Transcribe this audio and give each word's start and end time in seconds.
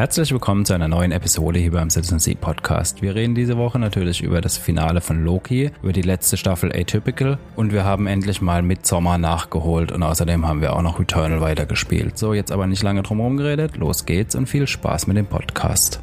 Herzlich 0.00 0.32
willkommen 0.32 0.64
zu 0.64 0.72
einer 0.72 0.88
neuen 0.88 1.12
Episode 1.12 1.58
hier 1.58 1.72
beim 1.72 1.90
Citizen 1.90 2.20
Seed 2.20 2.40
Podcast. 2.40 3.02
Wir 3.02 3.14
reden 3.14 3.34
diese 3.34 3.58
Woche 3.58 3.78
natürlich 3.78 4.22
über 4.22 4.40
das 4.40 4.56
Finale 4.56 5.02
von 5.02 5.22
Loki, 5.22 5.72
über 5.82 5.92
die 5.92 6.00
letzte 6.00 6.38
Staffel 6.38 6.74
Atypical 6.74 7.38
und 7.54 7.70
wir 7.70 7.84
haben 7.84 8.06
endlich 8.06 8.40
mal 8.40 8.62
Midsommar 8.62 9.18
nachgeholt 9.18 9.92
und 9.92 10.02
außerdem 10.02 10.48
haben 10.48 10.62
wir 10.62 10.74
auch 10.74 10.80
noch 10.80 10.98
Returnal 10.98 11.42
weitergespielt. 11.42 12.16
So, 12.16 12.32
jetzt 12.32 12.50
aber 12.50 12.66
nicht 12.66 12.82
lange 12.82 13.02
drum 13.02 13.36
geredet, 13.36 13.76
los 13.76 14.06
geht's 14.06 14.34
und 14.34 14.46
viel 14.46 14.66
Spaß 14.66 15.06
mit 15.06 15.18
dem 15.18 15.26
Podcast. 15.26 16.00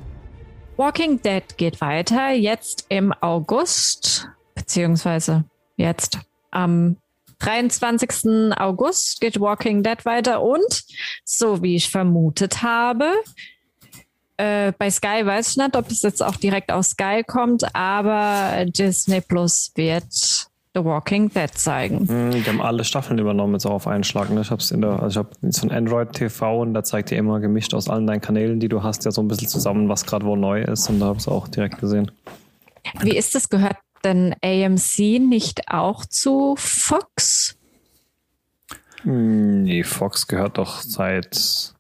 Walking 0.76 1.20
Dead 1.24 1.58
geht 1.58 1.82
weiter, 1.82 2.30
jetzt 2.34 2.86
im 2.90 3.14
August, 3.22 4.30
beziehungsweise 4.54 5.44
jetzt 5.76 6.20
am 6.52 6.98
23. 7.40 8.56
August 8.60 9.22
geht 9.22 9.40
Walking 9.40 9.82
Dead 9.82 10.06
weiter 10.06 10.44
und, 10.44 10.84
so 11.24 11.64
wie 11.64 11.76
ich 11.76 11.90
vermutet 11.90 12.62
habe, 12.62 13.12
äh, 14.38 14.72
bei 14.78 14.90
Sky 14.90 15.26
weiß 15.26 15.52
ich 15.52 15.58
nicht, 15.58 15.76
ob 15.76 15.90
es 15.90 16.02
jetzt 16.02 16.24
auch 16.24 16.36
direkt 16.36 16.72
aus 16.72 16.92
Sky 16.92 17.24
kommt, 17.26 17.76
aber 17.76 18.66
Disney 18.66 19.22
Plus 19.22 19.72
wird 19.76 20.48
The 20.76 20.84
Walking 20.86 21.30
Dead 21.30 21.50
zeigen. 21.54 22.04
Mm, 22.04 22.32
die 22.32 22.44
haben 22.46 22.62
alle 22.62 22.84
Staffeln 22.84 23.18
übernommen 23.18 23.54
jetzt 23.54 23.66
auch 23.66 23.72
auf 23.72 23.88
einen 23.88 24.04
Schlag. 24.04 24.30
Ne? 24.30 24.42
Ich 24.42 24.52
habe 24.52 24.62
also 25.02 25.20
habe 25.20 25.30
so 25.42 25.68
ein 25.68 25.72
Android 25.72 26.14
TV 26.14 26.62
und 26.62 26.76
da 26.76 26.84
zeigt 26.84 27.10
dir 27.10 27.18
immer 27.18 27.40
gemischt 27.40 27.74
aus 27.74 27.90
allen 27.90 28.06
deinen 28.06 28.22
Kanälen, 28.22 28.60
die 28.60 28.70
du 28.70 28.84
hast, 28.84 29.04
ja 29.06 29.12
so 29.12 29.22
ein 29.22 29.28
bisschen 29.28 29.48
zusammen, 29.48 29.90
was 29.90 30.06
gerade 30.06 30.26
wo 30.26 30.36
neu 30.36 30.62
ist 30.62 30.88
und 30.90 31.00
da 31.00 31.08
habe 31.08 31.18
ich 31.18 31.24
es 31.24 31.28
auch 31.28 31.48
direkt 31.48 31.80
gesehen. 31.80 32.12
Wie 33.02 33.18
ist 33.18 33.34
das? 33.34 33.50
Gehört 33.50 33.78
denn 34.04 34.36
AMC 34.44 35.20
nicht 35.20 35.62
auch 35.68 36.06
zu 36.06 36.56
Fox? 36.58 37.58
Mm, 39.04 39.64
Nee, 39.64 39.84
Fox 39.84 40.28
gehört 40.28 40.60
doch 40.60 40.82
seit 40.82 41.74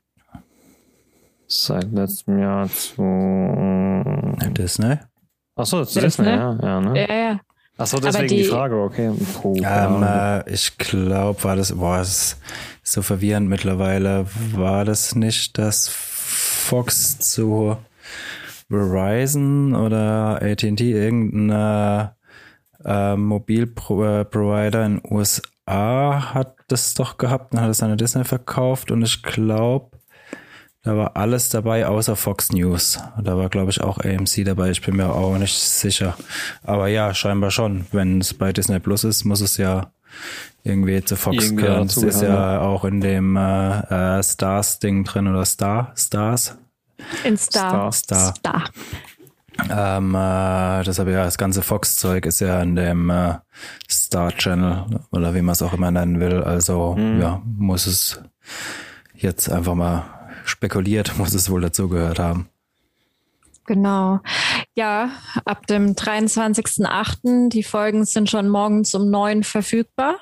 seit 1.66 1.91
letztem 1.91 2.39
Jahr 2.39 2.67
zu 2.70 3.03
Disney? 4.53 4.97
Achso, 5.55 5.86
zu 5.86 6.00
Disney? 6.00 6.25
Disney, 6.25 6.38
ja, 6.38 6.58
ja, 6.61 6.81
ne? 6.81 7.00
Ja, 7.08 7.16
ja. 7.16 7.39
Achso, 7.80 8.00
deswegen 8.00 8.27
die, 8.27 8.38
die- 8.38 8.44
Frage, 8.45 8.75
okay. 8.81 9.11
Puh, 9.41 9.55
Ähm, 9.63 10.03
äh, 10.03 10.50
ich 10.52 10.78
glaube, 10.78 11.44
war 11.44 11.55
das, 11.55 11.73
boah, 11.73 12.00
es 12.00 12.09
ist 12.83 12.94
so 12.94 13.02
verwirrend 13.02 13.50
mittlerweile. 13.50 14.25
War 14.53 14.83
das 14.85 15.13
nicht, 15.16 15.58
dass 15.58 15.88
Fox 15.89 17.19
zu 17.19 17.78
Verizon 18.69 19.75
oder 19.75 20.41
AT&T 20.41 20.91
irgendein 20.91 22.09
äh, 22.83 23.16
Mobilprovider 23.16 24.85
in 24.85 25.00
den 25.02 25.11
USA 25.13 26.33
hat 26.33 26.55
das 26.67 26.94
doch 26.94 27.17
gehabt 27.17 27.53
und 27.53 27.61
hat 27.61 27.69
es 27.69 27.81
an 27.81 27.89
der 27.89 27.97
Disney 27.97 28.23
verkauft 28.23 28.91
und 28.91 29.02
ich 29.03 29.23
glaube, 29.23 29.97
da 30.88 30.95
war 30.95 31.17
alles 31.17 31.49
dabei 31.49 31.85
außer 31.85 32.16
Fox 32.16 32.53
News. 32.53 32.97
Da 33.21 33.38
war, 33.38 33.49
glaube 33.49 33.71
ich, 33.71 33.81
auch 33.81 33.99
AMC 33.99 34.45
dabei. 34.45 34.71
Ich 34.71 34.81
bin 34.81 34.95
mir 34.95 35.09
auch 35.09 35.38
nicht 35.38 35.53
sicher. 35.53 36.16
Aber 36.63 36.88
ja, 36.88 37.13
scheinbar 37.13 37.52
schon. 37.52 37.85
Wenn 37.91 38.21
es 38.21 38.33
bei 38.33 38.53
Disney 38.53 38.79
Plus 38.79 39.03
ist, 39.03 39.25
muss 39.25 39.41
es 39.41 39.57
ja 39.57 39.91
irgendwie 40.63 41.03
zu 41.03 41.17
Fox 41.17 41.44
Irgendwie 41.44 41.63
gehören. 41.63 41.88
Das 41.88 41.97
ist 41.97 42.21
ja 42.21 42.61
auch 42.61 42.85
in 42.85 43.02
dem 43.02 43.35
äh, 43.35 44.19
äh, 44.19 44.23
Stars-Ding 44.23 45.03
drin 45.03 45.27
oder 45.27 45.44
Star, 45.44 45.91
Stars. 45.95 46.57
In 47.25 47.35
Star. 47.38 47.91
Star. 47.91 48.33
Star. 48.35 48.63
Ähm, 49.69 50.16
äh, 50.16 50.83
deshalb 50.85 51.09
ja, 51.09 51.25
das 51.25 51.38
ganze 51.38 51.63
Fox-Zeug 51.63 52.25
ist 52.25 52.39
ja 52.39 52.61
in 52.61 52.77
dem 52.77 53.09
äh, 53.09 53.33
Star 53.89 54.31
Channel 54.31 55.01
oder 55.11 55.35
wie 55.35 55.41
man 55.41 55.51
es 55.51 55.61
auch 55.61 55.73
immer 55.73 55.91
nennen 55.91 56.22
will. 56.22 56.44
Also 56.44 56.95
ja, 56.97 57.41
muss 57.44 57.88
es 57.88 58.22
jetzt 59.16 59.49
einfach 59.49 59.75
mal 59.75 60.16
spekuliert, 60.48 61.17
muss 61.17 61.34
es 61.34 61.50
wohl 61.50 61.62
dazugehört 61.62 62.20
haben. 62.20 62.50
Genau. 63.66 64.20
Ja, 64.76 65.12
ab 65.45 65.67
dem 65.67 65.94
23.08. 65.94 67.50
Die 67.50 67.64
Folgen 67.64 68.06
sind 68.06 68.30
schon 68.30 68.48
morgens 68.48 68.94
um 68.95 69.09
neun 69.09 69.44
verfügbar. 69.44 70.16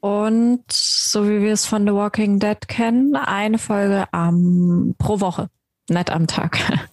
Und 0.00 0.62
so 0.70 1.26
wie 1.28 1.40
wir 1.42 1.52
es 1.52 1.66
von 1.66 1.86
The 1.86 1.92
Walking 1.94 2.38
Dead 2.38 2.68
kennen, 2.68 3.16
eine 3.16 3.58
Folge 3.58 4.04
am, 4.12 4.94
pro 4.98 5.20
Woche. 5.20 5.48
Nicht 5.88 6.10
am 6.10 6.26
Tag. 6.26 6.58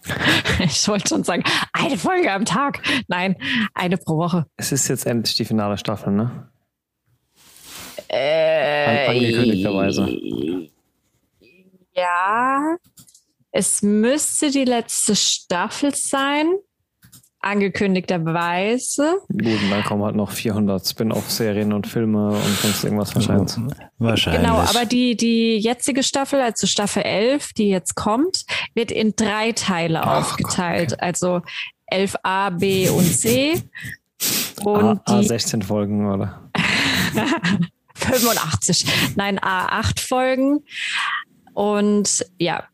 Ich 0.58 0.88
wollte 0.88 1.06
schon 1.08 1.22
sagen, 1.22 1.44
eine 1.74 1.98
Folge 1.98 2.32
am 2.32 2.46
Tag. 2.46 2.80
Nein, 3.08 3.36
eine 3.74 3.98
pro 3.98 4.16
Woche. 4.16 4.46
es 4.56 4.72
ist 4.72 4.88
jetzt 4.88 5.04
endlich 5.04 5.36
die 5.36 5.44
finale 5.44 5.76
Staffel, 5.76 6.14
ne? 6.14 6.48
Äh, 8.08 9.08
An- 9.10 9.16
angekündigterweise. 9.16 10.08
Ja, 11.96 12.76
es 13.52 13.82
müsste 13.82 14.50
die 14.50 14.64
letzte 14.64 15.16
Staffel 15.16 15.94
sein. 15.94 16.46
Angekündigterweise. 17.40 19.20
Gut, 19.28 19.62
und 19.62 19.70
dann 19.70 19.84
kommen 19.84 20.02
halt 20.02 20.16
noch 20.16 20.32
400 20.32 20.84
Spin-off-Serien 20.84 21.72
und 21.72 21.86
Filme 21.86 22.30
und 22.30 22.58
sonst 22.60 22.82
irgendwas 22.82 23.14
wahrscheinlich. 23.14 23.54
Wahrscheinlich. 23.98 24.42
Genau, 24.42 24.58
aber 24.58 24.84
die, 24.84 25.16
die 25.16 25.58
jetzige 25.58 26.02
Staffel, 26.02 26.40
also 26.40 26.66
Staffel 26.66 27.02
11, 27.02 27.52
die 27.52 27.68
jetzt 27.68 27.94
kommt, 27.94 28.44
wird 28.74 28.90
in 28.90 29.14
drei 29.14 29.52
Teile 29.52 30.02
Ach 30.02 30.22
aufgeteilt. 30.22 31.00
Also 31.00 31.40
11a, 31.92 32.50
b 32.50 32.88
und 32.88 33.04
c. 33.04 33.62
Und 34.64 34.84
A, 34.84 35.20
die 35.20 35.28
A16 35.28 35.62
Folgen, 35.62 36.12
oder? 36.12 36.50
85, 37.94 39.14
nein, 39.16 39.38
A8 39.38 40.00
Folgen. 40.00 40.64
Und 41.56 42.26
ja, 42.38 42.64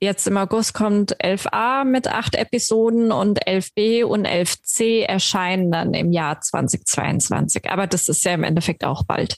jetzt 0.00 0.26
im 0.26 0.38
August 0.38 0.72
kommt 0.72 1.14
11a 1.22 1.84
mit 1.84 2.08
acht 2.08 2.34
Episoden 2.34 3.12
und 3.12 3.46
11b 3.46 4.04
und 4.04 4.26
11c 4.26 5.02
erscheinen 5.02 5.70
dann 5.70 5.92
im 5.92 6.12
Jahr 6.12 6.40
2022. 6.40 7.70
Aber 7.70 7.86
das 7.86 8.08
ist 8.08 8.24
ja 8.24 8.32
im 8.32 8.42
Endeffekt 8.42 8.84
auch 8.84 9.04
bald. 9.04 9.36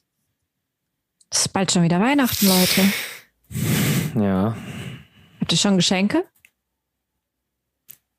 Das 1.28 1.46
ist 1.46 1.52
bald 1.52 1.72
schon 1.72 1.82
wieder 1.82 2.00
Weihnachten, 2.00 2.46
Leute. 2.46 2.84
Ja. 4.14 4.56
Habt 5.40 5.50
ihr 5.50 5.58
schon 5.58 5.74
Geschenke? 5.74 6.24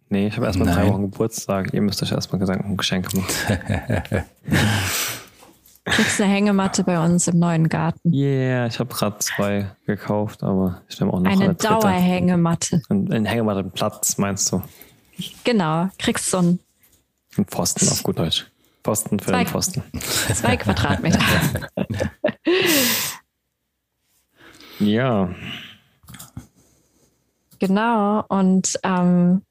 Nee, 0.10 0.28
ich 0.28 0.36
habe 0.36 0.46
erstmal 0.46 0.74
drei. 0.74 0.90
Wochen 0.90 1.04
Geburtstag. 1.04 1.74
Ihr 1.74 1.82
müsst 1.82 2.04
euch 2.04 2.12
erstmal 2.12 2.40
Gedanken 2.40 2.72
um 2.72 2.76
Geschenke 2.76 3.16
machen. 3.16 4.26
Kriegst 5.90 6.22
eine 6.22 6.32
Hängematte 6.32 6.84
bei 6.84 7.04
uns 7.04 7.28
im 7.28 7.40
neuen 7.40 7.68
Garten. 7.70 8.14
Yeah, 8.14 8.68
ich 8.68 8.80
habe 8.80 8.94
gerade 8.94 9.18
zwei 9.20 9.72
gekauft, 9.86 10.44
aber 10.44 10.82
ich 10.88 11.00
nehme 11.00 11.14
auch 11.14 11.20
noch 11.20 11.32
Eine 11.32 11.46
eine. 11.46 11.56
Dauerhängematte. 11.56 12.82
Ein, 12.90 13.12
ein 13.12 13.26
Hängematte, 13.26 13.64
Platz, 13.64 14.18
meinst 14.18 14.52
du? 14.52 14.62
Genau, 15.44 15.90
kriegst 15.98 16.30
so 16.32 16.38
ein 16.38 16.60
Ein 17.38 17.46
Pfosten 17.46 17.88
auf 17.90 18.04
gut 18.04 18.20
Deutsch. 18.20 18.48
Pfosten 18.84 19.20
für 19.20 19.32
Zwei. 19.32 19.44
den 19.44 19.48
Pfosten. 19.48 19.84
zwei 20.34 20.58
Quadratmeter. 20.58 21.20
Ja, 24.80 25.30
Genau. 27.60 28.24
Und 28.30 28.80
ähm, 28.84 29.42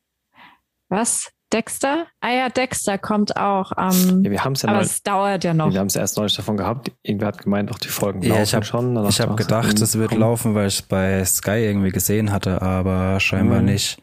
was? 0.88 1.30
Dexter? 1.52 2.06
Ah 2.20 2.30
ja, 2.30 2.48
Dexter 2.50 2.98
kommt 2.98 3.36
auch. 3.36 3.72
Ähm, 3.78 4.22
ja 4.24 4.30
wir 4.30 4.44
haben 4.44 4.52
es 4.52 4.62
ja 4.62 4.68
aber 4.68 4.78
neu, 4.78 4.84
es 4.84 5.02
dauert 5.02 5.44
ja 5.44 5.54
noch. 5.54 5.72
wir 5.72 5.80
haben 5.80 5.86
es 5.86 5.96
erst 5.96 6.16
neulich 6.18 6.36
davon 6.36 6.56
gehabt. 6.58 6.92
Irgendwer 7.02 7.28
hat 7.28 7.38
gemeint, 7.38 7.70
auch 7.72 7.78
die 7.78 7.88
Folgen 7.88 8.20
Ja, 8.22 8.30
laufen 8.30 8.42
ich 8.42 8.54
habe 8.54 8.64
schon. 8.66 9.06
Ich 9.08 9.20
hab 9.20 9.30
ach, 9.30 9.36
gedacht, 9.36 9.80
es 9.80 9.96
wird 9.98 10.12
laufen, 10.14 10.54
weil 10.54 10.68
ich 10.68 10.74
es 10.80 10.82
bei 10.82 11.24
Sky 11.24 11.64
irgendwie 11.64 11.90
gesehen 11.90 12.32
hatte, 12.32 12.60
aber 12.60 13.18
scheinbar 13.20 13.60
Mhm. 13.60 13.64
nicht. 13.66 13.98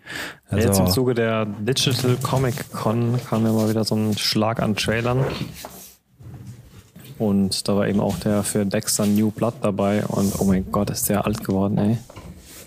Ja, 0.52 0.58
Jetzt 0.58 0.78
im 0.80 0.86
Also, 0.86 0.94
Zuge 0.94 1.14
der 1.14 1.46
Digital 1.46 2.18
Comic 2.24 2.72
Con 2.72 3.20
kam 3.30 3.46
ja 3.46 3.52
mal 3.52 3.70
wieder 3.70 3.84
so 3.84 3.96
ein 3.96 4.18
Schlag 4.18 4.62
an 4.62 4.76
Trailern. 4.76 5.24
Und 7.18 7.68
da 7.68 7.76
war 7.78 7.88
eben 7.88 8.02
auch 8.02 8.18
der 8.20 8.44
für 8.44 8.66
Dexter 8.66 9.06
New 9.06 9.32
Blood 9.32 9.54
dabei. 9.62 10.04
Und 10.06 10.34
oh 10.40 10.44
mein 10.46 10.70
Gott, 10.72 10.90
ist 10.90 11.08
der 11.10 11.26
alt 11.26 11.44
geworden, 11.44 11.78
ey. 11.78 11.98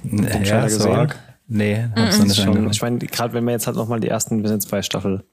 ja, 0.04 0.28
Trailer 0.28 0.70
so 0.70 0.78
gesehen? 0.78 0.94
arg. 0.94 1.18
Nee, 1.48 1.86
hab's 1.96 2.18
noch 2.18 2.26
nicht 2.26 2.36
Schon, 2.40 2.70
ich 2.70 2.82
meine, 2.82 2.98
gerade 2.98 3.32
wenn 3.32 3.44
wir 3.44 3.52
jetzt 3.52 3.66
halt 3.66 3.76
nochmal 3.76 4.00
die 4.00 4.08
ersten, 4.08 4.42
wir 4.42 4.48
sind 4.48 4.62
jetzt 4.62 4.70
bei 4.70 4.82
Staffel, 4.82 5.24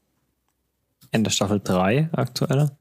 Ende 1.12 1.30
Staffel 1.30 1.60
3 1.64 2.10
aktuell. 2.14 2.72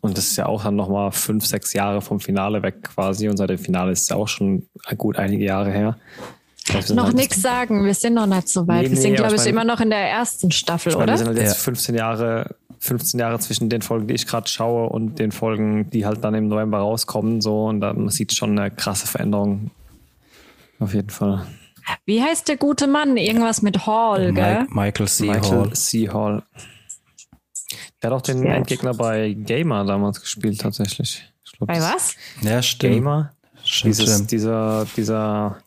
Und 0.00 0.16
das 0.16 0.28
ist 0.28 0.36
ja 0.36 0.46
auch 0.46 0.62
dann 0.64 0.76
nochmal 0.76 1.12
fünf, 1.12 1.44
sechs 1.46 1.72
Jahre 1.72 2.00
vom 2.00 2.18
Finale 2.20 2.62
weg 2.62 2.82
quasi. 2.82 3.28
Und 3.28 3.36
seit 3.36 3.50
dem 3.50 3.58
Finale 3.58 3.92
ist 3.92 4.02
es 4.02 4.08
ja 4.08 4.16
auch 4.16 4.26
schon 4.28 4.66
gut 4.96 5.16
einige 5.16 5.44
Jahre 5.44 5.70
her. 5.70 5.96
Ich 6.58 6.64
glaub, 6.64 6.82
sind 6.82 6.96
noch 6.96 7.04
halt- 7.06 7.16
nichts 7.16 7.40
sagen, 7.42 7.84
wir 7.84 7.94
sind 7.94 8.14
noch 8.14 8.26
nicht 8.26 8.48
so 8.48 8.66
weit. 8.68 8.84
Nee, 8.84 8.90
wir 8.90 8.96
sind, 8.96 9.12
nee, 9.12 9.18
aber 9.18 9.28
glaube 9.28 9.42
ich 9.42 9.48
immer 9.48 9.64
noch 9.64 9.80
in 9.80 9.90
der 9.90 10.10
ersten 10.10 10.50
Staffel, 10.52 10.90
Ich 10.90 10.94
meine, 10.98 11.04
oder? 11.04 11.12
wir 11.14 11.18
sind 11.18 11.26
halt 11.28 11.38
jetzt 11.38 11.56
Ja. 11.56 11.62
15 11.62 11.94
Jahre, 11.96 12.54
15 12.78 13.20
Jahre 13.20 13.38
zwischen 13.40 13.68
den 13.68 13.82
Folgen, 13.82 14.06
die 14.08 14.14
ich 14.14 14.26
gerade 14.26 14.48
schaue 14.48 14.88
und 14.88 15.18
den 15.18 15.30
Folgen, 15.32 15.90
die 15.90 16.04
halt 16.06 16.22
dann 16.24 16.34
im 16.34 16.48
November 16.48 16.78
rauskommen, 16.78 17.40
so 17.40 17.66
und 17.66 17.80
da 17.80 17.92
man 17.92 18.08
sieht 18.08 18.32
schon 18.34 18.58
eine 18.58 18.70
krasse 18.72 19.06
Veränderung. 19.06 19.70
Auf 20.80 20.94
jeden 20.94 21.10
Fall. 21.10 21.46
Wie 22.04 22.22
heißt 22.22 22.48
der 22.48 22.56
gute 22.56 22.86
Mann? 22.86 23.16
Irgendwas 23.16 23.62
mit 23.62 23.86
Hall, 23.86 24.32
gell? 24.32 24.66
Michael 24.70 25.08
C. 25.08 25.28
Hall. 25.28 25.40
Michael 25.40 25.72
C. 25.72 26.08
Hall. 26.08 26.42
Der 28.02 28.10
hat 28.10 28.16
auch 28.18 28.22
den 28.22 28.44
Ja. 28.44 28.54
Endgegner 28.54 28.94
bei 28.94 29.32
Gamer 29.32 29.84
damals 29.84 30.20
gespielt, 30.20 30.60
tatsächlich. 30.60 31.24
Ich 31.44 31.52
glaub, 31.52 31.68
Bei 31.68 31.80
was? 31.80 32.16
Ja, 32.40 32.60
stimmt. 32.62 32.94
Gamer? 32.94 33.32
Stimmt, 33.64 33.94
Dieses, 33.94 34.14
stimmt. 34.14 34.30
dieser, 34.32 34.86
dieser, 34.96 35.58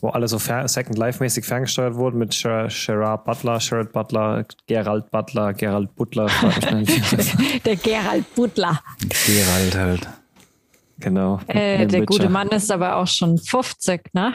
wo 0.00 0.08
alle 0.10 0.28
so 0.28 0.38
fer 0.38 0.68
Second 0.68 0.96
Life-mäßig 0.96 1.44
ferngesteuert 1.44 1.96
wurden 1.96 2.18
mit 2.18 2.30
Ger 2.40 2.68
Gerard 2.68 3.24
Butler, 3.24 3.58
Gerard 3.58 3.92
Butler, 3.92 4.44
Gerald 4.68 5.10
Butler, 5.10 5.52
Gerald 5.54 5.94
Butler. 5.96 6.30
der 7.64 7.76
Gerald 7.76 8.34
Butler. 8.36 8.80
Gerald 9.26 9.74
halt. 9.76 10.08
Genau. 10.98 11.40
Äh, 11.48 11.86
der 11.88 12.06
gute 12.06 12.28
Mann 12.28 12.48
ist 12.50 12.70
aber 12.70 12.96
auch 12.96 13.08
schon 13.08 13.36
50, 13.36 14.14
ne? 14.14 14.34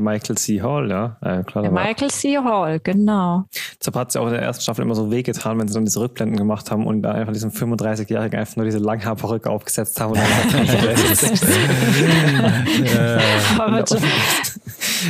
Der 0.00 0.12
Michael 0.12 0.36
C. 0.38 0.62
Hall, 0.62 0.90
ja. 0.90 1.18
Äh, 1.20 1.42
klar, 1.44 1.62
der 1.62 1.70
Michael 1.70 2.10
C. 2.10 2.38
Hall, 2.38 2.80
genau. 2.80 3.44
Deshalb 3.78 3.96
hat 3.96 4.08
es 4.08 4.14
ja 4.14 4.22
auch 4.22 4.26
in 4.26 4.32
der 4.32 4.40
ersten 4.40 4.62
Staffel 4.62 4.82
immer 4.82 4.94
so 4.94 5.10
wehgetan, 5.10 5.58
wenn 5.58 5.68
sie 5.68 5.74
dann 5.74 5.84
diese 5.84 6.00
Rückblenden 6.00 6.38
gemacht 6.38 6.70
haben 6.70 6.86
und 6.86 7.02
dann 7.02 7.16
einfach 7.16 7.34
diesen 7.34 7.50
35-Jährigen 7.50 8.40
einfach 8.40 8.56
nur 8.56 8.64
diese 8.64 8.78
Langhaarperücke 8.78 9.50
aufgesetzt 9.50 10.00
haben. 10.00 10.12
Und 10.12 10.18
dann 10.18 10.66
ja. 12.84 13.18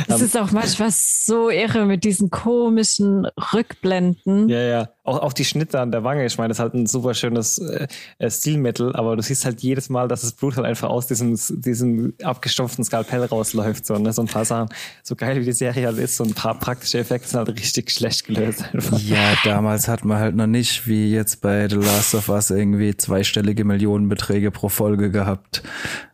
Das 0.07 0.21
ist 0.21 0.37
auch 0.37 0.51
manchmal 0.51 0.89
so 0.91 1.49
irre 1.49 1.85
mit 1.85 2.03
diesen 2.03 2.29
komischen 2.29 3.27
Rückblenden. 3.53 4.49
Ja, 4.49 4.59
ja. 4.59 4.89
Auch, 5.03 5.17
auch 5.19 5.33
die 5.33 5.45
Schnitte 5.45 5.79
an 5.79 5.91
der 5.91 6.03
Wange, 6.03 6.25
ich 6.25 6.37
meine, 6.37 6.49
das 6.49 6.57
ist 6.57 6.61
halt 6.61 6.75
ein 6.75 6.85
super 6.85 7.15
schönes 7.15 7.57
äh, 7.57 7.87
Stilmittel, 8.29 8.95
aber 8.95 9.15
du 9.15 9.23
siehst 9.23 9.45
halt 9.45 9.61
jedes 9.61 9.89
Mal, 9.89 10.07
dass 10.07 10.21
das 10.21 10.33
Blut 10.33 10.57
halt 10.57 10.67
einfach 10.67 10.89
aus 10.89 11.07
diesem, 11.07 11.39
diesem 11.49 12.13
abgestopften 12.21 12.83
Skalpell 12.83 13.25
rausläuft. 13.25 13.83
So, 13.83 13.95
ne? 13.97 14.13
so 14.13 14.21
ein 14.21 14.27
paar 14.27 14.45
Sachen, 14.45 14.69
so 15.01 15.15
geil 15.15 15.41
wie 15.41 15.45
die 15.45 15.53
Serie 15.53 15.87
halt 15.87 15.97
ist, 15.97 16.17
so 16.17 16.23
ein 16.23 16.35
paar 16.35 16.59
praktische 16.59 16.99
Effekte 16.99 17.27
sind 17.27 17.39
halt 17.39 17.49
richtig 17.49 17.89
schlecht 17.89 18.25
gelöst. 18.25 18.63
Einfach. 18.73 18.99
Ja, 18.99 19.33
damals 19.43 19.87
hat 19.87 20.05
man 20.05 20.19
halt 20.19 20.35
noch 20.35 20.45
nicht, 20.45 20.87
wie 20.87 21.11
jetzt 21.11 21.41
bei 21.41 21.67
The 21.67 21.77
Last 21.77 22.13
of 22.13 22.29
Us, 22.29 22.51
irgendwie 22.51 22.95
zweistellige 22.95 23.65
Millionenbeträge 23.65 24.51
pro 24.51 24.69
Folge 24.69 25.09
gehabt. 25.09 25.63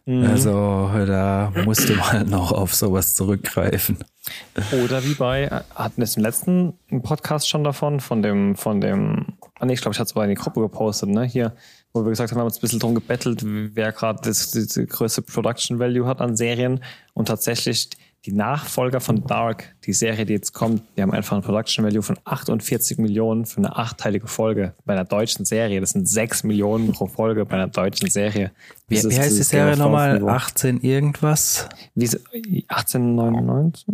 Mhm. 0.07 0.23
Also 0.23 0.89
da 1.05 1.51
musste 1.65 1.93
man 1.93 2.11
halt 2.11 2.29
noch 2.29 2.53
auf 2.53 2.73
sowas 2.73 3.13
zurückgreifen. 3.13 3.97
Oder 4.83 5.03
wie 5.03 5.15
bei, 5.15 5.49
hatten 5.75 5.97
wir 5.97 6.05
es 6.05 6.15
im 6.15 6.23
letzten 6.23 6.73
Podcast 7.03 7.49
schon 7.49 7.65
davon, 7.65 7.99
von 7.99 8.21
dem, 8.21 8.55
von 8.55 8.79
dem, 8.79 9.37
ah 9.59 9.65
nee, 9.65 9.73
ich 9.73 9.81
glaube, 9.81 9.93
ich 9.93 9.99
hatte 9.99 10.13
es 10.17 10.23
in 10.23 10.29
die 10.29 10.35
Gruppe 10.35 10.61
gepostet, 10.61 11.09
ne, 11.09 11.25
hier, 11.25 11.55
wo 11.91 12.05
wir 12.05 12.09
gesagt 12.09 12.31
haben, 12.31 12.37
wir 12.37 12.41
haben 12.41 12.47
uns 12.47 12.57
ein 12.57 12.61
bisschen 12.61 12.79
drum 12.79 12.95
gebettelt, 12.95 13.41
wer 13.43 13.91
gerade 13.91 14.21
das, 14.23 14.51
das 14.51 14.79
größte 14.87 15.23
Production 15.23 15.77
Value 15.77 16.07
hat 16.07 16.21
an 16.21 16.37
Serien 16.37 16.81
und 17.13 17.27
tatsächlich 17.27 17.89
die 18.27 18.33
Nachfolger 18.33 18.99
von 18.99 19.23
Dark, 19.25 19.73
die 19.85 19.93
Serie, 19.93 20.25
die 20.25 20.33
jetzt 20.33 20.51
kommt, 20.51 20.83
die 20.95 21.01
haben 21.01 21.13
einfach 21.13 21.37
ein 21.37 21.43
Production 21.43 21.85
Value 21.85 22.01
von 22.01 22.17
48 22.25 22.97
Millionen 22.97 23.45
für 23.45 23.59
eine 23.59 23.77
achtteilige 23.77 24.27
Folge 24.27 24.73
bei 24.85 24.93
einer 24.93 25.05
deutschen 25.05 25.45
Serie. 25.45 25.79
Das 25.79 25.91
sind 25.91 26.09
6 26.09 26.43
Millionen 26.43 26.91
pro 26.91 27.07
Folge 27.07 27.45
bei 27.45 27.55
einer 27.55 27.67
deutschen 27.67 28.09
Serie. 28.09 28.51
Wie, 28.89 29.01
wie 29.01 29.17
heißt 29.17 29.37
die 29.37 29.43
Serie 29.43 29.77
nochmal? 29.77 30.21
18 30.27 30.81
irgendwas? 30.81 31.69
Wie, 31.95 32.05
1899? 32.67 33.85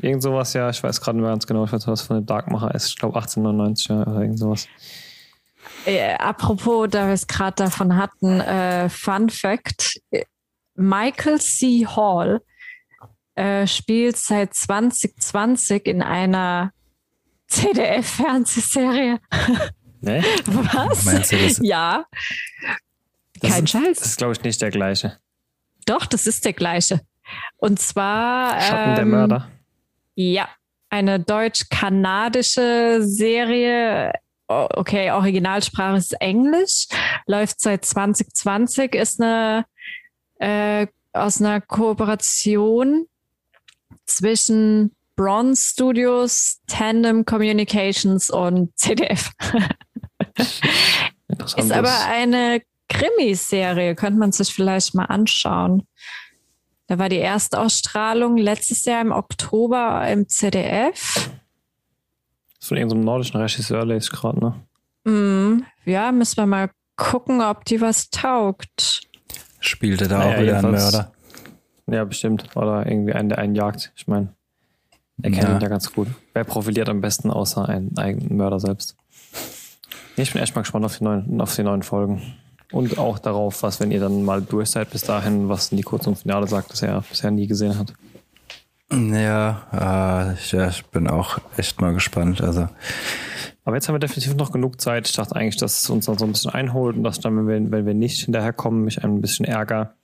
Irgend 0.00 0.22
sowas, 0.24 0.52
ja. 0.54 0.68
Ich 0.68 0.82
weiß 0.82 1.00
gerade 1.00 1.18
nicht 1.18 1.22
mehr 1.22 1.30
ganz 1.30 1.46
genau, 1.46 1.64
ich 1.64 1.72
weiß, 1.72 1.86
was 1.86 2.02
von 2.02 2.16
der 2.16 2.24
Darkmacher 2.26 2.74
ist. 2.74 2.88
Ich 2.88 2.96
glaube 2.96 3.14
1899 3.14 3.88
ja, 3.88 4.02
oder 4.02 4.22
irgend 4.22 4.40
sowas. 4.40 4.66
Äh, 5.86 6.14
apropos, 6.14 6.88
da 6.90 7.06
wir 7.06 7.14
es 7.14 7.28
gerade 7.28 7.54
davon 7.54 7.96
hatten, 7.96 8.40
äh, 8.40 8.88
Fun 8.88 9.30
Fact: 9.30 10.00
Michael 10.74 11.40
C. 11.40 11.86
Hall 11.86 12.40
äh, 13.34 13.66
spielt 13.66 14.16
seit 14.16 14.54
2020 14.54 15.86
in 15.86 16.02
einer 16.02 16.72
CDF-Fernsehserie. 17.48 19.18
Ne? 20.00 20.24
Was? 20.46 21.04
Meinst 21.04 21.32
du 21.32 21.36
das? 21.36 21.60
Ja. 21.62 22.04
Kein 23.40 23.64
ist, 23.64 23.70
Scheiß. 23.70 23.98
Das 23.98 24.06
ist, 24.06 24.18
glaube 24.18 24.32
ich, 24.32 24.42
nicht 24.42 24.60
der 24.60 24.70
gleiche. 24.70 25.18
Doch, 25.86 26.06
das 26.06 26.26
ist 26.26 26.44
der 26.44 26.52
gleiche. 26.52 27.00
Und 27.56 27.80
zwar. 27.80 28.60
Schatten 28.60 28.94
der 28.94 29.02
ähm, 29.02 29.10
Mörder. 29.10 29.50
Ja, 30.14 30.48
eine 30.88 31.20
deutsch-kanadische 31.20 32.98
Serie. 33.02 34.12
Okay, 34.46 35.12
Originalsprache 35.12 35.96
ist 35.96 36.20
Englisch, 36.20 36.88
läuft 37.26 37.60
seit 37.60 37.84
2020, 37.84 38.96
ist 38.96 39.20
eine 39.20 39.64
äh, 40.40 40.88
aus 41.12 41.40
einer 41.40 41.60
Kooperation 41.60 43.06
zwischen 44.16 44.94
Bronze 45.16 45.62
Studios, 45.72 46.60
Tandem 46.66 47.24
Communications 47.24 48.30
und 48.30 48.76
CDF. 48.78 49.30
Ist 51.56 51.72
aber 51.72 51.92
eine 52.06 52.62
Krimiserie, 52.88 53.94
könnte 53.94 54.18
man 54.18 54.32
sich 54.32 54.52
vielleicht 54.52 54.94
mal 54.94 55.04
anschauen. 55.04 55.86
Da 56.86 56.98
war 56.98 57.08
die 57.08 57.18
Erstausstrahlung 57.18 58.36
letztes 58.36 58.84
Jahr 58.84 59.00
im 59.00 59.12
Oktober 59.12 60.06
im 60.08 60.28
ZDF. 60.28 61.30
von 62.60 62.76
irgendeinem 62.76 63.04
nordischen 63.04 63.40
Regisseur 63.40 63.84
lese 63.86 64.10
ich 64.12 64.18
gerade, 64.18 64.40
ne? 64.40 64.54
Mm, 65.04 65.64
ja, 65.84 66.10
müssen 66.12 66.36
wir 66.38 66.46
mal 66.46 66.70
gucken, 66.96 67.42
ob 67.42 67.64
die 67.64 67.80
was 67.80 68.10
taugt. 68.10 69.02
Spielte 69.60 70.08
da 70.08 70.18
Naja, 70.18 70.36
auch 70.36 70.42
wieder 70.42 70.58
ein 70.58 70.70
Mörder. 70.70 71.12
Ja, 71.90 72.04
bestimmt. 72.04 72.54
Oder 72.56 72.86
irgendwie 72.86 73.12
einen, 73.12 73.28
der 73.28 73.38
einen 73.38 73.54
jagt. 73.54 73.92
Ich 73.96 74.06
meine, 74.06 74.28
er 75.22 75.30
kennt 75.30 75.42
Ja. 75.44 75.54
ihn 75.56 75.60
ja 75.60 75.68
ganz 75.68 75.92
gut. 75.92 76.08
Wer 76.34 76.44
profiliert 76.44 76.88
am 76.88 77.00
besten 77.00 77.30
außer 77.30 77.68
einen 77.68 77.96
eigenen 77.98 78.36
Mörder 78.36 78.60
selbst? 78.60 78.96
Ich 80.16 80.32
bin 80.32 80.42
echt 80.42 80.54
mal 80.54 80.62
gespannt 80.62 80.84
auf 80.84 80.98
die 80.98 81.04
neuen, 81.04 81.40
auf 81.40 81.54
die 81.56 81.62
neuen 81.62 81.82
Folgen. 81.82 82.22
Und 82.72 82.98
auch 82.98 83.18
darauf, 83.18 83.62
was, 83.62 83.80
wenn 83.80 83.90
ihr 83.90 84.00
dann 84.00 84.22
mal 84.22 84.40
durch 84.40 84.70
seid 84.70 84.90
bis 84.90 85.02
dahin, 85.02 85.48
was 85.48 85.72
Nico 85.72 85.98
zum 85.98 86.14
Finale 86.14 86.46
sagt, 86.46 86.70
das 86.72 86.82
er 86.82 87.00
bisher 87.00 87.30
nie 87.32 87.46
gesehen 87.48 87.76
hat. 87.78 87.92
Ja, 88.92 90.30
äh, 90.30 90.34
ich, 90.34 90.52
ja, 90.52 90.68
ich 90.68 90.84
bin 90.86 91.08
auch 91.08 91.38
echt 91.56 91.80
mal 91.80 91.92
gespannt. 91.94 92.40
Also, 92.40 92.68
Aber 93.64 93.76
jetzt 93.76 93.88
haben 93.88 93.94
wir 93.94 94.00
definitiv 94.00 94.34
noch 94.36 94.52
genug 94.52 94.80
Zeit. 94.80 95.08
Ich 95.08 95.14
dachte 95.14 95.36
eigentlich, 95.36 95.56
dass 95.56 95.82
es 95.82 95.90
uns 95.90 96.06
dann 96.06 96.18
so 96.18 96.24
ein 96.24 96.32
bisschen 96.32 96.50
einholt 96.52 96.96
und 96.96 97.04
dass 97.04 97.20
dann, 97.20 97.36
wenn 97.36 97.46
wir, 97.46 97.70
wenn 97.72 97.86
wir 97.86 97.94
nicht 97.94 98.24
hinterherkommen, 98.24 98.84
mich 98.84 99.02
ein 99.04 99.20
bisschen 99.20 99.46
ärger, 99.46 99.94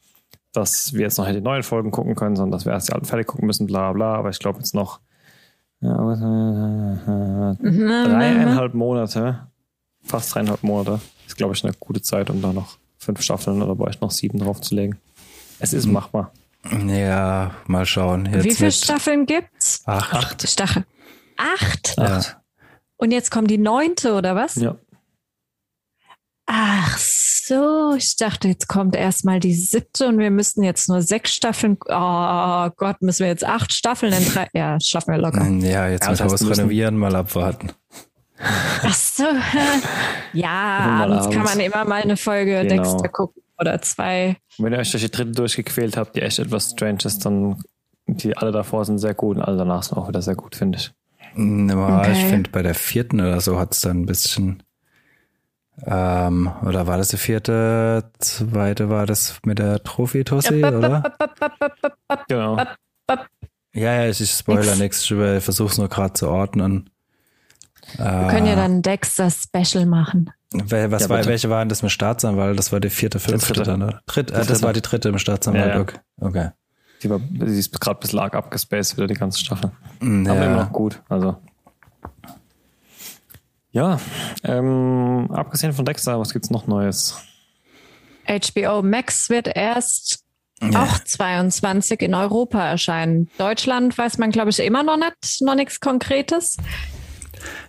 dass 0.52 0.92
wir 0.94 1.02
jetzt 1.02 1.18
noch 1.18 1.26
die 1.30 1.40
neuen 1.40 1.62
Folgen 1.62 1.90
gucken 1.90 2.14
können, 2.14 2.36
sondern 2.36 2.52
dass 2.52 2.64
wir 2.64 2.72
erst 2.72 2.88
die 2.88 2.92
alten 2.92 3.06
fertig 3.06 3.26
gucken 3.26 3.46
müssen, 3.46 3.66
bla 3.66 3.92
bla. 3.92 4.14
Aber 4.14 4.30
ich 4.30 4.38
glaube 4.38 4.58
jetzt 4.58 4.74
noch 4.74 5.00
ja, 5.80 5.94
aber, 5.94 6.12
äh, 6.12 8.08
dreieinhalb 8.08 8.74
Monate, 8.74 9.46
fast 10.02 10.34
dreieinhalb 10.34 10.62
Monate, 10.62 11.00
ist 11.26 11.36
glaube 11.36 11.54
ich 11.54 11.64
eine 11.64 11.74
gute 11.78 12.00
Zeit, 12.00 12.30
um 12.30 12.40
da 12.40 12.52
noch 12.52 12.78
fünf 12.98 13.20
Staffeln 13.20 13.60
oder 13.62 13.74
bei 13.74 13.84
euch 13.84 14.00
noch 14.00 14.10
sieben 14.10 14.38
draufzulegen. 14.38 14.98
Es 15.58 15.72
ist 15.72 15.86
machbar. 15.86 16.32
ja, 16.86 17.52
mal 17.66 17.86
schauen. 17.86 18.26
Jetzt 18.26 18.44
Wie 18.44 18.54
viele 18.54 18.72
Staffeln 18.72 19.26
gibt's? 19.26 19.82
Acht. 19.86 20.48
Staffel. 20.48 20.84
Acht? 21.36 21.94
Ja. 21.98 22.20
Und 22.96 23.10
jetzt 23.10 23.30
kommt 23.30 23.50
die 23.50 23.58
neunte, 23.58 24.14
oder 24.14 24.34
was? 24.34 24.54
Ja. 24.56 24.76
Ach 26.46 26.98
so, 27.46 27.94
ich 27.96 28.16
dachte, 28.16 28.48
jetzt 28.48 28.66
kommt 28.68 28.96
erstmal 28.96 29.40
die 29.40 29.54
siebte 29.54 30.08
und 30.08 30.18
wir 30.18 30.30
müssten 30.30 30.62
jetzt 30.62 30.88
nur 30.88 31.02
sechs 31.02 31.32
Staffeln. 31.34 31.76
Oh 31.88 32.68
Gott, 32.76 33.00
müssen 33.02 33.20
wir 33.20 33.28
jetzt 33.28 33.44
acht 33.44 33.72
Staffeln 33.72 34.12
in 34.12 34.24
drei. 34.24 34.48
Ja, 34.52 34.78
schaffen 34.80 35.12
wir 35.12 35.18
locker. 35.18 35.46
Ja, 35.46 35.88
jetzt 35.88 36.04
Ja, 36.04 36.10
heißt, 36.10 36.22
Haus 36.22 36.48
renovieren, 36.58 36.96
mal 36.96 37.14
abwarten. 37.14 37.70
Ach 38.38 38.94
so. 38.94 39.24
Ja, 40.32 40.48
mal 40.98 41.12
abends 41.12 41.26
kann 41.30 41.38
abends. 41.38 41.54
man 41.56 41.64
immer 41.64 41.84
mal 41.84 42.02
eine 42.02 42.16
Folge 42.16 42.62
Genau. 42.66 42.82
Dexter 42.82 43.08
gucken 43.08 43.42
oder 43.58 43.80
zwei. 43.80 44.36
Wenn 44.58 44.72
ihr 44.72 44.78
euch 44.78 44.90
durch 44.90 45.02
die 45.02 45.10
dritte 45.10 45.30
durchgequält 45.32 45.96
habt, 45.96 46.14
die 46.16 46.20
echt 46.22 46.38
etwas 46.38 46.72
strange 46.72 46.98
ist, 47.04 47.24
dann 47.24 47.62
die 48.06 48.36
alle 48.36 48.52
davor 48.52 48.84
sind 48.84 48.98
sehr 48.98 49.14
gut 49.14 49.36
und 49.36 49.42
alle 49.42 49.56
danach 49.56 49.82
sind 49.82 49.96
auch 49.96 50.08
wieder 50.08 50.20
sehr 50.20 50.34
gut, 50.34 50.54
finde 50.56 50.78
ich. 50.78 50.92
Ja, 51.36 51.98
Okay. 52.00 52.12
Ich 52.12 52.24
finde, 52.24 52.50
bei 52.50 52.62
der 52.62 52.74
vierten 52.74 53.20
oder 53.20 53.40
so 53.40 53.58
hat 53.58 53.72
es 53.72 53.80
dann 53.80 54.02
ein 54.02 54.06
bisschen. 54.06 54.62
Ähm, 55.84 56.50
oder 56.64 56.86
war 56.86 56.96
das 56.96 57.08
die 57.08 57.16
vierte? 57.18 58.10
Zweite 58.18 58.88
war 58.88 59.04
das 59.06 59.38
mit 59.44 59.58
der 59.58 59.82
Trophy-Tussi, 59.82 60.64
oder? 60.64 61.12
Genau. 62.28 62.56
Ja, 63.74 63.94
ja, 63.94 64.06
ich, 64.08 64.20
ich 64.20 64.30
spoiler 64.30 64.74
nichts. 64.76 65.10
Ich 65.10 65.44
versuch's 65.44 65.76
nur 65.78 65.88
gerade 65.88 66.14
zu 66.14 66.28
ordnen. 66.28 66.88
Äh, 67.98 68.02
Wir 68.04 68.28
können 68.28 68.46
ja 68.46 68.56
dann 68.56 68.76
ein 68.76 68.82
Dexter-Special 68.82 69.84
machen. 69.86 70.30
Wel, 70.52 70.90
was 70.90 71.02
Ja, 71.02 71.08
war, 71.10 71.24
welche 71.26 71.50
waren 71.50 71.68
das 71.68 71.82
mit 71.82 71.92
Staatsanwalt? 71.92 72.58
Das 72.58 72.72
war 72.72 72.80
die 72.80 72.88
vierte, 72.88 73.18
fünfte 73.20 73.52
dritte. 73.52 73.70
dann, 73.70 73.82
oder? 73.82 74.00
Dritt, 74.06 74.30
äh, 74.30 74.40
Die 74.40 74.46
das 74.48 74.62
war 74.62 74.72
die 74.72 74.80
dritte 74.80 75.08
im 75.10 75.18
Staatsanwalt. 75.18 75.66
Ja, 75.66 75.74
ja. 75.74 75.80
Okay. 75.80 75.96
okay. 76.20 76.50
Die, 77.02 77.10
war, 77.10 77.18
die 77.20 77.44
ist 77.58 77.78
gerade 77.78 78.00
bisschen 78.00 78.18
arg 78.18 78.34
abgespaced 78.34 78.96
wieder, 78.96 79.06
die 79.06 79.14
ganze 79.14 79.40
Staffel. 79.40 79.70
Mm, 80.00 80.26
Aber 80.26 80.36
immer 80.36 80.44
Ja. 80.56 80.64
noch 80.64 80.72
gut. 80.72 81.02
Also. 81.10 81.36
Ja, 83.76 84.00
ähm, 84.42 85.28
abgesehen 85.30 85.74
von 85.74 85.84
Dexter, 85.84 86.18
was 86.18 86.32
gibt's 86.32 86.48
noch 86.48 86.66
Neues? 86.66 87.14
HBO 88.26 88.80
Max 88.80 89.28
wird 89.28 89.54
erst 89.54 90.24
Ja. 90.62 90.82
auch 90.84 90.98
22 90.98 92.00
in 92.00 92.14
Europa 92.14 92.58
erscheinen. 92.66 93.28
Deutschland 93.36 93.98
weiß 93.98 94.16
man, 94.16 94.30
glaube 94.30 94.48
ich, 94.48 94.60
immer 94.60 94.82
noch 94.82 94.96
nicht, 94.96 95.42
noch 95.42 95.54
nichts 95.54 95.78
Konkretes. 95.80 96.56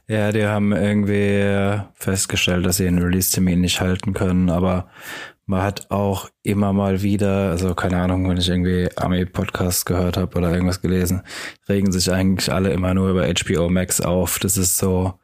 Ja, 0.08 0.32
die 0.32 0.46
haben 0.46 0.72
irgendwie 0.72 1.78
festgestellt, 1.96 2.66
dass 2.66 2.78
sie 2.78 2.86
den 2.86 3.00
Release-Termin 3.00 3.60
nicht 3.60 3.82
halten 3.82 4.14
können, 4.14 4.50
aber 4.50 4.88
man 5.46 5.62
hat 5.62 5.92
auch 5.92 6.30
immer 6.42 6.72
mal 6.72 7.02
wieder, 7.02 7.50
also 7.50 7.76
keine 7.76 7.98
Ahnung, 8.02 8.30
wenn 8.30 8.38
ich 8.38 8.48
irgendwie 8.48 8.88
Army-Podcast 8.96 9.86
gehört 9.86 10.16
habe 10.16 10.38
oder 10.38 10.54
irgendwas 10.54 10.82
gelesen, 10.82 11.24
regen 11.68 11.92
sich 11.92 12.10
eigentlich 12.10 12.50
alle 12.54 12.72
immer 12.72 12.94
nur 12.94 13.10
über 13.10 13.28
HBO 13.28 13.68
Max 13.70 14.00
auf. 14.00 14.40
Das 14.40 14.56
ist 14.56 14.78
so 14.78 15.16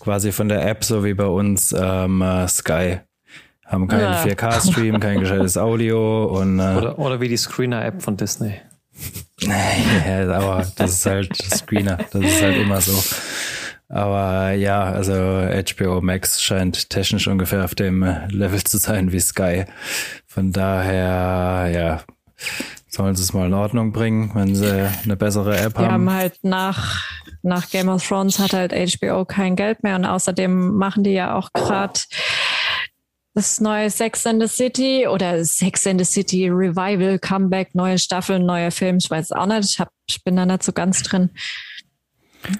quasi 0.00 0.32
von 0.32 0.48
der 0.48 0.66
App, 0.66 0.84
so 0.84 1.04
wie 1.04 1.14
bei 1.14 1.26
uns 1.26 1.74
ähm, 1.78 2.22
äh, 2.22 2.46
Sky. 2.48 3.00
Haben 3.66 3.86
keinen 3.88 4.00
Ja. 4.00 4.22
4K-Stream, 4.24 4.98
kein 5.00 5.20
gescheites 5.20 5.56
Audio 5.56 6.24
und 6.24 6.58
äh, 6.58 6.74
Oder, 6.76 6.98
oder 6.98 7.20
wie 7.20 7.28
die 7.28 7.36
Screener-App 7.36 8.02
von 8.02 8.16
Disney. 8.16 8.54
ja, 9.40 10.28
aber 10.32 10.66
das 10.76 10.90
ist 10.92 11.06
halt 11.06 11.34
Screener. 11.36 11.98
Das 12.12 12.22
ist 12.22 12.42
halt 12.42 12.56
immer 12.56 12.80
so. 12.80 13.02
Aber 13.88 14.52
ja, 14.52 14.84
also 14.84 15.14
HBO 15.14 16.00
Max 16.00 16.42
scheint 16.42 16.90
technisch 16.90 17.26
ungefähr 17.26 17.64
auf 17.64 17.74
dem 17.74 18.02
äh, 18.02 18.26
Level 18.28 18.62
zu 18.62 18.78
sein 18.78 19.10
wie 19.12 19.20
Sky. 19.20 19.64
Von 20.26 20.52
daher, 20.52 21.70
ja, 21.72 22.00
sollen 22.88 23.16
sie 23.16 23.22
es 23.22 23.32
mal 23.32 23.46
in 23.46 23.54
Ordnung 23.54 23.92
bringen, 23.92 24.30
wenn 24.34 24.54
sie 24.54 24.88
eine 25.04 25.16
bessere 25.16 25.56
App 25.58 25.74
Die 25.74 25.78
haben. 25.80 25.92
haben 25.92 26.12
halt 26.12 26.38
nach, 26.42 27.04
nach 27.42 27.70
Game 27.70 27.88
of 27.88 28.06
Thrones 28.06 28.38
hat 28.38 28.52
halt 28.52 28.72
HBO 28.72 29.24
kein 29.24 29.56
Geld 29.56 29.82
mehr 29.82 29.96
und 29.96 30.04
außerdem 30.04 30.76
machen 30.76 31.04
die 31.04 31.12
ja 31.12 31.34
auch 31.34 31.52
gerade 31.52 32.00
das 33.34 33.60
neue 33.60 33.90
Sex 33.90 34.26
in 34.26 34.40
the 34.40 34.48
City 34.48 35.06
oder 35.06 35.44
Sex 35.44 35.86
in 35.86 35.98
the 35.98 36.04
City 36.04 36.48
Revival, 36.48 37.18
Comeback, 37.18 37.74
neue 37.74 37.98
Staffeln, 37.98 38.44
neuer 38.44 38.70
Film. 38.70 38.98
Ich 38.98 39.10
weiß 39.10 39.32
auch 39.32 39.46
nicht. 39.46 39.70
Ich, 39.70 39.80
hab, 39.80 39.90
ich 40.08 40.22
bin 40.24 40.36
da 40.36 40.44
nicht 40.44 40.62
so 40.62 40.72
ganz 40.72 41.02
drin. 41.02 41.30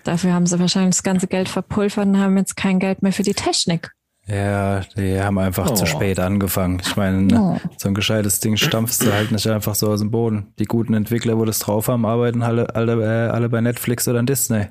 Dafür 0.05 0.33
haben 0.33 0.47
sie 0.47 0.61
wahrscheinlich 0.61 0.97
das 0.97 1.03
ganze 1.03 1.27
Geld 1.27 1.49
verpulvert 1.49 2.07
und 2.07 2.19
haben 2.19 2.37
jetzt 2.37 2.57
kein 2.57 2.79
Geld 2.79 3.03
mehr 3.03 3.13
für 3.13 3.23
die 3.23 3.35
Technik. 3.35 3.91
Ja, 4.31 4.81
die 4.97 5.21
haben 5.21 5.39
einfach 5.39 5.75
zu 5.75 5.83
Oh. 5.83 5.87
spät 5.87 6.21
angefangen. 6.21 6.81
Ich 6.85 6.95
meine, 6.97 7.61
so 7.77 7.89
ein 7.89 7.95
gescheites 7.95 8.39
Ding 8.41 8.57
stampfst 8.57 8.99
du 9.01 9.13
halt 9.13 9.33
nicht 9.33 9.47
einfach 9.49 9.75
so 9.75 9.89
aus 9.91 10.01
dem 10.01 10.11
Boden. 10.11 10.53
Die 10.59 10.67
guten 10.67 10.95
Entwickler, 10.95 11.37
wo 11.37 11.45
das 11.45 11.59
drauf 11.59 11.89
haben, 11.89 12.07
arbeiten 12.07 12.43
alle, 12.43 12.75
alle, 12.75 12.93
äh, 13.27 13.31
alle 13.31 13.49
bei 13.49 13.61
Netflix 13.61 14.07
oder 14.07 14.23
Disney. 14.23 14.67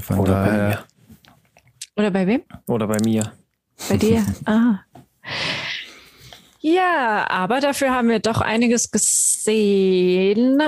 Von 0.00 0.18
Oder 0.18 0.32
bei 0.32 0.46
daher, 0.50 0.68
mir. 0.68 0.78
Oder 1.96 2.10
bei 2.10 2.26
wem? 2.26 2.42
Oder 2.66 2.86
bei 2.88 2.98
mir. 3.04 3.32
Bei 3.88 3.96
dir? 3.96 4.26
ah. 4.46 4.80
Ja, 6.60 7.26
aber 7.30 7.60
dafür 7.60 7.94
haben 7.94 8.08
wir 8.08 8.18
doch 8.18 8.40
einiges 8.40 8.90
gesehen. 8.90 10.60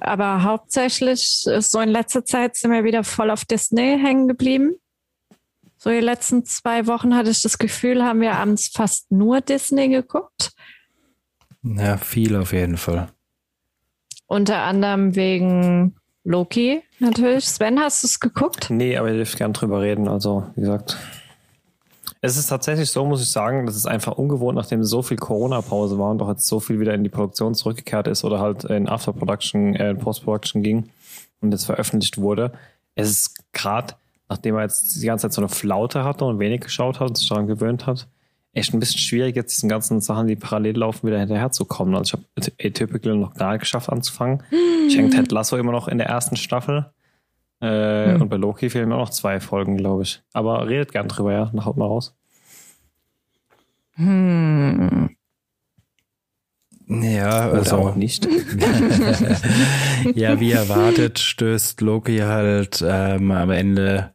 Aber 0.00 0.42
hauptsächlich 0.42 1.44
äh, 1.46 1.60
so 1.60 1.80
in 1.80 1.90
letzter 1.90 2.24
Zeit 2.24 2.56
sind 2.56 2.72
wir 2.72 2.84
wieder 2.84 3.04
voll 3.04 3.30
auf 3.30 3.44
Disney 3.44 3.98
hängen 4.02 4.28
geblieben. 4.28 4.76
So 5.82 5.90
die 5.90 5.98
letzten 5.98 6.44
zwei 6.44 6.86
Wochen 6.86 7.12
hatte 7.12 7.30
ich 7.30 7.42
das 7.42 7.58
Gefühl, 7.58 8.04
haben 8.04 8.20
wir 8.20 8.34
abends 8.34 8.68
fast 8.68 9.10
nur 9.10 9.40
Disney 9.40 9.88
geguckt. 9.88 10.52
ja, 11.64 11.96
viel 11.96 12.36
auf 12.36 12.52
jeden 12.52 12.76
Fall. 12.76 13.08
Unter 14.28 14.58
anderem 14.58 15.16
wegen 15.16 15.96
Loki 16.22 16.84
natürlich. 17.00 17.48
Sven, 17.48 17.80
hast 17.80 18.04
du 18.04 18.06
es 18.06 18.20
geguckt? 18.20 18.70
Nee, 18.70 18.96
aber 18.96 19.08
ihr 19.08 19.16
dürft 19.16 19.36
gern 19.36 19.52
drüber 19.52 19.80
reden. 19.80 20.06
Also, 20.06 20.46
wie 20.54 20.60
gesagt. 20.60 20.98
Es 22.20 22.36
ist 22.36 22.46
tatsächlich 22.46 22.88
so, 22.88 23.04
muss 23.04 23.20
ich 23.20 23.30
sagen, 23.30 23.66
das 23.66 23.74
ist 23.74 23.86
einfach 23.86 24.12
ungewohnt, 24.12 24.54
nachdem 24.54 24.84
so 24.84 25.02
viel 25.02 25.16
Corona-Pause 25.16 25.98
war 25.98 26.12
und 26.12 26.18
doch 26.18 26.28
jetzt 26.28 26.46
so 26.46 26.60
viel 26.60 26.78
wieder 26.78 26.94
in 26.94 27.02
die 27.02 27.10
Produktion 27.10 27.56
zurückgekehrt 27.56 28.06
ist 28.06 28.22
oder 28.22 28.38
halt 28.38 28.62
in 28.62 28.88
After-Production, 28.88 29.74
äh, 29.74 29.90
in 29.90 29.98
Post-Production 29.98 30.62
ging 30.62 30.90
und 31.40 31.50
jetzt 31.50 31.64
veröffentlicht 31.64 32.18
wurde. 32.18 32.52
Es 32.94 33.10
ist 33.10 33.52
gerade, 33.52 33.94
nachdem 34.32 34.56
er 34.56 34.62
jetzt 34.62 35.02
die 35.02 35.06
ganze 35.06 35.22
Zeit 35.22 35.34
so 35.34 35.42
eine 35.42 35.48
Flaute 35.48 36.04
hatte 36.04 36.24
und 36.24 36.38
wenig 36.38 36.62
geschaut 36.62 37.00
hat 37.00 37.08
und 37.08 37.18
sich 37.18 37.28
daran 37.28 37.46
gewöhnt 37.46 37.86
hat, 37.86 38.08
echt 38.54 38.72
ein 38.72 38.80
bisschen 38.80 38.98
schwierig, 38.98 39.36
jetzt 39.36 39.56
diesen 39.56 39.68
ganzen 39.68 40.00
Sachen, 40.00 40.26
die 40.26 40.36
parallel 40.36 40.78
laufen, 40.78 41.06
wieder 41.06 41.18
hinterherzukommen. 41.18 41.94
Also 41.94 42.18
ich 42.36 42.44
habe 42.46 42.52
Atypical 42.62 43.16
noch 43.16 43.34
gar 43.34 43.52
nicht 43.52 43.60
geschafft 43.60 43.90
anzufangen. 43.90 44.42
Ich 44.88 44.96
hänge 44.96 45.10
Ted 45.10 45.30
Lasso 45.32 45.56
immer 45.56 45.72
noch 45.72 45.88
in 45.88 45.98
der 45.98 46.08
ersten 46.08 46.36
Staffel. 46.36 46.86
Äh, 47.60 48.14
Hm. 48.14 48.22
Und 48.22 48.28
bei 48.28 48.36
Loki 48.36 48.70
fehlen 48.70 48.88
mir 48.88 48.96
noch 48.96 49.10
zwei 49.10 49.38
Folgen, 49.38 49.76
glaube 49.76 50.02
ich. 50.02 50.22
Aber 50.32 50.66
redet 50.66 50.92
gern 50.92 51.08
drüber, 51.08 51.32
ja. 51.32 51.52
Haut 51.64 51.76
mal 51.76 51.86
raus. 51.86 52.14
Hm. 53.94 55.10
Ja, 57.00 57.50
Oder 57.50 57.58
also 57.58 57.76
auch 57.76 57.94
nicht. 57.94 58.26
ja, 60.14 60.40
wie 60.40 60.52
erwartet 60.52 61.18
stößt 61.18 61.80
Loki 61.80 62.18
halt 62.18 62.84
ähm, 62.86 63.30
am 63.30 63.50
Ende 63.50 64.12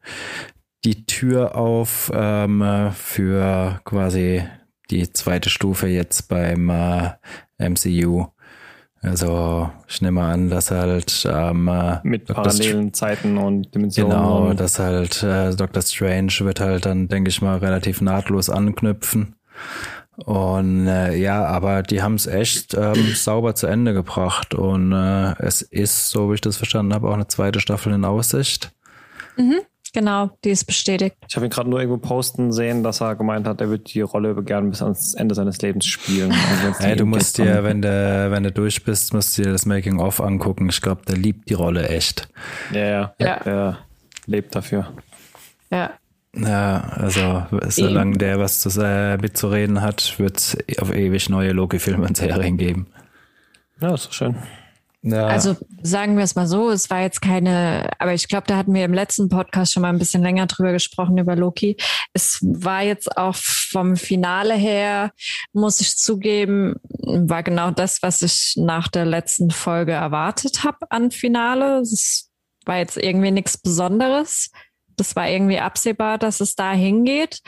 die 0.86 1.06
Tür 1.06 1.56
auf 1.56 2.12
ähm, 2.14 2.92
für 2.94 3.80
quasi 3.84 4.44
die 4.90 5.12
zweite 5.12 5.50
Stufe 5.50 5.88
jetzt 5.88 6.30
beim 6.30 6.70
äh, 6.70 7.12
MCU. 7.58 8.28
Also 9.02 9.70
ich 9.88 10.02
nehme 10.02 10.22
an, 10.24 10.50
dass 10.50 10.72
halt 10.72 11.28
ähm, 11.32 11.68
äh, 11.68 12.00
Mit 12.04 12.26
parallelen 12.26 12.94
Zeiten 12.94 13.38
und 13.38 13.74
Dimensionen. 13.74 14.12
Genau, 14.12 14.50
und 14.50 14.60
das 14.60 14.80
halt 14.80 15.22
äh, 15.24 15.56
Doctor 15.56 15.82
Strange 15.82 16.34
wird 16.40 16.60
halt 16.60 16.86
dann, 16.86 17.08
denke 17.08 17.30
ich 17.30 17.42
mal, 17.42 17.58
relativ 17.58 18.02
nahtlos 18.02 18.50
anknüpfen. 18.50 19.36
Und 20.26 20.88
äh, 20.88 21.16
ja, 21.16 21.46
aber 21.46 21.84
die 21.84 22.02
haben 22.02 22.16
es 22.16 22.26
echt 22.26 22.74
ähm, 22.74 23.14
sauber 23.14 23.54
zu 23.56 23.68
Ende 23.68 23.94
gebracht. 23.94 24.56
Und 24.56 24.92
äh, 24.92 25.36
es 25.40 25.62
ist, 25.62 26.10
so 26.10 26.30
wie 26.32 26.36
ich 26.36 26.42
das 26.42 26.58
verstanden 26.58 26.94
habe, 26.94 27.08
auch 27.10 27.14
eine 27.14 27.28
zweite 27.28 27.60
Staffel 27.60 27.94
in 27.94 28.04
Aussicht. 28.04 28.72
Genau, 29.94 30.32
die 30.44 30.50
ist 30.50 30.66
bestätigt. 30.66 31.16
ich 31.28 31.36
habe 31.36 31.46
ihn 31.48 31.50
gerade 31.50 31.70
nur 31.70 31.80
irgendwo 31.80 31.98
posten 31.98 32.52
sehen, 32.52 32.84
dass 32.84 33.02
er 33.02 33.16
gemeint 33.16 33.48
hat, 33.48 33.62
er 33.62 33.70
wird 33.70 33.94
die 33.94 34.02
Rolle 34.02 34.36
gern 34.44 34.70
bis 34.70 34.82
ans 34.82 35.14
Ende 35.14 35.34
seines 35.34 35.62
Lebens 35.62 35.86
spielen. 35.86 36.34
Also 36.80 36.96
du 36.96 37.06
musst 37.06 37.38
dir, 37.38 37.64
wenn 37.64 37.82
du, 37.82 38.28
wenn 38.30 38.44
du 38.44 38.52
durch 38.52 38.84
bist, 38.84 39.14
musst 39.14 39.38
du 39.38 39.44
dir 39.44 39.52
das 39.52 39.66
Making-of 39.66 40.22
angucken. 40.22 40.70
Ich 40.70 40.82
glaube, 40.82 41.02
der 41.08 41.18
liebt 41.18 41.50
die 41.50 41.54
Rolle 41.54 41.88
echt. 41.88 42.28
Ja, 42.72 42.86
ja, 42.86 43.14
Ja. 43.20 43.40
Der 43.40 43.78
lebt 44.26 44.56
dafür. 44.56 44.92
Ja. 45.72 45.92
Ja, 46.40 46.82
also 46.96 47.46
solange 47.68 48.18
der 48.18 48.40
was 48.40 48.60
zu, 48.60 48.70
äh, 48.82 49.18
mitzureden 49.18 49.82
hat, 49.82 50.20
wird 50.20 50.38
es 50.38 50.58
auf 50.80 50.94
ewig 50.94 51.30
neue 51.30 51.52
Loki-Filme 51.52 52.06
und 52.06 52.18
Serien 52.18 52.58
geben. 52.58 52.88
Ja, 53.82 53.94
ist 53.94 54.06
doch 54.08 54.14
schön. 54.14 54.36
Ja. 55.04 55.28
Also 55.28 55.56
sagen 55.82 56.18
wir 56.18 56.24
es 56.24 56.36
mal 56.36 56.48
so, 56.48 56.70
es 56.70 56.90
war 56.90 57.02
jetzt 57.02 57.22
keine, 57.22 57.90
aber 58.00 58.14
ich 58.14 58.28
glaube, 58.28 58.48
da 58.48 58.58
hatten 58.58 58.74
wir 58.74 58.84
im 58.84 58.94
letzten 58.94 59.30
Podcast 59.30 59.72
schon 59.72 59.82
mal 59.82 59.90
ein 59.90 60.00
bisschen 60.00 60.22
länger 60.22 60.48
drüber 60.48 60.72
gesprochen, 60.74 61.18
über 61.18 61.36
Loki. 61.36 61.78
Es 62.14 62.40
war 62.42 62.82
jetzt 62.82 63.16
auch 63.16 63.36
vom 63.36 63.96
Finale 63.96 64.56
her, 64.56 65.12
muss 65.54 65.80
ich 65.80 65.98
zugeben, 65.98 66.76
war 66.90 67.44
genau 67.44 67.72
das, 67.72 68.02
was 68.02 68.22
ich 68.22 68.56
nach 68.58 68.88
der 68.88 69.06
letzten 69.06 69.52
Folge 69.52 69.94
erwartet 69.94 70.64
habe 70.64 70.90
an 70.90 71.12
Finale. 71.12 71.80
Es 71.80 72.30
war 72.66 72.78
jetzt 72.78 72.98
irgendwie 72.98 73.32
nichts 73.32 73.58
Besonderes. 73.58 74.52
Das 74.98 75.16
war 75.16 75.30
irgendwie 75.30 75.60
absehbar, 75.60 76.18
dass 76.18 76.42
es 76.42 76.56
da 76.56 76.74
hingeht. 76.74 77.40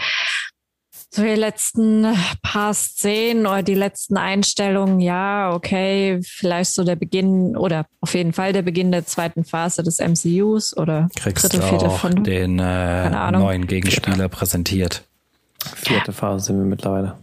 So 1.11 1.23
die 1.23 1.29
letzten 1.29 2.05
paar 2.43 2.73
Szenen 2.75 3.47
oder 3.47 3.63
die 3.63 3.73
letzten 3.73 4.15
Einstellungen, 4.17 4.99
ja, 4.99 5.51
okay, 5.51 6.19
vielleicht 6.21 6.71
so 6.71 6.83
der 6.83 6.95
Beginn 6.95 7.57
oder 7.57 7.87
auf 7.99 8.13
jeden 8.13 8.31
Fall 8.31 8.53
der 8.53 8.61
Beginn 8.61 8.91
der 8.91 9.07
zweiten 9.07 9.43
Phase 9.43 9.81
des 9.81 9.97
MCUs 9.97 10.77
oder 10.77 11.09
kriegst 11.15 11.45
dritte, 11.45 11.63
vierte, 11.63 11.87
auch 11.87 11.99
fünfte. 11.99 12.21
den 12.21 12.59
äh, 12.59 13.31
neuen 13.31 13.65
Gegenspieler 13.65 14.29
präsentiert. 14.29 15.03
Vierte 15.75 16.13
Phase 16.13 16.45
sind 16.45 16.59
wir 16.59 16.65
mittlerweile. 16.65 17.17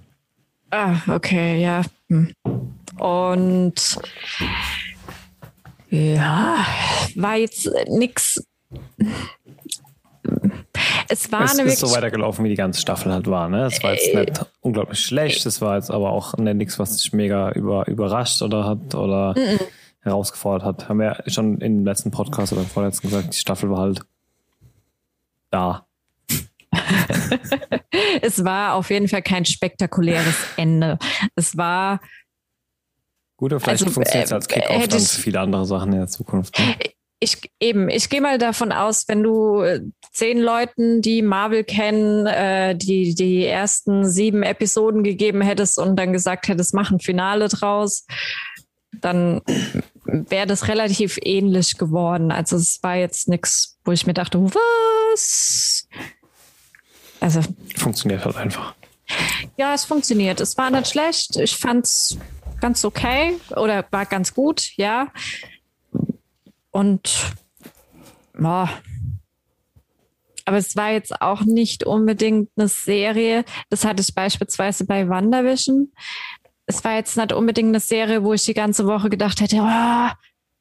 Ah, 0.70 0.96
okay, 1.06 1.62
ja. 1.62 1.82
Hm. 2.08 2.32
Und 2.98 3.98
ja, 5.90 6.66
war 7.14 7.36
jetzt 7.36 7.70
nix. 7.88 8.42
Es 11.08 11.30
war 11.32 11.44
Es 11.44 11.58
ist 11.58 11.78
so 11.80 11.90
weitergelaufen, 11.90 12.44
wie 12.44 12.48
die 12.48 12.56
ganze 12.56 12.80
Staffel 12.80 13.12
halt 13.12 13.26
war. 13.28 13.48
Ne? 13.48 13.66
Es 13.66 13.82
war 13.82 13.92
jetzt 13.92 14.14
nicht 14.14 14.46
unglaublich 14.60 15.00
schlecht, 15.00 15.44
es 15.46 15.60
war 15.60 15.76
jetzt 15.76 15.90
aber 15.90 16.10
auch 16.10 16.34
nicht 16.36 16.56
nichts, 16.56 16.78
was 16.78 16.96
dich 16.96 17.12
mega 17.12 17.50
über, 17.52 17.86
überrascht 17.88 18.42
oder 18.42 18.64
hat 18.64 18.94
oder 18.94 19.34
herausgefordert 20.00 20.64
hat. 20.64 20.88
Haben 20.88 21.00
wir 21.00 21.22
schon 21.26 21.60
im 21.60 21.84
letzten 21.84 22.10
Podcast 22.10 22.52
oder 22.52 22.62
im 22.62 22.68
vorletzten 22.68 23.08
gesagt, 23.08 23.32
die 23.32 23.38
Staffel 23.38 23.70
war 23.70 23.80
halt 23.80 24.00
da. 25.50 25.86
es 28.22 28.44
war 28.44 28.74
auf 28.74 28.90
jeden 28.90 29.08
Fall 29.08 29.22
kein 29.22 29.44
spektakuläres 29.44 30.36
Ende. 30.56 30.98
Es 31.34 31.56
war 31.56 32.00
Gut, 33.36 33.52
aber 33.52 33.60
vielleicht 33.60 33.82
Also, 33.82 33.92
funktioniert 33.92 34.26
es 34.26 34.32
äh, 34.32 34.34
als 34.34 34.48
Kickoff 34.48 34.88
dann 34.88 35.00
für 35.00 35.20
viele 35.20 35.40
andere 35.40 35.66
Sachen 35.66 35.92
in 35.92 35.98
der 35.98 36.08
Zukunft. 36.08 36.58
Ne? 36.58 36.74
ich 37.18 37.50
eben, 37.60 37.88
ich 37.88 38.08
gehe 38.08 38.20
mal 38.20 38.38
davon 38.38 38.72
aus, 38.72 39.08
wenn 39.08 39.22
du 39.22 39.62
äh, 39.62 39.80
zehn 40.12 40.38
Leuten, 40.38 41.00
die 41.00 41.22
Marvel 41.22 41.64
kennen, 41.64 42.26
äh, 42.26 42.74
die 42.76 43.14
die 43.14 43.44
ersten 43.46 44.08
sieben 44.08 44.42
Episoden 44.42 45.02
gegeben 45.02 45.40
hättest 45.40 45.78
und 45.78 45.96
dann 45.96 46.12
gesagt 46.12 46.48
hättest, 46.48 46.74
mach 46.74 46.90
ein 46.90 47.00
Finale 47.00 47.48
draus, 47.48 48.06
dann 49.00 49.40
wäre 50.04 50.46
das 50.46 50.68
relativ 50.68 51.18
ähnlich 51.22 51.78
geworden. 51.78 52.30
Also 52.30 52.56
es 52.56 52.82
war 52.82 52.96
jetzt 52.96 53.28
nichts, 53.28 53.78
wo 53.84 53.92
ich 53.92 54.06
mir 54.06 54.14
dachte, 54.14 54.38
was? 54.42 55.88
Also 57.20 57.40
Funktioniert 57.76 58.24
halt 58.24 58.36
einfach. 58.36 58.74
ja, 59.56 59.74
es 59.74 59.84
funktioniert. 59.84 60.40
Es 60.40 60.56
war 60.58 60.70
nicht 60.70 60.88
schlecht. 60.88 61.36
Ich 61.36 61.56
fand's 61.56 62.18
ganz 62.60 62.84
okay 62.84 63.38
oder 63.50 63.84
war 63.90 64.06
ganz 64.06 64.34
gut, 64.34 64.70
ja. 64.76 65.08
Und 66.76 67.32
boah. 68.38 68.68
aber 70.44 70.58
es 70.58 70.76
war 70.76 70.92
jetzt 70.92 71.22
auch 71.22 71.40
nicht 71.40 71.84
unbedingt 71.84 72.50
eine 72.54 72.68
Serie. 72.68 73.46
Das 73.70 73.86
hatte 73.86 74.02
ich 74.02 74.14
beispielsweise 74.14 74.84
bei 74.84 75.08
WandaVision. 75.08 75.90
Es 76.66 76.84
war 76.84 76.96
jetzt 76.96 77.16
nicht 77.16 77.32
unbedingt 77.32 77.68
eine 77.68 77.80
Serie, 77.80 78.22
wo 78.24 78.34
ich 78.34 78.44
die 78.44 78.52
ganze 78.52 78.86
Woche 78.86 79.08
gedacht 79.08 79.40
hätte, 79.40 79.56
oh, 79.62 80.10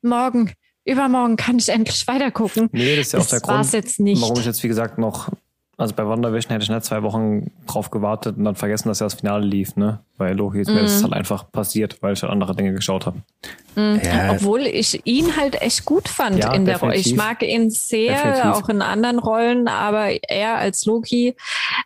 morgen, 0.04 0.54
übermorgen 0.86 1.36
kann 1.36 1.58
ich 1.58 1.68
endlich 1.68 2.08
weitergucken. 2.08 2.70
Nee, 2.72 2.96
das 2.96 3.08
ist 3.08 3.14
ja 3.14 3.20
auch 3.20 3.24
Das 3.24 3.32
der 3.32 3.40
Grund, 3.42 3.74
jetzt 3.74 4.00
nicht. 4.00 4.22
warum 4.22 4.40
ich 4.40 4.46
jetzt, 4.46 4.64
wie 4.64 4.70
gesagt, 4.70 4.98
noch, 4.98 5.30
also 5.78 5.94
bei 5.96 6.08
WandaVision 6.08 6.52
hätte 6.52 6.64
ich 6.64 6.70
nicht 6.70 6.84
zwei 6.86 7.04
Wochen 7.04 7.52
drauf 7.68 7.92
gewartet 7.92 8.38
und 8.38 8.46
dann 8.46 8.56
vergessen, 8.56 8.88
dass 8.90 9.00
ja 9.00 9.06
das 9.08 9.16
Finale 9.16 9.46
lief, 9.46 9.76
ne? 9.76 10.00
Bei 10.18 10.32
Loki 10.32 10.62
ist 10.62 10.70
mir 10.70 10.76
Mhm. 10.76 10.84
das 10.84 11.04
halt 11.04 11.14
einfach 11.14 11.52
passiert, 11.52 12.02
weil 12.02 12.14
ich 12.14 12.22
halt 12.24 12.32
andere 12.32 12.56
Dinge 12.56 12.74
geschaut 12.74 13.06
habe. 13.06 13.22
Ja, 13.76 14.32
Obwohl 14.32 14.62
ich 14.62 15.06
ihn 15.06 15.36
halt 15.36 15.62
echt 15.62 15.84
gut 15.84 16.08
fand 16.08 16.38
Ja, 16.38 16.54
in 16.54 16.64
der 16.64 16.80
Rolle. 16.80 16.96
Ich 16.96 17.14
mag 17.18 17.44
ihn 17.44 17.70
sehr, 17.70 18.14
Definitiv. 18.16 18.46
auch 18.46 18.70
in 18.70 18.82
anderen 18.82 19.20
Rollen, 19.20 19.68
aber 19.68 20.12
er 20.30 20.56
als 20.56 20.86
Loki, 20.86 21.36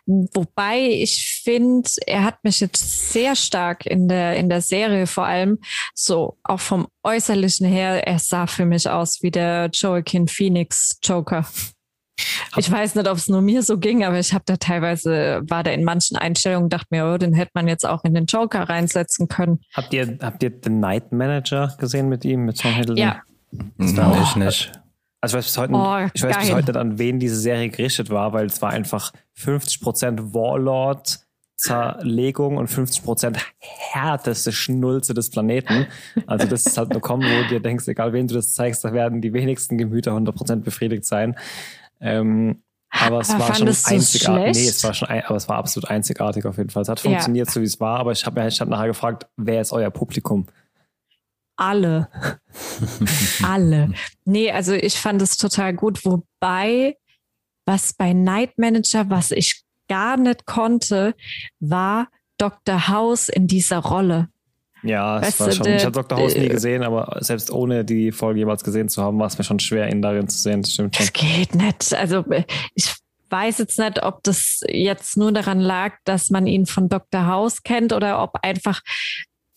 wobei 0.06 0.80
ich 0.88 1.40
finde, 1.42 1.88
er 2.06 2.22
hat 2.24 2.44
mich 2.44 2.60
jetzt 2.60 3.12
sehr 3.12 3.34
stark 3.34 3.86
in 3.86 4.06
der, 4.06 4.36
in 4.36 4.48
der 4.48 4.60
Serie 4.60 5.06
vor 5.08 5.24
allem, 5.26 5.58
so 5.94 6.36
auch 6.44 6.60
vom 6.60 6.86
Äußerlichen 7.02 7.66
her, 7.66 8.06
er 8.06 8.18
sah 8.20 8.46
für 8.46 8.64
mich 8.66 8.88
aus 8.88 9.22
wie 9.22 9.32
der 9.32 9.70
Joaquin 9.72 10.28
Phoenix 10.28 10.98
Joker. 11.02 11.44
Ich 12.56 12.70
weiß 12.70 12.94
nicht, 12.94 13.08
ob 13.08 13.16
es 13.16 13.28
nur 13.28 13.40
mir 13.40 13.62
so 13.62 13.78
ging, 13.78 14.04
aber 14.04 14.18
ich 14.18 14.32
habe 14.32 14.44
da 14.46 14.56
teilweise, 14.56 15.42
war 15.48 15.62
da 15.62 15.70
in 15.70 15.84
manchen 15.84 16.16
Einstellungen, 16.16 16.68
dachte 16.68 16.86
mir, 16.90 17.06
oh, 17.06 17.18
den 17.18 17.34
hätte 17.34 17.52
man 17.54 17.68
jetzt 17.68 17.86
auch 17.86 18.04
in 18.04 18.14
den 18.14 18.26
Joker 18.26 18.68
reinsetzen 18.68 19.28
können. 19.28 19.60
Habt 19.74 19.92
ihr, 19.92 20.18
habt 20.20 20.42
ihr 20.42 20.52
The 20.62 20.70
Night 20.70 21.12
Manager 21.12 21.74
gesehen 21.78 22.08
mit 22.08 22.24
ihm, 22.24 22.44
mit 22.44 22.60
Tom 22.60 22.72
Hiddleston? 22.72 22.96
Ja, 22.96 23.22
Nein, 23.52 24.22
ich 24.22 24.36
nicht. 24.36 24.72
Also 25.20 25.36
ich 25.36 25.38
weiß 25.38 25.46
bis 25.46 25.58
heute, 25.58 25.72
Oh, 25.74 26.08
ich 26.14 26.22
weiß 26.22 26.38
bis 26.38 26.52
heute 26.52 26.72
nicht, 26.72 26.76
an 26.76 26.98
wen 26.98 27.18
diese 27.18 27.36
Serie 27.36 27.68
gerichtet 27.68 28.10
war, 28.10 28.32
weil 28.32 28.46
es 28.46 28.62
war 28.62 28.70
einfach 28.70 29.12
50% 29.38 30.32
Warlord, 30.32 31.20
Zerlegung 31.56 32.56
und 32.56 32.70
50% 32.70 33.36
härteste 33.58 34.50
Schnulze 34.50 35.12
des 35.12 35.28
Planeten. 35.28 35.86
Also 36.26 36.46
das 36.46 36.64
ist 36.64 36.78
halt 36.78 36.90
eine 36.90 37.00
Kombo, 37.00 37.26
wo 37.26 37.42
du 37.42 37.48
dir 37.48 37.60
denkst, 37.60 37.86
egal 37.86 38.14
wen 38.14 38.26
du 38.28 38.34
das 38.34 38.54
zeigst, 38.54 38.82
da 38.82 38.94
werden 38.94 39.20
die 39.20 39.34
wenigsten 39.34 39.76
Gemüter 39.76 40.12
100% 40.12 40.62
befriedigt 40.62 41.04
sein. 41.04 41.36
Ähm, 42.00 42.62
aber 42.92 43.20
es 43.20 43.30
Aber 43.30 43.48
war 43.48 43.54
schon 43.54 43.68
einzigartig. 43.68 44.56
Nee, 44.56 44.68
es 44.68 44.82
war 44.82 44.94
schon, 44.94 45.08
ein, 45.08 45.24
aber 45.24 45.36
es 45.36 45.48
war 45.48 45.58
absolut 45.58 45.88
einzigartig 45.88 46.44
auf 46.44 46.56
jeden 46.56 46.70
Fall. 46.70 46.82
Es 46.82 46.88
hat 46.88 47.02
Ja. 47.04 47.10
funktioniert, 47.10 47.50
so 47.50 47.60
wie 47.60 47.64
es 47.64 47.78
war, 47.78 48.00
aber 48.00 48.12
ich 48.12 48.26
habe 48.26 48.46
ich 48.46 48.60
hab 48.60 48.68
nachher 48.68 48.88
gefragt, 48.88 49.26
wer 49.36 49.60
ist 49.60 49.72
euer 49.72 49.90
Publikum? 49.90 50.46
Alle. 51.56 52.08
Alle. 53.42 53.92
Nee, 54.24 54.50
also 54.50 54.72
ich 54.72 54.94
fand 54.98 55.20
es 55.22 55.36
total 55.36 55.74
gut. 55.74 56.04
Wobei, 56.04 56.96
was 57.66 57.92
bei 57.92 58.12
Night 58.12 58.58
Manager, 58.58 59.10
was 59.10 59.30
ich 59.30 59.62
gar 59.88 60.16
nicht 60.16 60.46
konnte, 60.46 61.14
war 61.60 62.08
Dr. 62.38 62.88
House 62.88 63.28
in 63.28 63.46
dieser 63.46 63.78
Rolle. 63.78 64.28
Ja, 64.82 65.18
es 65.18 65.38
Weißt 65.38 65.40
war 65.40 65.52
schon. 65.52 65.66
ich 65.74 65.82
habe 65.84 65.92
Dr. 65.92 66.18
House 66.18 66.34
nie 66.36 66.48
gesehen, 66.48 66.82
aber 66.82 67.18
selbst 67.20 67.50
ohne 67.50 67.84
die 67.84 68.12
Folge 68.12 68.40
jemals 68.40 68.64
gesehen 68.64 68.88
zu 68.88 69.02
haben, 69.02 69.18
war 69.18 69.26
es 69.26 69.38
mir 69.38 69.44
schon 69.44 69.60
schwer, 69.60 69.90
ihn 69.90 70.02
darin 70.02 70.28
zu 70.28 70.38
sehen. 70.38 70.62
Das 70.62 70.72
stimmt 70.72 70.96
schon. 70.96 71.06
Das 71.06 71.12
geht 71.12 71.54
nicht. 71.54 71.94
Also 71.94 72.24
ich 72.74 72.94
weiß 73.30 73.58
jetzt 73.58 73.78
nicht, 73.78 74.02
ob 74.02 74.22
das 74.22 74.60
jetzt 74.68 75.16
nur 75.16 75.32
daran 75.32 75.60
lag, 75.60 75.94
dass 76.04 76.30
man 76.30 76.46
ihn 76.46 76.66
von 76.66 76.88
Dr. 76.88 77.26
House 77.26 77.62
kennt 77.62 77.92
oder 77.92 78.22
ob 78.22 78.38
einfach 78.42 78.80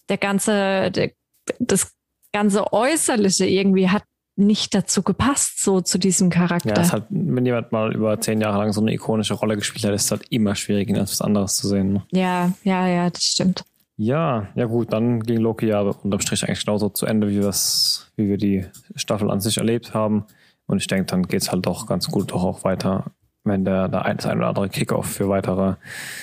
der 0.09 0.17
ganze, 0.17 0.91
der, 0.91 1.11
das 1.59 1.91
ganze 2.31 2.71
Äußerliche 2.71 3.45
irgendwie 3.45 3.89
hat 3.89 4.03
nicht 4.35 4.73
dazu 4.73 5.03
gepasst, 5.03 5.61
so 5.61 5.81
zu 5.81 5.99
diesem 5.99 6.29
Charakter. 6.29 6.69
Ja, 6.75 6.81
es 6.81 6.91
hat, 6.91 7.05
wenn 7.09 7.45
jemand 7.45 7.71
mal 7.71 7.93
über 7.93 8.19
zehn 8.19 8.41
Jahre 8.41 8.57
lang 8.57 8.73
so 8.73 8.81
eine 8.81 8.91
ikonische 8.91 9.35
Rolle 9.35 9.55
gespielt 9.55 9.85
hat, 9.85 9.93
ist 9.93 10.05
es 10.05 10.11
halt 10.11 10.23
immer 10.31 10.55
schwierig, 10.55 10.89
ihn 10.89 10.97
als 10.97 11.11
was 11.11 11.21
anderes 11.21 11.55
zu 11.55 11.67
sehen. 11.67 11.93
ne? 11.93 12.03
Ja, 12.11 12.51
ja, 12.63 12.87
ja, 12.87 13.09
das 13.09 13.23
stimmt. 13.23 13.63
Ja, 13.95 14.47
ja 14.55 14.65
gut, 14.65 14.91
dann 14.91 15.19
ging 15.21 15.37
Loki 15.39 15.67
ja 15.67 15.81
unterm 15.81 16.19
Strich 16.19 16.43
eigentlich 16.43 16.65
genauso 16.65 16.89
zu 16.89 17.05
Ende, 17.05 17.29
wie, 17.29 17.41
wir's, 17.41 18.11
wie 18.15 18.27
wir 18.27 18.37
die 18.37 18.65
Staffel 18.95 19.29
an 19.29 19.39
sich 19.39 19.57
erlebt 19.57 19.93
haben. 19.93 20.25
Und 20.65 20.77
ich 20.77 20.87
denke, 20.87 21.05
dann 21.05 21.23
geht's 21.23 21.51
halt 21.51 21.65
doch 21.65 21.85
ganz 21.85 22.07
gut 22.07 22.31
doch 22.31 22.43
auch 22.43 22.63
weiter, 22.63 23.05
wenn 23.43 23.65
der, 23.65 23.89
der 23.89 24.05
ein, 24.05 24.17
das 24.17 24.25
ein 24.25 24.37
oder 24.37 24.47
andere 24.47 24.69
Kickoff 24.69 25.05
für 25.07 25.29
weitere 25.29 25.75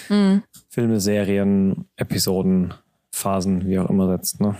Mhm. 0.09 0.42
Filme, 0.68 1.00
Serien, 1.00 1.85
Episoden, 1.96 2.74
Phasen, 3.12 3.66
wie 3.68 3.78
auch 3.78 3.88
immer 3.90 4.09
setzt. 4.09 4.40
Ne? 4.40 4.56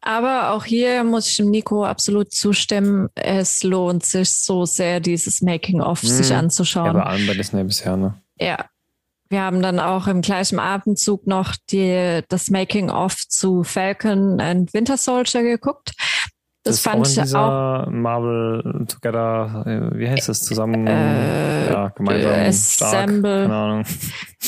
Aber 0.00 0.50
auch 0.52 0.64
hier 0.64 1.02
muss 1.04 1.28
ich 1.28 1.36
dem 1.36 1.50
Nico 1.50 1.84
absolut 1.84 2.32
zustimmen. 2.32 3.08
Es 3.14 3.62
lohnt 3.62 4.04
sich 4.04 4.30
so 4.30 4.64
sehr, 4.64 5.00
dieses 5.00 5.40
Making-of 5.40 6.00
sich 6.00 6.26
Mhm. 6.26 6.32
Ja, 6.32 6.38
anzuschauen. 6.40 6.92
bei 6.94 7.02
allen 7.02 7.26
bei 7.26 7.34
Disney 7.34 7.62
bisher, 7.64 7.96
ne? 7.96 8.14
Ja. 8.40 8.56
Wir 9.34 9.42
haben 9.42 9.62
dann 9.62 9.80
auch 9.80 10.06
im 10.06 10.20
gleichen 10.20 10.60
Abendzug 10.60 11.26
noch 11.26 11.56
die, 11.68 12.20
das 12.28 12.50
Making-of 12.50 13.16
zu 13.26 13.64
Falcon 13.64 14.40
and 14.40 14.72
Winter 14.72 14.96
Soldier 14.96 15.42
geguckt. 15.42 15.90
Das, 16.62 16.76
ist 16.76 16.82
fand 16.82 17.00
auch 17.00 17.06
in 17.06 17.10
ich 17.10 17.18
auch 17.18 17.24
dieser 17.24 17.90
Marvel 17.90 18.86
Together, 18.86 19.64
äh, 19.66 19.98
wie 19.98 20.08
heißt 20.08 20.28
das 20.28 20.40
zusammen? 20.42 20.86
Äh, 20.86 21.68
ja, 21.68 21.88
gemeinsam 21.88 22.30
äh, 22.30 22.52
stark. 22.52 22.94
Assemble. 22.94 23.42
Keine 23.42 23.54
Ahnung. 23.56 23.84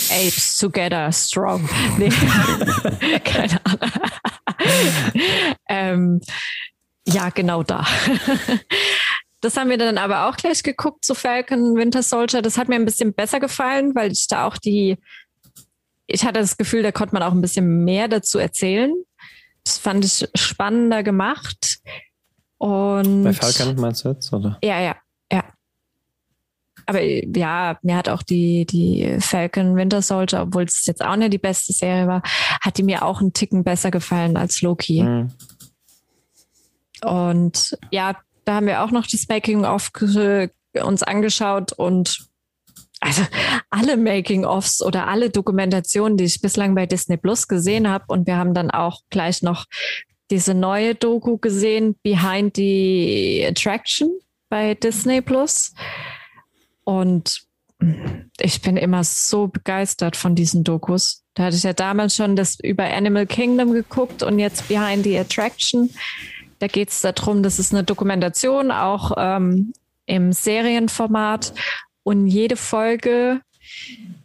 Apes 0.09 0.59
Together 0.59 1.11
Strong. 1.11 1.68
Nee. 1.99 2.11
Keine 3.25 3.59
Ahnung. 3.64 3.90
ähm, 5.68 6.20
ja, 7.09 7.31
genau 7.31 7.64
da. 7.64 7.85
Das 9.47 9.57
haben 9.57 9.71
wir 9.71 9.79
dann 9.79 9.97
aber 9.97 10.29
auch 10.29 10.37
gleich 10.37 10.65
geguckt 10.65 11.05
zu 11.05 11.15
Falcon 11.15 11.77
Winter 11.77 12.03
Soldier. 12.03 12.43
Das 12.43 12.59
hat 12.59 12.69
mir 12.69 12.75
ein 12.75 12.85
bisschen 12.85 13.15
besser 13.15 13.39
gefallen, 13.39 13.95
weil 13.95 14.11
ich 14.11 14.27
da 14.27 14.45
auch 14.45 14.57
die, 14.57 14.99
ich 16.09 16.25
hatte 16.25 16.41
das 16.41 16.57
Gefühl, 16.57 16.83
da 16.83 16.91
konnte 16.91 17.15
man 17.15 17.23
auch 17.23 17.31
ein 17.31 17.41
bisschen 17.41 17.85
mehr 17.85 18.09
dazu 18.09 18.41
erzählen. 18.41 18.93
Das 19.63 19.79
fand 19.79 20.05
ich 20.05 20.29
spannender 20.35 21.05
gemacht. 21.05 21.79
Und 22.59 23.23
Bei 23.23 23.33
Falcon 23.33 23.77
meinst 23.77 24.05
du 24.05 24.09
jetzt? 24.09 24.33
Oder? 24.33 24.59
ja, 24.65 24.81
ja, 24.81 24.97
ja. 25.31 25.45
Aber 26.87 27.01
ja, 27.01 27.79
mir 27.83 27.97
hat 27.97 28.09
auch 28.09 28.25
die, 28.25 28.67
die 28.67 29.19
Falcon 29.21 29.77
Winter 29.77 30.03
Soldier, 30.03 30.43
obwohl 30.43 30.65
es 30.65 30.87
jetzt 30.87 31.05
auch 31.05 31.15
nicht 31.15 31.33
die 31.33 31.39
beste 31.39 31.73
Serie 31.73 32.09
war, 32.09 32.23
hat 32.61 32.79
die 32.79 32.83
mir 32.83 33.05
auch 33.05 33.21
einen 33.21 33.33
Ticken 33.33 33.63
besser 33.63 33.93
gefallen 33.93 34.37
als 34.37 34.61
Loki. 34.61 35.03
Hm. 35.03 35.31
Und 37.05 37.79
ja, 37.93 38.17
da 38.47 38.55
haben 38.55 38.67
wir 38.67 38.83
auch 38.83 38.93
noch 38.93 39.07
das 39.07 39.29
Making-of 39.29 39.91
uns 40.83 41.03
angeschaut 41.03 41.73
und 41.73 42.27
also 43.01 43.23
alle 43.71 43.97
Making-ofs 43.97 44.83
oder 44.83 45.07
alle 45.09 45.31
Dokumentationen, 45.31 46.17
die 46.17 46.25
ich 46.25 46.41
bislang 46.41 46.75
bei 46.75 46.87
Disney 46.87 47.17
Plus 47.17 47.49
gesehen 47.49 47.89
habe. 47.89 48.05
Und 48.09 48.27
wir 48.27 48.37
haben 48.37 48.55
dann 48.55 48.71
auch 48.71 49.03
gleich 49.11 49.43
noch 49.43 49.67
diese 50.31 50.55
neue 50.55 50.95
Doku 50.95 51.39
gesehen, 51.39 51.97
Behind 52.03 52.57
the 52.57 53.45
Attraction 53.49 54.11
bei 54.49 54.75
Disney 54.75 55.21
Plus. 55.21 55.75
Und 56.85 57.43
ich 58.41 58.63
bin 58.63 58.77
immer 58.77 59.05
so 59.05 59.49
begeistert 59.49 60.17
von 60.17 60.35
diesen 60.35 60.65
Dokus. 60.65 61.25
Da 61.35 61.45
hatte 61.45 61.57
ich 61.57 61.65
ja 61.65 61.73
damals 61.73 62.17
schon 62.17 62.37
das 62.37 62.59
über 62.61 62.85
Animal 62.85 63.27
Kingdom 63.27 63.73
geguckt 63.73 64.23
und 64.23 64.39
jetzt 64.39 64.69
Behind 64.69 65.05
the 65.05 65.19
Attraction. 65.19 65.91
Da 66.59 66.66
geht 66.66 66.90
es 66.90 67.01
darum, 67.01 67.42
das 67.42 67.59
ist 67.59 67.73
eine 67.75 67.85
Dokumentation, 67.85 68.71
auch 68.71 69.12
ähm, 69.16 69.73
im 70.07 70.33
Serienformat. 70.33 71.53
Und 72.03 72.27
jede 72.27 72.57
Folge 72.57 73.40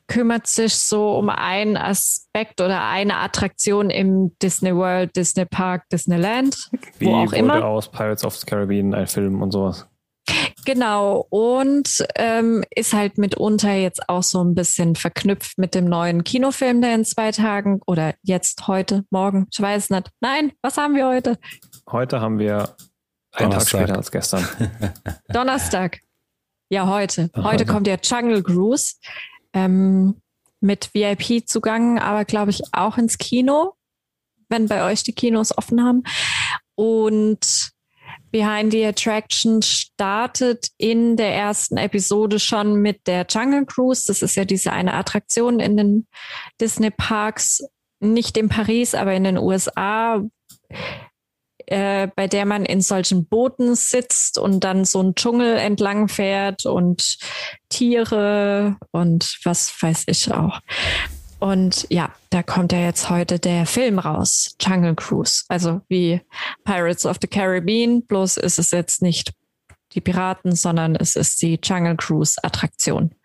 kümmert 0.07 0.45
sich 0.45 0.75
so 0.75 1.17
um 1.17 1.29
einen 1.29 1.77
Aspekt 1.77 2.61
oder 2.61 2.83
eine 2.85 3.17
Attraktion 3.17 3.89
im 3.89 4.35
Disney 4.41 4.75
World, 4.75 5.15
Disney 5.15 5.45
Park, 5.45 5.87
Disneyland, 5.89 6.69
Wie 6.99 7.05
wo 7.05 7.15
auch 7.15 7.25
wurde 7.27 7.37
immer. 7.37 7.65
aus 7.65 7.89
Pirates 7.89 8.23
of 8.25 8.35
the 8.35 8.45
Caribbean 8.45 8.93
ein 8.93 9.07
Film 9.07 9.41
und 9.41 9.51
sowas? 9.51 9.87
Genau, 10.65 11.25
und 11.29 12.05
ähm, 12.15 12.63
ist 12.75 12.93
halt 12.93 13.17
mitunter 13.17 13.73
jetzt 13.73 14.07
auch 14.09 14.23
so 14.23 14.43
ein 14.43 14.53
bisschen 14.53 14.95
verknüpft 14.95 15.57
mit 15.57 15.73
dem 15.73 15.85
neuen 15.85 16.23
Kinofilm, 16.23 16.81
der 16.81 16.95
in 16.95 17.05
zwei 17.05 17.31
Tagen 17.31 17.81
oder 17.87 18.13
jetzt, 18.21 18.67
heute, 18.67 19.03
morgen, 19.09 19.47
ich 19.51 19.59
weiß 19.59 19.89
nicht. 19.89 20.09
Nein, 20.19 20.51
was 20.61 20.77
haben 20.77 20.95
wir 20.95 21.07
heute? 21.07 21.37
Heute 21.89 22.21
haben 22.21 22.37
wir 22.37 22.75
einen 23.33 23.49
Tag 23.49 23.49
Donnerstag. 23.49 23.81
später 23.81 23.97
als 23.97 24.11
gestern. 24.11 24.47
Donnerstag. 25.29 25.99
Ja, 26.69 26.87
heute. 26.87 27.29
Heute 27.35 27.43
heute. 27.43 27.65
kommt 27.65 27.87
der 27.87 27.99
Jungle 28.01 28.43
Cruise 28.43 28.95
ähm, 29.53 30.21
mit 30.59 30.93
VIP-Zugang, 30.93 31.99
aber 31.99 32.23
glaube 32.23 32.51
ich 32.51 32.61
auch 32.71 32.97
ins 32.97 33.17
Kino, 33.17 33.73
wenn 34.47 34.67
bei 34.67 34.89
euch 34.89 35.03
die 35.03 35.13
Kinos 35.13 35.57
offen 35.57 35.83
haben. 35.83 36.03
Und 36.75 37.71
Behind 38.31 38.71
the 38.71 38.85
Attraction 38.85 39.61
startet 39.61 40.69
in 40.77 41.17
der 41.17 41.35
ersten 41.35 41.77
Episode 41.77 42.39
schon 42.39 42.75
mit 42.75 43.05
der 43.07 43.25
Jungle 43.29 43.65
Cruise. 43.65 44.03
Das 44.07 44.21
ist 44.21 44.35
ja 44.35 44.45
diese 44.45 44.71
eine 44.71 44.93
Attraktion 44.93 45.59
in 45.59 45.77
den 45.77 46.07
Disney 46.59 46.91
Parks, 46.91 47.63
nicht 47.99 48.37
in 48.37 48.49
Paris, 48.49 48.95
aber 48.95 49.13
in 49.13 49.25
den 49.25 49.37
USA, 49.37 50.23
äh, 51.67 52.07
bei 52.15 52.27
der 52.27 52.45
man 52.45 52.65
in 52.65 52.81
solchen 52.81 53.27
Booten 53.27 53.75
sitzt 53.75 54.37
und 54.37 54.63
dann 54.63 54.85
so 54.85 54.99
einen 54.99 55.15
Dschungel 55.15 55.57
entlang 55.57 56.07
fährt 56.07 56.65
und 56.65 57.17
Tiere 57.69 58.77
und 58.91 59.39
was 59.43 59.73
weiß 59.81 60.03
ich 60.07 60.31
auch. 60.33 60.59
Und 61.41 61.87
ja, 61.89 62.11
da 62.29 62.43
kommt 62.43 62.71
ja 62.71 62.81
jetzt 62.81 63.09
heute 63.09 63.39
der 63.39 63.65
Film 63.65 63.97
raus, 63.97 64.55
Jungle 64.61 64.93
Cruise. 64.93 65.43
Also 65.47 65.81
wie 65.89 66.21
Pirates 66.65 67.03
of 67.07 67.17
the 67.19 67.27
Caribbean, 67.27 68.05
bloß 68.05 68.37
ist 68.37 68.59
es 68.59 68.69
jetzt 68.69 69.01
nicht 69.01 69.33
die 69.93 70.01
Piraten, 70.01 70.55
sondern 70.55 70.95
es 70.95 71.15
ist 71.15 71.41
die 71.41 71.59
Jungle 71.61 71.97
Cruise 71.97 72.35
Attraktion. 72.43 73.15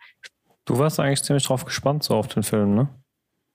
Du 0.65 0.79
warst 0.79 0.99
eigentlich 0.99 1.21
ziemlich 1.21 1.45
drauf 1.45 1.63
gespannt, 1.63 2.03
so 2.03 2.15
auf 2.15 2.27
den 2.27 2.41
Film, 2.41 2.73
ne? 2.73 2.89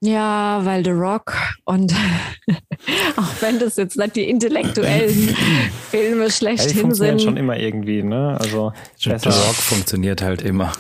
Ja, 0.01 0.61
weil 0.65 0.85
The 0.85 0.91
Rock 0.91 1.35
und 1.65 1.93
auch 3.17 3.43
wenn 3.43 3.59
das 3.59 3.77
jetzt 3.77 3.97
nicht 3.99 4.15
die 4.15 4.29
intellektuellen 4.29 5.37
Filme 5.91 6.31
schlechthin 6.31 6.69
ja, 6.69 6.75
die 6.75 6.81
funktionieren 6.81 7.19
sind. 7.19 7.27
schon 7.27 7.37
immer 7.37 7.57
irgendwie, 7.57 8.05
ne? 8.05 8.37
Also 8.41 8.73
The 8.97 9.11
Rock 9.11 9.57
funktioniert 9.57 10.23
halt 10.23 10.43
immer. 10.43 10.73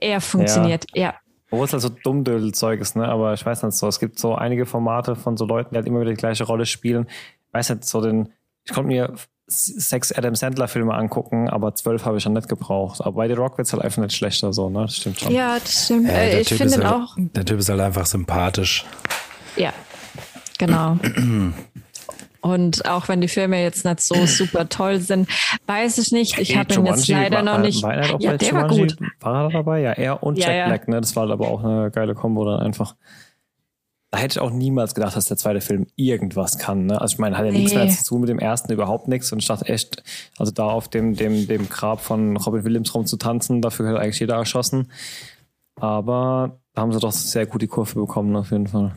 Er 0.00 0.20
funktioniert, 0.20 0.84
ja. 0.94 1.02
ja. 1.02 1.14
Obwohl 1.50 1.66
es 1.66 1.72
halt 1.72 1.82
so 1.82 1.88
Dummdödel-Zeug 1.88 2.80
ist, 2.80 2.96
ne? 2.96 3.08
Aber 3.08 3.34
ich 3.34 3.44
weiß 3.44 3.62
nicht 3.62 3.76
so. 3.76 3.88
Es 3.88 3.98
gibt 3.98 4.18
so 4.18 4.34
einige 4.34 4.66
Formate 4.66 5.16
von 5.16 5.36
so 5.36 5.46
Leuten, 5.46 5.70
die 5.70 5.76
halt 5.76 5.86
immer 5.86 6.00
wieder 6.00 6.10
die 6.10 6.16
gleiche 6.16 6.44
Rolle 6.44 6.64
spielen. 6.66 7.06
Ich 7.48 7.54
weiß 7.54 7.70
nicht, 7.70 7.84
so 7.84 8.00
den, 8.00 8.32
ich 8.64 8.72
konnte 8.72 8.88
mir 8.88 9.14
sechs 9.46 10.12
Adam 10.12 10.36
Sandler-Filme 10.36 10.94
angucken, 10.94 11.48
aber 11.48 11.74
zwölf 11.74 12.04
habe 12.04 12.18
ich 12.18 12.22
schon 12.22 12.34
nicht 12.34 12.48
gebraucht. 12.48 13.00
Aber 13.00 13.16
bei 13.16 13.28
The 13.28 13.34
Rock 13.34 13.58
wird 13.58 13.66
es 13.66 13.72
halt 13.72 13.82
einfach 13.84 14.00
nicht 14.02 14.14
schlechter, 14.14 14.52
so, 14.52 14.70
ne? 14.70 14.82
Das 14.82 14.96
stimmt 14.96 15.18
schon. 15.18 15.32
Ja, 15.32 15.58
das 15.58 15.86
stimmt. 15.86 16.08
Äh, 16.08 16.40
ich 16.40 16.48
finde 16.48 16.76
halt, 16.76 16.86
auch. 16.86 17.16
Der 17.16 17.44
Typ 17.44 17.58
ist 17.58 17.68
halt 17.68 17.80
einfach 17.80 18.06
sympathisch. 18.06 18.84
Ja, 19.56 19.72
genau. 20.58 20.98
Und 22.40 22.88
auch 22.88 23.08
wenn 23.08 23.20
die 23.20 23.28
Filme 23.28 23.62
jetzt 23.62 23.84
nicht 23.84 24.00
so 24.00 24.14
super 24.26 24.68
toll 24.68 25.00
sind, 25.00 25.28
weiß 25.66 25.98
ich 25.98 26.10
nicht. 26.12 26.38
Ich 26.38 26.56
habe 26.56 26.72
ihn 26.74 26.86
jetzt 26.86 27.06
leider 27.08 27.42
noch 27.42 27.58
nicht. 27.58 27.82
War, 27.82 27.96
war 27.96 28.20
ja, 28.20 28.36
der 28.36 28.52
war 28.52 28.68
gut. 28.68 28.96
War 29.20 29.44
er 29.44 29.50
dabei? 29.50 29.80
Ja, 29.80 29.92
er 29.92 30.22
und 30.22 30.38
Ja, 30.38 30.46
Jack 30.46 30.56
ja. 30.56 30.66
Black, 30.66 30.88
ne? 30.88 31.00
Das 31.00 31.16
war 31.16 31.30
aber 31.30 31.48
auch 31.48 31.62
eine 31.62 31.90
geile 31.90 32.14
Kombo 32.14 32.44
dann 32.44 32.60
einfach. 32.60 32.96
Da 34.12 34.18
hätte 34.18 34.38
ich 34.38 34.40
auch 34.40 34.50
niemals 34.50 34.94
gedacht, 34.94 35.14
dass 35.14 35.26
der 35.26 35.36
zweite 35.36 35.60
Film 35.60 35.86
irgendwas 35.94 36.58
kann. 36.58 36.86
Ne? 36.86 37.00
Also 37.00 37.12
ich 37.14 37.18
meine, 37.20 37.38
hat 37.38 37.46
ja 37.46 37.52
nichts 37.52 37.72
Nee. 37.72 37.78
mehr 37.78 37.88
zu 37.90 38.04
tun 38.04 38.20
mit 38.22 38.28
dem 38.28 38.40
ersten, 38.40 38.72
überhaupt 38.72 39.06
nichts. 39.06 39.30
Und 39.32 39.38
ich 39.38 39.46
dachte 39.46 39.66
echt, 39.66 40.02
also 40.36 40.50
da 40.50 40.64
auf 40.64 40.88
dem, 40.88 41.14
dem, 41.14 41.46
dem 41.46 41.68
Grab 41.68 42.00
von 42.00 42.36
Robin 42.36 42.64
Williams 42.64 42.92
rumzutanzen, 42.92 43.62
dafür 43.62 43.88
hat 43.88 43.98
eigentlich 43.98 44.18
jeder 44.18 44.34
erschossen. 44.34 44.90
Aber 45.76 46.58
da 46.74 46.82
haben 46.82 46.92
sie 46.92 46.98
doch 46.98 47.12
sehr 47.12 47.46
gut 47.46 47.62
die 47.62 47.68
Kurve 47.68 47.94
bekommen, 48.00 48.34
auf 48.34 48.50
jeden 48.50 48.66
Fall. 48.66 48.92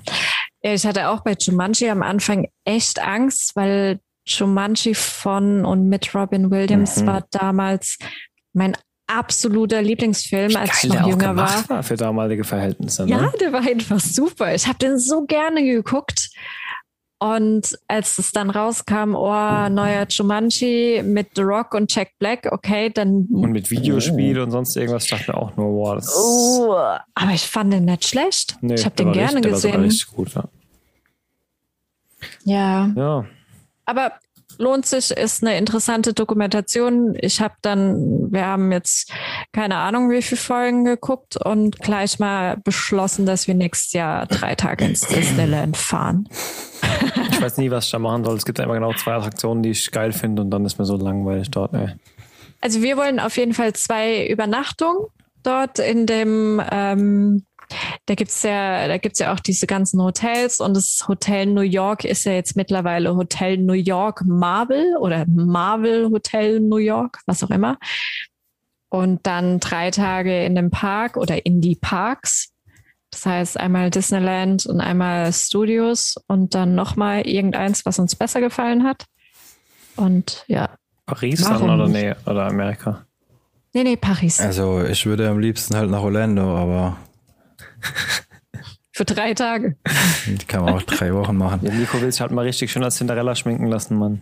Ja, 0.64 0.74
ich 0.74 0.86
hatte 0.86 1.10
auch 1.10 1.22
bei 1.22 1.34
Jumanji 1.40 1.90
am 1.90 2.02
Anfang 2.04 2.48
echt 2.66 3.00
Angst, 3.00 3.56
weil 3.56 4.00
Jumanji 4.26 4.94
von 4.96 5.66
und 5.66 5.90
mit 5.90 6.16
Robin 6.16 6.50
Williams 6.52 7.02
Mhm. 7.02 7.08
war 7.08 7.26
damals 7.32 7.98
mein 8.54 8.78
absoluter 9.08 9.82
Lieblingsfilm, 9.82 10.56
als 10.56 10.84
ich 10.86 10.94
noch 10.94 11.06
jünger 11.08 11.36
war. 11.36 11.70
war 11.70 11.84
für 11.84 11.98
damalige 11.98 12.46
Verhältnisse. 12.46 13.06
Ja, 13.08 13.22
Ne? 13.24 13.32
der 13.42 13.52
war 13.52 13.62
einfach 13.62 14.00
super. 14.00 14.56
Ich 14.56 14.66
habe 14.66 14.78
den 14.80 14.98
so 14.98 15.26
gerne 15.26 15.62
geguckt. 15.64 16.30
Und 17.24 17.80
als 17.88 18.18
es 18.18 18.34
dann 18.34 18.50
rauskam, 18.50 19.16
oh, 19.16 19.70
neuer 19.70 20.06
Jumanji 20.10 21.02
mit 21.06 21.30
The 21.38 21.44
Rock 21.44 21.74
und 21.74 21.96
Jack 21.96 22.10
Black, 22.20 22.50
okay, 22.52 22.90
dann. 22.90 23.28
Und 23.32 23.54
mit 23.54 23.72
Videospiel 23.72 24.42
und 24.42 24.52
sonst 24.52 24.76
irgendwas, 24.76 25.06
ich 25.06 25.12
dachte 25.12 25.32
mir 25.32 25.38
auch 25.38 25.56
nur, 25.56 25.68
wow, 25.68 25.96
das 25.96 26.14
Oh, 26.14 26.74
aber 26.74 27.32
ich 27.34 27.44
fand 27.44 27.72
den 27.72 27.86
nicht 27.86 28.04
schlecht. 28.04 28.58
Nee, 28.60 28.74
ich 28.74 28.84
habe 28.84 28.96
den 28.96 29.14
gerne 29.14 29.38
richtig, 29.38 29.44
der 29.44 29.52
war 29.52 29.58
gesehen. 29.58 29.82
richtig 29.82 30.08
gut, 30.08 30.34
ja. 30.36 30.44
Ja. 32.44 32.92
ja. 32.94 33.26
Aber 33.86 34.12
lohnt 34.58 34.86
sich, 34.86 35.12
ist 35.12 35.44
eine 35.44 35.58
interessante 35.58 36.14
Dokumentation. 36.14 37.16
Ich 37.20 37.42
habe 37.42 37.56
dann, 37.62 38.32
wir 38.32 38.46
haben 38.46 38.72
jetzt 38.72 39.12
keine 39.52 39.76
Ahnung, 39.78 40.10
wie 40.10 40.22
viele 40.22 40.40
Folgen 40.40 40.86
geguckt 40.86 41.38
und 41.38 41.80
gleich 41.80 42.20
mal 42.20 42.58
beschlossen, 42.58 43.26
dass 43.26 43.48
wir 43.48 43.56
nächstes 43.56 43.94
Jahr 43.94 44.26
drei 44.28 44.56
Tage 44.56 44.86
ins 44.86 45.02
Disneyland 45.02 45.78
fahren. 45.78 46.28
Ich 47.32 47.42
weiß 47.42 47.58
nie, 47.58 47.72
was 47.72 47.86
ich 47.86 47.92
da 47.92 48.00
machen 48.00 48.24
soll. 48.24 48.38
Es 48.38 48.46
gibt 48.46 48.60
immer 48.60 48.74
genau 48.74 48.94
zwei 48.94 49.14
Attraktionen, 49.14 49.64
die 49.64 49.72
ich 49.72 49.92
geil 49.92 50.12
finde 50.12 50.42
und 50.42 50.52
dann 50.52 50.66
ist 50.66 50.78
mir 50.80 50.86
so 50.86 50.98
langweilig 50.98 51.52
dort. 51.52 51.74
Ey. 51.74 51.94
Also 52.62 52.82
wir 52.82 52.98
wollen 52.98 53.20
auf 53.20 53.36
jeden 53.38 53.54
Fall 53.54 53.74
zwei 53.74 54.26
Übernachtungen 54.28 55.08
dort 55.44 55.80
in 55.80 56.06
dem, 56.06 56.62
ähm, 56.72 57.46
da 58.06 58.16
gibt's 58.16 58.44
ja, 58.44 58.88
da 58.88 58.98
gibt's 58.98 59.20
ja 59.20 59.34
auch 59.34 59.40
diese 59.40 59.68
ganzen 59.68 60.02
Hotels 60.02 60.60
und 60.60 60.76
das 60.76 61.06
Hotel 61.08 61.46
New 61.46 61.62
York 61.62 62.04
ist 62.04 62.26
ja 62.26 62.34
jetzt 62.34 62.56
mittlerweile 62.56 63.16
Hotel 63.16 63.58
New 63.58 63.74
York 63.74 64.24
Marvel 64.26 64.98
oder 65.00 65.26
Marvel 65.28 66.10
Hotel 66.10 66.60
New 66.60 66.78
York, 66.78 67.20
was 67.26 67.44
auch 67.44 67.50
immer. 67.50 67.78
Und 68.90 69.26
dann 69.26 69.60
drei 69.60 69.90
Tage 69.90 70.46
in 70.46 70.56
dem 70.56 70.70
Park 70.70 71.18
oder 71.18 71.46
in 71.46 71.62
die 71.62 71.76
Parks. 71.76 72.52
Das 73.10 73.26
heißt 73.26 73.60
einmal 73.60 73.90
Disneyland 73.90 74.66
und 74.66 74.82
einmal 74.82 75.32
Studios 75.34 76.16
und 76.28 76.56
dann 76.56 76.76
nochmal 76.76 77.28
irgendeins, 77.28 77.86
was 77.86 78.00
uns 78.00 78.16
besser 78.16 78.42
gefallen 78.42 78.84
hat. 78.84 79.06
Und 79.96 80.44
ja, 80.48 80.70
Paris 81.06 81.44
Warum 81.44 81.68
dann 81.68 81.82
oder 81.82 81.90
nee, 81.90 82.14
oder 82.26 82.46
Amerika? 82.46 83.06
nee, 83.74 83.84
nee, 83.84 83.98
Paris. 83.98 84.40
Also 84.40 84.84
ich 84.84 85.06
würde 85.06 85.30
am 85.30 85.40
liebsten 85.40 85.76
halt 85.76 85.90
nach 85.90 86.02
Orlando, 86.02 86.56
aber 86.56 86.98
Für 88.96 89.06
drei 89.06 89.34
Tage. 89.34 89.76
die 90.28 90.46
kann 90.46 90.66
man 90.66 90.76
auch 90.76 90.84
drei 90.84 91.12
Wochen 91.16 91.36
machen. 91.36 91.62
Ja, 91.64 91.74
Nico 91.74 92.00
will 92.00 92.12
sich 92.12 92.22
halt 92.22 92.32
mal 92.32 92.44
richtig 92.46 92.72
schön 92.72 92.84
als 92.84 92.98
Cinderella 92.98 93.34
schminken 93.34 93.66
lassen, 93.66 93.98
Mann. 93.98 94.22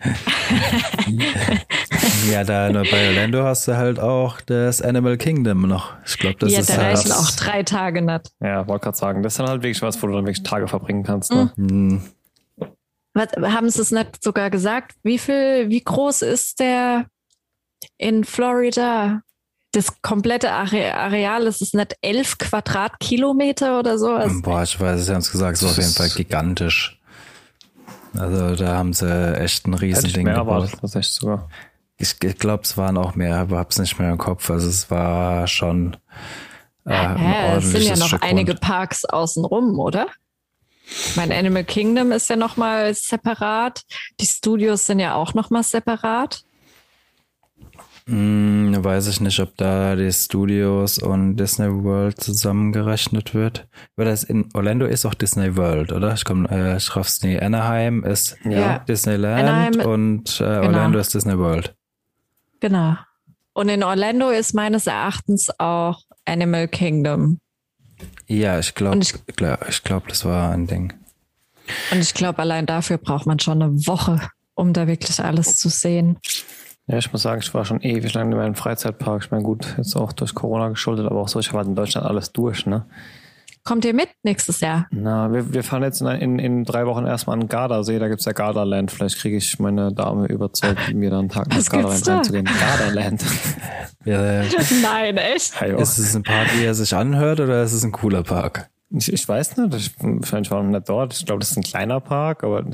Ja, 2.32 2.44
da 2.44 2.70
nur 2.70 2.84
bei 2.84 3.10
Orlando 3.10 3.44
hast 3.44 3.68
du 3.68 3.76
halt 3.76 4.00
auch 4.00 4.40
das 4.42 4.82
Animal 4.82 5.18
Kingdom 5.18 5.68
noch. 5.68 5.94
Ich 6.06 6.18
glaube, 6.18 6.38
das 6.40 6.52
ja, 6.52 6.60
ist 6.60 6.70
da 6.70 6.78
halt 6.78 6.98
reichen 6.98 7.12
auch 7.12 7.32
drei 7.32 7.64
Tage 7.64 8.02
nicht. 8.02 8.32
Ja, 8.40 8.68
wollte 8.68 8.86
gerade 8.86 8.98
sagen, 8.98 9.24
das 9.24 9.34
ist 9.34 9.40
dann 9.40 9.50
halt 9.50 9.64
wirklich 9.64 9.82
was, 9.82 10.02
wo 10.02 10.08
du 10.08 10.14
dann 10.14 10.26
wirklich 10.26 10.44
Tage 10.44 10.68
verbringen 10.68 11.04
kannst. 11.04 11.32
Ne? 11.32 11.52
Hm, 11.56 12.02
Was, 13.14 13.28
haben 13.42 13.70
sie 13.70 13.82
es 13.82 13.92
nicht 13.92 14.24
sogar 14.24 14.50
gesagt? 14.50 14.96
Wie 15.04 15.18
viel, 15.18 15.70
wie 15.70 15.84
groß 15.84 16.22
ist 16.22 16.60
der 16.60 17.08
in 17.98 18.24
Florida? 18.24 19.22
Das 19.74 20.02
komplette 20.02 20.52
Are 20.52 20.94
Areal, 20.94 21.48
ist 21.48 21.62
es 21.62 21.74
nicht 21.74 21.96
elf 22.02 22.38
Quadratkilometer 22.38 23.80
oder 23.80 23.98
so? 23.98 24.10
Also, 24.14 24.42
Boah, 24.42 24.64
ich 24.64 24.80
weiß 24.80 25.00
es, 25.00 25.06
sie 25.06 25.14
haben 25.14 25.22
es 25.22 25.32
gesagt, 25.32 25.58
es 25.58 25.64
war 25.64 25.70
auf 25.72 25.78
jeden 25.78 25.94
Fall 25.94 26.10
gigantisch. 26.10 27.00
Also 28.18 28.56
da 28.56 28.76
haben 28.76 28.92
sie 28.92 29.08
echt 29.38 29.66
ein 29.68 29.74
Hätte 29.74 29.86
ich 29.86 29.96
Riesending 29.96 30.26
mehr 30.26 30.34
gebaut. 30.36 30.64
erwartet, 30.64 30.80
tatsächlich 30.82 31.14
sogar. 31.14 31.50
Ich, 31.98 32.16
ich 32.22 32.38
glaube, 32.38 32.64
es 32.64 32.76
waren 32.78 32.98
auch 32.98 33.16
mehr, 33.16 33.38
aber 33.38 33.60
hab's 33.60 33.80
nicht 33.80 33.98
mehr 34.00 34.12
im 34.12 34.18
Kopf. 34.18 34.50
Also 34.50 34.68
es 34.68 34.92
war 34.92 35.48
schon 35.48 35.96
äh, 36.86 36.94
ein 36.94 37.18
hä, 37.18 37.58
es 37.58 37.72
sind 37.72 37.84
ja 37.84 37.96
noch 37.96 38.08
Stück 38.08 38.24
einige 38.24 38.54
Grund. 38.54 38.62
Parks 38.62 39.06
außenrum, 39.06 39.80
oder? 39.80 40.08
Mein 41.16 41.32
Animal 41.32 41.64
Kingdom 41.64 42.12
ist 42.12 42.30
ja 42.30 42.36
nochmal 42.36 42.94
separat. 42.94 43.84
Die 44.20 44.26
Studios 44.26 44.86
sind 44.86 45.00
ja 45.00 45.16
auch 45.16 45.34
nochmal 45.34 45.64
separat. 45.64 46.44
Hm, 48.12 48.76
weiß 48.84 49.08
ich 49.08 49.22
nicht, 49.22 49.40
ob 49.40 49.56
da 49.56 49.96
die 49.96 50.12
Studios 50.12 50.98
und 50.98 51.38
Disney 51.38 51.68
World 51.84 52.20
zusammengerechnet 52.22 53.34
wird. 53.34 53.68
Weil 53.96 54.06
das 54.08 54.24
in 54.26 54.50
Orlando 54.54 54.86
ist 54.86 55.06
auch 55.06 55.14
Disney 55.14 55.56
World, 55.56 55.92
oder? 55.94 56.14
Ich 56.14 56.26
komme, 56.26 56.50
äh, 56.52 56.76
ich 56.76 56.94
raff's 56.96 57.22
nie. 57.24 57.40
Anaheim 57.40 58.04
ist 58.04 58.38
Ja. 58.44 58.80
Disneyland 58.80 59.48
Anaheim- 59.48 59.72
Genau. 59.74 59.94
und 59.94 60.42
äh, 60.42 60.44
Orlando 60.44 61.00
ist 61.00 61.14
Disney 61.14 61.38
World. 61.38 61.74
Genau. 62.60 62.96
Und 63.54 63.70
in 63.70 63.82
Orlando 63.84 64.30
ist 64.30 64.54
meines 64.54 64.88
Erachtens 64.88 65.48
auch 65.60 66.02
Animal 66.26 66.68
Kingdom. 66.68 67.40
Ja, 68.28 68.60
ich 68.60 68.76
glaube, 68.76 69.00
ich, 69.00 69.14
ich 69.70 69.84
glaube, 69.84 70.06
das 70.10 70.26
war 70.26 70.52
ein 70.52 70.68
Ding. 70.68 70.94
Und 71.92 72.00
ich 72.00 72.14
glaube, 72.14 72.40
allein 72.40 72.66
dafür 72.66 72.98
braucht 72.98 73.26
man 73.26 73.40
schon 73.40 73.62
eine 73.62 73.72
Woche, 73.88 74.20
um 74.56 74.74
da 74.74 74.88
wirklich 74.88 75.20
alles 75.24 75.58
zu 75.60 75.70
sehen. 75.70 76.18
Ja, 76.92 76.98
ich 76.98 77.10
muss 77.14 77.22
sagen, 77.22 77.40
ich 77.42 77.54
war 77.54 77.64
schon 77.64 77.80
ewig 77.80 78.14
lang 78.14 78.30
in 78.34 78.38
meinem 78.38 78.56
Freizeitpark. 78.56 79.24
Ich 79.24 79.32
meine, 79.32 79.44
gut, 79.44 79.76
jetzt 79.78 79.96
auch 79.96 80.12
durch 80.12 80.36
Corona 80.36 80.68
geschuldet, 80.68 81.06
aber 81.06 81.22
auch 81.22 81.30
so, 81.30 81.40
ich 81.40 81.48
habe 81.48 81.60
halt 81.60 81.68
in 81.70 81.76
Deutschland 81.76 82.06
alles 82.06 82.34
durch, 82.34 82.66
ne? 82.66 82.86
Kommt 83.64 83.86
ihr 83.86 83.94
mit 83.94 84.10
nächstes 84.24 84.60
Jahr? 84.60 84.88
Na, 84.92 85.32
wir, 85.32 85.54
wir 85.54 85.64
fahren 85.64 85.84
jetzt 85.84 86.02
in, 86.02 86.08
in, 86.08 86.40
in 86.40 86.64
drei 86.66 86.86
Wochen 86.88 87.06
erstmal 87.06 87.36
an 87.36 87.42
den 87.42 87.48
Gardasee, 87.48 87.98
da 87.98 88.10
gibt's 88.10 88.26
ja 88.26 88.34
Gardaland. 88.34 88.92
Vielleicht 88.92 89.20
kriege 89.20 89.38
ich 89.38 89.58
meine 89.58 89.94
Dame 89.94 90.26
überzeugt, 90.26 90.94
mir 90.94 91.12
dann 91.12 91.20
einen 91.20 91.30
Tag 91.30 91.48
nach 91.48 91.64
Gardaland 91.70 92.08
da? 92.08 92.16
reinzugehen. 92.16 92.46
Gardaland. 92.46 93.24
Ja, 94.04 94.42
Nein, 94.82 95.18
echt? 95.18 95.62
Hey, 95.62 95.76
oh. 95.76 95.78
ist 95.78 96.00
es 96.00 96.16
ein 96.16 96.24
Park, 96.24 96.48
wie 96.58 96.66
er 96.66 96.74
sich 96.74 96.96
anhört, 96.96 97.40
oder 97.40 97.62
ist 97.62 97.74
es 97.74 97.84
ein 97.84 97.92
cooler 97.92 98.24
Park? 98.24 98.72
ich, 98.90 99.14
ich 99.14 99.28
weiß 99.28 99.58
nicht, 99.58 99.76
ich, 99.76 99.92
wahrscheinlich 100.00 100.50
war 100.50 100.64
noch 100.64 100.72
nicht 100.72 100.90
dort. 100.90 101.14
Ich 101.14 101.24
glaube, 101.24 101.40
das 101.40 101.52
ist 101.52 101.58
ein 101.58 101.62
kleiner 101.62 102.00
Park, 102.00 102.44
aber 102.44 102.66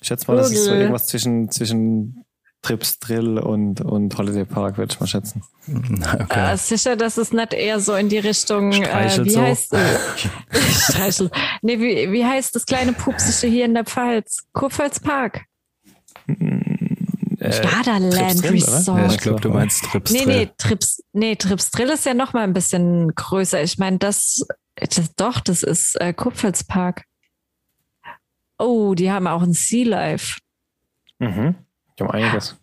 ich 0.00 0.08
schätze 0.08 0.26
mal, 0.26 0.38
das 0.38 0.50
ist 0.50 0.64
so 0.64 0.72
irgendwas 0.72 1.06
zwischen, 1.06 1.50
zwischen 1.50 2.24
Trips 2.66 2.98
Drill 2.98 3.38
und, 3.38 3.80
und 3.80 4.18
Holiday 4.18 4.44
Park, 4.44 4.76
würde 4.76 4.92
ich 4.92 4.98
mal 4.98 5.06
schätzen. 5.06 5.42
Okay. 5.68 6.26
Äh, 6.52 6.56
sicher, 6.56 6.96
dass 6.96 7.16
es 7.16 7.32
nicht 7.32 7.52
eher 7.52 7.78
so 7.78 7.94
in 7.94 8.08
die 8.08 8.18
Richtung, 8.18 8.72
äh, 8.72 9.24
wie 9.24 9.30
so. 9.30 9.40
heißt 9.40 9.72
äh, 9.74 9.98
Streichel. 10.72 11.30
Nee, 11.62 11.78
wie, 11.78 12.10
wie 12.10 12.24
heißt 12.24 12.56
das 12.56 12.66
kleine 12.66 12.92
Pupsische 12.92 13.46
hier 13.46 13.66
in 13.66 13.74
der 13.74 13.84
Pfalz? 13.84 14.46
Kurpfalz 14.52 14.98
Park. 14.98 15.44
Äh, 16.26 16.34
oder? 17.38 18.00
Resort. 18.50 18.98
ja, 18.98 19.06
ich 19.06 19.18
glaube, 19.18 19.40
du 19.40 19.50
meinst 19.50 19.84
Trips 19.84 20.10
Nee, 20.10 20.24
Drill. 20.24 20.36
nee, 20.36 20.50
Trips, 20.58 21.02
nee, 21.12 21.36
Trips 21.36 21.70
Drill 21.70 21.90
ist 21.90 22.04
ja 22.04 22.14
noch 22.14 22.32
mal 22.32 22.42
ein 22.42 22.52
bisschen 22.52 23.14
größer. 23.14 23.62
Ich 23.62 23.78
meine, 23.78 23.98
das, 23.98 24.44
das, 24.74 25.14
doch, 25.14 25.38
das 25.40 25.62
ist 25.62 26.00
äh, 26.00 26.12
Kupfelspark. 26.12 27.04
Oh, 28.58 28.94
die 28.94 29.12
haben 29.12 29.28
auch 29.28 29.42
ein 29.42 29.52
Sea 29.52 29.86
Life. 29.86 30.38
Mhm. 31.20 31.54
Die 31.98 32.04
haben 32.04 32.10
einiges. 32.10 32.56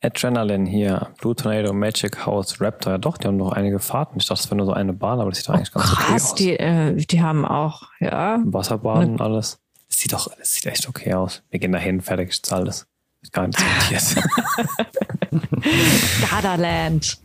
Adrenaline 0.00 0.68
hier, 0.68 1.12
Blue 1.18 1.34
Tornado, 1.34 1.72
Magic 1.72 2.26
House, 2.26 2.60
Raptor. 2.60 2.92
Ja, 2.92 2.98
doch, 2.98 3.16
die 3.16 3.26
haben 3.26 3.36
noch 3.36 3.52
einige 3.52 3.80
Fahrten. 3.80 4.18
Ich 4.18 4.26
dachte, 4.26 4.42
das 4.42 4.50
wäre 4.50 4.56
nur 4.56 4.66
so 4.66 4.72
eine 4.72 4.92
Bahn, 4.92 5.18
aber 5.20 5.30
das 5.30 5.38
sieht 5.38 5.48
doch 5.48 5.54
eigentlich 5.54 5.72
ganz 5.72 5.92
okay 5.92 6.02
Krass, 6.04 6.24
aus. 6.32 6.34
die, 6.36 6.56
äh, 6.58 6.94
die 6.94 7.22
haben 7.22 7.44
auch, 7.44 7.82
ja. 7.98 8.38
Wasserbahn 8.44 9.12
und 9.12 9.20
alles. 9.20 9.58
Das 9.88 9.98
sieht 9.98 10.12
doch, 10.12 10.28
das 10.36 10.54
sieht 10.54 10.66
echt 10.66 10.88
okay 10.88 11.14
aus. 11.14 11.42
Wir 11.50 11.58
gehen 11.58 11.72
dahin, 11.72 12.00
fertig, 12.00 12.30
ich 12.30 12.42
zahle 12.42 12.66
das. 12.66 12.86
Ist 13.22 13.32
Gar 13.32 13.48
nicht 13.48 13.58
diskutiert. 13.58 14.26
Gardaland. 16.30 17.18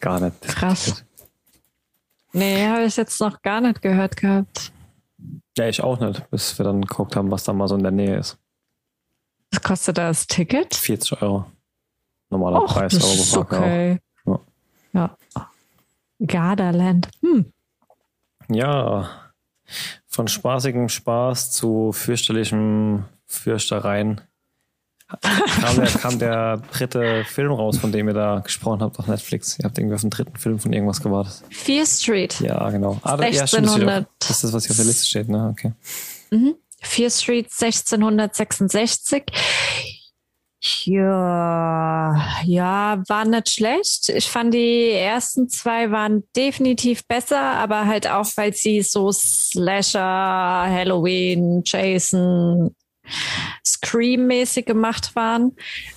Gar 0.00 0.20
nicht. 0.20 0.40
Krass. 0.42 1.04
Nee, 2.32 2.66
habe 2.66 2.84
ich 2.84 2.96
jetzt 2.96 3.20
noch 3.20 3.42
gar 3.42 3.60
nicht 3.60 3.82
gehört 3.82 4.16
gehabt. 4.16 4.72
Ja, 5.58 5.68
ich 5.68 5.82
auch 5.82 6.00
nicht, 6.00 6.30
bis 6.30 6.56
wir 6.58 6.64
dann 6.64 6.80
geguckt 6.82 7.14
haben, 7.14 7.30
was 7.30 7.44
da 7.44 7.52
mal 7.52 7.68
so 7.68 7.74
in 7.74 7.82
der 7.82 7.92
Nähe 7.92 8.16
ist. 8.16 8.38
Was 9.52 9.62
kostet 9.62 9.98
das 9.98 10.26
Ticket? 10.26 10.74
40 10.74 11.22
Euro. 11.22 11.44
Normaler 12.30 12.62
Och, 12.62 12.66
Preis, 12.72 12.94
das 12.94 13.04
aber 13.04 13.12
ist 13.14 13.36
okay. 13.36 13.98
auch. 14.24 14.40
Ja. 14.94 15.16
Gardaland. 16.20 17.08
Hm. 17.20 17.46
Ja, 18.48 19.10
von 20.06 20.28
spaßigem 20.28 20.88
Spaß 20.88 21.52
zu 21.52 21.92
fürchterlichem 21.92 23.04
Fürchtereien 23.26 24.20
kam 25.60 25.76
der, 25.76 25.86
kam 25.86 26.18
der 26.18 26.56
dritte 26.72 27.24
Film 27.24 27.52
raus, 27.52 27.76
von 27.78 27.92
dem 27.92 28.08
ihr 28.08 28.14
da 28.14 28.40
gesprochen 28.40 28.80
habt 28.82 28.98
auf 28.98 29.06
Netflix. 29.06 29.58
Ihr 29.58 29.64
habt 29.66 29.78
irgendwie 29.78 29.94
auf 29.94 30.00
den 30.00 30.10
dritten 30.10 30.36
Film 30.36 30.58
von 30.58 30.72
irgendwas 30.72 31.02
gewartet. 31.02 31.42
Fear 31.50 31.84
Street. 31.86 32.40
Ja, 32.40 32.70
genau. 32.70 32.98
Ah, 33.02 33.16
da- 33.16 33.26
ja, 33.26 33.46
stimmt, 33.46 33.66
das, 33.66 33.74
steht 33.74 33.88
1600. 33.88 34.06
auf, 34.06 34.12
das 34.20 34.30
ist 34.30 34.44
das, 34.44 34.52
was 34.54 34.64
hier 34.64 34.70
auf 34.72 34.76
der 34.76 34.86
Liste 34.86 35.06
steht, 35.06 35.28
ne? 35.28 35.48
Okay. 35.52 35.72
Fear 36.82 37.10
Street 37.10 37.46
1666. 37.50 39.24
Ja, 40.84 42.14
ja, 42.44 43.02
war 43.08 43.24
nicht 43.24 43.50
schlecht. 43.50 44.08
Ich 44.10 44.28
fand 44.30 44.54
die 44.54 44.92
ersten 44.92 45.48
zwei 45.48 45.90
waren 45.90 46.22
definitiv 46.36 47.04
besser, 47.08 47.40
aber 47.40 47.86
halt 47.86 48.08
auch, 48.08 48.28
weil 48.36 48.52
sie 48.52 48.80
so 48.82 49.10
Slasher, 49.10 50.00
Halloween, 50.00 51.62
Jason, 51.64 52.76
Scream-mäßig 53.66 54.64
gemacht 54.64 55.16
waren 55.16 55.56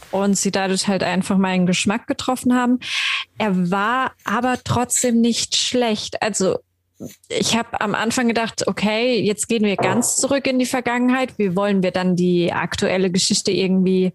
und 0.10 0.36
sie 0.36 0.50
dadurch 0.50 0.88
halt 0.88 1.04
einfach 1.04 1.38
meinen 1.38 1.67
Geschmack 1.67 2.08
getroffen 2.08 2.56
haben. 2.56 2.80
Er 3.38 3.69
war 3.69 4.13
aber 4.24 4.58
trotzdem 4.63 5.21
nicht 5.21 5.56
schlecht. 5.56 6.21
Also 6.24 6.58
ich 7.27 7.58
habe 7.58 7.81
am 7.81 7.95
Anfang 7.95 8.27
gedacht, 8.27 8.67
okay, 8.67 9.19
jetzt 9.21 9.47
gehen 9.47 9.63
wir 9.63 9.75
ganz 9.75 10.17
zurück 10.17 10.47
in 10.47 10.60
die 10.60 10.65
Vergangenheit. 10.65 11.38
Wie 11.38 11.55
wollen 11.55 11.84
wir 11.84 11.91
dann 11.91 12.15
die 12.15 12.53
aktuelle 12.53 13.12
Geschichte 13.12 13.51
irgendwie 13.51 14.13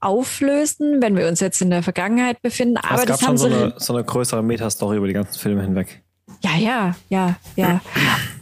auflösen, 0.00 1.02
wenn 1.02 1.16
wir 1.16 1.26
uns 1.28 1.40
jetzt 1.40 1.60
in 1.60 1.70
der 1.70 1.82
Vergangenheit 1.82 2.40
befinden? 2.40 2.76
Aber 2.76 3.00
es 3.00 3.06
gab 3.06 3.18
das 3.18 3.22
haben 3.22 3.26
schon 3.26 3.38
so 3.38 3.48
sie. 3.48 3.54
eine, 3.54 3.74
so 3.78 3.94
eine 3.94 4.04
größere 4.04 4.42
Metastory 4.42 4.96
über 4.96 5.06
die 5.08 5.12
ganzen 5.12 5.38
Filme 5.38 5.62
hinweg. 5.62 6.02
Ja, 6.42 6.56
ja, 6.56 6.94
ja, 7.08 7.36
ja. 7.56 7.80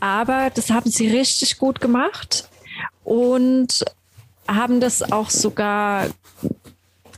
Aber 0.00 0.50
das 0.54 0.70
haben 0.70 0.90
sie 0.90 1.08
richtig 1.08 1.56
gut 1.56 1.80
gemacht 1.80 2.48
und 3.04 3.84
haben 4.46 4.80
das 4.80 5.12
auch 5.12 5.30
sogar 5.30 6.08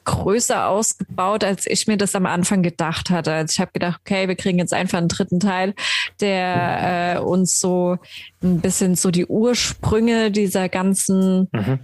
größer 0.09 0.69
ausgebaut, 0.69 1.45
als 1.45 1.67
ich 1.67 1.87
mir 1.87 1.99
das 1.99 2.15
am 2.15 2.25
Anfang 2.25 2.63
gedacht 2.63 3.11
hatte. 3.11 3.33
Also 3.33 3.53
ich 3.53 3.61
habe 3.61 3.73
gedacht, 3.73 4.01
okay, 4.01 4.27
wir 4.27 4.37
kriegen 4.37 4.59
jetzt 4.59 4.73
einfach 4.73 4.99
einen 4.99 5.09
dritten 5.09 5.39
Teil, 5.39 5.75
der 6.21 7.17
äh, 7.17 7.21
uns 7.21 7.61
so 7.61 7.99
ein 8.43 8.61
bisschen 8.61 8.95
so 8.95 9.11
die 9.11 9.27
Ursprünge 9.27 10.31
dieser 10.31 10.69
ganzen 10.69 11.49
Mhm. 11.53 11.79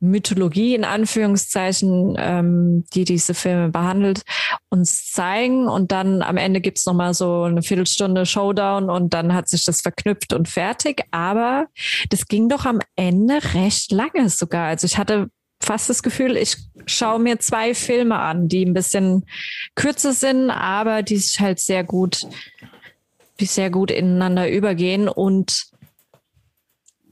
Mythologie 0.00 0.74
in 0.74 0.84
Anführungszeichen, 0.84 2.16
ähm, 2.18 2.84
die 2.92 3.04
diese 3.04 3.32
Filme 3.32 3.70
behandelt, 3.70 4.22
uns 4.68 5.10
zeigen 5.10 5.68
und 5.68 5.90
dann 5.90 6.20
am 6.20 6.36
Ende 6.36 6.60
gibt's 6.60 6.84
noch 6.84 6.94
mal 6.94 7.14
so 7.14 7.44
eine 7.44 7.62
Viertelstunde 7.62 8.26
Showdown 8.26 8.90
und 8.90 9.14
dann 9.14 9.32
hat 9.32 9.48
sich 9.48 9.64
das 9.64 9.80
verknüpft 9.80 10.34
und 10.34 10.48
fertig. 10.48 11.04
Aber 11.12 11.66
das 12.10 12.26
ging 12.28 12.50
doch 12.50 12.66
am 12.66 12.80
Ende 12.94 13.38
recht 13.54 13.90
lange 13.90 14.28
sogar. 14.28 14.66
Also 14.66 14.84
ich 14.84 14.98
hatte 14.98 15.28
fast 15.60 15.90
das 15.90 16.02
Gefühl, 16.02 16.36
ich 16.36 16.56
schaue 16.86 17.18
mir 17.18 17.38
zwei 17.38 17.74
Filme 17.74 18.18
an, 18.18 18.48
die 18.48 18.64
ein 18.64 18.74
bisschen 18.74 19.26
kürzer 19.74 20.12
sind, 20.12 20.50
aber 20.50 21.02
die 21.02 21.16
sich 21.16 21.40
halt 21.40 21.58
sehr 21.58 21.84
gut, 21.84 22.26
die 23.40 23.46
sehr 23.46 23.70
gut 23.70 23.90
ineinander 23.90 24.48
übergehen 24.50 25.08
und 25.08 25.70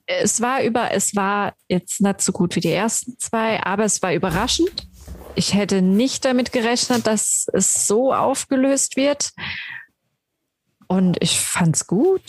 es 0.06 0.40
war 0.40 0.62
über, 0.62 0.90
es 0.92 1.16
war 1.16 1.54
jetzt 1.68 2.00
nicht 2.00 2.20
so 2.20 2.32
gut 2.32 2.56
wie 2.56 2.60
die 2.60 2.72
ersten 2.72 3.18
zwei, 3.18 3.62
aber 3.62 3.84
es 3.84 4.02
war 4.02 4.12
überraschend. 4.12 4.86
Ich 5.34 5.54
hätte 5.54 5.82
nicht 5.82 6.24
damit 6.24 6.52
gerechnet, 6.52 7.06
dass 7.06 7.46
es 7.52 7.86
so 7.86 8.12
aufgelöst 8.12 8.96
wird. 8.96 9.30
Und 10.86 11.16
ich 11.20 11.40
fand's 11.40 11.86
gut. 11.86 12.20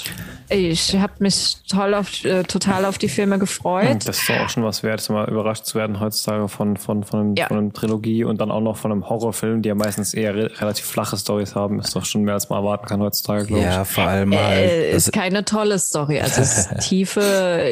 Ich 0.50 0.96
habe 0.98 1.14
mich 1.20 1.58
toll 1.70 1.94
auf, 1.94 2.24
äh, 2.26 2.44
total 2.44 2.86
auf 2.86 2.98
die 2.98 3.10
Filme 3.10 3.38
gefreut. 3.40 4.08
Das 4.08 4.20
ist 4.20 4.30
doch 4.30 4.40
auch 4.40 4.50
schon 4.50 4.64
was 4.64 4.84
wert, 4.84 5.08
mal 5.10 5.30
überrascht 5.30 5.66
zu 5.66 5.78
werden 5.78 6.00
heutzutage 6.00 6.48
von, 6.48 6.78
von, 6.78 7.04
von, 7.04 7.20
einem, 7.20 7.36
Ja. 7.36 7.48
von 7.48 7.58
einem 7.58 7.74
Trilogie 7.74 8.24
und 8.24 8.40
dann 8.42 8.52
auch 8.52 8.62
noch 8.62 8.78
von 8.78 8.92
einem 8.92 9.08
Horrorfilm, 9.10 9.62
die 9.62 9.70
ja 9.70 9.76
meistens 9.76 10.14
eher 10.14 10.36
re 10.36 10.52
relativ 10.60 10.86
flache 10.86 11.18
Stories 11.18 11.56
haben. 11.56 11.80
Ist 11.80 11.96
doch 11.96 12.06
schon 12.06 12.24
mehr, 12.24 12.36
als 12.36 12.50
man 12.50 12.60
erwarten 12.64 12.86
kann 12.88 13.02
heutzutage, 13.02 13.46
glaube 13.46 13.64
Ja, 13.64 13.84
vor 13.86 14.06
allem 14.06 14.32
Äh, 14.32 14.38
halt. 14.38 14.72
ist 14.88 14.94
Also, 15.08 15.12
keine 15.12 15.44
tolle 15.46 15.80
Story. 15.80 16.20
Also 16.22 16.42
Tiefe 16.80 17.22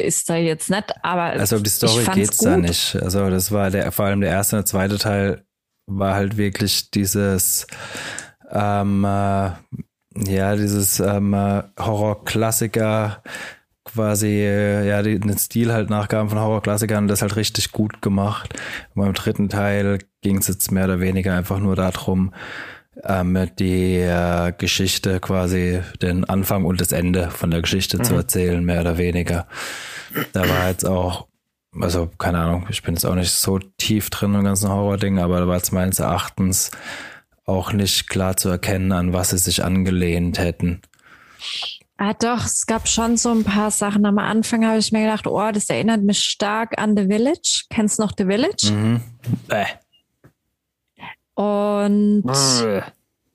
ist 0.04 0.28
da 0.28 0.36
jetzt 0.36 0.70
nicht, 0.70 0.92
aber 1.02 1.22
also 1.22 1.56
um 1.56 1.62
die 1.62 1.68
ich 1.68 1.74
Story 1.74 2.02
fand's 2.04 2.14
geht's 2.18 2.38
da 2.38 2.54
gut. 2.56 2.62
nicht. 2.64 2.96
Also 3.02 3.30
das 3.30 3.50
war 3.52 3.70
der, 3.70 3.90
vor 3.92 4.06
allem 4.06 4.20
der 4.20 4.30
erste 4.30 4.56
und 4.56 4.60
der 4.60 4.66
zweite 4.66 4.98
Teil 4.98 5.44
war 5.86 6.14
halt 6.14 6.36
wirklich 6.36 6.90
dieses, 6.90 7.66
ähm, 8.50 9.04
äh, 9.04 9.50
ja, 10.16 10.56
dieses 10.56 11.00
ähm, 11.00 11.34
äh, 11.34 11.62
Horror-Klassiker 11.78 13.22
quasi, 13.84 14.28
äh, 14.28 14.88
ja, 14.88 15.02
den 15.02 15.36
Stil 15.38 15.72
halt 15.72 15.90
nachgaben 15.90 16.28
von 16.28 16.40
Horror-Klassikern 16.40 17.04
und 17.04 17.08
das 17.08 17.22
halt 17.22 17.36
richtig 17.36 17.72
gut 17.72 18.00
gemacht. 18.02 18.54
Und 18.94 19.02
beim 19.02 19.12
dritten 19.12 19.48
Teil 19.48 19.98
ging 20.22 20.38
es 20.38 20.48
jetzt 20.48 20.72
mehr 20.72 20.84
oder 20.84 21.00
weniger 21.00 21.34
einfach 21.36 21.58
nur 21.58 21.76
darum, 21.76 22.32
ähm, 23.02 23.50
die 23.58 23.96
äh, 23.98 24.52
Geschichte 24.56 25.20
quasi, 25.20 25.80
den 26.00 26.24
Anfang 26.24 26.64
und 26.64 26.80
das 26.80 26.92
Ende 26.92 27.30
von 27.30 27.50
der 27.50 27.62
Geschichte 27.62 28.00
zu 28.00 28.14
erzählen, 28.14 28.64
mehr 28.64 28.80
oder 28.80 28.98
weniger. 28.98 29.46
Da 30.32 30.48
war 30.48 30.68
jetzt 30.68 30.86
auch, 30.86 31.26
also 31.78 32.08
keine 32.18 32.38
Ahnung, 32.38 32.66
ich 32.70 32.82
bin 32.82 32.94
jetzt 32.94 33.04
auch 33.04 33.16
nicht 33.16 33.32
so 33.32 33.58
tief 33.58 34.10
drin 34.10 34.34
im 34.34 34.44
ganzen 34.44 34.70
Horror-Ding, 34.70 35.18
aber 35.18 35.40
da 35.40 35.48
war 35.48 35.56
jetzt 35.56 35.72
meines 35.72 35.98
Erachtens 35.98 36.70
auch 37.46 37.72
nicht 37.72 38.08
klar 38.08 38.36
zu 38.36 38.48
erkennen, 38.48 38.92
an 38.92 39.12
was 39.12 39.30
sie 39.30 39.38
sich 39.38 39.64
angelehnt 39.64 40.38
hätten. 40.38 40.82
Ah, 41.96 42.14
doch, 42.14 42.44
es 42.44 42.66
gab 42.66 42.88
schon 42.88 43.16
so 43.16 43.30
ein 43.30 43.44
paar 43.44 43.70
Sachen. 43.70 44.04
Am 44.04 44.18
Anfang 44.18 44.66
habe 44.66 44.78
ich 44.78 44.90
mir 44.90 45.02
gedacht, 45.02 45.26
oh, 45.26 45.50
das 45.52 45.70
erinnert 45.70 46.02
mich 46.02 46.18
stark 46.18 46.78
an 46.78 46.96
The 46.96 47.06
Village. 47.06 47.64
Kennst 47.70 47.98
du 47.98 48.02
noch 48.02 48.12
The 48.16 48.24
Village? 48.24 48.72
Mhm. 48.72 49.00
Äh. 49.48 49.66
Und 51.34 52.24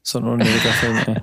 So 0.04 0.20
ein 0.20 0.26
unnötiger 0.26 0.72
Film, 0.74 0.98
ey. 0.98 1.22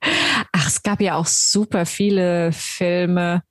ach, 0.52 0.66
es 0.66 0.82
gab 0.82 1.00
ja 1.00 1.16
auch 1.16 1.26
super 1.26 1.86
viele 1.86 2.52
Filme, 2.52 3.42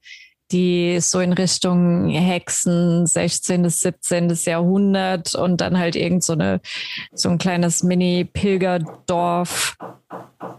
die 0.51 0.99
so 0.99 1.19
in 1.19 1.33
Richtung 1.33 2.09
Hexen, 2.09 3.05
16. 3.05 3.63
bis 3.63 3.79
17. 3.79 4.29
Jahrhundert 4.45 5.35
und 5.35 5.61
dann 5.61 5.77
halt 5.77 5.95
irgend 5.95 6.23
so 6.23 6.33
eine, 6.33 6.61
so 7.13 7.29
ein 7.29 7.37
kleines 7.37 7.83
Mini-Pilgerdorf 7.83 9.77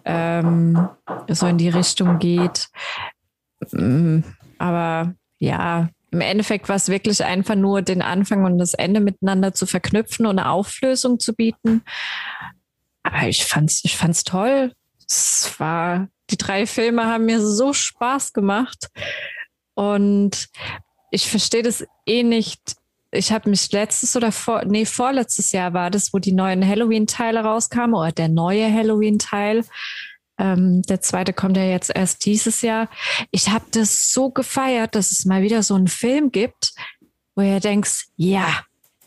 ähm, 0.05 0.89
so 1.29 1.47
in 1.47 1.59
die 1.59 1.69
Richtung 1.69 2.19
geht. 2.19 2.69
Mm, 3.71 4.21
Aber 4.59 5.15
ja, 5.39 5.89
im 6.11 6.21
Endeffekt 6.21 6.69
war 6.69 6.77
es 6.77 6.89
wirklich 6.89 7.25
einfach 7.25 7.55
nur 7.55 7.83
den 7.83 8.03
Anfang 8.03 8.45
und 8.45 8.59
das 8.59 8.75
Ende 8.75 9.01
miteinander 9.01 9.55
zu 9.55 9.67
verknüpfen 9.67 10.27
und 10.27 10.39
eine 10.39 10.51
Auflösung 10.51 11.19
zu 11.19 11.35
bieten. 11.35 11.83
Aber 13.03 13.29
ich 13.29 13.45
fand's, 13.45 13.81
ich 13.85 13.97
fand's 13.97 14.25
toll. 14.25 14.73
Es 15.09 15.55
war, 15.59 16.09
die 16.31 16.37
drei 16.37 16.67
Filme 16.67 17.07
haben 17.07 17.27
mir 17.27 17.41
so 17.41 17.73
Spaß 17.73 18.33
gemacht. 18.33 18.89
Und 19.75 20.49
ich 21.11 21.29
verstehe 21.29 21.63
das 21.63 21.85
eh 22.07 22.23
nicht, 22.23 22.77
ich 23.13 23.31
habe 23.31 23.51
mich 23.51 23.71
letztes 23.73 24.17
oder 24.17 24.33
vor, 24.33 24.65
nee, 24.65 24.87
vorletztes 24.87 25.53
Jahr 25.53 25.75
war 25.75 25.91
das, 25.91 26.13
wo 26.15 26.19
die 26.19 26.33
neuen 26.33 26.67
Halloween-Teile 26.67 27.41
rauskamen 27.41 27.95
oder 27.95 28.13
der 28.13 28.29
neue 28.29 28.73
Halloween-Teil. 28.73 29.65
Ähm, 30.39 30.81
der 30.83 31.03
zweite 31.03 31.35
kommt 31.35 31.59
ja 31.59 31.65
jetzt 31.65 31.95
erst 31.95 32.25
dieses 32.25 32.63
Jahr. 32.63 32.89
Ich 33.31 33.51
habe 33.51 33.67
das 33.71 34.13
so 34.13 34.31
gefeiert, 34.31 34.95
dass 34.95 35.11
es 35.11 35.27
mal 35.27 35.43
wieder 35.43 35.63
so 35.63 35.75
einen 35.75 35.89
Film 35.89 36.33
gibt, 36.33 36.73
wo 37.37 37.43
ihr 37.43 37.61
denkst, 37.61 38.07
ja, 38.17 38.65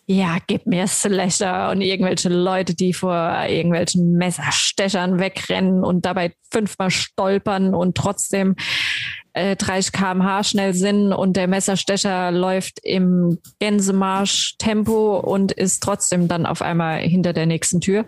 ja, 0.07 0.37
gib 0.45 0.67
mir 0.67 0.87
Slasher 0.87 1.71
und 1.71 1.81
irgendwelche 1.81 2.29
Leute, 2.29 2.75
die 2.75 2.93
vor 2.93 3.45
irgendwelchen 3.47 4.13
Messerstechern 4.13 5.19
wegrennen 5.19 5.83
und 5.83 6.05
dabei 6.05 6.35
fünfmal 6.51 6.91
stolpern 6.91 7.73
und 7.73 7.97
trotzdem 7.97 8.55
äh, 9.35 9.55
30 9.57 9.91
km/h 9.91 10.43
schnell 10.45 10.73
sind 10.73 11.11
und 11.11 11.35
der 11.35 11.47
Messerstecher 11.47 12.31
läuft 12.31 12.79
im 12.83 13.39
Gänsemarsch-Tempo 13.59 15.19
und 15.19 15.51
ist 15.51 15.83
trotzdem 15.83 16.27
dann 16.27 16.45
auf 16.45 16.61
einmal 16.61 16.99
hinter 17.01 17.33
der 17.33 17.45
nächsten 17.45 17.81
Tür. 17.81 18.05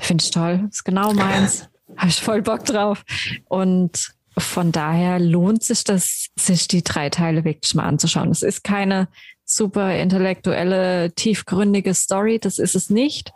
Finde 0.00 0.24
ich 0.24 0.30
toll. 0.32 0.68
Ist 0.70 0.84
genau 0.84 1.12
meins. 1.12 1.68
Habe 1.96 2.08
ich 2.08 2.20
voll 2.20 2.42
Bock 2.42 2.64
drauf. 2.64 3.04
Und 3.48 4.12
von 4.36 4.72
daher 4.72 5.20
lohnt 5.20 5.62
sich 5.62 5.84
das, 5.84 6.26
sich 6.38 6.66
die 6.68 6.82
drei 6.82 7.08
Teile 7.08 7.44
wirklich 7.44 7.74
mal 7.74 7.86
anzuschauen. 7.86 8.30
Es 8.30 8.42
ist 8.42 8.64
keine 8.64 9.08
super 9.44 9.96
intellektuelle, 9.96 11.12
tiefgründige 11.12 11.94
Story. 11.94 12.40
Das 12.40 12.58
ist 12.58 12.74
es 12.74 12.90
nicht. 12.90 13.32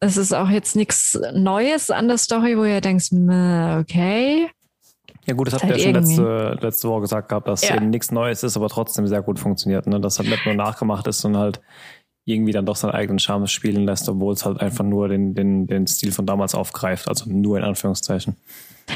Es 0.00 0.18
ist 0.18 0.34
auch 0.34 0.50
jetzt 0.50 0.76
nichts 0.76 1.18
Neues 1.32 1.90
an 1.90 2.08
der 2.08 2.18
Story, 2.18 2.58
wo 2.58 2.64
ihr 2.64 2.82
denkt, 2.82 3.10
okay. 3.12 4.50
Ja 5.26 5.34
gut, 5.34 5.48
das 5.48 5.54
habt 5.54 5.64
ihr 5.64 5.70
halt 5.70 5.80
ja 5.80 5.84
schon 5.84 5.94
letzte, 5.94 6.58
letzte 6.60 6.88
Woche 6.88 7.00
gesagt 7.02 7.28
gehabt, 7.28 7.48
dass 7.48 7.68
ja. 7.68 7.76
eben 7.76 7.90
nichts 7.90 8.12
Neues 8.12 8.42
ist, 8.42 8.56
aber 8.56 8.68
trotzdem 8.68 9.06
sehr 9.06 9.22
gut 9.22 9.38
funktioniert. 9.38 9.86
Ne? 9.86 10.00
Dass 10.00 10.18
halt 10.18 10.28
nicht 10.28 10.46
nur 10.46 10.54
nachgemacht 10.54 11.06
ist, 11.08 11.20
sondern 11.20 11.42
halt 11.42 11.60
irgendwie 12.24 12.52
dann 12.52 12.66
doch 12.66 12.76
seinen 12.76 12.92
eigenen 12.92 13.18
Charme 13.18 13.46
spielen 13.46 13.84
lässt, 13.84 14.08
obwohl 14.08 14.34
es 14.34 14.44
halt 14.44 14.60
einfach 14.60 14.84
nur 14.84 15.08
den, 15.08 15.34
den, 15.34 15.66
den 15.66 15.86
Stil 15.86 16.12
von 16.12 16.26
damals 16.26 16.54
aufgreift, 16.54 17.08
also 17.08 17.30
nur 17.30 17.58
in 17.58 17.64
Anführungszeichen. 17.64 18.36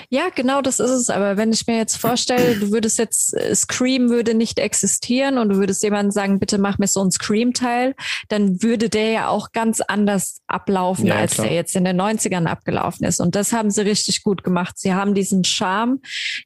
Ja, 0.09 0.29
genau, 0.35 0.63
das 0.63 0.81
ist 0.81 0.91
es. 0.91 1.11
Aber 1.11 1.37
wenn 1.37 1.53
ich 1.53 1.67
mir 1.67 1.77
jetzt 1.77 1.97
vorstelle, 1.97 2.57
du 2.57 2.71
würdest 2.71 2.99
jetzt, 2.99 3.35
äh, 3.35 3.55
Scream 3.55 4.11
würde 4.11 4.35
nicht 4.35 4.59
existieren 4.59 5.39
und 5.39 5.51
du 5.51 5.57
würdest 5.57 5.83
jemandem 5.83 6.11
sagen, 6.11 6.39
bitte 6.39 6.59
mach 6.59 6.79
mir 6.79 6.87
so 6.87 7.03
ein 7.03 7.11
Scream-Teil, 7.11 7.95
dann 8.29 8.63
würde 8.63 8.89
der 8.89 9.11
ja 9.11 9.29
auch 9.29 9.53
ganz 9.53 9.81
anders 9.81 10.41
ablaufen, 10.47 11.07
ja, 11.07 11.17
als 11.17 11.35
klar. 11.35 11.47
der 11.47 11.57
jetzt 11.57 11.77
in 11.77 11.85
den 11.85 12.01
90ern 12.01 12.47
abgelaufen 12.47 13.07
ist. 13.07 13.21
Und 13.21 13.35
das 13.35 13.53
haben 13.53 13.71
sie 13.71 13.83
richtig 13.83 14.23
gut 14.23 14.45
gemacht. 14.45 14.79
Sie 14.79 14.95
haben 14.95 15.15
diesen 15.15 15.45
Charme 15.45 16.01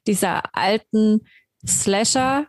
dieser 0.07 0.43
alten 0.53 1.21
Slasher, 1.67 2.47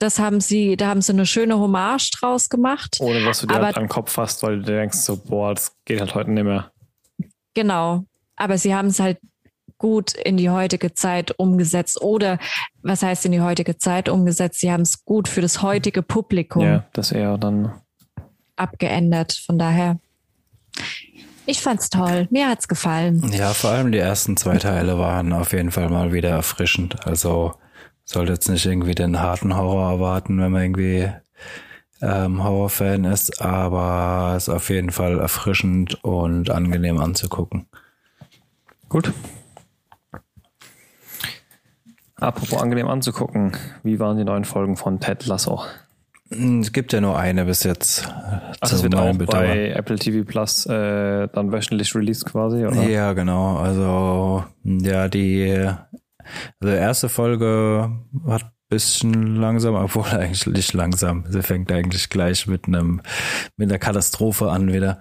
das 0.00 0.18
haben 0.18 0.40
sie, 0.40 0.76
da 0.76 0.88
haben 0.88 1.02
sie 1.02 1.12
eine 1.12 1.26
schöne 1.26 1.58
Hommage 1.58 2.10
draus 2.18 2.48
gemacht. 2.48 2.96
Ohne 3.00 3.22
dass 3.22 3.40
du 3.40 3.46
dir 3.46 3.56
aber, 3.56 3.66
halt 3.66 3.76
an 3.76 3.84
den 3.84 3.88
Kopf 3.90 4.12
fasst, 4.12 4.42
weil 4.42 4.60
du 4.60 4.72
denkst 4.72 4.98
so, 4.98 5.16
boah, 5.16 5.54
das 5.54 5.76
geht 5.84 6.00
halt 6.00 6.14
heute 6.14 6.30
nicht 6.30 6.44
mehr. 6.44 6.72
Genau. 7.54 8.04
Aber 8.36 8.56
sie 8.56 8.74
haben 8.74 8.88
es 8.88 8.98
halt 8.98 9.18
gut 9.80 10.12
in 10.12 10.36
die 10.36 10.50
heutige 10.50 10.94
Zeit 10.94 11.32
umgesetzt 11.38 12.00
oder 12.00 12.38
was 12.82 13.02
heißt 13.02 13.24
in 13.26 13.32
die 13.32 13.40
heutige 13.40 13.78
Zeit 13.78 14.08
umgesetzt? 14.08 14.60
Sie 14.60 14.70
haben 14.70 14.82
es 14.82 15.04
gut 15.04 15.26
für 15.26 15.40
das 15.40 15.62
heutige 15.62 16.02
Publikum. 16.02 16.62
Ja, 16.62 16.86
das 16.92 17.10
eher 17.10 17.38
dann 17.38 17.72
abgeändert. 18.56 19.32
Von 19.32 19.58
daher, 19.58 19.98
ich 21.46 21.60
fand's 21.60 21.88
toll. 21.88 22.28
Mir 22.30 22.48
hat's 22.48 22.68
gefallen. 22.68 23.32
Ja, 23.32 23.54
vor 23.54 23.70
allem 23.70 23.90
die 23.90 23.98
ersten 23.98 24.36
zwei 24.36 24.58
Teile 24.58 24.98
waren 24.98 25.32
auf 25.32 25.52
jeden 25.52 25.70
Fall 25.70 25.88
mal 25.88 26.12
wieder 26.12 26.30
erfrischend. 26.30 27.06
Also 27.06 27.54
sollte 28.04 28.32
jetzt 28.32 28.48
nicht 28.48 28.66
irgendwie 28.66 28.94
den 28.94 29.18
harten 29.18 29.56
Horror 29.56 29.92
erwarten, 29.92 30.38
wenn 30.40 30.52
man 30.52 30.62
irgendwie 30.62 31.10
ähm, 32.02 32.44
Horrorfan 32.44 33.04
ist, 33.04 33.40
aber 33.40 34.34
es 34.36 34.48
ist 34.48 34.54
auf 34.54 34.68
jeden 34.68 34.90
Fall 34.90 35.18
erfrischend 35.18 36.04
und 36.04 36.50
angenehm 36.50 37.00
anzugucken. 37.00 37.66
Gut. 38.88 39.12
Apropos 42.20 42.60
angenehm 42.60 42.88
anzugucken, 42.88 43.52
wie 43.82 43.98
waren 43.98 44.16
die 44.16 44.24
neuen 44.24 44.44
Folgen 44.44 44.76
von 44.76 45.00
Ted 45.00 45.26
Lasso? 45.26 45.62
Es 46.30 46.72
gibt 46.72 46.92
ja 46.92 47.00
nur 47.00 47.18
eine 47.18 47.44
bis 47.44 47.64
jetzt. 47.64 48.08
Ach, 48.08 48.52
das 48.60 48.82
wird 48.84 48.94
auch 48.94 49.12
Bedauern. 49.16 49.46
bei 49.46 49.70
Apple 49.70 49.96
TV 49.96 50.24
Plus 50.24 50.64
äh, 50.66 51.26
dann 51.26 51.50
wöchentlich 51.50 51.92
released 51.94 52.24
quasi, 52.26 52.64
oder? 52.64 52.82
Ja, 52.88 53.14
genau. 53.14 53.56
Also, 53.56 54.44
ja, 54.64 55.08
die 55.08 55.68
also 56.60 56.74
erste 56.74 57.08
Folge 57.08 57.90
hat 58.28 58.52
bisschen 58.70 59.36
langsam, 59.36 59.74
obwohl 59.74 60.04
eigentlich 60.10 60.46
nicht 60.46 60.72
langsam. 60.72 61.24
Sie 61.28 61.42
fängt 61.42 61.70
eigentlich 61.70 62.08
gleich 62.08 62.46
mit 62.46 62.66
einem 62.66 63.02
mit 63.56 63.68
einer 63.68 63.78
Katastrophe 63.78 64.50
an 64.50 64.72
wieder. 64.72 65.00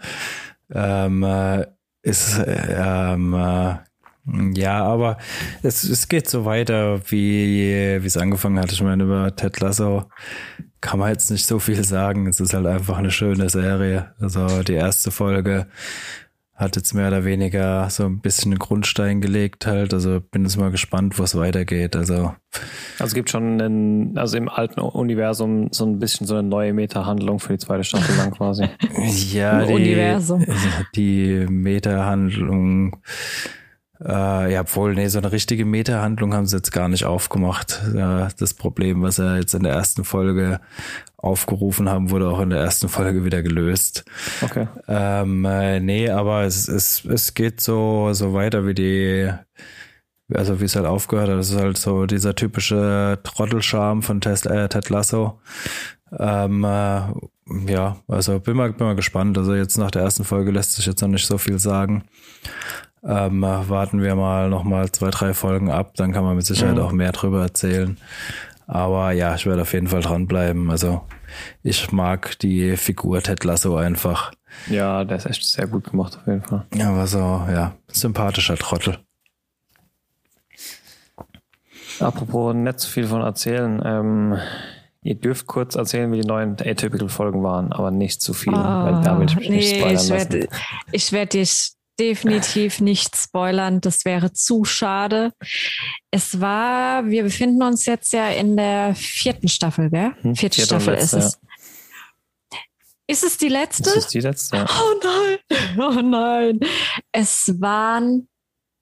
Ähm, 0.73 1.23
äh, 1.23 1.67
ist 2.01 2.41
ähm, 2.45 3.33
äh, 3.33 3.75
ja, 4.55 4.83
aber 4.83 5.17
es, 5.63 5.83
es 5.83 6.07
geht 6.07 6.29
so 6.29 6.45
weiter, 6.45 7.01
wie, 7.09 7.99
wie 8.01 8.07
es 8.07 8.17
angefangen 8.17 8.59
hat. 8.59 8.71
Ich 8.71 8.81
meine, 8.81 9.03
über 9.03 9.35
Ted 9.35 9.59
Lasso 9.59 10.05
kann 10.81 10.99
man 10.99 11.09
jetzt 11.09 11.31
nicht 11.31 11.45
so 11.45 11.59
viel 11.59 11.83
sagen. 11.83 12.27
Es 12.27 12.39
ist 12.39 12.53
halt 12.53 12.65
einfach 12.65 12.97
eine 12.97 13.11
schöne 13.11 13.49
Serie. 13.49 14.13
Also 14.19 14.63
die 14.63 14.73
erste 14.73 15.11
Folge 15.11 15.67
hat 16.59 16.75
jetzt 16.75 16.93
mehr 16.93 17.07
oder 17.07 17.23
weniger 17.23 17.89
so 17.89 18.03
ein 18.03 18.19
bisschen 18.19 18.51
einen 18.51 18.59
Grundstein 18.59 19.21
gelegt 19.21 19.65
halt. 19.65 19.93
Also 19.93 20.19
bin 20.19 20.43
jetzt 20.43 20.57
mal 20.57 20.71
gespannt, 20.71 21.17
wo 21.17 21.23
es 21.23 21.35
weitergeht. 21.35 21.95
Also 21.95 22.33
also 22.99 23.15
gibt 23.15 23.29
schon 23.29 23.61
einen, 23.61 24.17
also 24.17 24.35
im 24.35 24.49
alten 24.49 24.81
Universum 24.81 25.69
so 25.71 25.85
ein 25.85 25.99
bisschen 25.99 26.27
so 26.27 26.35
eine 26.35 26.47
neue 26.47 26.73
Meta-Handlung 26.73 27.39
für 27.39 27.53
die 27.53 27.59
zweite 27.59 27.85
Staffel 27.85 28.17
dann 28.17 28.31
quasi. 28.31 28.67
ja, 29.33 29.63
die, 29.63 29.73
Universum. 29.73 30.45
die 30.95 31.45
Meta-Handlung 31.49 32.97
äh, 34.03 34.53
ja, 34.53 34.61
obwohl, 34.61 34.95
nee, 34.95 35.07
so 35.07 35.19
eine 35.19 35.31
richtige 35.31 35.65
Meta-Handlung 35.65 36.33
haben 36.33 36.45
sie 36.45 36.55
jetzt 36.55 36.71
gar 36.71 36.87
nicht 36.87 37.03
aufgemacht. 37.03 37.81
Ja, 37.93 38.29
das 38.37 38.53
Problem, 38.53 39.01
was 39.01 39.19
er 39.19 39.37
jetzt 39.37 39.53
in 39.53 39.63
der 39.63 39.73
ersten 39.73 40.05
Folge 40.05 40.61
aufgerufen 41.17 41.89
haben, 41.89 42.09
wurde 42.09 42.29
auch 42.29 42.39
in 42.39 42.49
der 42.49 42.61
ersten 42.61 42.87
Folge 42.87 43.25
wieder 43.25 43.43
gelöst. 43.43 44.05
Okay. 44.41 44.67
Ähm, 44.87 45.43
äh, 45.43 45.81
nee, 45.81 46.09
aber 46.09 46.43
es, 46.43 46.69
es, 46.69 47.03
es 47.03 47.33
geht 47.33 47.59
so, 47.59 48.13
so 48.13 48.33
weiter 48.33 48.65
wie 48.65 48.73
die, 48.73 49.29
also 50.33 50.61
wie 50.61 50.65
es 50.65 50.77
halt 50.77 50.85
aufgehört 50.85 51.29
hat. 51.29 51.37
Es 51.37 51.49
ist 51.49 51.59
halt 51.59 51.77
so 51.77 52.05
dieser 52.05 52.35
typische 52.35 53.19
Trottelscharm 53.23 54.01
von 54.01 54.21
Ted, 54.21 54.45
äh, 54.45 54.69
Ted 54.69 54.89
Lasso. 54.89 55.41
Ähm, 56.17 56.63
äh, 56.63 57.01
ja, 57.67 57.97
also 58.07 58.39
bin 58.39 58.55
mal, 58.55 58.71
bin 58.71 58.87
mal 58.87 58.95
gespannt. 58.95 59.37
Also 59.37 59.55
jetzt 59.55 59.77
nach 59.77 59.91
der 59.91 60.03
ersten 60.03 60.23
Folge 60.23 60.51
lässt 60.51 60.73
sich 60.73 60.85
jetzt 60.85 61.01
noch 61.01 61.09
nicht 61.09 61.25
so 61.25 61.37
viel 61.37 61.59
sagen. 61.59 62.05
Ähm, 63.03 63.41
warten 63.41 64.01
wir 64.01 64.15
mal 64.15 64.49
noch 64.49 64.63
mal 64.63 64.91
zwei, 64.91 65.09
drei 65.09 65.33
Folgen 65.33 65.71
ab, 65.71 65.93
dann 65.95 66.11
kann 66.11 66.23
man 66.23 66.35
mit 66.35 66.45
Sicherheit 66.45 66.75
mhm. 66.75 66.81
auch 66.81 66.91
mehr 66.91 67.11
drüber 67.11 67.41
erzählen. 67.41 67.97
Aber 68.67 69.11
ja, 69.13 69.33
ich 69.33 69.45
werde 69.45 69.63
auf 69.63 69.73
jeden 69.73 69.87
Fall 69.87 70.01
dranbleiben. 70.01 70.69
Also 70.69 71.01
ich 71.63 71.91
mag 71.91 72.37
die 72.39 72.77
Figur 72.77 73.21
Ted 73.21 73.43
Lasso 73.43 73.75
einfach. 73.77 74.31
Ja, 74.67 75.03
der 75.05 75.17
ist 75.17 75.25
echt 75.25 75.43
sehr 75.43 75.67
gut 75.67 75.89
gemacht 75.89 76.17
auf 76.19 76.27
jeden 76.27 76.43
Fall. 76.43 76.65
Ja, 76.75 76.89
aber 76.89 77.07
so, 77.07 77.17
ja, 77.17 77.75
sympathischer 77.87 78.57
Trottel. 78.57 78.99
Apropos 81.99 82.53
nicht 82.53 82.79
zu 82.79 82.89
viel 82.89 83.07
von 83.07 83.21
erzählen, 83.21 83.81
ähm, 83.83 84.37
ihr 85.01 85.15
dürft 85.15 85.47
kurz 85.47 85.75
erzählen, 85.75 86.11
wie 86.11 86.21
die 86.21 86.27
neuen 86.27 86.53
Atypical-Folgen 86.53 87.43
waren, 87.43 87.73
aber 87.73 87.91
nicht 87.91 88.21
zu 88.21 88.33
viel, 88.33 88.53
oh, 88.53 88.57
weil 88.57 89.01
da 89.01 89.17
will 89.19 89.25
ich 89.27 89.35
mich 89.35 89.49
nee, 89.49 89.55
nicht 89.57 89.75
spoilern 89.75 89.95
ich 89.95 90.09
werde, 90.09 90.47
ich 90.91 91.11
werde 91.11 91.29
dich 91.29 91.73
definitiv 91.99 92.79
nicht 92.79 93.15
spoilern. 93.17 93.81
Das 93.81 94.05
wäre 94.05 94.31
zu 94.33 94.63
schade. 94.63 95.33
Es 96.11 96.39
war, 96.39 97.05
wir 97.05 97.23
befinden 97.23 97.61
uns 97.61 97.85
jetzt 97.85 98.13
ja 98.13 98.29
in 98.29 98.57
der 98.57 98.95
vierten 98.95 99.47
Staffel, 99.47 99.89
gell? 99.89 100.15
Hm, 100.21 100.35
Vierte 100.35 100.61
Staffel 100.61 100.93
letzte, 100.95 101.17
ist 101.17 101.25
es. 101.25 101.33
Ja. 101.33 102.57
Ist 103.07 103.23
es 103.23 103.37
die 103.37 103.49
letzte? 103.49 103.89
Ist 103.91 104.13
die 104.13 104.19
letzte. 104.19 104.57
Ja. 104.57 104.67
Oh 104.69 104.99
nein, 105.03 105.77
oh 105.77 106.01
nein. 106.01 106.59
Es 107.11 107.55
waren 107.59 108.29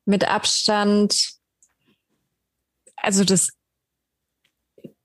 mit 0.05 0.27
Abstand, 0.27 1.33
also 2.97 3.23
das 3.23 3.49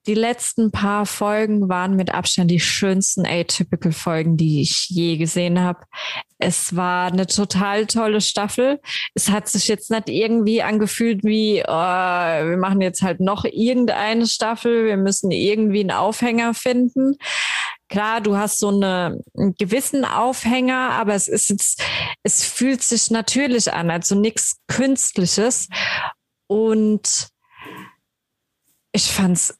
die 0.06 0.14
letzten 0.14 0.72
paar 0.72 1.06
Folgen 1.06 1.68
waren 1.68 1.94
mit 1.94 2.12
Abstand 2.12 2.50
die 2.50 2.60
schönsten 2.60 3.24
Atypical-Folgen, 3.24 4.36
die 4.36 4.62
ich 4.62 4.88
je 4.88 5.16
gesehen 5.16 5.60
habe. 5.60 5.84
Es 6.38 6.74
war 6.74 7.12
eine 7.12 7.26
total 7.26 7.86
tolle 7.86 8.20
Staffel. 8.20 8.80
Es 9.14 9.28
hat 9.28 9.48
sich 9.48 9.68
jetzt 9.68 9.90
nicht 9.90 10.08
irgendwie 10.08 10.62
angefühlt 10.62 11.22
wie, 11.22 11.62
oh, 11.64 11.70
wir 11.70 12.56
machen 12.56 12.80
jetzt 12.80 13.02
halt 13.02 13.20
noch 13.20 13.44
irgendeine 13.44 14.26
Staffel, 14.26 14.86
wir 14.86 14.96
müssen 14.96 15.30
irgendwie 15.30 15.80
einen 15.80 15.92
Aufhänger 15.92 16.54
finden. 16.54 17.16
Klar, 17.88 18.20
du 18.20 18.36
hast 18.36 18.58
so 18.58 18.68
eine, 18.70 19.20
einen 19.36 19.54
gewissen 19.54 20.04
Aufhänger, 20.04 20.90
aber 20.92 21.14
es 21.14 21.28
ist 21.28 21.50
jetzt, 21.50 21.84
es 22.24 22.44
fühlt 22.44 22.82
sich 22.82 23.10
natürlich 23.10 23.72
an, 23.72 23.90
also 23.90 24.16
nichts 24.16 24.56
Künstliches. 24.66 25.68
Und 26.48 27.28
ich 28.92 29.10
fand's 29.10 29.58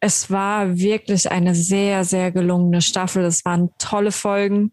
es 0.00 0.30
war 0.30 0.76
wirklich 0.78 1.30
eine 1.30 1.54
sehr, 1.54 2.04
sehr 2.04 2.32
gelungene 2.32 2.80
Staffel. 2.80 3.24
Es 3.24 3.44
waren 3.44 3.70
tolle 3.78 4.12
Folgen. 4.12 4.72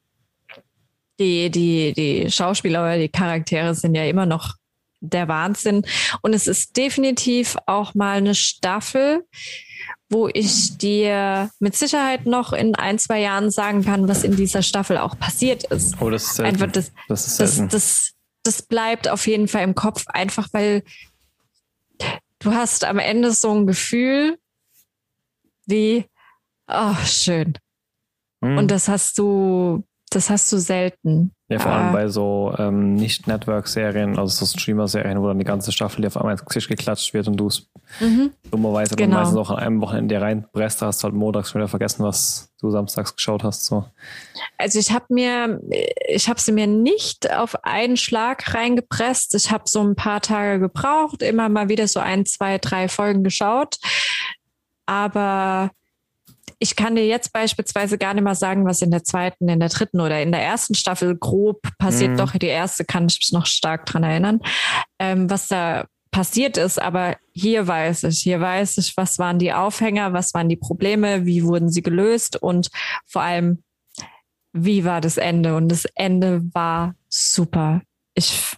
Die, 1.19 1.49
die, 1.49 1.93
die 1.93 2.31
Schauspieler 2.31 2.81
oder 2.81 2.97
die 2.97 3.09
Charaktere 3.09 3.75
sind 3.75 3.95
ja 3.95 4.05
immer 4.05 4.25
noch 4.25 4.55
der 5.01 5.27
Wahnsinn. 5.27 5.85
Und 6.21 6.33
es 6.33 6.47
ist 6.47 6.77
definitiv 6.77 7.57
auch 7.65 7.93
mal 7.93 8.17
eine 8.17 8.35
Staffel, 8.35 9.25
wo 10.09 10.29
ich 10.31 10.77
dir 10.77 11.49
mit 11.59 11.75
Sicherheit 11.75 12.25
noch 12.25 12.53
in 12.53 12.75
ein, 12.75 12.97
zwei 12.97 13.19
Jahren 13.19 13.51
sagen 13.51 13.83
kann, 13.83 14.07
was 14.07 14.23
in 14.23 14.35
dieser 14.35 14.61
Staffel 14.61 14.97
auch 14.97 15.19
passiert 15.19 15.65
ist. 15.65 15.99
Oh, 15.99 16.09
das 16.09 16.31
ist 16.31 16.39
Einfach 16.39 16.71
das, 16.71 16.91
das 17.09 17.27
ist 17.27 17.39
das, 17.39 17.55
selten. 17.55 17.69
das, 17.69 18.13
das 18.43 18.61
bleibt 18.61 19.09
auf 19.09 19.27
jeden 19.27 19.49
Fall 19.49 19.63
im 19.63 19.75
Kopf, 19.75 20.05
einfach 20.07 20.47
weil 20.53 20.83
du 22.39 22.53
hast 22.53 22.85
am 22.85 22.99
Ende 22.99 23.33
so 23.33 23.53
ein 23.53 23.67
Gefühl 23.67 24.37
wie, 25.67 26.05
oh, 26.67 26.95
schön. 27.05 27.53
Hm. 28.43 28.57
Und 28.57 28.71
das 28.71 28.87
hast 28.87 29.17
du, 29.17 29.83
das 30.09 30.29
hast 30.29 30.51
du 30.51 30.57
selten. 30.57 31.33
Ja, 31.49 31.59
vor 31.59 31.71
allem 31.71 31.87
Ah. 31.87 31.91
bei 31.93 32.07
so 32.09 32.53
ähm, 32.57 32.95
Nicht-Network-Serien, 32.95 34.19
also 34.19 34.45
so 34.45 34.45
Streamer-Serien, 34.59 35.21
wo 35.21 35.27
dann 35.27 35.39
die 35.39 35.45
ganze 35.45 35.71
Staffel 35.71 36.01
dir 36.01 36.07
auf 36.07 36.17
einmal 36.17 36.33
ins 36.33 36.43
Gesicht 36.43 36.67
geklatscht 36.67 37.13
wird 37.13 37.27
und 37.29 37.37
du 37.37 37.47
es 37.47 37.69
Mhm. 38.01 38.31
dummerweise 38.51 38.95
Genau. 38.97 39.15
dann 39.15 39.23
meistens 39.23 39.37
auch 39.39 39.49
an 39.51 39.57
einem 39.59 39.79
Wochenende 39.81 40.19
reinpresst, 40.19 40.81
hast 40.81 41.05
halt 41.05 41.13
montags 41.13 41.49
schon 41.51 41.61
wieder 41.61 41.69
vergessen, 41.69 42.03
was 42.03 42.53
du 42.59 42.69
samstags 42.69 43.15
geschaut 43.15 43.43
hast. 43.45 43.65
So. 43.65 43.85
Also 44.57 44.77
ich 44.77 44.91
habe 44.91 45.05
mir, 45.09 45.61
ich 46.09 46.27
habe 46.27 46.39
sie 46.41 46.51
mir 46.51 46.67
nicht 46.67 47.31
auf 47.33 47.63
einen 47.63 47.95
Schlag 47.95 48.53
reingepresst. 48.53 49.33
Ich 49.35 49.49
habe 49.49 49.63
so 49.67 49.81
ein 49.81 49.95
paar 49.95 50.19
Tage 50.19 50.59
gebraucht, 50.59 51.21
immer 51.21 51.47
mal 51.47 51.69
wieder 51.69 51.87
so 51.87 52.01
ein, 52.01 52.25
zwei, 52.25 52.57
drei 52.57 52.89
Folgen 52.89 53.23
geschaut. 53.23 53.77
Aber 54.87 55.69
ich 56.59 56.75
kann 56.75 56.95
dir 56.95 57.05
jetzt 57.05 57.33
beispielsweise 57.33 57.97
gar 57.97 58.13
nicht 58.13 58.23
mal 58.23 58.35
sagen, 58.35 58.65
was 58.65 58.81
in 58.81 58.89
der 58.89 59.03
zweiten, 59.03 59.47
in 59.47 59.59
der 59.59 59.69
dritten 59.69 60.01
oder 60.01 60.21
in 60.21 60.31
der 60.31 60.41
ersten 60.41 60.73
Staffel 60.73 61.15
grob 61.15 61.61
passiert. 61.77 62.11
Mhm. 62.11 62.17
Doch, 62.17 62.31
die 62.31 62.47
erste 62.47 62.83
kann 62.85 63.07
ich 63.07 63.19
mich 63.19 63.31
noch 63.31 63.45
stark 63.45 63.85
dran 63.85 64.03
erinnern, 64.03 64.39
ähm, 64.99 65.29
was 65.29 65.47
da 65.47 65.85
passiert 66.09 66.57
ist. 66.57 66.81
Aber 66.81 67.17
hier 67.31 67.67
weiß 67.67 68.05
ich, 68.05 68.19
hier 68.19 68.41
weiß 68.41 68.79
ich, 68.79 68.97
was 68.97 69.19
waren 69.19 69.37
die 69.37 69.53
Aufhänger, 69.53 70.13
was 70.13 70.33
waren 70.33 70.49
die 70.49 70.55
Probleme, 70.55 71.25
wie 71.25 71.43
wurden 71.43 71.69
sie 71.69 71.83
gelöst 71.83 72.41
und 72.41 72.69
vor 73.05 73.21
allem, 73.21 73.63
wie 74.53 74.83
war 74.83 75.01
das 75.01 75.17
Ende? 75.17 75.55
Und 75.55 75.69
das 75.69 75.85
Ende 75.93 76.41
war 76.53 76.95
super. 77.07 77.81
Ich, 78.15 78.55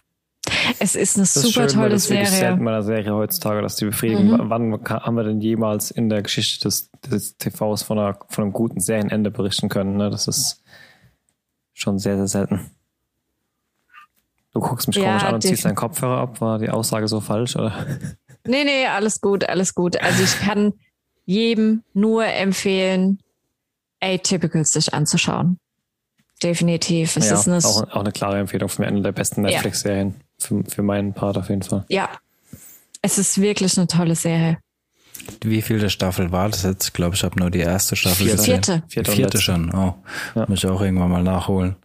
es 0.78 0.94
ist 0.94 1.16
eine 1.16 1.22
Das 1.22 1.36
ist 1.36 1.42
super 1.42 1.68
schön, 1.68 1.78
weil 1.78 1.84
tolle 1.84 1.88
das 1.90 2.10
wirklich 2.10 2.28
selten 2.28 2.40
Serie. 2.40 2.64
bei 2.64 2.70
einer 2.70 2.82
Serie 2.82 3.14
heutzutage, 3.14 3.62
dass 3.62 3.76
die 3.76 3.86
befriedigen. 3.86 4.30
Mhm. 4.30 4.50
Wann 4.50 4.84
haben 4.84 5.14
wir 5.16 5.24
denn 5.24 5.40
jemals 5.40 5.90
in 5.90 6.08
der 6.08 6.22
Geschichte 6.22 6.64
des, 6.68 6.90
des 7.10 7.36
TVs 7.36 7.82
von, 7.82 7.98
einer, 7.98 8.18
von 8.28 8.44
einem 8.44 8.52
guten 8.52 8.80
Serienende 8.80 9.30
berichten 9.30 9.68
können? 9.68 9.96
Ne? 9.96 10.10
Das 10.10 10.28
ist 10.28 10.62
schon 11.72 11.98
sehr, 11.98 12.16
sehr 12.16 12.28
selten. 12.28 12.70
Du 14.52 14.60
guckst 14.60 14.88
mich 14.88 14.96
Ja, 14.96 15.04
komisch 15.04 15.24
an 15.24 15.34
und 15.34 15.42
ziehst 15.42 15.64
deinen 15.64 15.76
Kopfhörer 15.76 16.18
ab. 16.18 16.40
War 16.40 16.58
die 16.58 16.70
Aussage 16.70 17.06
so 17.08 17.20
falsch? 17.20 17.56
Oder? 17.56 17.72
Nee, 18.46 18.64
nee, 18.64 18.86
alles 18.86 19.20
gut, 19.20 19.48
alles 19.48 19.74
gut. 19.74 20.00
Also 20.00 20.22
ich 20.22 20.40
kann 20.40 20.72
jedem 21.24 21.84
nur 21.92 22.24
empfehlen, 22.24 23.20
Atypical 24.00 24.64
sich 24.64 24.92
anzuschauen. 24.92 25.58
Definitiv. 26.42 27.16
Es 27.16 27.28
ja, 27.28 27.34
ist 27.34 27.48
eine, 27.48 27.58
auch, 27.58 27.82
auch 27.90 28.00
eine 28.00 28.12
klare 28.12 28.38
Empfehlung 28.38 28.68
für 28.68 28.82
mich. 28.82 28.88
Eine 28.88 29.02
der 29.02 29.12
besten. 29.12 29.42
Netflix-Serien. 29.42 30.14
Für, 30.40 30.62
für 30.68 30.82
meinen 30.82 31.12
Part 31.14 31.36
auf 31.38 31.48
jeden 31.48 31.62
Fall. 31.62 31.84
ja, 31.88 32.08
es 33.02 33.18
ist 33.18 33.40
wirklich 33.40 33.76
eine 33.78 33.86
tolle 33.86 34.14
Serie. 34.14 34.58
Wie 35.42 35.62
viel 35.62 35.78
der 35.78 35.88
Staffel 35.90 36.32
war 36.32 36.48
das 36.48 36.62
jetzt? 36.64 36.88
Ich 36.88 36.92
glaube, 36.92 37.14
ich 37.14 37.22
habe 37.24 37.38
nur 37.38 37.50
die 37.50 37.60
erste 37.60 37.94
Staffel 37.96 38.26
Vierte. 38.26 38.36
gesehen. 38.36 38.54
Vierte. 38.54 38.82
Vierte 38.88 39.12
Vierte 39.12 39.40
schon. 39.40 39.74
Oh, 39.74 39.94
Ja. 40.34 40.46
muss 40.48 40.58
ich 40.64 40.66
auch 40.70 40.80
irgendwann 40.80 41.10
mal 41.10 41.22
nachholen. 41.22 41.76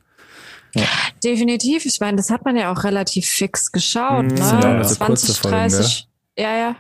Definitiv. 1.24 1.86
Ich 1.86 2.00
meine, 2.00 2.18
das 2.18 2.30
hat 2.30 2.44
man 2.46 2.58
ja 2.58 2.72
auch 2.72 2.84
relativ 2.84 3.28
fix 3.28 3.72
geschaut. 3.72 4.26
Mhm. 4.26 4.34
Ne? 4.36 4.60
Ja 4.62 4.82
auch 4.82 4.84
so 4.84 5.06
kurze 5.06 5.34
20, 5.34 5.40
Folgen, 5.40 5.58
30. 5.58 6.08
Ja, 6.38 6.58
ja. 6.58 6.76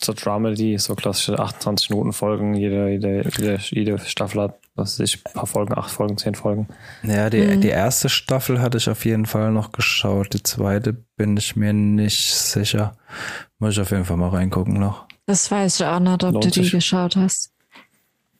So 0.00 0.12
Dramedy, 0.12 0.78
so 0.78 0.94
klassische 0.94 1.38
28 1.38 1.90
Minuten 1.90 2.12
Folgen. 2.12 2.54
Jede, 2.54 2.88
jede, 2.90 3.28
jede, 3.36 3.58
jede 3.70 3.98
Staffel 4.00 4.42
hat, 4.42 4.58
was 4.78 4.98
weiß 4.98 5.08
ich, 5.08 5.26
ein 5.26 5.32
paar 5.34 5.46
Folgen, 5.46 5.76
acht 5.76 5.90
Folgen, 5.90 6.16
zehn 6.16 6.34
Folgen. 6.34 6.68
Ja, 7.02 7.28
die, 7.30 7.40
Mhm. 7.42 7.60
die 7.60 7.68
erste 7.68 8.08
Staffel 8.08 8.60
hatte 8.60 8.78
ich 8.78 8.88
auf 8.88 9.04
jeden 9.04 9.26
Fall 9.26 9.50
noch 9.52 9.72
geschaut. 9.72 10.32
Die 10.34 10.42
zweite 10.42 10.92
bin 11.16 11.36
ich 11.36 11.56
mir 11.56 11.72
nicht 11.72 12.34
sicher. 12.34 12.96
Muss 13.58 13.72
ich 13.74 13.80
auf 13.80 13.90
jeden 13.90 14.04
Fall 14.04 14.16
mal 14.16 14.28
reingucken 14.30 14.74
noch. 14.78 15.06
Das 15.26 15.50
weiß 15.50 15.80
ich 15.80 15.86
auch 15.86 15.98
nicht, 16.00 16.24
ob 16.24 16.32
Lohnt 16.32 16.44
du 16.46 16.50
die 16.50 16.62
sich. 16.62 16.72
geschaut 16.72 17.16
hast. 17.16 17.50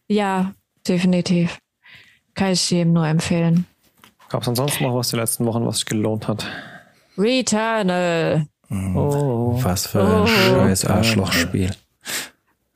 Ja, 0.07 0.55
definitiv. 0.87 1.59
Kann 2.35 2.53
ich 2.53 2.71
jedem 2.71 2.93
nur 2.95 3.07
empfehlen. 3.07 3.67
Gab 4.31 4.43
es 4.43 4.49
ansonsten 4.49 4.85
noch 4.85 4.95
was 4.95 5.09
die 5.11 5.17
letzten 5.17 5.45
Wochen, 5.47 5.67
was 5.67 5.77
sich 5.79 5.87
gelohnt 5.87 6.29
hat? 6.29 6.47
Returnal. 7.19 8.47
Oh. 8.71 9.59
Was 9.63 9.87
für 9.87 10.03
ein 10.03 10.23
Oh. 10.23 10.27
scheiß 10.27 10.85
Arschlochspiel. 10.85 11.71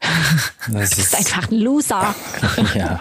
Das 0.03 0.73
Das 0.73 0.93
ist 0.93 0.99
ist, 0.99 1.17
einfach 1.17 1.51
ein 1.51 1.59
Loser. 1.59 2.15
ja. 2.75 3.01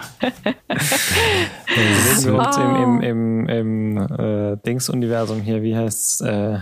Wir 2.24 2.34
uns 2.36 2.58
Oh. 2.58 2.62
im, 2.62 3.02
im, 3.02 3.48
im, 3.48 3.98
im 3.98 3.98
äh, 4.20 4.58
Dings-Universum 4.66 5.42
hier, 5.42 5.62
wie 5.64 5.76
heißt's? 5.76 6.22
Äh, 6.22 6.60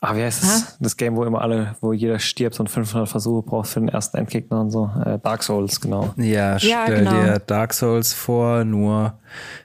ah, 0.00 0.16
wie 0.16 0.22
heißt 0.22 0.42
es? 0.42 0.76
Das 0.80 0.96
Game, 0.96 1.14
wo 1.16 1.24
immer 1.24 1.40
alle, 1.40 1.76
wo 1.80 1.92
jeder 1.92 2.18
stirbt 2.18 2.58
und 2.58 2.68
500 2.68 3.08
Versuche 3.08 3.42
braucht 3.46 3.68
für 3.68 3.80
den 3.80 3.88
ersten 3.88 4.16
Endgegner 4.16 4.60
und 4.60 4.70
so. 4.70 4.90
Äh, 5.04 5.18
Dark 5.20 5.42
Souls, 5.42 5.80
genau. 5.80 6.12
Ja, 6.16 6.56
Ja, 6.56 6.84
stell 6.86 6.98
genau. 7.04 7.10
dir 7.22 7.38
Dark 7.38 7.72
Souls 7.74 8.12
vor, 8.12 8.64
nur 8.64 9.18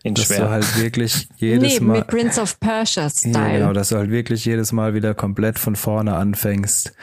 In 0.04 0.14
dass 0.14 0.26
schwer. 0.26 0.42
du 0.42 0.50
halt 0.50 0.80
wirklich 0.80 1.28
jedes 1.38 1.80
Nee, 1.80 1.86
Mal. 1.86 1.98
mit 2.00 2.08
Prince 2.08 2.40
of 2.42 2.60
Persia 2.60 3.04
Ja, 3.04 3.10
Style. 3.10 3.60
genau, 3.60 3.74
dass 3.74 3.90
du 3.90 3.98
halt 3.98 4.12
wirklich 4.12 4.46
jedes 4.46 4.72
Mal 4.72 4.94
wieder 4.94 5.14
komplett 5.16 5.58
von 5.58 5.76
vorne 5.76 6.16
anfängst. 6.16 6.94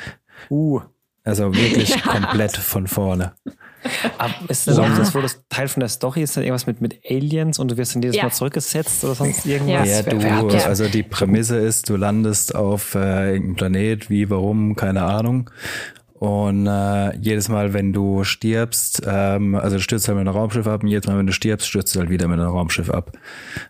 uh. 0.51 0.81
Also 1.25 1.55
wirklich 1.55 2.03
komplett 2.05 2.57
von 2.57 2.87
vorne. 2.87 3.33
Aber 4.19 4.33
ist 4.49 4.67
das 4.67 4.77
Ja. 4.77 4.89
das, 4.97 5.15
wo 5.15 5.21
das 5.21 5.41
Teil 5.49 5.67
von 5.69 5.81
der 5.81 5.89
Story 5.89 6.23
ist, 6.23 6.37
dann 6.37 6.45
irgendwas 6.45 6.67
mit, 6.67 6.81
mit 6.81 7.01
Aliens 7.09 7.59
und 7.59 7.71
du 7.71 7.77
wirst 7.77 7.95
dann 7.95 8.03
jedes 8.03 8.17
Ja. 8.17 8.25
Mal 8.25 8.31
zurückgesetzt 8.31 9.03
oder 9.05 9.15
sonst 9.15 9.45
irgendwas? 9.45 9.89
Ja. 9.89 10.13
Ja, 10.19 10.43
du, 10.43 10.65
also 10.67 10.89
die 10.89 11.03
Prämisse 11.03 11.59
ist, 11.59 11.89
du 11.89 11.97
landest 11.97 12.55
auf 12.55 12.95
äh, 12.95 13.33
irgendeinem 13.35 13.57
Planet, 13.57 14.11
wie, 14.11 14.31
warum, 14.31 14.77
keine 14.77 15.03
Ahnung. 15.03 15.51
Und 16.23 16.69
äh, 16.69 17.17
jedes 17.17 17.49
Mal, 17.49 17.73
wenn 17.73 17.93
du 17.93 18.23
stirbst, 18.23 19.03
ähm, 19.05 19.57
also 19.57 19.75
du 19.75 19.83
stürzt 19.83 20.07
halt 20.07 20.17
mit 20.17 20.29
einem 20.29 20.37
Raumschiff 20.37 20.69
ab 20.69 20.85
und 20.85 20.89
jedes 20.89 21.09
Mal, 21.09 21.19
wenn 21.19 21.27
du 21.27 21.33
stirbst, 21.33 21.67
stürzt 21.67 21.97
du 21.97 21.99
halt 21.99 22.11
wieder 22.11 22.29
mit 22.29 22.39
einem 22.39 22.51
Raumschiff 22.51 22.91
ab. 22.91 23.11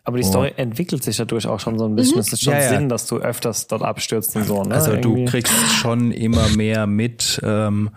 Aber 0.05 0.19
die 0.19 0.23
Story 0.23 0.53
entwickelt 0.59 1.03
sich 1.03 1.17
dadurch 1.17 1.47
auch 1.47 1.61
schon 1.61 1.79
so 1.79 1.87
ein 1.87 1.97
bisschen. 1.97 2.19
Es 2.19 2.31
ist 2.31 2.43
schon 2.43 2.53
Ja, 2.53 2.61
ja. 2.61 2.69
Sinn, 2.69 2.91
dass 2.91 3.07
du 3.07 3.17
öfters 3.17 3.69
dort 3.69 3.81
abstürzt 3.81 4.37
und 4.37 4.45
so. 4.45 4.65
Ne? 4.65 4.75
Also 4.75 4.91
du 4.97 5.13
Irgendwie. 5.13 5.25
kriegst 5.25 5.55
schon 5.81 6.13
immer 6.13 6.47
mehr 6.51 6.87
mit. 6.87 7.41
Ähm, 7.43 7.89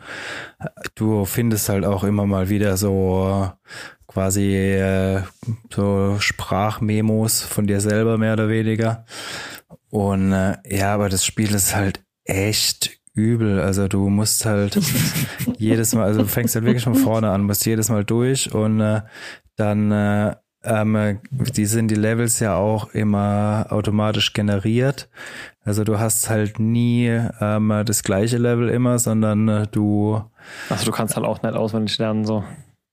du 0.96 1.26
findest 1.26 1.68
halt 1.68 1.84
auch 1.84 2.06
immer 2.06 2.26
mal 2.26 2.48
wieder 2.48 2.78
so 2.78 3.52
quasi 4.08 4.56
äh, 4.56 5.22
so 5.70 6.16
Sprachmemos 6.20 7.42
von 7.42 7.68
dir 7.68 7.82
selber 7.82 8.18
mehr 8.18 8.32
oder 8.32 8.48
weniger. 8.48 9.04
Und 9.90 10.32
äh, 10.32 10.56
ja, 10.66 10.94
aber 10.94 11.10
das 11.10 11.26
Spiel 11.26 11.54
ist 11.54 11.76
halt 11.76 12.06
echt 12.24 13.02
übel. 13.16 13.60
Also 13.62 13.88
du 13.88 14.10
musst 14.10 14.46
halt 14.46 14.78
jedes 15.58 15.96
Mal, 15.96 16.04
also 16.04 16.22
du 16.22 16.28
fängst 16.28 16.54
halt 16.56 16.66
wirklich 16.66 16.84
von 16.84 16.96
vorne 16.96 17.32
an, 17.32 17.44
musst 17.44 17.66
jedes 17.66 17.90
Mal 17.90 18.04
durch 18.04 18.54
und 18.54 18.82
äh, 18.82 19.02
dann 19.56 19.92
äh, 19.92 20.36
ähm, 20.66 21.20
die 21.30 21.66
sind 21.66 21.90
die 21.90 21.96
Levels 21.96 22.40
ja 22.40 22.56
auch 22.56 22.90
immer 22.94 23.68
automatisch 23.70 24.34
generiert. 24.34 25.10
Also 25.64 25.84
du 25.84 26.00
hast 26.00 26.30
halt 26.30 26.60
nie 26.60 27.08
ähm, 27.40 27.84
das 27.86 28.04
gleiche 28.04 28.38
Level 28.38 28.70
immer, 28.70 29.00
sondern 29.00 29.48
äh, 29.48 29.68
du 29.68 30.22
Also 30.70 30.86
du 30.86 30.92
kannst 30.92 31.16
halt 31.16 31.26
auch 31.26 31.42
nicht 31.42 31.56
auswendig 31.56 31.98
lernen. 31.98 32.26
So. 32.26 32.44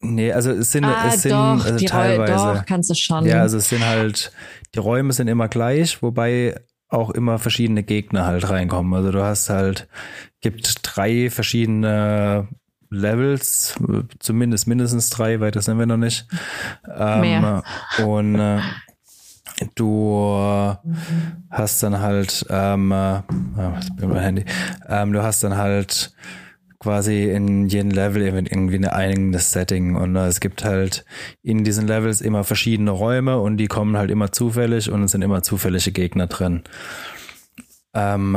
nee, 0.01 0.33
also 0.33 0.51
es 0.51 0.73
sind 0.73 0.85
ah, 0.85 1.09
es 1.09 1.23
sind 1.23 1.33
doch, 1.33 1.65
also 1.65 1.77
die 1.77 1.87
teilweise 1.87 2.59
doch, 2.59 2.67
kannst 2.67 2.91
du 2.91 2.95
schon. 2.95 3.25
ja, 3.27 3.41
also 3.41 3.57
es 3.57 3.69
sind 3.69 3.85
halt, 3.85 4.33
die 4.75 4.79
Räume 4.79 5.13
sind 5.13 5.29
immer 5.29 5.49
gleich, 5.49 6.03
wobei 6.03 6.61
auch 6.93 7.11
immer 7.11 7.39
verschiedene 7.39 7.83
Gegner 7.83 8.27
halt 8.27 8.49
reinkommen. 8.49 8.93
Also 8.95 9.11
du 9.13 9.23
hast 9.23 9.51
halt, 9.51 9.89
gibt 10.41 10.81
drei 10.83 11.31
verschiedene 11.31 12.49
Levels, 12.91 13.75
zumindest 14.19 14.67
mindestens 14.67 15.09
drei, 15.11 15.41
weiter 15.41 15.63
sind 15.63 15.79
wir 15.79 15.87
noch 15.87 15.97
nicht. 15.97 16.27
Ähm, 16.95 17.21
Mehr. 17.21 17.63
Und 18.05 18.39
äh, 18.39 18.61
du 19.75 20.77
hast 21.51 21.83
dann 21.83 22.01
halt, 22.01 22.47
ähm, 22.51 22.93
äh, 22.93 23.23
was 23.57 23.85
ist 23.87 24.01
mein 24.01 24.19
Handy, 24.19 24.45
ähm, 24.89 25.13
du 25.13 25.23
hast 25.23 25.43
dann 25.43 25.57
halt 25.57 26.15
quasi 26.83 27.31
in 27.31 27.69
jedem 27.69 27.91
Level 27.91 28.23
irgendwie 28.23 28.77
ein 28.77 28.87
eigenes 28.87 29.53
Setting 29.53 29.97
und 29.97 30.17
äh, 30.17 30.27
es 30.27 30.41
gibt 30.41 30.65
halt 30.65 31.05
in 31.43 31.65
diesen 31.65 31.87
Levels 31.87 32.21
immer 32.21 32.45
verschiedene 32.45 32.91
Räume 32.91 33.39
und 33.39 33.57
die 33.57 33.69
kommen 33.69 33.97
halt 33.97 34.11
immer 34.11 34.33
zufällig 34.33 34.91
und 34.91 35.05
es 35.05 35.13
sind 35.13 35.23
immer 35.23 35.43
zufällige 35.43 35.93
Gegner 35.93 36.27
drin. 36.27 36.63
Ähm, 37.95 38.37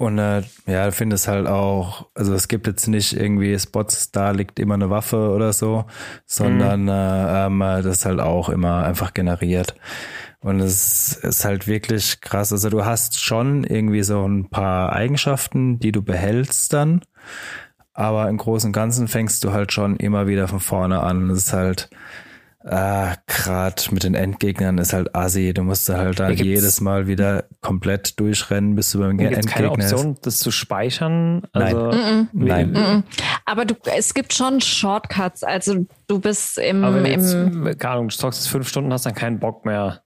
Und 0.00 0.18
äh, 0.18 0.42
ja, 0.66 0.90
finde 0.92 1.16
es 1.16 1.28
halt 1.28 1.46
auch, 1.46 2.06
also 2.14 2.32
es 2.32 2.48
gibt 2.48 2.66
jetzt 2.66 2.88
nicht 2.88 3.12
irgendwie 3.12 3.58
Spots, 3.58 4.10
da 4.12 4.30
liegt 4.30 4.58
immer 4.58 4.72
eine 4.72 4.88
Waffe 4.88 5.28
oder 5.28 5.52
so, 5.52 5.84
sondern 6.24 6.84
mhm. 6.84 6.88
äh, 6.88 7.46
ähm, 7.46 7.58
das 7.58 7.98
ist 7.98 8.06
halt 8.06 8.18
auch 8.18 8.48
immer 8.48 8.82
einfach 8.82 9.12
generiert. 9.12 9.74
Und 10.42 10.60
es 10.60 11.12
ist 11.22 11.44
halt 11.44 11.66
wirklich 11.66 12.20
krass. 12.20 12.52
Also 12.52 12.70
du 12.70 12.84
hast 12.84 13.20
schon 13.20 13.64
irgendwie 13.64 14.02
so 14.02 14.26
ein 14.26 14.48
paar 14.48 14.92
Eigenschaften, 14.92 15.78
die 15.78 15.92
du 15.92 16.02
behältst 16.02 16.72
dann, 16.72 17.02
aber 17.92 18.28
im 18.28 18.38
Großen 18.38 18.68
und 18.68 18.72
Ganzen 18.72 19.06
fängst 19.08 19.44
du 19.44 19.52
halt 19.52 19.72
schon 19.72 19.96
immer 19.96 20.26
wieder 20.26 20.48
von 20.48 20.60
vorne 20.60 21.00
an. 21.00 21.28
Es 21.30 21.44
ist 21.44 21.52
halt, 21.52 21.90
Ah, 22.62 23.14
gerade 23.26 23.82
mit 23.90 24.04
den 24.04 24.14
Endgegnern 24.14 24.76
ist 24.76 24.92
halt 24.92 25.14
assi. 25.14 25.54
Du 25.54 25.62
musst 25.62 25.88
halt 25.88 26.20
dann 26.20 26.34
jedes 26.34 26.82
Mal 26.82 27.06
wieder 27.06 27.44
komplett 27.62 28.20
durchrennen, 28.20 28.74
bis 28.74 28.92
du 28.92 28.98
beim 28.98 29.18
Endgegner 29.18 29.38
ist. 29.38 29.48
keine 29.48 29.70
Option, 29.70 30.18
das 30.20 30.40
zu 30.40 30.50
speichern? 30.50 31.42
Also, 31.52 31.90
Nein. 31.90 32.28
Nein. 32.34 32.72
Nein. 32.72 33.04
Aber 33.46 33.64
du, 33.64 33.74
es 33.96 34.12
gibt 34.12 34.34
schon 34.34 34.60
Shortcuts. 34.60 35.42
Also 35.42 35.86
du 36.06 36.20
bist 36.20 36.58
im... 36.58 36.84
Aber 36.84 37.02
wenn 37.02 37.06
im 37.06 37.20
jetzt, 37.20 37.78
keine 37.80 37.94
Ahnung, 37.94 38.08
du 38.08 38.16
zockst 38.16 38.46
fünf 38.46 38.68
Stunden, 38.68 38.92
hast 38.92 39.06
dann 39.06 39.14
keinen 39.14 39.38
Bock 39.38 39.64
mehr. 39.64 40.02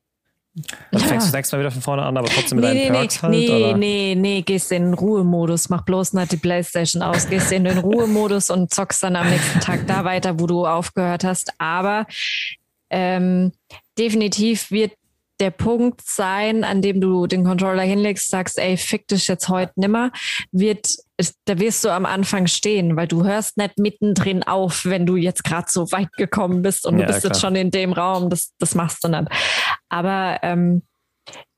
Dann 0.54 1.00
ja. 1.00 1.08
fängst 1.08 1.26
du 1.26 1.28
das 1.28 1.32
nächste 1.32 1.56
Mal 1.56 1.60
wieder 1.60 1.72
von 1.72 1.82
vorne 1.82 2.02
an, 2.02 2.16
aber 2.16 2.28
trotzdem 2.28 2.60
mit 2.60 2.72
nee, 2.72 2.88
deinen 2.88 2.94
Perks 2.94 3.22
nee, 3.22 3.28
halt? 3.28 3.32
Nee, 3.32 3.64
oder? 3.64 3.76
nee, 3.76 4.14
nee, 4.16 4.42
gehst 4.42 4.70
in 4.70 4.84
den 4.84 4.94
Ruhemodus, 4.94 5.68
mach 5.68 5.82
bloß 5.82 6.12
nicht 6.12 6.30
die 6.30 6.36
Playstation 6.36 7.02
aus, 7.02 7.28
gehst 7.28 7.50
in 7.50 7.64
den 7.64 7.78
Ruhemodus 7.78 8.50
und 8.50 8.72
zockst 8.72 9.02
dann 9.02 9.16
am 9.16 9.28
nächsten 9.28 9.58
Tag 9.58 9.86
da 9.88 10.04
weiter, 10.04 10.38
wo 10.38 10.46
du 10.46 10.64
aufgehört 10.64 11.24
hast. 11.24 11.52
Aber 11.58 12.06
ähm, 12.88 13.52
definitiv 13.98 14.70
wird 14.70 14.92
der 15.40 15.50
Punkt 15.50 16.00
sein, 16.04 16.64
an 16.64 16.80
dem 16.80 17.00
du 17.00 17.26
den 17.26 17.44
Controller 17.44 17.82
hinlegst, 17.82 18.28
sagst, 18.28 18.58
ey, 18.58 18.76
fick 18.76 19.08
dich 19.08 19.26
jetzt 19.26 19.48
heute 19.48 19.72
nimmer, 19.76 20.12
wird, 20.52 20.88
da 21.44 21.58
wirst 21.58 21.84
du 21.84 21.90
am 21.90 22.06
Anfang 22.06 22.46
stehen, 22.46 22.96
weil 22.96 23.08
du 23.08 23.24
hörst 23.24 23.56
nicht 23.56 23.78
mittendrin 23.78 24.42
auf, 24.42 24.84
wenn 24.84 25.06
du 25.06 25.16
jetzt 25.16 25.44
gerade 25.44 25.66
so 25.68 25.90
weit 25.92 26.12
gekommen 26.12 26.62
bist 26.62 26.86
und 26.86 26.98
ja, 26.98 27.06
du 27.06 27.12
bist 27.12 27.20
klar. 27.20 27.32
jetzt 27.32 27.40
schon 27.40 27.56
in 27.56 27.70
dem 27.70 27.92
Raum, 27.92 28.30
das, 28.30 28.52
das 28.58 28.74
machst 28.74 29.02
du 29.02 29.08
nicht. 29.08 29.28
Aber, 29.88 30.38
ähm, 30.42 30.82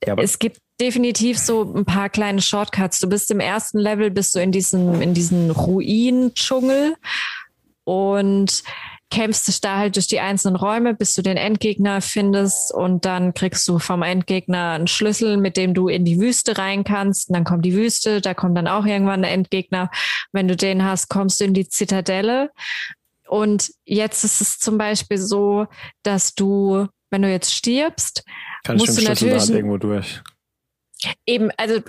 ja, 0.04 0.12
aber 0.12 0.22
es 0.22 0.38
gibt 0.38 0.58
definitiv 0.80 1.38
so 1.38 1.74
ein 1.74 1.84
paar 1.84 2.08
kleine 2.08 2.40
Shortcuts. 2.40 3.00
Du 3.00 3.08
bist 3.08 3.30
im 3.30 3.40
ersten 3.40 3.78
Level, 3.78 4.10
bist 4.10 4.34
du 4.34 4.40
in 4.40 4.52
diesem, 4.52 5.00
in 5.00 5.14
diesen 5.14 5.50
Ruin-Dschungel 5.50 6.96
und 7.84 8.62
kämpfst 9.10 9.46
dich 9.46 9.60
da 9.60 9.78
halt 9.78 9.96
durch 9.96 10.08
die 10.08 10.20
einzelnen 10.20 10.56
Räume, 10.56 10.94
bis 10.94 11.14
du 11.14 11.22
den 11.22 11.36
Endgegner 11.36 12.00
findest 12.00 12.74
und 12.74 13.04
dann 13.04 13.34
kriegst 13.34 13.66
du 13.68 13.78
vom 13.78 14.02
Endgegner 14.02 14.72
einen 14.72 14.88
Schlüssel, 14.88 15.36
mit 15.36 15.56
dem 15.56 15.74
du 15.74 15.88
in 15.88 16.04
die 16.04 16.20
Wüste 16.20 16.58
rein 16.58 16.84
kannst. 16.84 17.28
Und 17.28 17.34
dann 17.34 17.44
kommt 17.44 17.64
die 17.64 17.74
Wüste, 17.74 18.20
da 18.20 18.34
kommt 18.34 18.56
dann 18.56 18.66
auch 18.66 18.84
irgendwann 18.84 19.22
der 19.22 19.30
Endgegner. 19.30 19.90
Wenn 20.32 20.48
du 20.48 20.56
den 20.56 20.84
hast, 20.84 21.08
kommst 21.08 21.40
du 21.40 21.44
in 21.44 21.54
die 21.54 21.68
Zitadelle. 21.68 22.50
Und 23.28 23.70
jetzt 23.84 24.24
ist 24.24 24.40
es 24.40 24.58
zum 24.58 24.78
Beispiel 24.78 25.18
so, 25.18 25.66
dass 26.02 26.34
du, 26.34 26.86
wenn 27.10 27.22
du 27.22 27.30
jetzt 27.30 27.54
stirbst, 27.54 28.24
Kann 28.64 28.76
musst 28.76 28.98
du 28.98 29.04
natürlich 29.04 29.50
irgendwo 29.50 29.78
durch. 29.78 30.22
Eben, 31.26 31.50
also 31.56 31.80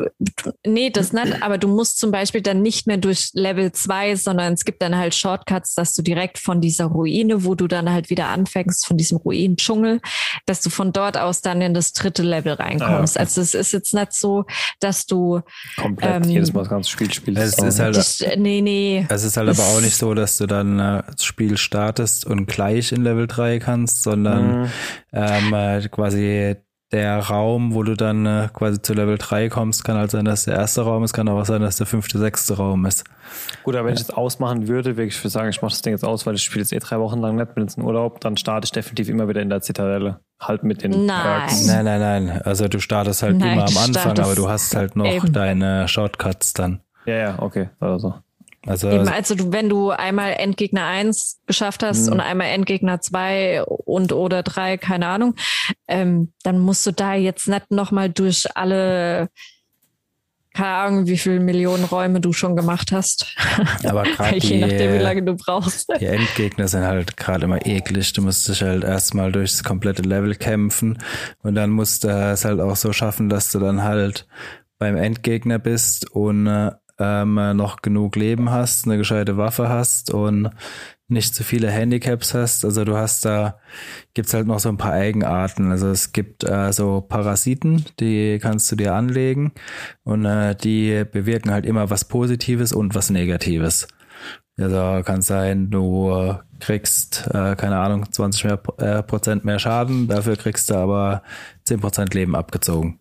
nee, 0.66 0.90
das 0.90 1.14
nicht, 1.14 1.42
aber 1.42 1.58
du 1.58 1.68
musst 1.68 2.00
zum 2.00 2.12
Beispiel 2.12 2.42
dann 2.42 2.62
nicht 2.62 2.88
mehr 2.88 2.98
durch 2.98 3.32
Level 3.34 3.72
2, 3.72 4.16
sondern 4.16 4.54
es 4.54 4.66
gibt 4.66 4.82
dann 4.82 4.98
halt 4.98 5.16
Shortcuts, 5.16 5.76
dass 5.76 5.94
du 5.94 6.02
direkt 6.02 6.38
von 6.40 6.62
dieser 6.62 6.86
Ruine, 6.86 7.44
wo 7.44 7.56
du 7.56 7.68
dann 7.68 7.92
halt 7.92 8.10
wieder 8.10 8.28
anfängst, 8.28 8.86
von 8.86 8.98
diesem 8.98 9.18
Ruinen-Dschungel, 9.18 10.02
dass 10.46 10.62
du 10.62 10.70
von 10.70 10.92
dort 10.92 11.18
aus 11.18 11.42
dann 11.42 11.62
in 11.62 11.74
das 11.74 11.94
dritte 11.94 12.24
Level 12.24 12.54
reinkommst. 12.54 13.18
Ah, 13.18 13.22
okay. 13.22 13.28
Also 13.28 13.42
es 13.42 13.54
ist 13.54 13.72
jetzt 13.74 13.94
nicht 13.94 14.14
so, 14.14 14.46
dass 14.80 15.06
du 15.06 15.42
komplett 15.78 16.26
ähm, 16.26 16.30
jedes 16.30 16.54
Mal 16.54 16.62
das 16.62 16.70
ganze 16.70 16.90
Spiel 16.90 17.14
spielst. 17.14 17.42
Es 17.42 17.58
ist 17.58 17.80
halt, 17.80 17.96
das, 17.96 18.24
nee, 18.38 18.62
nee. 18.62 19.06
Es 19.10 19.24
ist 19.24 19.38
halt 19.38 19.50
aber 19.50 19.64
auch 19.64 19.82
nicht 19.82 19.96
so, 19.96 20.14
dass 20.14 20.38
du 20.38 20.48
dann 20.48 20.80
äh, 20.80 21.04
das 21.12 21.24
Spiel 21.24 21.58
startest 21.58 22.26
und 22.26 22.48
gleich 22.48 22.92
in 22.92 23.04
Level 23.04 23.28
3 23.28 23.60
kannst, 23.60 24.04
sondern 24.04 24.62
mhm. 24.62 24.72
ähm, 25.14 25.54
äh, 25.54 25.88
quasi 25.90 26.56
der 26.92 27.20
Raum, 27.20 27.74
wo 27.74 27.84
du 27.84 27.96
dann 27.96 28.26
äh, 28.26 28.48
quasi 28.54 28.82
zu 28.82 28.94
Level 28.94 29.18
3 29.18 29.50
kommst, 29.50 29.84
kann 29.84 29.98
halt 29.98 30.12
sein, 30.12 30.24
dass 30.24 30.46
der 30.46 30.56
erste 30.56 30.82
Raum 30.82 31.04
ist, 31.04 31.14
kann 31.14 31.28
aber 31.28 31.42
auch 31.42 31.46
sein, 31.46 31.62
dass 31.62 31.76
der 31.78 31.86
fünfte, 31.86 32.18
sechste 32.18 32.56
Raum 32.56 32.86
ist. 32.86 33.04
Gut, 33.64 33.76
aber 33.76 33.88
wenn 33.88 33.96
ich 33.96 34.02
es 34.02 34.10
ausmachen 34.10 34.70
würde, 34.70 34.96
wirklich, 34.96 35.16
ich 35.16 35.22
würde 35.22 35.32
sagen, 35.32 35.50
ich 35.50 35.62
mache 35.62 35.72
das 35.72 35.82
Ding 35.82 35.92
jetzt 35.92 36.06
aus, 36.06 36.26
weil 36.26 36.36
ich 36.36 36.44
spiele 36.44 36.62
jetzt 36.62 36.72
eh 36.72 36.80
drei 36.80 37.00
Wochen 37.00 37.20
lang 37.20 37.36
nicht, 37.36 37.54
bin 37.56 37.64
jetzt 37.66 37.78
in 37.78 37.84
Urlaub, 37.84 38.22
dann 38.22 38.38
starte 38.38 38.66
ich 38.66 38.72
definitiv 38.72 39.10
immer 39.10 39.28
wieder 39.28 39.42
in 39.42 39.50
der 39.50 39.62
Zitadelle. 39.62 40.22
Halt 40.40 40.64
mit 40.64 40.82
den 40.84 41.06
nein. 41.06 41.22
Perks. 41.22 41.66
Nein, 41.68 41.84
nein, 41.84 42.00
nein. 42.00 42.42
Also 42.44 42.68
du 42.70 42.80
startest 42.80 43.22
halt 43.22 43.38
nein, 43.38 43.54
immer 43.54 43.68
am 43.68 43.78
Anfang, 43.78 44.18
aber 44.20 44.36
du 44.36 44.48
hast 44.48 44.76
halt 44.76 44.96
noch 44.96 45.08
eben. 45.08 45.34
deine 45.34 45.88
Shortcuts 45.88 46.54
dann. 46.54 46.82
Ja, 47.06 47.16
ja, 47.16 47.40
okay. 47.40 47.70
Also. 47.80 48.16
Also, 48.68 48.90
Eben, 48.92 49.08
also 49.08 49.34
du, 49.34 49.54
wenn 49.54 49.70
du 49.70 49.92
einmal 49.92 50.34
Endgegner 50.34 50.86
1 50.86 51.40
geschafft 51.46 51.84
hast 51.84 52.08
mh. 52.08 52.14
und 52.14 52.20
einmal 52.20 52.48
Endgegner 52.48 53.00
2 53.00 53.64
und 53.64 54.12
oder 54.12 54.44
3, 54.44 54.78
keine 54.78 55.08
Ahnung, 55.08 55.36
ähm, 55.88 56.34
dann 56.44 56.60
musst 56.60 56.86
du 56.86 56.92
da 56.92 57.14
jetzt 57.14 57.48
nicht 57.48 57.72
nochmal 57.72 58.10
durch 58.10 58.46
alle, 58.56 59.30
keine 60.54 60.70
Ahnung, 60.70 61.08
wie 61.08 61.18
viele 61.18 61.40
Millionen 61.40 61.86
Räume 61.86 62.20
du 62.20 62.34
schon 62.34 62.58
gemacht 62.58 62.92
hast. 62.92 63.38
Aber 63.86 64.04
gerade 64.04 64.38
Je 64.46 64.60
nachdem, 64.60 64.96
wie 64.96 65.04
lange 65.04 65.24
du 65.24 65.36
brauchst. 65.36 65.88
Die 66.00 66.06
Endgegner 66.06 66.68
sind 66.68 66.84
halt 66.84 67.16
gerade 67.16 67.46
immer 67.46 67.66
eklig. 67.66 68.12
Du 68.12 68.22
musst 68.22 68.50
dich 68.50 68.62
halt 68.62 68.84
erstmal 68.84 69.32
durchs 69.32 69.64
komplette 69.64 70.02
Level 70.02 70.36
kämpfen 70.36 70.98
und 71.42 71.56
dann 71.56 71.70
musst 71.70 72.04
du 72.04 72.10
es 72.10 72.44
halt 72.44 72.60
auch 72.60 72.76
so 72.76 72.92
schaffen, 72.92 73.30
dass 73.30 73.52
du 73.52 73.60
dann 73.60 73.84
halt 73.84 74.28
beim 74.78 74.98
Endgegner 74.98 75.58
bist 75.58 76.12
und 76.12 76.48
äh, 76.48 76.72
ähm, 77.00 77.36
noch 77.56 77.82
genug 77.82 78.16
Leben 78.16 78.50
hast, 78.50 78.86
eine 78.86 78.98
gescheite 78.98 79.38
Waffe 79.38 79.70
hast 79.70 80.14
und 80.14 80.50
nicht 81.10 81.34
zu 81.34 81.44
viele 81.44 81.70
Handicaps 81.72 82.34
hast. 82.34 82.66
Also 82.66 82.84
du 82.84 82.98
hast 82.98 83.24
da, 83.24 83.60
gibt's 84.14 84.34
halt 84.34 84.48
noch 84.48 84.60
so 84.60 84.70
ein 84.70 84.78
paar 84.78 84.94
Eigenarten. 84.94 85.72
Also 85.72 85.88
es 85.88 86.12
gibt 86.12 86.44
äh, 86.44 86.74
so 86.74 87.02
Parasiten, 87.02 87.86
die 88.00 88.40
kannst 88.42 88.72
du 88.72 88.76
dir 88.76 88.94
anlegen 88.94 89.54
und 90.04 90.26
äh, 90.26 90.56
die 90.56 91.06
bewirken 91.10 91.52
halt 91.52 91.66
immer 91.66 91.90
was 91.90 92.06
Positives 92.06 92.74
und 92.74 92.94
was 92.94 93.10
Negatives. 93.10 93.88
Also 94.60 95.04
kann 95.04 95.22
sein, 95.22 95.70
du 95.70 96.36
kriegst, 96.60 97.28
äh, 97.28 97.56
keine 97.56 97.78
Ahnung, 97.78 98.12
20 98.12 98.44
mehr, 98.46 98.60
äh, 98.80 99.04
Prozent 99.04 99.46
mehr 99.46 99.60
Schaden, 99.60 100.08
dafür 100.08 100.36
kriegst 100.36 100.72
du 100.72 100.76
aber 100.76 101.22
10 101.66 101.80
Prozent 101.80 102.14
Leben 102.16 102.36
abgezogen 102.36 103.00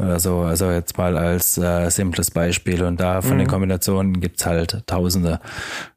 oder 0.00 0.18
so. 0.18 0.40
Also 0.40 0.70
jetzt 0.70 0.96
mal 0.98 1.16
als 1.16 1.58
äh, 1.58 1.88
simples 1.90 2.30
Beispiel. 2.30 2.82
Und 2.82 3.00
da 3.00 3.22
von 3.22 3.34
mhm. 3.34 3.40
den 3.40 3.48
Kombinationen 3.48 4.20
gibt's 4.20 4.46
halt 4.46 4.86
Tausende. 4.86 5.40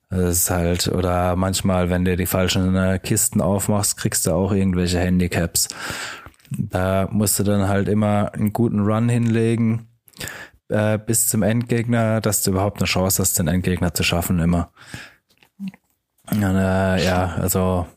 Das 0.09 0.37
ist 0.37 0.49
halt, 0.51 0.87
oder 0.89 1.35
manchmal, 1.35 1.89
wenn 1.89 2.05
du 2.05 2.15
die 2.15 2.27
falschen 2.27 2.75
äh, 2.75 2.99
Kisten 2.99 3.41
aufmachst, 3.41 3.97
kriegst 3.97 4.27
du 4.27 4.31
auch 4.31 4.51
irgendwelche 4.51 4.99
Handicaps. 4.99 5.69
Da 6.51 7.07
musst 7.11 7.39
du 7.39 7.43
dann 7.43 7.67
halt 7.67 7.87
immer 7.87 8.31
einen 8.33 8.53
guten 8.53 8.81
Run 8.81 9.09
hinlegen 9.09 9.87
äh, 10.69 10.99
bis 10.99 11.27
zum 11.27 11.41
Endgegner, 11.41 12.21
dass 12.21 12.43
du 12.43 12.51
überhaupt 12.51 12.79
eine 12.79 12.87
Chance 12.87 13.21
hast, 13.21 13.39
den 13.39 13.47
Endgegner 13.47 13.93
zu 13.93 14.03
schaffen, 14.03 14.39
immer. 14.39 14.71
Und, 16.31 16.41
äh, 16.43 17.03
ja, 17.03 17.35
also 17.39 17.87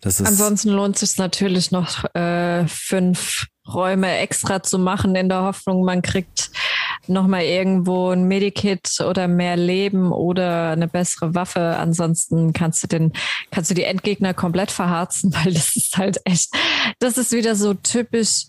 das 0.00 0.20
ist. 0.20 0.26
Ansonsten 0.26 0.70
lohnt 0.70 0.96
es 0.96 1.10
sich 1.10 1.18
natürlich 1.18 1.70
noch 1.70 2.04
äh, 2.14 2.66
fünf 2.66 3.46
Räume 3.72 4.18
extra 4.18 4.62
zu 4.62 4.78
machen 4.78 5.14
in 5.14 5.28
der 5.28 5.42
Hoffnung, 5.42 5.84
man 5.84 6.02
kriegt 6.02 6.50
nochmal 7.06 7.42
irgendwo 7.42 8.10
ein 8.10 8.24
Medikit 8.24 9.00
oder 9.00 9.28
mehr 9.28 9.56
Leben 9.56 10.12
oder 10.12 10.70
eine 10.70 10.88
bessere 10.88 11.34
Waffe. 11.34 11.76
Ansonsten 11.76 12.52
kannst 12.52 12.82
du 12.82 12.86
den, 12.86 13.12
kannst 13.50 13.70
du 13.70 13.74
die 13.74 13.84
Endgegner 13.84 14.34
komplett 14.34 14.70
verharzen, 14.70 15.34
weil 15.44 15.52
das 15.52 15.76
ist 15.76 15.96
halt 15.96 16.20
echt, 16.24 16.50
das 16.98 17.18
ist 17.18 17.32
wieder 17.32 17.54
so 17.56 17.74
typisch 17.74 18.46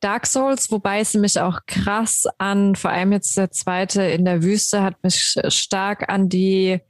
Dark 0.00 0.26
Souls, 0.26 0.70
wobei 0.70 1.00
es 1.00 1.14
mich 1.14 1.40
auch 1.40 1.60
krass 1.66 2.24
an, 2.38 2.76
vor 2.76 2.90
allem 2.90 3.12
jetzt 3.12 3.36
der 3.36 3.50
zweite 3.50 4.02
in 4.02 4.24
der 4.24 4.44
Wüste 4.44 4.82
hat 4.82 5.02
mich 5.02 5.36
stark 5.48 6.08
an 6.08 6.28
die, 6.28 6.80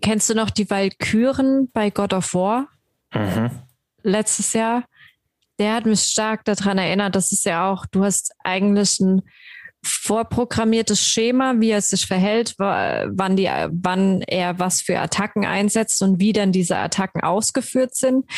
kennst 0.00 0.30
du 0.30 0.34
noch 0.34 0.48
die 0.48 0.70
Valkyren 0.70 1.70
bei 1.70 1.90
God 1.90 2.14
of 2.14 2.32
War? 2.32 2.68
Mhm. 3.12 3.50
Letztes 4.02 4.54
Jahr? 4.54 4.84
Der 5.58 5.74
hat 5.74 5.86
mich 5.86 6.02
stark 6.02 6.44
daran 6.44 6.78
erinnert, 6.78 7.14
dass 7.14 7.32
es 7.32 7.44
ja 7.44 7.70
auch, 7.70 7.86
du 7.86 8.04
hast 8.04 8.32
eigentlich 8.44 9.00
ein 9.00 9.22
vorprogrammiertes 9.84 11.00
Schema, 11.04 11.54
wie 11.58 11.70
er 11.70 11.80
sich 11.80 12.06
verhält, 12.06 12.54
wann, 12.58 13.36
die, 13.36 13.48
wann 13.70 14.22
er 14.22 14.58
was 14.58 14.80
für 14.80 14.98
Attacken 14.98 15.44
einsetzt 15.44 16.02
und 16.02 16.20
wie 16.20 16.32
dann 16.32 16.52
diese 16.52 16.76
Attacken 16.76 17.22
ausgeführt 17.22 17.94
sind. 17.94 18.28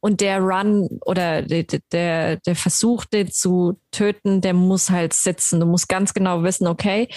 Und 0.00 0.20
der 0.20 0.40
Run 0.40 1.00
oder 1.06 1.42
der, 1.42 1.64
der, 1.92 2.36
der 2.36 2.56
Versuch, 2.56 3.04
den 3.06 3.30
zu 3.30 3.80
töten, 3.90 4.40
der 4.40 4.52
muss 4.52 4.90
halt 4.90 5.14
sitzen. 5.14 5.60
Du 5.60 5.66
musst 5.66 5.88
ganz 5.88 6.12
genau 6.12 6.42
wissen, 6.42 6.66
okay, 6.66 7.08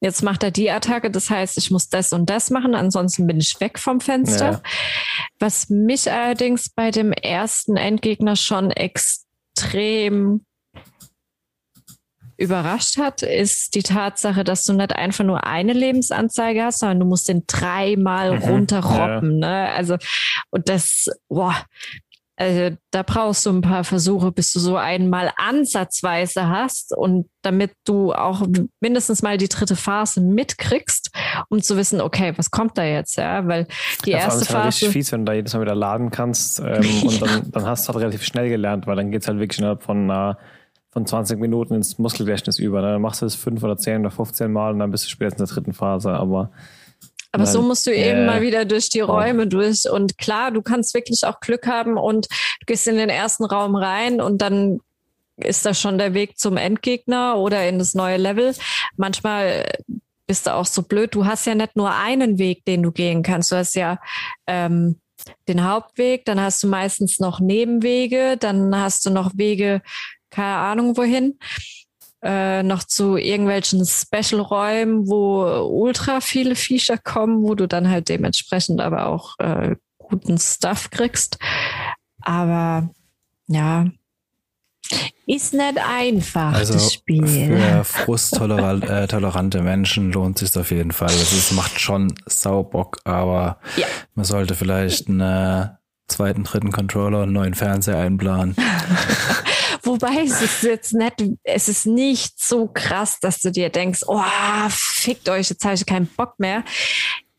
Jetzt 0.00 0.22
macht 0.22 0.42
er 0.42 0.50
die 0.50 0.70
Attacke, 0.70 1.10
das 1.10 1.30
heißt, 1.30 1.56
ich 1.56 1.70
muss 1.70 1.88
das 1.88 2.12
und 2.12 2.28
das 2.28 2.50
machen, 2.50 2.74
ansonsten 2.74 3.26
bin 3.26 3.38
ich 3.38 3.58
weg 3.60 3.78
vom 3.78 4.00
Fenster. 4.00 4.52
Ja. 4.52 4.62
Was 5.38 5.70
mich 5.70 6.10
allerdings 6.10 6.68
bei 6.68 6.90
dem 6.90 7.12
ersten 7.12 7.76
Endgegner 7.76 8.36
schon 8.36 8.70
extrem 8.70 10.44
überrascht 12.38 12.98
hat, 12.98 13.22
ist 13.22 13.74
die 13.74 13.82
Tatsache, 13.82 14.44
dass 14.44 14.64
du 14.64 14.74
nicht 14.74 14.94
einfach 14.94 15.24
nur 15.24 15.44
eine 15.44 15.72
Lebensanzeige 15.72 16.64
hast, 16.64 16.80
sondern 16.80 17.00
du 17.00 17.06
musst 17.06 17.28
den 17.28 17.44
dreimal 17.46 18.36
Mhm. 18.36 18.42
runterroppen. 18.42 19.38
Ne? 19.38 19.70
Also, 19.70 19.96
und 20.50 20.68
das, 20.68 21.06
boah, 21.30 21.56
also 22.36 22.76
da 22.90 23.02
brauchst 23.02 23.46
du 23.46 23.50
ein 23.50 23.62
paar 23.62 23.82
Versuche, 23.82 24.30
bis 24.30 24.52
du 24.52 24.60
so 24.60 24.76
einmal 24.76 25.32
ansatzweise 25.36 26.48
hast 26.48 26.94
und 26.94 27.28
damit 27.40 27.72
du 27.84 28.12
auch 28.12 28.46
mindestens 28.80 29.22
mal 29.22 29.38
die 29.38 29.48
dritte 29.48 29.74
Phase 29.74 30.20
mitkriegst, 30.20 31.10
um 31.48 31.62
zu 31.62 31.78
wissen, 31.78 32.00
okay, 32.00 32.34
was 32.36 32.50
kommt 32.50 32.76
da 32.76 32.84
jetzt, 32.84 33.16
ja, 33.16 33.46
weil 33.46 33.66
die 34.04 34.10
Ja, 34.10 34.18
vor 34.18 34.32
allem 34.32 34.40
erste 34.40 34.44
ist 34.44 34.54
halt 34.54 34.66
richtig 34.66 34.88
Phase, 34.88 34.92
fies, 34.92 35.12
wenn 35.12 35.20
du 35.24 35.30
da 35.30 35.32
jedes 35.32 35.54
Mal 35.54 35.62
wieder 35.62 35.74
laden 35.74 36.10
kannst 36.10 36.60
ähm, 36.60 36.84
und 37.04 37.22
dann, 37.22 37.50
dann 37.50 37.66
hast 37.66 37.88
du 37.88 37.94
halt 37.94 38.02
relativ 38.02 38.22
schnell 38.22 38.50
gelernt, 38.50 38.86
weil 38.86 38.96
dann 38.96 39.10
geht's 39.10 39.28
halt 39.28 39.38
wirklich 39.38 39.58
innerhalb 39.58 39.82
von, 39.82 40.10
äh, 40.10 40.34
von 40.90 41.06
20 41.06 41.40
Minuten 41.40 41.74
ins 41.74 41.98
Muskelgedächtnis 41.98 42.58
über. 42.58 42.82
Ne? 42.82 42.92
Dann 42.92 43.02
machst 43.02 43.22
du 43.22 43.26
das 43.26 43.34
fünf 43.34 43.62
oder 43.62 43.78
zehn 43.78 44.00
oder 44.00 44.10
15 44.10 44.52
Mal 44.52 44.72
und 44.72 44.78
dann 44.80 44.90
bist 44.90 45.06
du 45.06 45.08
spätestens 45.08 45.40
in 45.40 45.46
der 45.46 45.54
dritten 45.54 45.72
Phase. 45.72 46.12
Aber 46.12 46.50
aber 47.36 47.46
so 47.46 47.58
Nein. 47.58 47.68
musst 47.68 47.86
du 47.86 47.94
eben 47.94 48.20
Äh, 48.20 48.26
mal 48.26 48.40
wieder 48.40 48.64
durch 48.64 48.88
die. 48.88 49.00
Räume 49.00 49.46
durch 49.46 49.88
und 49.90 50.16
klar, 50.18 50.50
du 50.50 50.62
kannst 50.62 50.94
wirklich 50.94 51.24
auch 51.24 51.40
Glück 51.40 51.66
haben 51.66 51.96
und 51.98 52.26
du 52.26 52.66
gehst 52.66 52.86
in 52.86 52.96
den 52.96 53.10
ersten 53.10 53.44
Raum 53.44 53.76
rein 53.76 54.20
und 54.20 54.40
dann 54.42 54.80
ist 55.36 55.66
das 55.66 55.78
schon 55.78 55.98
der 55.98 56.14
Weg 56.14 56.38
zum 56.38 56.56
Endgegner 56.56 57.36
oder 57.36 57.68
in 57.68 57.78
das 57.78 57.94
neue 57.94 58.16
Level. 58.16 58.54
Manchmal 58.96 59.66
bist 60.26 60.46
du 60.46 60.54
auch 60.54 60.64
so 60.64 60.82
blöd. 60.82 61.14
Du 61.14 61.26
hast 61.26 61.44
ja 61.46 61.54
nicht 61.54 61.76
nur 61.76 61.94
einen 61.94 62.38
Weg, 62.38 62.64
den 62.64 62.82
du 62.82 62.90
gehen 62.90 63.22
kannst. 63.22 63.52
Du 63.52 63.56
hast 63.56 63.74
ja 63.74 63.98
ähm, 64.46 64.98
den 65.46 65.68
Hauptweg, 65.68 66.24
dann 66.24 66.40
hast 66.40 66.62
du 66.62 66.68
meistens 66.68 67.18
noch 67.18 67.38
Nebenwege, 67.38 68.36
dann 68.38 68.74
hast 68.74 69.04
du 69.04 69.10
noch 69.10 69.32
Wege, 69.36 69.82
keine 70.30 70.56
Ahnung 70.56 70.96
wohin, 70.96 71.38
äh, 72.26 72.62
noch 72.62 72.82
zu 72.84 73.16
irgendwelchen 73.16 73.84
Special-Räumen, 73.86 75.06
wo 75.08 75.44
ultra 75.70 76.20
viele 76.20 76.56
Viecher 76.56 76.98
kommen, 76.98 77.42
wo 77.42 77.54
du 77.54 77.68
dann 77.68 77.88
halt 77.88 78.08
dementsprechend 78.08 78.80
aber 78.80 79.06
auch 79.06 79.38
äh, 79.38 79.76
guten 79.98 80.38
Stuff 80.38 80.90
kriegst. 80.90 81.38
Aber 82.22 82.90
ja, 83.46 83.86
ist 85.26 85.54
nicht 85.54 85.78
einfach, 85.78 86.52
Also 86.54 86.74
das 86.74 86.92
Spiel. 86.92 87.26
für 87.26 87.84
frusttolerante 87.84 88.86
äh, 88.86 89.06
tolerante 89.08 89.62
Menschen 89.62 90.12
lohnt 90.12 90.38
sich 90.38 90.56
auf 90.56 90.70
jeden 90.70 90.92
Fall. 90.92 91.10
Es 91.10 91.50
macht 91.52 91.80
schon 91.80 92.14
Saubock, 92.26 92.98
aber 93.04 93.58
Ja. 93.76 93.86
man 94.14 94.24
sollte 94.24 94.54
vielleicht 94.54 95.08
einen 95.08 95.70
zweiten, 96.08 96.44
dritten 96.44 96.70
Controller 96.70 97.18
und 97.18 97.24
einen 97.24 97.32
neuen 97.32 97.54
Fernseher 97.54 97.98
einplanen. 97.98 98.54
Wobei 99.86 100.24
es 100.24 100.42
ist 100.42 100.62
jetzt 100.64 100.94
nicht, 100.94 101.14
es 101.44 101.68
ist 101.68 101.86
nicht 101.86 102.40
so 102.40 102.66
krass, 102.66 103.20
dass 103.20 103.38
du 103.38 103.52
dir 103.52 103.70
denkst, 103.70 104.00
oh, 104.08 104.20
fickt 104.68 105.28
euch, 105.28 105.48
jetzt 105.48 105.64
habe 105.64 105.76
ich 105.76 105.86
keinen 105.86 106.08
Bock 106.08 106.34
mehr. 106.38 106.64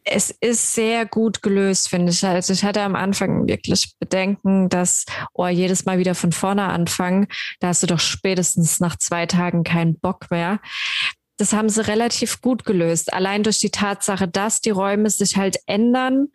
Es 0.06 0.30
ist 0.30 0.74
sehr 0.74 1.06
gut 1.06 1.41
gelöst, 1.41 1.89
finde 1.89 2.14
ich. 2.14 2.26
Also 2.26 2.54
ich 2.54 2.64
hatte 2.64 2.82
am 2.82 2.95
Anfang 2.95 3.45
wirklich 3.48 3.93
Bedenken, 4.00 4.70
dass, 4.70 5.06
oh, 5.34 5.48
jedes 5.48 5.84
Mal 5.84 6.00
wieder 6.00 6.16
von 6.16 6.32
vorne 6.32 6.64
anfangen, 6.64 7.28
da 7.60 7.68
hast 7.68 7.84
du 7.84 7.88
doch 7.88 8.00
spätestens 8.00 8.80
nach 8.80 8.95
zwei 8.95 9.26
Tagen 9.26 9.66
keinen 9.66 10.00
Bock 10.00 10.32
mehr. 10.32 10.62
Das 11.38 11.54
haben 11.54 11.70
sie 11.70 11.88
relativ 11.88 12.42
gut 12.42 12.66
gelöst. 12.66 13.14
Allein 13.14 13.44
durch 13.44 13.60
die 13.60 13.70
Tatsache, 13.70 14.28
dass 14.28 14.60
die 14.60 14.72
Räume 14.72 15.10
sich 15.10 15.38
halt 15.38 15.60
ändern 15.68 16.30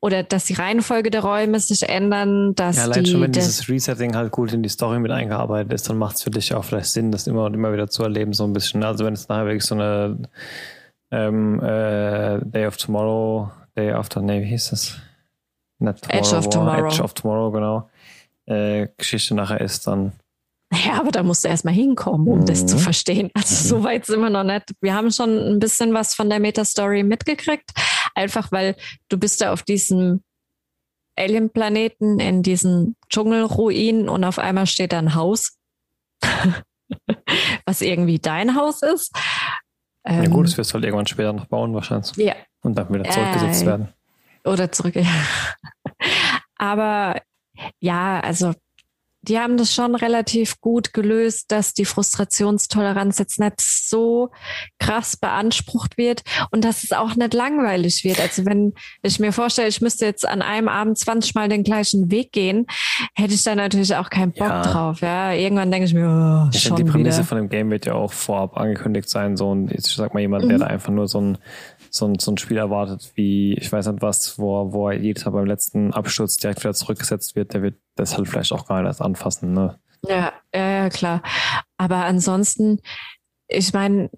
oder 0.00 0.22
dass 0.22 0.46
die 0.46 0.54
Reihenfolge 0.54 1.10
der 1.10 1.22
Räume 1.22 1.60
sich 1.60 1.88
ändern, 1.88 2.54
dass 2.54 2.76
ja, 2.76 2.84
allein 2.84 3.04
die, 3.04 3.10
schon, 3.10 3.20
wenn 3.20 3.32
dieses 3.32 3.68
Resetting 3.68 4.16
halt 4.16 4.32
gut 4.32 4.52
in 4.52 4.62
die 4.62 4.68
Story 4.70 4.98
mit 4.98 5.12
eingearbeitet 5.12 5.72
ist, 5.72 5.88
dann 5.90 5.98
macht 5.98 6.16
es 6.16 6.22
für 6.22 6.30
dich 6.30 6.54
auch 6.54 6.64
vielleicht 6.64 6.86
Sinn, 6.86 7.12
das 7.12 7.26
immer 7.26 7.44
und 7.44 7.54
immer 7.54 7.72
wieder 7.72 7.88
zu 7.88 8.02
erleben, 8.02 8.32
so 8.32 8.44
ein 8.44 8.54
bisschen. 8.54 8.82
Also 8.82 9.04
wenn 9.04 9.14
es 9.14 9.28
nachher 9.28 9.44
wirklich 9.44 9.64
so 9.64 9.74
eine 9.74 10.18
ähm, 11.10 11.62
äh, 11.62 12.40
Day 12.44 12.66
of 12.66 12.78
Tomorrow, 12.78 13.50
Day 13.76 13.92
After, 13.92 14.22
nee, 14.22 14.40
wie 14.40 14.46
hieß 14.48 14.70
das? 14.70 14.96
Nicht 15.78 16.06
Edge 16.08 16.34
of 16.34 16.48
Tomorrow. 16.48 16.88
Edge 16.88 17.02
of 17.02 17.12
Tomorrow, 17.12 17.50
genau. 17.50 17.90
Äh, 18.46 18.88
Geschichte 18.96 19.34
nachher 19.34 19.60
ist, 19.60 19.86
dann 19.86 20.12
Ja, 20.84 21.00
aber 21.00 21.10
da 21.12 21.22
musst 21.22 21.44
du 21.44 21.48
erstmal 21.48 21.74
hinkommen, 21.74 22.26
um 22.28 22.44
das 22.44 22.62
Mhm. 22.62 22.68
zu 22.68 22.78
verstehen. 22.78 23.30
Also 23.34 23.54
so 23.78 23.84
weit 23.84 24.04
sind 24.06 24.20
wir 24.20 24.30
noch 24.30 24.42
nicht. 24.44 24.64
Wir 24.80 24.94
haben 24.94 25.10
schon 25.12 25.30
ein 25.38 25.58
bisschen 25.58 25.94
was 25.94 26.14
von 26.14 26.28
der 26.28 26.40
Meta-Story 26.40 27.02
mitgekriegt. 27.02 27.70
Einfach 28.14 28.50
weil 28.52 28.76
du 29.08 29.18
bist 29.18 29.40
da 29.40 29.52
auf 29.52 29.62
diesem 29.62 30.22
Alien-Planeten 31.18 32.18
in 32.20 32.42
diesen 32.42 32.96
Dschungelruinen 33.08 34.08
und 34.08 34.24
auf 34.24 34.38
einmal 34.38 34.66
steht 34.66 34.92
da 34.92 34.98
ein 34.98 35.14
Haus, 35.14 35.56
was 37.66 37.80
irgendwie 37.82 38.18
dein 38.18 38.54
Haus 38.54 38.82
ist. 38.82 39.12
ja 40.06 40.22
Ähm, 40.24 40.30
gut, 40.30 40.46
das 40.46 40.56
wirst 40.58 40.70
du 40.70 40.74
halt 40.74 40.84
irgendwann 40.84 41.06
später 41.06 41.32
noch 41.32 41.46
bauen 41.46 41.72
wahrscheinlich 41.74 42.14
ja, 42.16 42.34
und 42.62 42.74
dann 42.76 42.92
wieder 42.92 43.04
zurückgesetzt 43.10 43.62
Äh, 43.62 43.66
werden. 43.66 43.88
oder 44.44 44.70
zurück. 44.72 44.94
Ja. 44.96 45.06
Aber 46.58 47.20
ja, 47.80 48.20
also 48.20 48.52
die 49.28 49.38
haben 49.38 49.56
das 49.56 49.74
schon 49.74 49.94
relativ 49.94 50.60
gut 50.60 50.92
gelöst, 50.92 51.46
dass 51.52 51.74
die 51.74 51.84
Frustrationstoleranz 51.84 53.18
jetzt 53.18 53.38
nicht 53.40 53.60
so 53.60 54.30
krass 54.78 55.16
beansprucht 55.16 55.96
wird 55.96 56.22
und 56.50 56.64
dass 56.64 56.82
es 56.84 56.92
auch 56.92 57.14
nicht 57.16 57.34
langweilig 57.34 58.04
wird. 58.04 58.20
Also 58.20 58.44
wenn 58.46 58.72
ich 59.02 59.18
mir 59.18 59.32
vorstelle, 59.32 59.68
ich 59.68 59.80
müsste 59.80 60.04
jetzt 60.06 60.26
an 60.26 60.42
einem 60.42 60.68
Abend 60.68 60.98
20 60.98 61.34
Mal 61.34 61.48
den 61.48 61.62
gleichen 61.64 62.10
Weg 62.10 62.32
gehen, 62.32 62.66
hätte 63.14 63.34
ich 63.34 63.42
da 63.42 63.54
natürlich 63.54 63.94
auch 63.96 64.10
keinen 64.10 64.32
Bock 64.32 64.48
Ja. 64.48 64.62
drauf. 64.62 65.00
Ja, 65.00 65.32
irgendwann 65.32 65.70
denke 65.70 65.86
ich 65.86 65.94
mir, 65.94 66.06
oh, 66.46 66.50
Ich 66.54 66.62
schon 66.62 66.76
die 66.76 66.84
Prämisse 66.84 67.18
wieder. 67.18 67.26
von 67.28 67.38
dem 67.38 67.48
Game 67.48 67.70
wird 67.70 67.86
ja 67.86 67.94
auch 67.94 68.12
vorab 68.12 68.56
angekündigt 68.56 69.08
sein. 69.08 69.36
So 69.36 69.54
ein, 69.54 69.70
ich 69.72 69.86
sag 69.86 70.14
mal, 70.14 70.20
jemand, 70.20 70.44
Mhm. 70.44 70.48
der 70.50 70.58
da 70.58 70.66
einfach 70.66 70.92
nur 70.92 71.08
so 71.08 71.20
ein, 71.20 71.38
so 71.96 72.06
ein, 72.06 72.18
so 72.18 72.32
ein 72.32 72.38
Spiel 72.38 72.58
erwartet, 72.58 73.12
wie, 73.14 73.54
ich 73.54 73.70
weiß 73.72 73.86
nicht 73.86 74.02
was, 74.02 74.38
wo, 74.38 74.72
wo 74.72 74.88
er 74.88 74.98
jedes 74.98 75.24
Mal 75.24 75.32
beim 75.32 75.46
letzten 75.46 75.92
Absturz 75.92 76.36
direkt 76.36 76.60
wieder 76.60 76.74
zurückgesetzt 76.74 77.36
wird, 77.36 77.54
der 77.54 77.62
wird 77.62 77.76
das 77.96 78.16
halt 78.16 78.28
vielleicht 78.28 78.52
auch 78.52 78.66
gar 78.66 78.80
nicht 78.80 78.88
erst 78.88 79.02
anfassen. 79.02 79.52
Ne? 79.52 79.78
Ja, 80.06 80.32
ja, 80.54 80.88
klar. 80.90 81.22
Aber 81.76 82.04
ansonsten, 82.04 82.80
ich 83.48 83.72
meine, 83.72 84.10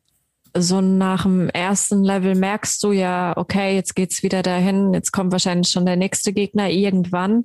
so 0.57 0.81
nach 0.81 1.23
dem 1.23 1.49
ersten 1.51 2.03
Level 2.03 2.35
merkst 2.35 2.83
du 2.83 2.93
ja, 2.93 3.37
okay, 3.37 3.75
jetzt 3.75 3.95
geht's 3.95 4.23
wieder 4.23 4.43
dahin, 4.43 4.95
jetzt 4.95 5.13
kommt 5.13 5.33
wahrscheinlich 5.33 5.71
schon 5.71 5.87
der 5.87 5.97
nächste 5.97 6.33
Gegner 6.33 6.71
irgendwann. 6.71 7.45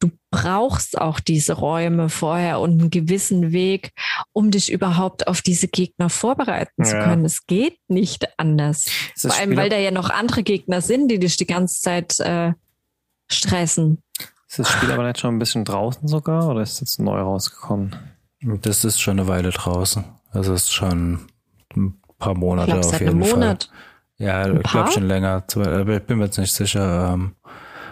Du 0.00 0.10
brauchst 0.30 0.98
auch 0.98 1.20
diese 1.20 1.52
Räume 1.52 2.08
vorher 2.08 2.58
und 2.60 2.80
einen 2.80 2.90
gewissen 2.90 3.52
Weg, 3.52 3.92
um 4.32 4.50
dich 4.50 4.72
überhaupt 4.72 5.28
auf 5.28 5.42
diese 5.42 5.68
Gegner 5.68 6.08
vorbereiten 6.10 6.84
zu 6.84 6.96
Ja. 6.96 7.04
können. 7.04 7.24
Es 7.24 7.46
geht 7.46 7.78
nicht 7.88 8.26
anders. 8.38 8.86
Vor 9.16 9.30
allem, 9.32 9.50
Spiel- 9.50 9.56
weil 9.58 9.68
da 9.68 9.76
ja 9.76 9.90
noch 9.90 10.08
andere 10.10 10.42
Gegner 10.42 10.80
sind, 10.80 11.08
die 11.08 11.18
dich 11.18 11.36
die 11.36 11.46
ganze 11.46 11.80
Zeit 11.80 12.18
äh, 12.20 12.52
stressen. 13.30 14.02
Ist 14.48 14.58
das 14.58 14.70
Spiel 14.70 14.90
aber 14.90 15.04
nicht 15.06 15.20
schon 15.20 15.34
ein 15.36 15.38
bisschen 15.38 15.64
draußen 15.64 16.08
sogar 16.08 16.48
oder 16.48 16.62
ist 16.62 16.80
jetzt 16.80 16.98
neu 16.98 17.20
rausgekommen? 17.20 17.94
Das 18.62 18.84
ist 18.84 19.00
schon 19.00 19.18
eine 19.20 19.28
Weile 19.28 19.50
draußen. 19.50 20.04
Das 20.32 20.48
ist 20.48 20.72
schon 20.72 21.26
ein 21.76 22.00
paar 22.18 22.32
Ich 22.32 22.38
Monate 22.38 22.66
glaube, 22.72 22.80
auf 22.86 22.90
seit 22.90 23.00
jeden 23.00 23.12
einem 23.12 23.24
Fall. 23.24 23.38
Monat. 23.38 23.70
Ja, 24.18 24.42
Ein 24.42 24.56
ich 24.56 24.62
glaube 24.70 24.90
schon 24.92 25.06
länger. 25.06 25.44
Ich 25.46 26.02
bin 26.04 26.18
mir 26.18 26.24
jetzt 26.24 26.38
nicht 26.38 26.52
sicher. 26.52 27.12
Ähm, 27.14 27.34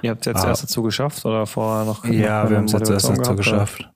Ihr 0.02 0.10
habt 0.10 0.20
es 0.20 0.26
jetzt 0.26 0.44
Ah. 0.44 0.48
erst 0.48 0.62
dazu 0.64 0.82
geschafft 0.82 1.24
oder 1.24 1.46
vorher 1.46 1.84
noch? 1.84 2.04
ja, 2.04 2.42
noch 2.44 2.50
wir 2.50 2.56
haben 2.58 2.64
es 2.64 2.72
jetzt 2.72 2.90
erst 2.90 3.08
dazu 3.08 3.34
geschafft. 3.36 3.88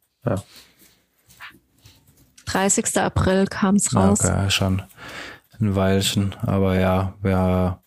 30. 2.46 2.96
April 3.00 3.46
kam's 3.46 3.90
Ja, 3.92 4.08
raus. 4.08 4.20
okay, 4.24 4.50
schon 4.50 4.82
ein 5.60 5.74
Weilchen. 5.76 6.34
Aber 6.44 6.78
ja, 6.78 7.14
wir 7.22 7.78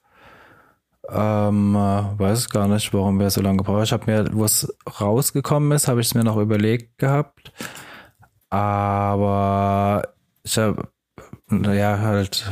ähm, 1.09 1.75
äh, 1.75 2.19
weiß 2.19 2.49
gar 2.49 2.67
nicht, 2.67 2.93
warum 2.93 3.19
wir 3.19 3.29
so 3.29 3.41
lange 3.41 3.57
gebraucht 3.57 3.75
haben. 3.77 3.83
Ich 3.83 3.91
habe 3.93 4.11
mir, 4.11 4.29
wo 4.33 4.43
es 4.45 4.73
rausgekommen 4.99 5.71
ist, 5.73 5.87
habe 5.87 6.01
ich 6.01 6.07
es 6.07 6.15
mir 6.15 6.23
noch 6.23 6.37
überlegt 6.37 6.97
gehabt. 6.97 7.51
Aber 8.49 10.03
ich 10.43 10.57
habe, 10.57 10.87
ja, 11.51 11.99
halt 11.99 12.45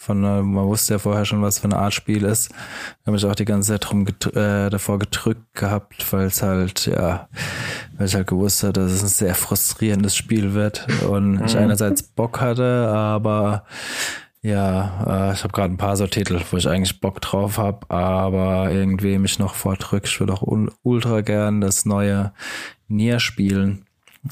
von, 0.00 0.24
äh, 0.24 0.40
man 0.40 0.64
wusste 0.64 0.94
ja 0.94 0.98
vorher 0.98 1.26
schon, 1.26 1.42
was 1.42 1.58
für 1.58 1.66
eine 1.66 1.76
Art 1.76 1.92
Spiel 1.92 2.24
ist. 2.24 2.50
Ich 2.50 3.06
habe 3.06 3.12
mich 3.12 3.24
auch 3.26 3.34
die 3.34 3.44
ganze 3.44 3.72
Zeit 3.72 3.84
drum 3.84 4.06
gedr 4.06 4.66
äh, 4.66 4.70
davor 4.70 4.98
gedrückt 4.98 5.52
gehabt, 5.52 6.10
weil 6.10 6.28
es 6.28 6.42
halt, 6.42 6.86
ja, 6.86 7.28
weil 7.98 8.06
ich 8.06 8.14
halt 8.14 8.26
gewusst 8.26 8.62
habe, 8.62 8.72
dass 8.72 8.92
es 8.92 9.02
ein 9.02 9.08
sehr 9.08 9.34
frustrierendes 9.34 10.16
Spiel 10.16 10.54
wird 10.54 10.86
und 11.06 11.44
ich 11.44 11.54
einerseits 11.54 12.02
Bock 12.02 12.40
hatte, 12.40 12.88
aber 12.88 13.64
ja, 14.40 15.28
äh, 15.30 15.34
ich 15.34 15.44
habe 15.44 15.52
gerade 15.52 15.74
ein 15.74 15.76
paar 15.76 15.98
so 15.98 16.06
Titel, 16.06 16.40
wo 16.50 16.56
ich 16.56 16.66
eigentlich 16.66 16.98
Bock 17.02 17.20
drauf 17.20 17.58
habe, 17.58 17.90
aber 17.90 18.70
irgendwie 18.70 19.18
mich 19.18 19.38
noch 19.38 19.54
vordrückt. 19.54 20.08
Ich 20.08 20.18
würde 20.18 20.32
auch 20.32 20.44
ultra 20.82 21.20
gern 21.20 21.60
das 21.60 21.84
neue 21.84 22.32
Nier 22.88 23.20
spielen, 23.20 23.84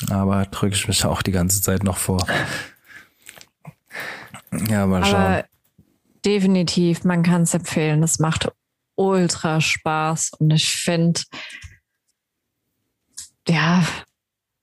aber 0.08 0.46
drücke 0.46 0.76
ich 0.76 0.88
mich 0.88 1.04
auch 1.04 1.20
die 1.20 1.32
ganze 1.32 1.60
Zeit 1.60 1.84
noch 1.84 1.98
vor. 1.98 2.26
Ja, 4.70 4.86
mal 4.86 5.04
schauen. 5.04 5.42
Definitiv, 6.24 7.04
man 7.04 7.22
kann 7.22 7.42
es 7.42 7.54
empfehlen. 7.54 8.02
Es 8.02 8.18
macht 8.18 8.50
ultra 8.96 9.60
Spaß 9.60 10.32
und 10.38 10.50
ich 10.50 10.68
finde, 10.72 11.20
ja, 13.48 13.84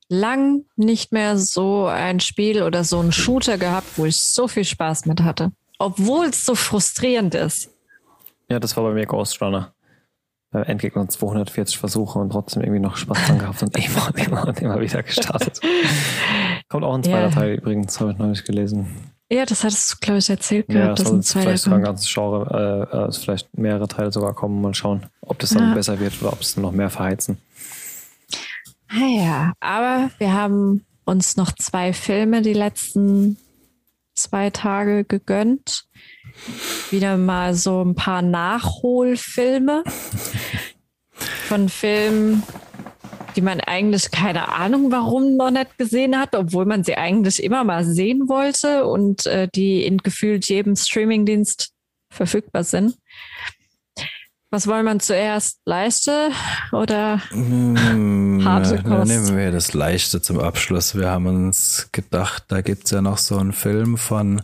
lang 0.10 0.66
nicht 0.76 1.12
mehr 1.12 1.38
so 1.38 1.86
ein 1.86 2.20
Spiel 2.20 2.62
oder 2.64 2.84
so 2.84 3.00
einen 3.00 3.12
Shooter 3.12 3.58
gehabt, 3.58 3.98
wo 3.98 4.06
ich 4.06 4.18
so 4.18 4.48
viel 4.48 4.66
Spaß 4.66 5.06
mit 5.06 5.22
hatte. 5.22 5.52
Obwohl 5.80 6.28
es 6.28 6.46
so 6.46 6.56
frustrierend 6.56 7.36
ist. 7.36 7.72
Ja, 8.50 8.60
das 8.60 8.78
war 8.78 8.84
bei 8.84 8.94
mir 8.94 9.06
Ghost 9.06 9.42
Runner. 9.42 9.74
Beim 10.52 10.64
Endgegner 10.64 11.10
240 11.10 11.78
Versuche 11.78 12.20
und 12.20 12.30
trotzdem 12.30 12.62
irgendwie 12.62 12.80
noch 12.80 12.96
Spaß 12.96 13.26
dran 13.26 13.40
gehabt 13.40 13.62
und 13.64 13.76
immer 13.76 14.08
und 14.08 14.28
immer 14.28 14.48
und 14.48 14.62
immer 14.62 14.80
wieder 14.80 15.04
gestartet. 15.04 15.60
Kommt 16.70 16.84
auch 16.84 16.94
ein 16.94 17.04
zweiter 17.04 17.30
Ja. 17.30 17.30
Teil 17.30 17.56
übrigens, 17.56 18.00
habe 18.00 18.12
ich 18.12 18.18
neulich 18.18 18.44
gelesen. 18.46 19.15
Ja, 19.36 19.46
das 19.46 19.64
hattest 19.66 19.92
du, 19.92 19.98
glaube 20.00 20.20
ich, 20.20 20.30
erzählt 20.30 20.72
Ja, 20.72 20.94
gehabt, 20.94 21.00
soll 21.00 21.08
ein 21.14 21.16
jetzt 21.18 21.28
zweiter 21.30 21.44
vielleicht 21.44 21.64
sogar 21.64 21.80
ein 21.80 21.84
ganzes 21.84 22.14
Genre, 22.14 22.88
äh, 22.94 22.98
es 23.10 23.18
vielleicht 23.18 23.58
mehrere 23.58 23.88
Teile 23.88 24.12
sogar 24.12 24.34
kommen. 24.34 24.62
Mal 24.62 24.74
schauen, 24.74 25.06
ob 25.22 25.40
das 25.40 25.50
dann 25.50 25.70
Ja. 25.70 25.74
besser 25.74 26.00
wird 26.00 26.22
oder 26.22 26.32
ob 26.32 26.40
es 26.42 26.56
noch 26.56 26.72
mehr 26.72 26.90
verheizen. 26.90 27.38
Ah 28.88 29.08
Ja, 29.08 29.54
aber 29.60 30.10
wir 30.20 30.32
haben 30.34 30.86
uns 31.04 31.36
noch 31.36 31.52
zwei 31.54 31.92
Filme 31.92 32.42
die 32.42 32.54
letzten 32.54 33.38
zwei 34.14 34.52
Tage 34.52 35.04
gegönnt. 35.04 35.84
Wieder 36.90 37.18
mal 37.18 37.54
so 37.56 37.84
ein 37.84 37.96
paar 37.96 38.22
Nachholfilme 38.22 39.84
von 41.48 41.68
Filmen, 41.68 42.42
die 43.36 43.42
man 43.42 43.60
eigentlich 43.60 44.12
keine 44.12 44.50
Ahnung 44.50 44.92
warum 44.92 45.36
noch 45.38 45.52
nicht 45.52 45.78
gesehen 45.78 46.18
hat, 46.18 46.36
obwohl 46.36 46.66
man 46.66 46.84
sie 46.84 46.96
eigentlich 46.96 47.44
immer 47.44 47.64
mal 47.64 47.84
sehen 47.84 48.28
wollte 48.30 48.86
und 48.86 49.26
äh, 49.26 49.48
die 49.54 49.86
in 49.86 49.98
gefühlt 49.98 50.48
jedem 50.48 50.76
Streamingdienst 50.76 51.72
verfügbar 52.10 52.64
sind. 52.64 52.96
Was 54.52 54.68
wollen 54.68 54.86
wir 54.86 55.00
zuerst? 55.00 55.60
Leiste 55.66 56.30
oder 56.72 57.20
Hm, 57.30 58.42
Harte 58.46 58.82
Kost. 58.84 59.08
Nehmen 59.08 59.36
wir 59.38 59.52
das 59.52 59.74
Leichte 59.74 60.22
zum 60.22 60.40
Abschluss. 60.40 60.96
Wir 60.96 61.10
haben 61.10 61.26
uns 61.28 61.90
gedacht, 61.92 62.46
da 62.48 62.62
gibt's 62.62 62.92
ja 62.92 63.02
noch 63.02 63.18
so 63.18 63.38
einen 63.38 63.52
Film 63.54 63.98
von 63.98 64.44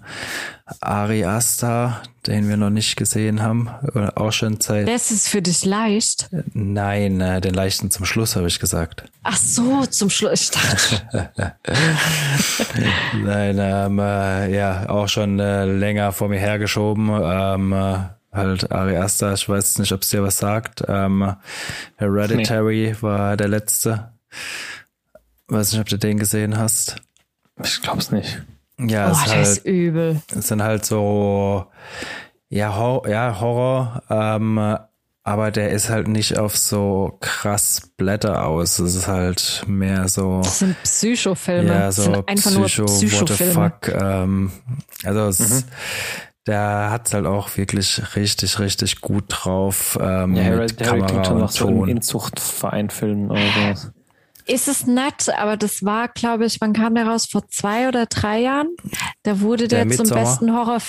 Ari 0.81 1.23
Aster, 1.23 2.01
den 2.27 2.49
wir 2.49 2.57
noch 2.57 2.71
nicht 2.71 2.97
gesehen 2.97 3.41
haben. 3.41 3.69
Auch 4.15 4.31
schon 4.31 4.59
seit. 4.59 4.87
das 4.87 5.11
ist 5.11 5.29
für 5.29 5.41
dich 5.41 5.63
leicht? 5.65 6.29
Nein, 6.53 7.21
äh, 7.21 7.39
den 7.39 7.53
Leichten 7.53 7.91
zum 7.91 8.05
Schluss, 8.05 8.35
habe 8.35 8.47
ich 8.47 8.59
gesagt. 8.59 9.03
Ach 9.23 9.37
so, 9.37 9.85
zum 9.85 10.09
Schluss. 10.09 10.41
Ich 10.41 10.51
dachte, 10.51 11.29
Nein, 13.23 13.57
ähm, 13.59 13.99
äh, 13.99 14.53
ja, 14.55 14.89
auch 14.89 15.07
schon 15.07 15.39
äh, 15.39 15.65
länger 15.65 16.11
vor 16.11 16.27
mir 16.27 16.39
hergeschoben. 16.39 17.09
Ähm, 17.23 17.71
äh, 17.73 17.97
halt 18.31 18.71
Ari 18.71 18.97
Aster, 18.97 19.33
ich 19.33 19.47
weiß 19.47 19.79
nicht, 19.79 19.91
ob 19.91 20.01
es 20.01 20.09
dir 20.09 20.23
was 20.23 20.37
sagt. 20.37 20.83
Ähm, 20.87 21.35
Hereditary 21.97 22.95
war 23.01 23.37
der 23.37 23.47
letzte. 23.47 24.13
Weiß 25.47 25.71
nicht, 25.71 25.81
ob 25.81 25.89
du 25.89 25.97
den 25.97 26.17
gesehen 26.17 26.57
hast. 26.57 26.95
Ich 27.63 27.81
glaube 27.81 27.99
es 27.99 28.11
nicht. 28.11 28.41
Ja, 28.79 29.09
oh, 29.09 29.11
es, 29.11 29.17
ist 29.17 29.25
das 29.25 29.33
halt, 29.33 29.47
ist 29.47 29.65
übel. 29.65 30.21
es 30.35 30.47
sind 30.47 30.63
halt 30.63 30.85
so, 30.85 31.67
ja, 32.49 32.75
Hor 32.75 33.07
ja 33.07 33.39
Horror, 33.39 34.01
ähm, 34.09 34.77
aber 35.23 35.51
der 35.51 35.69
ist 35.69 35.89
halt 35.89 36.07
nicht 36.07 36.39
auf 36.39 36.57
so 36.57 37.17
krass 37.19 37.91
Blätter 37.95 38.47
aus. 38.47 38.79
Es 38.79 38.95
ist 38.95 39.07
halt 39.07 39.63
mehr 39.67 40.07
so. 40.07 40.41
Das 40.41 40.59
sind 40.59 40.81
Psychofilme. 40.81 41.69
Ja, 41.69 41.79
das 41.81 41.97
so 41.97 42.03
sind 42.03 42.27
einfach 42.27 42.51
Psycho, 42.51 42.57
nur 42.57 42.63
what 42.63 42.97
the 42.97 43.07
Psychofilme. 43.07 43.53
fuck. 43.53 43.87
Ähm, 43.89 44.51
also 45.03 45.27
es, 45.27 45.65
der 46.47 46.89
hat's 46.91 47.13
halt 47.13 47.25
auch 47.25 47.55
wirklich 47.57 48.15
richtig, 48.15 48.59
richtig 48.59 49.01
gut 49.01 49.25
drauf 49.29 49.97
ähm, 50.01 50.35
Ja, 50.35 50.43
mit 50.43 50.43
Hereditary 50.43 51.01
klingt 51.01 51.23
Kamera 51.25 51.41
und 51.43 51.51
so 51.51 51.67
einem 51.67 51.77
Ton. 51.79 51.89
Inzuchtverein-Film 51.89 53.29
oder 53.31 53.41
sowas. 53.55 53.91
Ist 54.47 54.67
es 54.67 54.87
nett, 54.87 55.29
aber 55.37 55.55
das 55.55 55.83
war, 55.85 56.07
glaube 56.07 56.45
ich, 56.45 56.59
wann 56.59 56.73
kam 56.73 56.95
der 56.95 57.07
raus? 57.07 57.27
Vor 57.31 57.47
zwei 57.47 57.87
oder 57.87 58.07
drei 58.07 58.39
Jahren? 58.39 58.69
Da 59.23 59.39
wurde 59.39 59.67
der, 59.67 59.85
Der 59.85 59.95
zum 59.95 60.09
besten 60.09 60.51
Horror. 60.51 60.79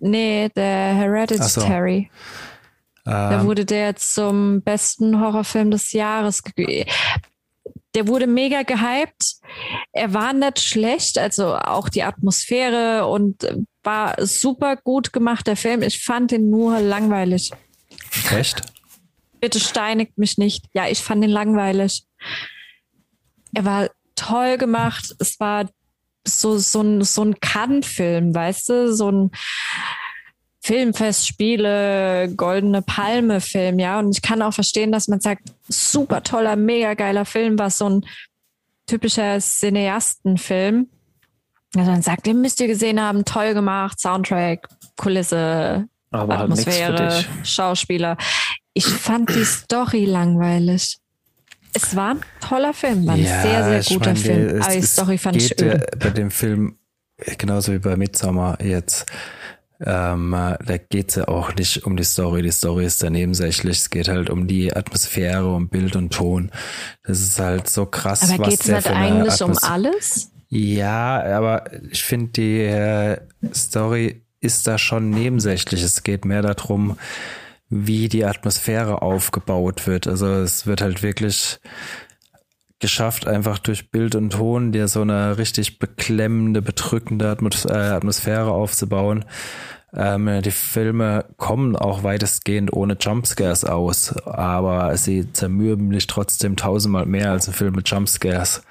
Nee, 0.00 0.50
der 0.54 0.94
Hereditary. 0.94 2.10
Da 3.04 3.40
Ähm, 3.40 3.46
wurde 3.46 3.64
der 3.64 3.96
zum 3.96 4.60
besten 4.60 5.18
Horrorfilm 5.18 5.70
des 5.70 5.92
Jahres. 5.92 6.42
Der 7.94 8.06
wurde 8.06 8.26
mega 8.26 8.62
gehypt. 8.62 9.36
Er 9.92 10.12
war 10.12 10.34
nicht 10.34 10.60
schlecht, 10.60 11.16
also 11.16 11.56
auch 11.56 11.88
die 11.88 12.02
Atmosphäre 12.02 13.06
und 13.06 13.42
äh, 13.44 13.56
war 13.88 14.14
super 14.26 14.76
gut 14.76 15.14
gemacht, 15.14 15.46
der 15.46 15.56
Film. 15.56 15.80
Ich 15.80 16.04
fand 16.04 16.30
ihn 16.32 16.50
nur 16.50 16.78
langweilig. 16.78 17.52
echt? 18.30 18.60
Bitte 19.40 19.60
steinigt 19.60 20.18
mich 20.18 20.36
nicht. 20.36 20.66
Ja, 20.74 20.88
ich 20.88 20.98
fand 20.98 21.24
ihn 21.24 21.30
langweilig. 21.30 22.04
Er 23.54 23.64
war 23.64 23.90
toll 24.14 24.58
gemacht. 24.58 25.16
Es 25.20 25.40
war 25.40 25.70
so, 26.26 26.58
so 26.58 26.82
ein, 26.82 27.02
so 27.02 27.24
ein 27.24 27.40
Cannes-Film, 27.40 28.34
weißt 28.34 28.68
du? 28.68 28.94
So 28.94 29.10
ein 29.10 29.30
Filmfestspiele, 30.60 32.34
Goldene 32.36 32.82
Palme-Film, 32.82 33.78
ja. 33.78 34.00
Und 34.00 34.10
ich 34.10 34.20
kann 34.20 34.42
auch 34.42 34.52
verstehen, 34.52 34.92
dass 34.92 35.08
man 35.08 35.20
sagt, 35.20 35.44
super 35.66 36.22
toller, 36.22 36.56
mega 36.56 36.92
geiler 36.92 37.24
Film, 37.24 37.58
war 37.58 37.70
so 37.70 37.88
ein 37.88 38.06
typischer 38.86 39.40
Cineastenfilm. 39.40 40.90
Also 41.76 41.90
man 41.90 42.02
sagt, 42.02 42.26
den 42.26 42.40
müsst 42.40 42.60
ihr 42.60 42.66
gesehen 42.66 43.00
haben, 43.00 43.24
toll 43.24 43.54
gemacht, 43.54 44.00
Soundtrack, 44.00 44.68
Kulisse, 44.96 45.86
Aber 46.10 46.32
halt 46.38 46.44
Atmosphäre, 46.50 47.08
dich. 47.42 47.50
Schauspieler. 47.50 48.16
Ich 48.74 48.86
fand 48.86 49.28
die 49.34 49.44
Story 49.44 50.04
langweilig. 50.06 50.96
Es 51.74 51.94
war 51.94 52.14
ein 52.14 52.20
toller 52.40 52.72
Film, 52.72 53.06
war 53.06 53.14
ein 53.14 53.24
sehr, 53.24 53.64
sehr 53.64 53.80
ich 53.80 53.88
guter 53.88 54.06
meine, 54.06 54.16
Film. 54.18 54.56
es- 54.56 54.64
Aber 54.64 54.72
die 54.72 54.78
es 54.78 54.92
Story 54.92 55.18
fand 55.18 55.36
ich 55.36 55.48
ja 55.50 55.56
öde. 55.66 55.86
bei 55.98 56.10
dem 56.10 56.30
Film 56.30 56.78
genauso 57.36 57.72
wie 57.72 57.78
bei 57.78 57.96
Midsommar 57.96 58.60
jetzt. 58.62 59.06
Ähm, 59.80 60.32
äh, 60.32 60.56
da 60.64 60.76
geht's 60.78 61.14
ja 61.16 61.28
auch 61.28 61.54
nicht 61.54 61.84
um 61.84 61.96
die 61.96 62.02
Story. 62.04 62.42
Die 62.42 62.50
Story 62.50 62.84
ist 62.84 63.00
da 63.02 63.10
nebensächlich. 63.10 63.78
Es 63.78 63.90
geht 63.90 64.08
halt 64.08 64.28
um 64.30 64.48
die 64.48 64.74
Atmosphäre, 64.74 65.54
um 65.54 65.68
Bild 65.68 65.94
und 65.94 66.12
Ton. 66.12 66.50
Das 67.04 67.20
ist 67.20 67.38
halt 67.38 67.68
so 67.68 67.86
krass, 67.86 68.28
Aber 68.32 68.46
was 68.46 68.48
geht 68.50 68.60
es 68.62 68.66
nicht 68.66 68.86
eigentlich 68.88 69.40
um 69.42 69.52
Atmos- 69.52 69.62
alles? 69.70 70.30
Ja, 70.48 71.22
aber 71.36 71.64
ich 71.90 72.02
finde, 72.02 72.32
die 72.32 72.60
äh, 72.62 73.18
Story 73.54 74.22
ist 74.40 74.66
da 74.66 74.78
schon 74.78 75.10
nebensächlich. 75.10 75.82
Es 75.82 76.02
geht 76.02 76.24
mehr 76.24 76.42
darum, 76.42 76.96
wie 77.68 78.08
die 78.08 78.24
Atmosphäre 78.24 79.02
aufgebaut 79.02 79.86
wird. 79.86 80.06
Also 80.06 80.26
es 80.26 80.66
wird 80.66 80.80
halt 80.80 81.02
wirklich 81.02 81.60
geschafft, 82.78 83.26
einfach 83.26 83.58
durch 83.58 83.90
Bild 83.90 84.14
und 84.14 84.30
Ton 84.30 84.72
dir 84.72 84.88
so 84.88 85.02
eine 85.02 85.36
richtig 85.36 85.78
beklemmende, 85.78 86.62
bedrückende 86.62 87.26
äh, 87.26 87.72
Atmosphäre 87.72 88.50
aufzubauen. 88.52 89.24
Ähm, 89.94 90.42
die 90.42 90.50
Filme 90.50 91.24
kommen 91.38 91.74
auch 91.74 92.02
weitestgehend 92.02 92.72
ohne 92.74 92.96
Jumpscares 93.00 93.64
aus, 93.64 94.14
aber 94.26 94.94
sie 94.98 95.32
zermürben 95.32 95.90
dich 95.90 96.06
trotzdem 96.06 96.56
tausendmal 96.56 97.06
mehr 97.06 97.30
als 97.30 97.48
ein 97.48 97.54
Film 97.54 97.74
mit 97.74 97.88
Jumpscares. 97.88 98.62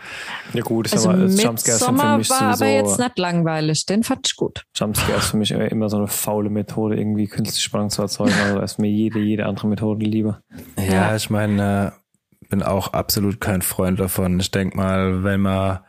Ja 0.53 0.61
gut, 0.61 0.85
ich 0.87 0.93
Also 0.93 1.09
sag 1.09 1.17
mal, 1.17 1.29
Jumpscares 1.29 1.79
sind 1.79 1.99
für 1.99 2.17
mich 2.19 2.29
war 2.29 2.41
aber 2.41 2.67
jetzt 2.67 2.89
sowieso 2.91 3.03
nicht 3.03 3.17
langweilig. 3.17 3.85
Den 3.87 4.03
fand 4.03 4.27
ich 4.27 4.35
gut. 4.35 4.63
Jumpscares 4.75 5.31
für 5.31 5.37
mich 5.37 5.49
immer 5.51 5.89
so 5.89 5.97
eine 5.97 6.07
faule 6.07 6.51
Methode, 6.51 6.97
irgendwie 6.97 7.27
künstliche 7.27 7.63
Spannung 7.63 7.89
zu 7.89 8.03
erzeugen. 8.03 8.33
Also 8.43 8.55
da 8.59 8.63
ist 8.63 8.77
mir 8.77 8.89
jede, 8.91 9.19
jede 9.19 9.47
andere 9.47 9.67
Methode 9.67 10.05
lieber. 10.05 10.41
Ja, 10.77 10.83
Ja. 10.83 11.15
ich 11.15 11.31
meine, 11.31 11.93
äh, 11.93 12.45
bin 12.49 12.61
auch 12.61 12.93
absolut 12.93 13.41
kein 13.41 13.63
Freund 13.63 13.99
davon. 13.99 14.39
Ich 14.39 14.51
denk 14.51 14.75
mal, 14.75 15.23
wenn 15.23 15.41
man 15.41 15.79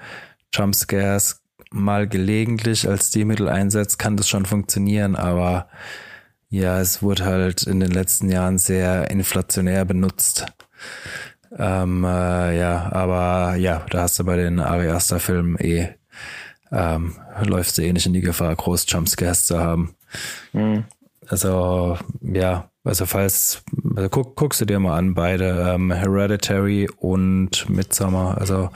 Jumpscares 0.55 1.43
mal 1.71 2.09
gelegentlich 2.09 2.89
als 2.89 3.09
Stilmittel 3.09 3.49
einsetzt, 3.49 3.99
kann 3.99 4.17
das 4.17 4.29
schon 4.29 4.47
funktionieren, 4.47 5.17
aber 5.17 5.69
ja, 6.51 6.81
es 6.81 7.03
wurde 7.03 7.25
halt 7.25 7.65
in 7.65 7.81
den 7.81 7.91
letzten 7.91 8.31
Jahren 8.31 8.59
sehr 8.59 9.11
inflationär 9.11 9.85
benutzt. 9.85 10.47
Ähm, 11.57 12.05
äh, 12.05 12.59
ja, 12.59 12.91
aber 12.93 13.57
ja, 13.57 13.85
da 13.91 14.03
hast 14.03 14.19
du 14.19 14.25
bei 14.25 14.37
den 14.37 14.61
Ari 14.61 14.89
Aster 14.89 15.21
Filmen 15.21 15.57
eh, 15.59 15.89
ähm, 16.71 17.17
läufst 17.45 17.79
du 17.79 17.83
eh 17.83 17.93
nicht 17.93 18.07
in 18.07 18.13
die 18.13 18.21
Gefahr, 18.21 18.55
groß 18.55 18.87
Jumpscares 18.89 19.47
zu 19.47 19.59
haben. 19.59 19.95
Mhm. 20.53 20.85
Also, 21.27 21.99
ja, 22.23 22.71
also 22.85 23.05
falls, 23.05 23.63
also 23.97 24.09
guck, 24.09 24.37
guckst 24.37 24.61
du 24.63 24.65
dir 24.65 24.79
mal 24.79 24.97
an, 24.97 25.15
beide, 25.15 25.73
ähm, 25.75 25.93
Hereditary 25.93 26.89
und 26.97 27.69
Midsommar. 27.69 28.39
Also, 28.39 28.71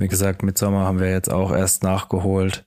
wie 0.00 0.08
gesagt, 0.08 0.42
Midsommar 0.42 0.86
haben 0.86 0.98
wir 0.98 1.10
jetzt 1.10 1.30
auch 1.30 1.52
erst 1.52 1.82
nachgeholt. 1.82 2.64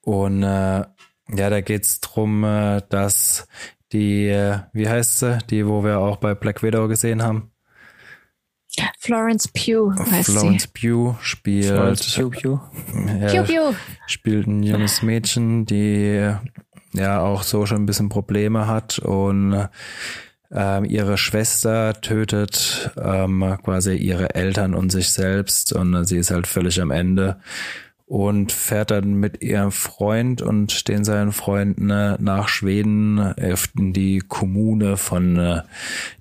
Und 0.00 0.42
äh, 0.42 0.84
ja, 0.86 1.50
da 1.50 1.60
geht's 1.60 2.00
drum, 2.00 2.44
äh, 2.44 2.80
dass 2.88 3.48
die, 3.92 4.28
äh, 4.28 4.60
wie 4.72 4.88
heißt 4.88 5.18
sie, 5.18 5.38
die, 5.50 5.66
wo 5.66 5.84
wir 5.84 5.98
auch 5.98 6.16
bei 6.16 6.34
Black 6.34 6.62
Widow 6.62 6.88
gesehen 6.88 7.22
haben, 7.22 7.50
Florence 8.98 9.48
Pugh 9.48 9.94
heißt 10.10 10.30
Florence 10.30 10.66
Pugh 10.68 11.16
spielt, 11.20 11.66
Florence 11.66 12.14
Pugh 12.14 12.30
Pugh. 12.30 12.60
sie. 12.92 13.18
ja, 13.20 13.42
Pew 13.42 13.44
Pew. 13.44 13.74
spielt 14.06 14.46
ein 14.46 14.62
junges 14.62 15.02
Mädchen, 15.02 15.66
die 15.66 16.32
ja 16.92 17.20
auch 17.20 17.42
so 17.42 17.66
schon 17.66 17.82
ein 17.82 17.86
bisschen 17.86 18.08
Probleme 18.08 18.66
hat 18.66 18.98
und 18.98 19.52
äh, 19.52 19.68
ähm, 20.50 20.84
ihre 20.84 21.18
Schwester 21.18 21.94
tötet 22.00 22.90
ähm, 22.96 23.56
quasi 23.62 23.96
ihre 23.96 24.34
Eltern 24.34 24.74
und 24.74 24.90
sich 24.90 25.10
selbst 25.10 25.72
und 25.72 26.04
sie 26.04 26.18
ist 26.18 26.30
halt 26.30 26.46
völlig 26.46 26.80
am 26.80 26.90
Ende 26.90 27.38
und 28.06 28.52
fährt 28.52 28.90
dann 28.90 29.14
mit 29.14 29.42
ihrem 29.42 29.72
Freund 29.72 30.42
und 30.42 30.88
den 30.88 31.04
seinen 31.04 31.32
Freunden 31.32 31.88
äh, 31.90 32.16
nach 32.20 32.48
Schweden 32.48 33.18
in 33.74 33.92
die 33.94 34.18
Kommune 34.18 34.98
von 34.98 35.36
äh, 35.38 35.62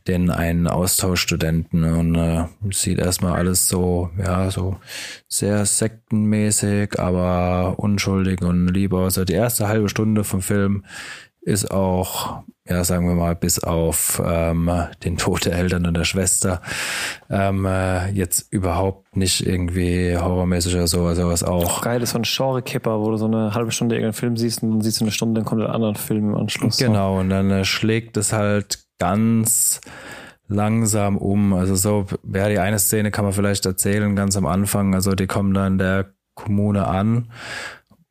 den 0.07 0.29
einen 0.29 0.67
Austauschstudenten 0.67 1.83
und 1.83 2.15
äh, 2.15 2.45
sieht 2.71 2.99
erstmal 2.99 3.33
alles 3.33 3.67
so, 3.67 4.09
ja, 4.17 4.49
so 4.49 4.77
sehr 5.27 5.65
sektenmäßig, 5.65 6.99
aber 6.99 7.75
unschuldig 7.77 8.41
und 8.41 8.67
lieb 8.69 8.93
aus. 8.93 9.17
Also 9.17 9.25
die 9.25 9.33
erste 9.33 9.67
halbe 9.67 9.89
Stunde 9.89 10.23
vom 10.23 10.41
Film 10.41 10.85
ist 11.45 11.71
auch, 11.71 12.43
ja, 12.67 12.83
sagen 12.83 13.07
wir 13.07 13.15
mal, 13.15 13.35
bis 13.35 13.59
auf 13.59 14.21
ähm, 14.25 14.71
den 15.03 15.17
Tod 15.17 15.45
der 15.45 15.53
Eltern 15.53 15.85
und 15.85 15.95
der 15.95 16.05
Schwester 16.05 16.61
ähm, 17.29 17.65
äh, 17.65 18.09
jetzt 18.11 18.51
überhaupt 18.51 19.15
nicht 19.17 19.45
irgendwie 19.45 20.17
horrormäßig 20.17 20.75
oder 20.75 20.87
sowas, 20.87 21.17
sowas 21.17 21.43
auch. 21.43 21.81
Geil 21.81 22.01
ist 22.01 22.11
so 22.11 22.19
ein 22.19 22.23
Genre-Kipper, 22.23 22.99
wo 23.01 23.11
du 23.11 23.17
so 23.17 23.25
eine 23.25 23.53
halbe 23.53 23.71
Stunde 23.71 23.95
irgendeinen 23.95 24.13
Film 24.13 24.37
siehst 24.37 24.63
und 24.63 24.71
dann 24.71 24.81
siehst 24.81 25.01
du 25.01 25.05
eine 25.05 25.11
Stunde, 25.11 25.41
dann 25.41 25.45
kommt 25.45 25.61
ein 25.61 25.69
anderer 25.69 25.95
Film 25.95 26.29
im 26.29 26.35
Anschluss. 26.35 26.77
Genau, 26.77 27.19
und 27.19 27.29
dann 27.29 27.51
äh, 27.51 27.65
schlägt 27.65 28.15
es 28.15 28.31
halt 28.31 28.79
ganz 28.99 29.81
langsam 30.47 31.17
um. 31.17 31.53
Also 31.53 31.75
so, 31.75 32.05
ja, 32.33 32.47
die 32.47 32.59
eine 32.59 32.79
Szene 32.79 33.11
kann 33.11 33.25
man 33.25 33.33
vielleicht 33.33 33.65
erzählen, 33.65 34.15
ganz 34.15 34.37
am 34.37 34.45
Anfang. 34.45 34.93
Also 34.93 35.13
die 35.13 35.27
kommen 35.27 35.53
dann 35.53 35.73
in 35.73 35.77
der 35.79 36.13
Kommune 36.35 36.87
an 36.87 37.29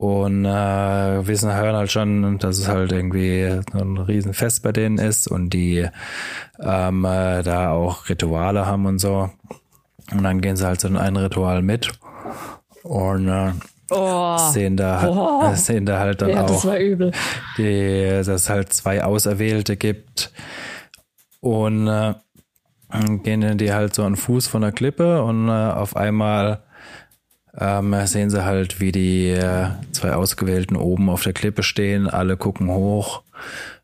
und 0.02 0.44
äh, 0.44 1.26
wissen 1.28 1.54
hören 1.54 1.76
halt 1.76 1.92
schon, 1.92 2.36
dass 2.38 2.58
es 2.58 2.66
halt 2.66 2.90
irgendwie 2.90 3.44
ein 3.72 3.98
Riesenfest 3.98 4.64
bei 4.64 4.72
denen 4.72 4.98
ist 4.98 5.28
und 5.28 5.50
die 5.50 5.86
ähm, 6.58 7.04
äh, 7.04 7.44
da 7.44 7.70
auch 7.70 8.08
Rituale 8.08 8.66
haben 8.66 8.86
und 8.86 8.98
so. 8.98 9.30
Und 10.10 10.24
dann 10.24 10.40
gehen 10.40 10.56
sie 10.56 10.66
halt 10.66 10.80
so 10.80 10.88
in 10.88 10.96
ein 10.96 11.16
Ritual 11.16 11.62
mit 11.62 11.92
und 12.82 13.28
äh, 13.28 13.52
oh. 13.90 14.38
sehen 14.38 14.76
da 14.76 15.06
oh. 15.06 15.54
sehen 15.54 15.86
da 15.86 16.00
halt 16.00 16.20
dann 16.20 16.30
ja, 16.30 16.46
auch, 16.46 16.66
Die, 17.56 18.08
dass 18.08 18.26
es 18.26 18.50
halt 18.50 18.72
zwei 18.72 19.04
Auserwählte 19.04 19.76
gibt 19.76 20.32
und 21.38 21.86
äh, 21.86 22.14
gehen 23.22 23.56
die 23.56 23.72
halt 23.72 23.94
so 23.94 24.02
an 24.02 24.16
Fuß 24.16 24.48
von 24.48 24.62
der 24.62 24.72
Klippe 24.72 25.22
und 25.22 25.48
äh, 25.48 25.52
auf 25.52 25.94
einmal 25.94 26.64
ähm, 27.58 27.94
sehen 28.06 28.30
sie 28.30 28.44
halt, 28.44 28.80
wie 28.80 28.92
die 28.92 29.28
äh, 29.28 29.68
zwei 29.92 30.14
Ausgewählten 30.14 30.76
oben 30.76 31.10
auf 31.10 31.22
der 31.22 31.32
Klippe 31.32 31.62
stehen, 31.62 32.08
alle 32.08 32.36
gucken 32.36 32.68
hoch. 32.68 33.22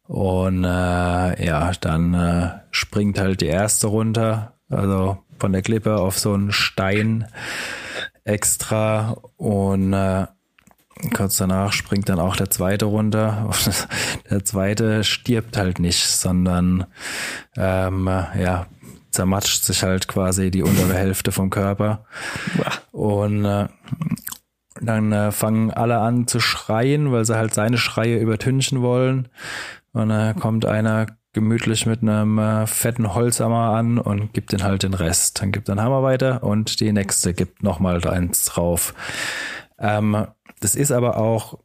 Und 0.07 0.65
äh, 0.65 1.47
ja, 1.47 1.73
dann 1.81 2.15
äh, 2.15 2.51
springt 2.71 3.19
halt 3.21 3.43
die 3.43 3.47
erste 3.47 3.89
runter, 3.89 4.55
also 4.71 5.19
von 5.39 5.53
der 5.53 5.63
Klippe 5.63 5.97
auf 5.97 6.19
so 6.19 6.33
einen 6.33 6.51
Stein 6.51 7.27
extra. 8.25 9.19
Und 9.37 9.93
äh, 9.93 10.27
kurz 11.15 11.37
danach 11.37 11.73
springt 11.73 12.09
dann 12.09 12.21
auch 12.21 12.37
der 12.37 12.51
zweite 12.51 12.87
runter. 12.87 13.51
der 14.31 14.45
zweite 14.47 15.05
stirbt 15.05 15.59
halt 15.59 15.79
nicht, 15.79 16.07
sondern 16.07 16.87
ähm, 17.57 18.07
ja, 18.07 18.67
zermatscht 19.11 19.65
sich 19.65 19.83
halt 19.83 20.09
quasi 20.09 20.51
die 20.51 20.63
untere 20.63 20.95
Hälfte 20.95 21.33
vom 21.33 21.51
Körper. 21.51 22.05
Und 22.93 23.45
äh, 23.45 23.69
dann 24.81 25.13
äh, 25.13 25.33
fangen 25.33 25.73
alle 25.73 25.99
an 25.99 26.27
zu 26.27 26.41
schreien, 26.41 27.13
weil 27.13 27.25
sie 27.25 27.37
halt 27.37 27.55
seine 27.55 27.79
Schreie 27.79 28.19
übertünchen 28.19 28.83
wollen. 28.83 29.29
Und 29.93 30.11
dann 30.11 30.37
äh, 30.37 30.39
kommt 30.39 30.65
einer 30.67 31.07
gemütlich 31.33 31.87
mit 31.87 32.03
einem 32.03 32.39
äh, 32.39 32.67
fetten 32.67 33.15
Holzhammer 33.15 33.75
an 33.75 33.99
und 33.99 34.33
gibt 34.33 34.53
den 34.53 34.63
halt 34.63 34.83
den 34.83 34.95
Rest. 34.95 35.41
Dann 35.41 35.53
gibt 35.53 35.69
einen 35.69 35.83
Hammer 35.83 36.03
weiter 36.03 36.43
und 36.43 36.81
die 36.81 36.93
nächste 36.93 37.35
gibt 37.35 37.63
nochmal 37.63 38.07
eins 38.09 38.47
drauf. 38.47 38.95
Ähm, 39.79 40.27
das 40.61 40.75
ist 40.75 40.91
aber 40.91 41.17
auch 41.19 41.59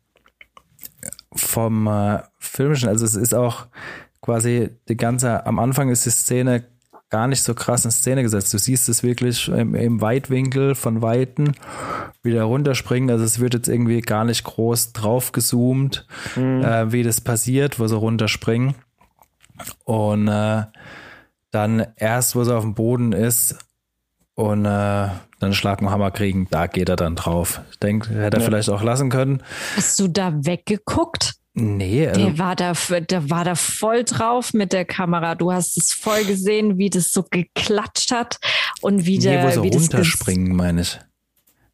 vom 1.35 1.87
äh, 1.87 2.19
filmischen, 2.37 2.89
also 2.89 3.05
es 3.05 3.15
ist 3.15 3.33
auch 3.33 3.65
quasi 4.21 4.69
die 4.87 4.97
ganze, 4.97 5.45
am 5.45 5.59
Anfang 5.59 5.89
ist 5.89 6.05
die 6.05 6.11
Szene 6.11 6.63
gar 7.13 7.27
nicht 7.27 7.43
so 7.43 7.53
krass 7.53 7.85
in 7.85 7.91
Szene 7.91 8.23
gesetzt. 8.23 8.51
Du 8.55 8.57
siehst 8.57 8.89
es 8.89 9.03
wirklich 9.03 9.47
im, 9.47 9.75
im 9.75 10.01
Weitwinkel 10.01 10.73
von 10.73 11.03
Weiten 11.03 11.53
wieder 12.23 12.41
runterspringen. 12.45 13.11
Also 13.11 13.23
es 13.23 13.39
wird 13.39 13.53
jetzt 13.53 13.67
irgendwie 13.67 14.01
gar 14.01 14.25
nicht 14.25 14.43
groß 14.43 14.93
drauf 14.93 15.31
gezoomt, 15.31 16.07
mhm. 16.35 16.63
äh, 16.63 16.91
wie 16.91 17.03
das 17.03 17.21
passiert, 17.21 17.79
wo 17.79 17.85
sie 17.85 17.95
runterspringen. 17.95 18.73
Und 19.83 20.27
äh, 20.27 20.63
dann 21.51 21.85
erst, 21.97 22.35
wo 22.35 22.43
sie 22.43 22.55
auf 22.55 22.63
dem 22.63 22.73
Boden 22.73 23.13
ist 23.13 23.59
und 24.33 24.65
äh, 24.65 25.09
dann 25.39 25.53
Schlag 25.53 25.83
und 25.83 25.91
Hammer 25.91 26.09
kriegen, 26.09 26.47
da 26.49 26.65
geht 26.65 26.89
er 26.89 26.95
dann 26.95 27.15
drauf. 27.15 27.61
Ich 27.69 27.77
denke, 27.77 28.09
hätte 28.09 28.37
er 28.37 28.41
ja. 28.41 28.45
vielleicht 28.47 28.71
auch 28.71 28.81
lassen 28.81 29.11
können. 29.11 29.43
Hast 29.75 29.99
du 29.99 30.07
da 30.07 30.33
weggeguckt? 30.33 31.35
Nee. 31.55 32.07
Also 32.07 32.21
der 32.21 32.39
war 32.39 32.55
da, 32.55 32.73
der 32.73 33.29
war 33.29 33.45
da 33.45 33.55
voll 33.55 34.03
drauf 34.03 34.53
mit 34.53 34.73
der 34.73 34.85
Kamera. 34.85 35.35
Du 35.35 35.51
hast 35.51 35.77
es 35.77 35.93
voll 35.93 36.25
gesehen, 36.25 36.77
wie 36.77 36.89
das 36.89 37.11
so 37.11 37.23
geklatscht 37.29 38.11
hat 38.11 38.39
und 38.81 39.05
wie 39.05 39.19
der. 39.19 39.45
Nee, 39.45 39.47
wo 39.47 39.61
sie 39.61 39.71
wie 39.71 39.75
runterspringen, 39.75 40.55
meine 40.55 40.81
ich. 40.81 40.99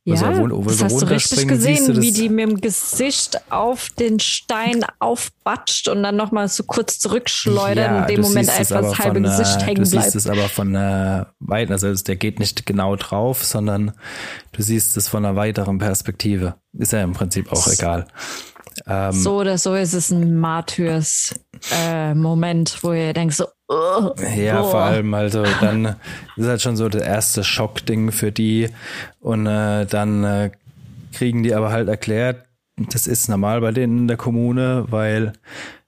Ja, 0.05 0.37
wo, 0.37 0.65
wo 0.65 0.69
das 0.69 0.83
hast 0.83 1.01
du 1.01 1.05
richtig 1.05 1.47
gesehen, 1.47 2.01
wie 2.01 2.11
die 2.11 2.29
mit 2.29 2.49
dem 2.49 2.61
Gesicht 2.61 3.39
auf 3.51 3.89
den 3.91 4.19
Stein 4.19 4.83
aufbatscht 4.97 5.87
und 5.87 6.01
dann 6.01 6.15
nochmal 6.15 6.47
so 6.47 6.63
kurz 6.63 6.99
zurückschleudern, 6.99 7.95
ja, 7.95 8.01
in 8.01 8.15
dem 8.15 8.21
Moment 8.21 8.49
einfach 8.49 8.81
das 8.81 8.97
halbe 8.97 9.21
Gesicht 9.21 9.61
hängen 9.65 9.83
bleibt. 9.83 9.93
Du 9.93 10.01
siehst 10.01 10.15
es 10.15 10.27
aber 10.27 10.49
von 10.49 10.73
äh, 10.73 11.25
weit, 11.39 11.69
also 11.69 11.93
der 11.93 12.15
geht 12.15 12.39
nicht 12.39 12.65
genau 12.65 12.95
drauf, 12.95 13.43
sondern 13.43 13.91
du 14.53 14.63
siehst 14.63 14.97
es 14.97 15.07
von 15.07 15.25
einer 15.25 15.35
weiteren 15.35 15.77
Perspektive. 15.77 16.55
Ist 16.73 16.93
ja 16.93 17.03
im 17.03 17.13
Prinzip 17.13 17.51
auch 17.51 17.67
egal. 17.67 18.07
Ähm, 18.87 19.11
so 19.11 19.39
oder 19.39 19.57
so 19.57 19.75
ist 19.75 19.93
es 19.93 20.11
ein 20.11 20.39
Martyrs-Moment, 20.39 22.69
äh, 22.69 22.83
wo 22.83 22.93
ihr 22.93 23.11
denkt 23.13 23.33
so, 23.35 23.45
oh, 23.67 24.11
ja, 24.35 24.61
oh. 24.61 24.71
vor 24.71 24.81
allem, 24.81 25.13
also 25.13 25.43
dann 25.61 25.85
ist 26.37 26.47
halt 26.47 26.61
schon 26.61 26.77
so 26.77 26.87
das 26.89 27.01
erste 27.01 27.43
Schockding 27.43 28.11
für 28.11 28.31
die 28.31 28.69
und 29.19 29.47
äh, 29.47 29.85
dann 29.85 30.23
äh, 30.23 30.51
kriegen 31.13 31.43
die 31.43 31.53
aber 31.53 31.71
halt 31.71 31.89
erklärt, 31.89 32.45
das 32.77 33.07
ist 33.07 33.29
normal 33.29 33.61
bei 33.61 33.71
denen 33.71 33.99
in 33.99 34.07
der 34.07 34.17
Kommune, 34.17 34.85
weil 34.89 35.33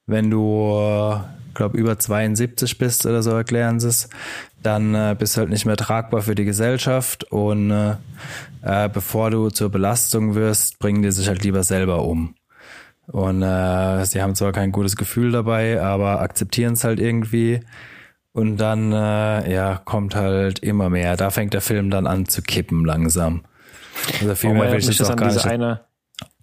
wenn 0.06 0.30
du, 0.30 0.78
äh, 0.78 1.18
glaube 1.54 1.78
über 1.78 2.00
72 2.00 2.78
bist 2.78 3.06
oder 3.06 3.24
so, 3.24 3.32
erklären 3.32 3.80
sie 3.80 3.90
es, 3.90 4.10
dann 4.64 4.94
äh, 4.94 5.16
bist 5.18 5.36
du 5.36 5.40
halt 5.40 5.50
nicht 5.50 5.66
mehr 5.66 5.78
tragbar 5.78 6.22
für 6.22 6.36
die 6.36 6.46
Gesellschaft 6.46 7.24
und 7.26 7.72
äh, 7.72 7.96
äh, 8.62 8.90
bevor 8.90 9.32
du 9.32 9.50
zur 9.50 9.70
Belastung 9.70 10.36
wirst, 10.36 10.80
bringen 10.80 11.02
die 11.02 11.12
sich 11.12 11.28
halt 11.28 11.44
lieber 11.44 11.64
selber 11.64 12.04
um. 12.04 12.36
Und 13.08 13.42
äh, 13.42 14.06
sie 14.06 14.22
haben 14.22 14.36
zwar 14.36 14.52
kein 14.52 14.72
gutes 14.72 14.96
Gefühl 14.96 15.32
dabei, 15.32 15.82
aber 15.82 16.22
akzeptieren 16.22 16.74
es 16.74 16.84
halt 16.84 17.00
irgendwie. 17.00 17.62
Und 18.34 18.58
dann, 18.58 18.94
äh, 18.94 19.54
ja, 19.54 19.82
kommt 19.84 20.16
halt 20.16 20.60
immer 20.60 20.90
mehr. 20.90 21.18
Da 21.18 21.32
fängt 21.32 21.54
der 21.54 21.62
Film 21.62 21.90
dann 21.90 22.08
an 22.08 22.28
zu 22.28 22.42
kippen 22.42 22.86
langsam. 22.86 23.44
Also 24.22 24.36
viel 24.36 24.52
oh, 24.52 24.54
mehr 24.54 24.72
will 24.72 24.80
ich 24.80 24.88
jetzt 24.88 25.02
auch 25.02 25.16
gar 25.16 25.34
nicht. 25.34 25.46
Eine, 25.46 25.82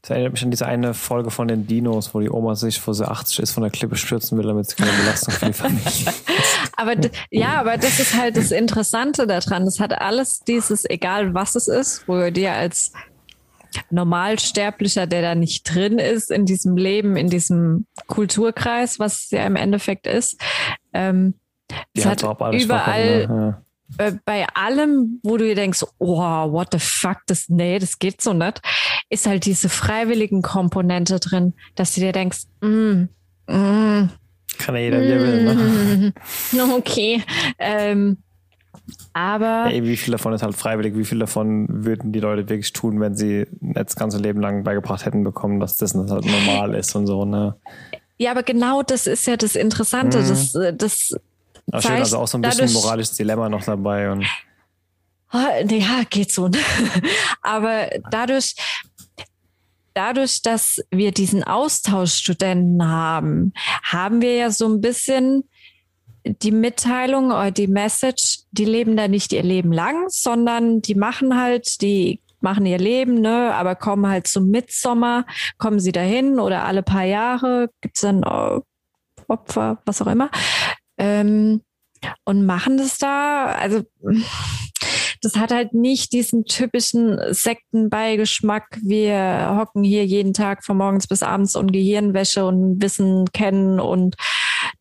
das 0.02 0.10
erinnert 0.10 0.32
mich 0.32 0.42
an 0.42 0.50
diese 0.50 0.66
eine 0.66 0.92
Folge 0.94 1.30
von 1.30 1.48
den 1.48 1.66
Dinos, 1.66 2.14
wo 2.14 2.20
die 2.20 2.30
Oma 2.30 2.54
sich, 2.54 2.86
wo 2.86 2.92
sie 2.92 3.08
80 3.08 3.40
ist, 3.40 3.52
von 3.52 3.62
der 3.62 3.72
Klippe 3.72 3.96
stürzen 3.96 4.36
will, 4.36 4.46
damit 4.46 4.68
sie 4.68 4.76
keine 4.76 4.92
Belastung 4.92 5.34
für 5.34 5.46
die 5.46 5.52
Familie. 5.54 6.12
aber 6.76 6.94
ja, 7.30 7.60
aber 7.60 7.78
das 7.78 7.98
ist 7.98 8.14
halt 8.14 8.36
das 8.36 8.50
Interessante 8.50 9.26
daran. 9.26 9.64
Das 9.64 9.80
hat 9.80 9.98
alles 9.98 10.40
dieses, 10.40 10.88
egal 10.88 11.32
was 11.32 11.54
es 11.56 11.68
ist, 11.68 12.06
wo 12.06 12.16
du 12.16 12.30
dir 12.30 12.52
als 12.52 12.92
Normalsterblicher, 13.90 15.06
der 15.06 15.22
da 15.22 15.34
nicht 15.34 15.62
drin 15.62 15.98
ist 15.98 16.30
in 16.30 16.46
diesem 16.46 16.76
Leben, 16.76 17.16
in 17.16 17.28
diesem 17.28 17.86
Kulturkreis, 18.06 18.98
was 18.98 19.30
ja 19.30 19.46
im 19.46 19.56
Endeffekt 19.56 20.06
ist. 20.06 20.40
Ähm, 20.92 21.34
es 21.94 22.06
hat 22.06 22.22
überall 22.22 23.26
ne? 23.26 23.62
äh, 23.98 24.12
bei 24.24 24.46
allem, 24.54 25.20
wo 25.22 25.36
du 25.36 25.44
dir 25.44 25.54
denkst, 25.54 25.84
oh, 25.98 26.18
what 26.18 26.68
the 26.72 26.78
fuck, 26.78 27.18
das, 27.26 27.48
nee, 27.48 27.78
das 27.78 27.98
geht 27.98 28.20
so 28.22 28.32
nicht, 28.32 28.60
ist 29.10 29.26
halt 29.26 29.44
diese 29.44 29.68
freiwilligen 29.68 30.42
Komponente 30.42 31.20
drin, 31.20 31.54
dass 31.74 31.94
du 31.94 32.00
dir 32.00 32.12
denkst, 32.12 32.44
mm, 32.60 33.08
mm, 33.46 34.10
kann 34.58 34.74
ja 34.74 34.80
jeder, 34.80 35.00
wie 35.00 35.06
er 35.06 35.20
will. 35.20 35.44
Ne? 35.44 36.12
Okay. 36.76 37.22
Ähm, 37.58 38.18
aber. 39.12 39.66
Ey, 39.70 39.82
wie 39.84 39.96
viel 39.96 40.12
davon 40.12 40.32
ist 40.32 40.42
halt 40.42 40.54
freiwillig? 40.54 40.96
Wie 40.96 41.04
viel 41.04 41.18
davon 41.18 41.66
würden 41.68 42.12
die 42.12 42.20
Leute 42.20 42.48
wirklich 42.48 42.72
tun, 42.72 43.00
wenn 43.00 43.14
sie 43.14 43.46
das 43.60 43.96
ganze 43.96 44.18
Leben 44.18 44.40
lang 44.40 44.64
beigebracht 44.64 45.04
hätten 45.04 45.24
bekommen, 45.24 45.60
dass 45.60 45.76
das 45.76 45.94
halt 45.94 46.24
normal 46.24 46.74
ist 46.74 46.94
und 46.94 47.06
so, 47.06 47.24
ne? 47.24 47.56
Ja, 48.18 48.32
aber 48.32 48.42
genau 48.42 48.82
das 48.82 49.06
ist 49.06 49.26
ja 49.26 49.36
das 49.36 49.54
Interessante. 49.54 50.18
Mhm. 50.18 50.28
Das, 50.28 50.52
das 50.76 51.14
aber 51.70 51.82
schön, 51.82 51.92
also 51.92 52.18
auch 52.18 52.28
so 52.28 52.38
ein 52.38 52.42
bisschen 52.42 52.72
moralisches 52.72 53.16
Dilemma 53.16 53.48
noch 53.48 53.64
dabei 53.64 54.10
und. 54.10 54.24
Ja, 55.32 56.02
geht 56.08 56.32
so. 56.32 56.48
Ne? 56.48 56.58
aber 57.42 57.90
dadurch, 58.10 58.54
dadurch, 59.92 60.40
dass 60.40 60.82
wir 60.90 61.12
diesen 61.12 61.44
Austauschstudenten 61.44 62.88
haben, 62.88 63.52
haben 63.82 64.22
wir 64.22 64.36
ja 64.36 64.50
so 64.50 64.66
ein 64.66 64.80
bisschen 64.80 65.44
die 66.28 66.52
Mitteilung 66.52 67.26
oder 67.26 67.50
die 67.50 67.66
Message, 67.66 68.40
die 68.52 68.64
leben 68.64 68.96
da 68.96 69.08
nicht 69.08 69.32
ihr 69.32 69.42
Leben 69.42 69.72
lang, 69.72 70.06
sondern 70.08 70.80
die 70.80 70.94
machen 70.94 71.40
halt, 71.40 71.80
die 71.80 72.20
machen 72.40 72.66
ihr 72.66 72.78
Leben, 72.78 73.20
ne, 73.20 73.54
aber 73.54 73.74
kommen 73.74 74.06
halt 74.08 74.26
zum 74.26 74.48
Mitsommer, 74.48 75.26
kommen 75.58 75.80
sie 75.80 75.92
dahin 75.92 76.38
oder 76.38 76.64
alle 76.64 76.82
paar 76.82 77.04
Jahre 77.04 77.70
gibt's 77.80 78.00
dann 78.02 78.22
äh, 78.22 78.60
Opfer, 79.26 79.82
was 79.84 80.00
auch 80.00 80.06
immer, 80.06 80.30
ähm, 80.98 81.62
und 82.24 82.46
machen 82.46 82.78
das 82.78 82.98
da. 82.98 83.46
Also 83.46 83.82
das 85.20 85.34
hat 85.36 85.50
halt 85.50 85.74
nicht 85.74 86.12
diesen 86.12 86.44
typischen 86.44 87.18
Sektenbeigeschmack. 87.30 88.78
Wir 88.82 89.56
hocken 89.58 89.82
hier 89.82 90.06
jeden 90.06 90.32
Tag 90.32 90.64
von 90.64 90.76
morgens 90.76 91.08
bis 91.08 91.22
abends 91.22 91.56
und 91.56 91.72
Gehirnwäsche 91.72 92.44
und 92.46 92.80
Wissen 92.80 93.26
kennen 93.32 93.80
und 93.80 94.16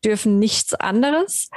dürfen 0.04 0.38
nichts 0.38 0.74
anderes. 0.74 1.50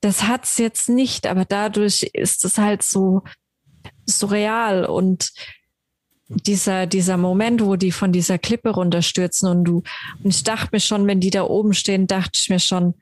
Das 0.00 0.24
hat's 0.24 0.58
jetzt 0.58 0.88
nicht, 0.88 1.26
aber 1.26 1.44
dadurch 1.44 2.10
ist 2.12 2.44
es 2.44 2.58
halt 2.58 2.82
so 2.82 3.22
surreal 4.06 4.84
und 4.84 5.32
dieser, 6.28 6.86
dieser 6.86 7.16
Moment, 7.16 7.62
wo 7.62 7.76
die 7.76 7.92
von 7.92 8.12
dieser 8.12 8.38
Klippe 8.38 8.70
runterstürzen 8.70 9.48
und 9.48 9.64
du, 9.64 9.82
und 10.22 10.30
ich 10.30 10.44
dachte 10.44 10.68
mir 10.72 10.80
schon, 10.80 11.06
wenn 11.06 11.20
die 11.20 11.30
da 11.30 11.44
oben 11.44 11.72
stehen, 11.72 12.06
dachte 12.06 12.32
ich 12.34 12.50
mir 12.50 12.60
schon, 12.60 12.94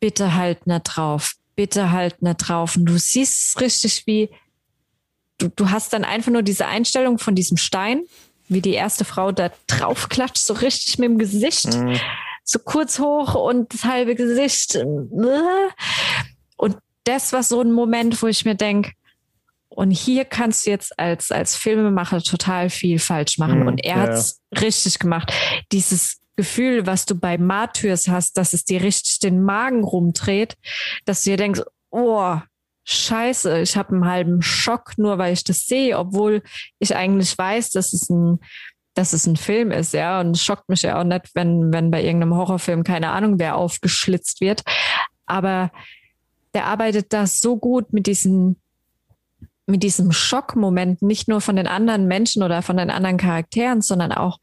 bitte 0.00 0.34
halt 0.34 0.66
nicht 0.66 0.82
drauf, 0.84 1.34
bitte 1.56 1.90
halt 1.90 2.22
nicht 2.22 2.36
drauf. 2.36 2.76
Und 2.76 2.86
du 2.86 2.98
siehst 2.98 3.60
richtig, 3.60 4.06
wie 4.06 4.30
du, 5.38 5.48
du 5.48 5.70
hast 5.70 5.92
dann 5.92 6.04
einfach 6.04 6.30
nur 6.30 6.42
diese 6.42 6.66
Einstellung 6.66 7.18
von 7.18 7.34
diesem 7.34 7.56
Stein, 7.56 8.04
wie 8.48 8.60
die 8.60 8.74
erste 8.74 9.04
Frau 9.04 9.32
da 9.32 9.50
drauf 9.66 10.08
klatscht, 10.08 10.38
so 10.38 10.54
richtig 10.54 10.98
mit 10.98 11.08
dem 11.08 11.18
Gesicht, 11.18 11.74
mhm. 11.74 11.98
So 12.44 12.58
kurz 12.58 12.98
hoch 12.98 13.34
und 13.34 13.72
das 13.72 13.84
halbe 13.84 14.14
Gesicht. 14.14 14.76
Und 14.76 16.76
das 17.04 17.32
war 17.32 17.42
so 17.42 17.60
ein 17.60 17.72
Moment, 17.72 18.22
wo 18.22 18.26
ich 18.26 18.44
mir 18.44 18.54
denke, 18.54 18.92
und 19.68 19.90
hier 19.90 20.24
kannst 20.24 20.66
du 20.66 20.70
jetzt 20.70 20.96
als, 20.98 21.32
als 21.32 21.56
Filmemacher 21.56 22.22
total 22.22 22.70
viel 22.70 23.00
falsch 23.00 23.38
machen. 23.38 23.60
Mhm, 23.60 23.66
und 23.66 23.84
er 23.84 23.96
ja. 23.96 24.02
hat 24.02 24.10
es 24.10 24.40
richtig 24.60 25.00
gemacht. 25.00 25.32
Dieses 25.72 26.20
Gefühl, 26.36 26.86
was 26.86 27.06
du 27.06 27.16
bei 27.16 27.38
Martyrs 27.38 28.08
hast, 28.08 28.36
dass 28.36 28.52
es 28.52 28.64
dir 28.64 28.82
richtig 28.82 29.18
den 29.18 29.42
Magen 29.42 29.82
rumdreht, 29.82 30.54
dass 31.06 31.24
du 31.24 31.30
dir 31.30 31.36
denkst, 31.36 31.62
oh, 31.90 32.38
scheiße, 32.84 33.60
ich 33.60 33.76
habe 33.76 33.94
einen 33.94 34.06
halben 34.06 34.42
Schock, 34.42 34.92
nur 34.96 35.18
weil 35.18 35.32
ich 35.32 35.42
das 35.42 35.66
sehe, 35.66 35.98
obwohl 35.98 36.42
ich 36.78 36.94
eigentlich 36.94 37.36
weiß, 37.36 37.70
dass 37.70 37.92
es 37.92 38.08
ein 38.10 38.38
dass 38.94 39.12
es 39.12 39.26
ein 39.26 39.36
Film 39.36 39.70
ist, 39.70 39.92
ja. 39.92 40.20
Und 40.20 40.36
es 40.36 40.42
schockt 40.42 40.68
mich 40.68 40.82
ja 40.82 41.00
auch 41.00 41.04
nicht, 41.04 41.34
wenn, 41.34 41.72
wenn 41.72 41.90
bei 41.90 42.02
irgendeinem 42.02 42.34
Horrorfilm 42.34 42.84
keine 42.84 43.10
Ahnung, 43.10 43.38
wer 43.38 43.56
aufgeschlitzt 43.56 44.40
wird. 44.40 44.62
Aber 45.26 45.70
der 46.54 46.66
arbeitet 46.66 47.12
da 47.12 47.26
so 47.26 47.56
gut 47.56 47.92
mit 47.92 48.06
diesen 48.06 48.56
mit 49.66 49.82
diesem 49.82 50.12
Schockmoment, 50.12 51.02
nicht 51.02 51.28
nur 51.28 51.40
von 51.40 51.56
den 51.56 51.66
anderen 51.66 52.06
Menschen 52.06 52.42
oder 52.42 52.62
von 52.62 52.76
den 52.76 52.90
anderen 52.90 53.16
Charakteren, 53.16 53.80
sondern 53.80 54.12
auch, 54.12 54.38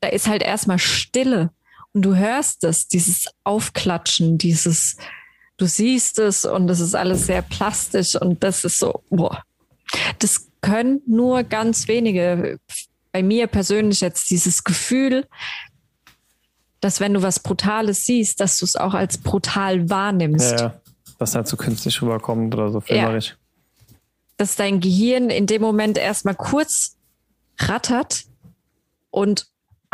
da 0.00 0.08
ist 0.08 0.28
halt 0.28 0.42
erstmal 0.42 0.78
Stille 0.78 1.50
und 1.92 2.02
du 2.02 2.14
hörst 2.14 2.62
es, 2.64 2.86
dieses 2.88 3.26
Aufklatschen, 3.42 4.38
dieses, 4.38 4.96
du 5.56 5.66
siehst 5.66 6.18
es 6.18 6.44
und 6.44 6.70
es 6.70 6.80
ist 6.80 6.94
alles 6.94 7.26
sehr 7.26 7.42
plastisch 7.42 8.14
und 8.14 8.44
das 8.44 8.64
ist 8.64 8.78
so, 8.78 9.02
boah, 9.10 9.42
das 10.18 10.48
können 10.60 11.00
nur 11.06 11.42
ganz 11.42 11.88
wenige. 11.88 12.58
Bei 13.12 13.22
mir 13.22 13.46
persönlich 13.46 14.00
jetzt 14.00 14.30
dieses 14.30 14.64
Gefühl, 14.64 15.26
dass 16.80 17.00
wenn 17.00 17.14
du 17.14 17.22
was 17.22 17.40
Brutales 17.40 18.04
siehst, 18.04 18.40
dass 18.40 18.58
du 18.58 18.64
es 18.64 18.76
auch 18.76 18.94
als 18.94 19.18
brutal 19.18 19.88
wahrnimmst. 19.88 20.52
Ja, 20.52 20.66
ja. 20.66 20.80
Was 21.18 21.34
halt 21.34 21.48
so 21.48 21.56
künstlich 21.56 22.02
rüberkommt 22.02 22.54
oder 22.54 22.70
so 22.70 22.80
filmerisch. 22.80 23.30
Ja 23.30 23.36
dass 24.36 24.56
dein 24.56 24.80
Gehirn 24.80 25.30
in 25.30 25.46
dem 25.46 25.62
Moment 25.62 25.98
erstmal 25.98 26.34
kurz 26.34 26.96
rattert 27.58 28.24
und 29.10 29.46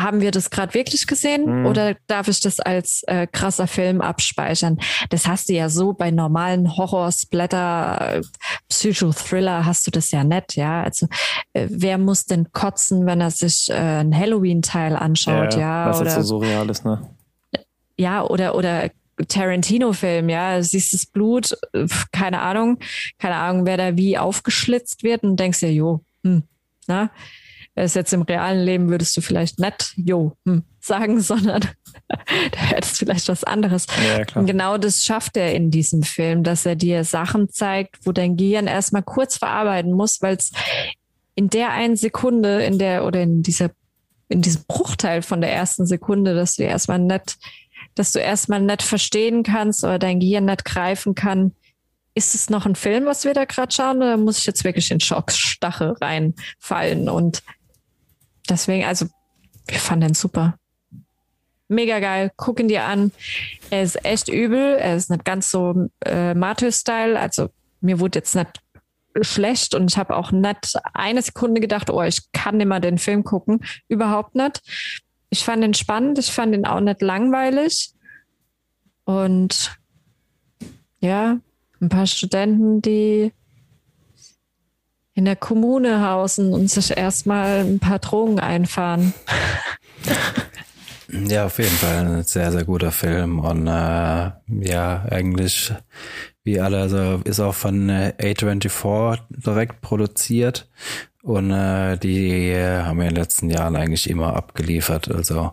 haben 0.03 0.20
wir 0.20 0.30
das 0.30 0.50
gerade 0.50 0.74
wirklich 0.74 1.07
gesehen 1.07 1.61
mhm. 1.61 1.66
oder 1.66 1.96
darf 2.07 2.28
ich 2.28 2.40
das 2.40 2.61
als 2.61 3.03
äh, 3.07 3.26
krasser 3.26 3.66
Film 3.66 4.00
abspeichern? 4.00 4.78
Das 5.11 5.26
hast 5.26 5.48
du 5.48 5.55
ja 5.55 5.68
so 5.68 5.92
bei 5.92 6.11
normalen 6.11 6.76
Horror, 6.76 7.12
Splatter, 7.12 8.16
äh, 8.16 8.22
Psychothriller 8.68 9.64
hast 9.64 9.86
du 9.86 9.90
das 9.90 10.11
ja 10.11 10.24
nett, 10.24 10.57
ja. 10.57 10.82
Also 10.82 11.07
äh, 11.53 11.66
wer 11.70 11.98
muss 11.98 12.26
denn 12.26 12.53
kotzen, 12.53 13.07
wenn 13.07 13.20
er 13.20 13.30
sich 13.30 13.70
äh, 13.70 13.74
ein 13.74 14.16
Halloween-Teil 14.16 14.96
anschaut, 14.96 15.55
ja? 15.55 15.61
ja 15.61 15.88
was 15.88 16.00
oder, 16.00 16.11
jetzt 16.11 16.26
so 16.26 16.38
surreal 16.38 16.68
ist, 16.70 16.84
ne? 16.84 17.03
Ja, 17.96 18.24
oder 18.24 18.55
oder 18.55 18.90
Tarantino-Film, 19.28 20.28
ja, 20.28 20.57
du 20.57 20.64
siehst 20.64 20.94
das 20.94 21.07
Blut, 21.07 21.57
keine 22.12 22.40
Ahnung, 22.40 22.78
keine 23.18 23.36
Ahnung, 23.36 23.66
wer 23.66 23.76
da 23.76 23.96
wie 23.96 24.18
aufgeschlitzt 24.18 25.03
wird 25.03 25.22
und 25.22 25.38
denkst 25.38 25.61
dir, 25.61 25.72
jo, 25.72 26.00
hm, 26.24 26.42
na, 26.86 27.11
ist 27.75 27.97
jetzt 27.97 28.12
im 28.12 28.23
realen 28.23 28.62
Leben 28.64 28.91
würdest 28.91 29.16
du 29.16 29.23
vielleicht 29.23 29.59
nicht 29.59 29.95
jo 29.97 30.37
hm, 30.45 30.62
sagen, 30.81 31.20
sondern 31.23 31.62
da 32.09 32.59
hättest 32.59 32.99
vielleicht 32.99 33.29
was 33.29 33.45
anderes. 33.45 33.87
Ja. 34.07 34.25
Und 34.35 34.47
genau 34.47 34.79
das 34.79 35.05
schafft 35.05 35.37
er 35.37 35.55
in 35.55 35.70
diesem 35.70 36.03
Film, 36.03 36.43
dass 36.43 36.66
er 36.66 36.77
dir 36.77 37.05
Sachen 37.05 37.49
zeigt, 37.49 38.05
wo 38.05 38.12
dein 38.12 38.37
Gehirn 38.37 38.66
erstmal 38.66 39.03
kurz 39.03 39.39
verarbeiten 39.39 39.93
muss, 39.93 40.20
weil 40.20 40.37
es 40.37 40.53
in 41.35 41.49
der 41.49 41.70
einen 41.70 41.97
Sekunde, 41.97 42.62
in 42.62 42.79
der 42.79 43.05
oder 43.05 43.23
in 43.23 43.43
dieser 43.43 43.70
in 44.29 44.41
diesem 44.41 44.64
Bruchteil 44.66 45.20
von 45.20 45.43
der 45.43 45.53
ersten 45.53 45.87
Sekunde, 45.87 46.35
dass 46.35 46.57
du 46.57 46.62
erstmal 46.62 46.99
nicht 46.99 47.37
dass 47.95 48.12
du 48.12 48.20
erstmal 48.20 48.61
nicht 48.61 48.83
verstehen 48.83 49.43
kannst 49.43 49.85
oder 49.85 49.99
dein 49.99 50.20
Gehirn 50.20 50.47
nicht 50.47 50.64
greifen 50.64 51.14
kann, 51.14 51.53
ist 52.14 52.35
es 52.35 52.51
noch 52.51 52.66
ein 52.66 52.75
Film, 52.75 53.07
was 53.07 53.25
wir 53.25 53.35
da 53.35 53.45
gerade 53.45 53.73
schauen, 53.73 53.99
oder 53.99 54.16
muss 54.16 54.39
ich 54.39 54.47
jetzt 54.47 54.64
wirklich 54.64 54.91
in 54.91 55.01
Schockstache 55.01 55.95
reinfallen? 56.01 57.09
Und 57.09 57.43
deswegen, 58.49 58.84
also, 58.84 59.07
wir 59.66 59.78
fanden 59.78 60.09
den 60.09 60.14
super. 60.14 60.59
Mega 61.68 62.01
geil, 62.01 62.30
guck 62.36 62.61
ihn 62.61 62.68
dir 62.68 62.84
an. 62.84 63.12
Er 63.70 63.82
ist 63.82 64.05
echt 64.05 64.28
übel, 64.28 64.76
er 64.76 64.97
ist 64.97 65.11
nicht 65.11 65.24
ganz 65.24 65.51
so 65.51 65.88
äh, 66.05 66.34
Martyr-Style, 66.34 67.18
also 67.18 67.49
mir 67.80 67.99
wurde 67.99 68.18
jetzt 68.18 68.34
nicht 68.34 68.61
schlecht 69.22 69.74
und 69.74 69.90
ich 69.90 69.99
habe 69.99 70.16
auch 70.16 70.32
nicht 70.32 70.74
eine 70.95 71.22
Sekunde 71.22 71.61
gedacht, 71.61 71.90
oh, 71.90 72.03
ich 72.03 72.32
kann 72.32 72.57
mal 72.66 72.80
den 72.80 72.99
Film 72.99 73.24
gucken. 73.24 73.64
Überhaupt 73.88 74.34
nicht 74.34 74.62
ich 75.32 75.45
fand 75.45 75.64
ihn 75.64 75.72
spannend, 75.72 76.18
ich 76.18 76.30
fand 76.30 76.55
ihn 76.55 76.66
auch 76.66 76.80
nicht 76.80 77.01
langweilig. 77.01 77.95
Und 79.05 79.74
ja, 81.01 81.38
ein 81.80 81.88
paar 81.88 82.07
Studenten, 82.07 82.82
die 82.82 83.32
in 85.14 85.24
der 85.24 85.36
Kommune 85.36 86.08
hausen 86.08 86.52
und 86.52 86.70
sich 86.70 86.96
erstmal 86.96 87.60
ein 87.60 87.78
paar 87.78 87.98
Drogen 87.98 88.40
einfahren. 88.40 89.12
Ja, 91.08 91.44
auf 91.44 91.58
jeden 91.58 91.76
Fall 91.76 92.06
ein 92.06 92.22
sehr, 92.24 92.50
sehr 92.52 92.64
guter 92.64 92.90
Film 92.90 93.38
und 93.38 93.66
äh, 93.66 94.30
ja, 94.48 95.04
eigentlich 95.10 95.74
wie 96.42 96.58
alle, 96.58 96.80
also 96.80 97.20
ist 97.24 97.38
auch 97.38 97.54
von 97.54 97.90
äh, 97.90 98.14
A24 98.18 99.18
direkt 99.28 99.82
produziert 99.82 100.70
und 101.22 101.50
äh, 101.50 101.98
die 101.98 102.56
haben 102.56 102.98
wir 102.98 103.08
in 103.08 103.14
den 103.14 103.22
letzten 103.22 103.50
Jahren 103.50 103.76
eigentlich 103.76 104.08
immer 104.08 104.34
abgeliefert. 104.34 105.10
Also 105.10 105.52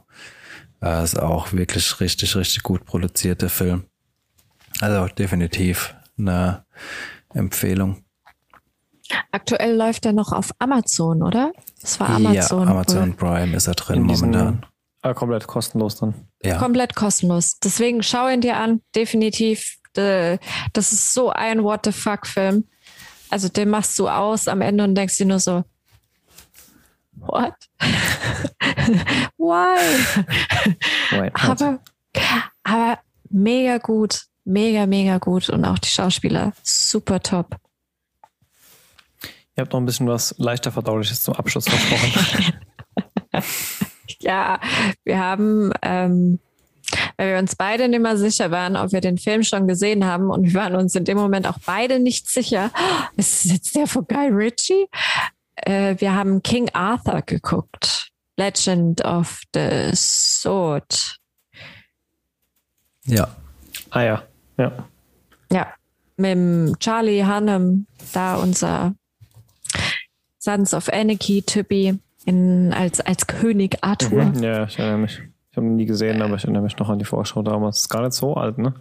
äh, 0.81 1.03
ist 1.03 1.19
auch 1.19 1.53
wirklich 1.53 1.99
richtig, 1.99 2.35
richtig 2.35 2.63
gut 2.63 2.85
produzierter 2.85 3.49
Film. 3.49 3.83
Also 4.79 5.07
definitiv 5.13 5.93
eine 6.17 6.65
Empfehlung. 7.33 8.03
Aktuell 9.31 9.75
läuft 9.75 10.05
er 10.05 10.13
noch 10.13 10.31
auf 10.31 10.51
Amazon, 10.59 11.23
oder? 11.23 11.51
Das 11.81 11.99
war 11.99 12.09
Amazon. 12.09 12.63
Ja, 12.63 12.71
Amazon 12.71 13.15
Prime 13.15 13.55
ist 13.55 13.67
er 13.67 13.75
drin 13.75 14.03
momentan. 14.03 14.65
Ah, 15.01 15.13
komplett 15.13 15.47
kostenlos 15.47 15.95
dann. 15.95 16.13
Ja. 16.43 16.57
Komplett 16.57 16.95
kostenlos. 16.95 17.57
Deswegen 17.59 18.03
schau 18.03 18.27
ihn 18.27 18.41
dir 18.41 18.57
an, 18.57 18.81
definitiv. 18.95 19.77
Äh, 19.95 20.37
das 20.73 20.91
ist 20.91 21.13
so 21.13 21.29
ein 21.29 21.63
What 21.63 21.85
the 21.85 21.91
fuck 21.91 22.27
Film. 22.27 22.65
Also 23.29 23.47
den 23.47 23.69
machst 23.69 23.97
du 23.97 24.09
aus 24.09 24.47
am 24.47 24.61
Ende 24.61 24.83
und 24.83 24.95
denkst 24.95 25.17
dir 25.17 25.25
nur 25.25 25.39
so, 25.39 25.63
what? 27.15 27.53
Why? 29.37 29.77
Why 31.11 31.31
aber, 31.33 31.79
aber 32.63 32.99
mega 33.29 33.77
gut, 33.77 34.23
mega, 34.43 34.85
mega 34.85 35.17
gut 35.19 35.49
und 35.49 35.63
auch 35.63 35.79
die 35.79 35.89
Schauspieler 35.89 36.53
super 36.63 37.19
top. 37.19 37.55
Ihr 39.59 39.63
habt 39.63 39.73
noch 39.73 39.81
ein 39.81 39.85
bisschen 39.85 40.07
was 40.07 40.33
leichter 40.37 40.71
verdauliches 40.71 41.21
zum 41.21 41.33
Abschluss 41.33 41.67
versprochen. 41.67 42.53
ja, 44.21 44.57
wir 45.03 45.19
haben 45.19 45.73
ähm, 45.81 46.39
weil 47.17 47.33
wir 47.33 47.39
uns 47.39 47.57
beide 47.57 47.89
nicht 47.89 48.01
mehr 48.01 48.15
sicher 48.15 48.51
waren, 48.51 48.77
ob 48.77 48.93
wir 48.93 49.01
den 49.01 49.17
Film 49.17 49.43
schon 49.43 49.67
gesehen 49.67 50.05
haben. 50.05 50.29
Und 50.29 50.45
wir 50.45 50.53
waren 50.53 50.75
uns 50.75 50.95
in 50.95 51.03
dem 51.03 51.17
Moment 51.17 51.45
auch 51.45 51.57
beide 51.65 51.99
nicht 51.99 52.29
sicher. 52.29 52.71
Ist 53.17 53.43
es 53.43 53.51
jetzt 53.51 53.75
der 53.75 53.87
von 53.87 54.05
Guy 54.07 54.29
Ritchie? 54.29 54.87
Äh, 55.57 55.95
wir 55.97 56.15
haben 56.15 56.41
King 56.41 56.69
Arthur 56.71 57.21
geguckt. 57.23 58.07
Legend 58.37 59.03
of 59.03 59.41
the 59.53 59.91
Sword. 59.93 61.17
Ja. 63.05 63.27
Ah 63.89 64.01
ja. 64.01 64.23
Ja. 64.57 64.71
Ja, 65.51 65.73
mit 66.15 66.31
dem 66.31 66.75
Charlie 66.79 67.25
Hannem, 67.25 67.85
da 68.13 68.37
unser 68.37 68.95
Sons 70.49 70.73
of 70.73 70.89
Anarchy-Typi 70.89 71.99
als, 72.71 73.01
als 73.01 73.27
König 73.27 73.77
Arthur. 73.81 74.25
Mhm. 74.25 74.43
Ja, 74.43 74.65
ich 74.65 74.79
erinnere 74.79 74.99
mich. 74.99 75.21
Ich 75.51 75.57
habe 75.57 75.67
ihn 75.67 75.75
nie 75.75 75.85
gesehen, 75.85 76.21
aber 76.21 76.35
ich 76.35 76.43
erinnere 76.43 76.63
mich 76.63 76.77
noch 76.77 76.89
an 76.89 76.99
die 76.99 77.05
Vorschau 77.05 77.41
damals. 77.41 77.81
Ist 77.81 77.89
gar 77.89 78.01
nicht 78.01 78.13
so 78.13 78.35
alt, 78.35 78.57
ne? 78.57 78.73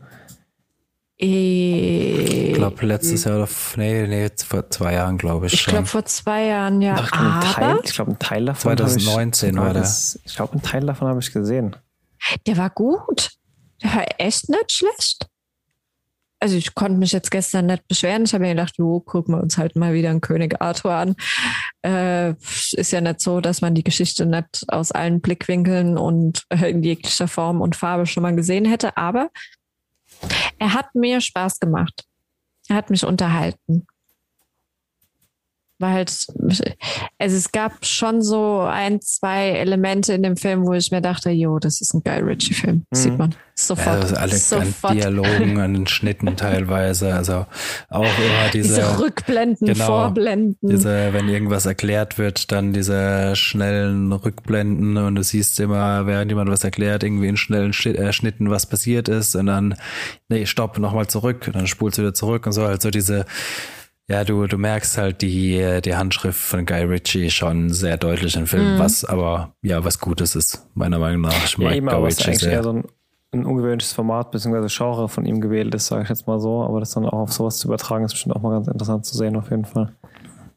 Ich 1.21 2.55
glaube, 2.55 2.87
letztes 2.87 3.25
Jahr 3.25 3.39
oder 3.39 3.49
nee, 3.77 4.07
nee, 4.07 4.31
vor 4.37 4.71
zwei 4.71 4.95
Jahren, 4.95 5.19
glaube 5.19 5.47
ich. 5.47 5.55
Ich 5.55 5.67
glaube, 5.67 5.87
vor 5.87 6.05
zwei 6.05 6.45
Jahren, 6.45 6.81
ja. 6.81 6.95
Ach, 6.97 7.13
ein 7.13 7.41
Teil, 7.53 7.81
ich 7.83 7.93
glaube, 7.93 8.13
ein 8.13 8.19
Teil 8.19 8.45
davon. 8.45 8.77
2019 8.77 9.51
ich, 9.51 9.57
war 9.57 9.75
das. 9.75 10.21
Ich 10.25 10.37
glaube, 10.37 10.55
ein 10.55 10.63
Teil 10.63 10.87
davon 10.87 11.09
habe 11.09 11.19
ich 11.21 11.33
gesehen. 11.33 11.75
Der 12.47 12.57
war 12.57 12.71
gut. 12.71 13.33
Der 13.83 13.95
war 13.95 14.05
echt 14.19 14.49
nicht 14.49 14.73
schlecht. 14.73 15.29
Also 16.41 16.57
ich 16.57 16.75
konnte 16.75 16.99
mich 16.99 17.11
jetzt 17.11 17.31
gestern 17.33 17.67
nicht 17.67 17.89
beschweren. 17.89 18.25
Ich 18.25 18.33
habe 18.33 18.45
mir 18.45 18.55
gedacht, 18.55 18.79
jo, 18.79 19.01
gucken 19.01 19.35
wir 19.35 19.43
uns 19.43 19.59
halt 19.59 19.75
mal 19.75 19.93
wieder 19.93 20.11
einen 20.11 20.21
König 20.21 20.61
Arthur 20.63 20.93
an. 20.93 21.17
Äh, 21.83 22.31
ist 22.31 22.93
ja 22.93 23.01
nicht 23.01 23.21
so, 23.21 23.41
dass 23.41 23.61
man 23.61 23.75
die 23.75 23.83
Geschichte 23.83 24.25
nicht 24.25 24.65
aus 24.69 24.93
allen 24.93 25.21
Blickwinkeln 25.21 25.99
und 25.99 26.45
in 26.51 26.83
jeglicher 26.83 27.27
Form 27.27 27.61
und 27.61 27.75
Farbe 27.75 28.07
schon 28.07 28.23
mal 28.23 28.37
gesehen 28.37 28.67
hätte, 28.67 28.97
aber 28.97 29.31
er 30.59 30.75
hat 30.75 30.95
mir 30.95 31.21
Spaß 31.21 31.59
gemacht. 31.59 32.05
Er 32.69 32.77
hat 32.77 32.91
mich 32.91 33.05
unterhalten. 33.05 33.88
War 35.79 35.93
halt, 35.93 36.27
also 37.19 37.37
es 37.37 37.53
gab 37.53 37.85
schon 37.85 38.21
so 38.21 38.61
ein, 38.61 39.01
zwei 39.01 39.51
Elemente 39.51 40.13
in 40.13 40.25
dem 40.25 40.37
Film, 40.37 40.67
wo 40.67 40.73
ich 40.73 40.91
mir 40.91 41.01
dachte, 41.01 41.31
jo, 41.31 41.59
das 41.59 41.81
ist 41.81 41.95
ein 41.95 42.03
geil 42.03 42.25
Ritchie-Film. 42.25 42.85
Mhm. 42.91 42.97
Sieht 42.97 43.17
man 43.17 43.35
sofort. 43.55 44.03
Also 44.03 44.17
alle 44.17 44.37
sofort. 44.37 44.95
Dialogen 44.95 45.61
an 45.61 45.75
den 45.75 45.87
Schnitten 45.87 46.37
teilweise, 46.37 47.15
also 47.15 47.47
auch 47.91 48.03
immer 48.03 48.49
diese, 48.53 48.75
diese 48.77 49.01
Rückblenden, 49.01 49.69
genau, 49.69 49.87
Vorblenden. 49.87 50.57
Diese, 50.63 51.13
wenn 51.13 51.29
irgendwas 51.29 51.67
erklärt 51.67 52.19
wird, 52.19 52.51
dann 52.53 52.73
diese 52.73 53.37
schnellen 53.37 54.13
Rückblenden 54.13 54.97
und 54.97 55.15
du 55.15 55.23
siehst 55.23 55.59
immer, 55.61 56.07
während 56.07 56.31
jemand 56.31 56.51
was 56.51 56.65
erklärt, 56.65 57.03
irgendwie 57.03 57.29
in 57.29 57.37
schnellen 57.37 57.71
äh, 57.71 58.13
Schnitten, 58.13 58.51
was 58.51 58.67
passiert 58.67 59.09
ist 59.09 59.35
und 59.35 59.47
dann, 59.47 59.75
nee, 60.29 60.47
stopp, 60.47 60.79
nochmal 60.79 61.07
zurück 61.07 61.45
und 61.47 61.57
dann 61.57 61.67
spulst 61.67 61.99
du 61.99 62.03
wieder 62.03 62.15
zurück 62.15 62.47
und 62.47 62.53
so, 62.53 62.65
also 62.65 62.91
diese 62.91 63.27
ja, 64.11 64.25
du, 64.25 64.47
du 64.47 64.57
merkst 64.57 64.97
halt 64.97 65.21
die, 65.21 65.81
die 65.85 65.95
Handschrift 65.95 66.41
von 66.41 66.65
Guy 66.65 66.83
Ritchie 66.83 67.31
schon 67.31 67.71
sehr 67.71 67.99
deutlich 67.99 68.37
im 68.37 68.47
Film, 68.47 68.77
mm. 68.77 68.79
was 68.79 69.05
aber 69.05 69.55
ja 69.63 69.85
was 69.85 69.99
Gutes 69.99 70.35
ist, 70.35 70.67
meiner 70.75 70.99
Meinung 70.99 71.23
nach. 71.23 71.45
Ich 71.45 71.59
ja, 71.59 71.73
eben, 71.73 71.87
Guy 71.87 71.95
aber 71.95 72.07
Ritchie 72.07 72.31
ist 72.31 72.43
eher 72.43 72.63
so 72.63 72.73
ein, 72.73 72.85
ein 73.33 73.45
ungewöhnliches 73.45 73.93
Format 73.93 74.31
bzw. 74.31 74.67
Genre 74.69 75.11
von 75.11 75.27
ihm 75.27 75.43
gewählt 75.43 75.75
ist, 75.75 75.87
sage 75.89 76.05
ich 76.05 76.09
jetzt 76.09 76.27
mal 76.27 76.41
so. 76.41 76.63
Aber 76.63 76.81
das 76.81 76.93
dann 76.93 77.05
auch 77.05 77.19
auf 77.19 77.33
sowas 77.35 77.59
zu 77.59 77.69
übertragen, 77.69 78.07
ist 78.07 78.13
bestimmt 78.13 78.35
auch 78.35 78.41
mal 78.41 78.53
ganz 78.53 78.69
interessant 78.69 79.05
zu 79.05 79.15
sehen, 79.15 79.37
auf 79.37 79.51
jeden 79.51 79.67
Fall. 79.67 79.95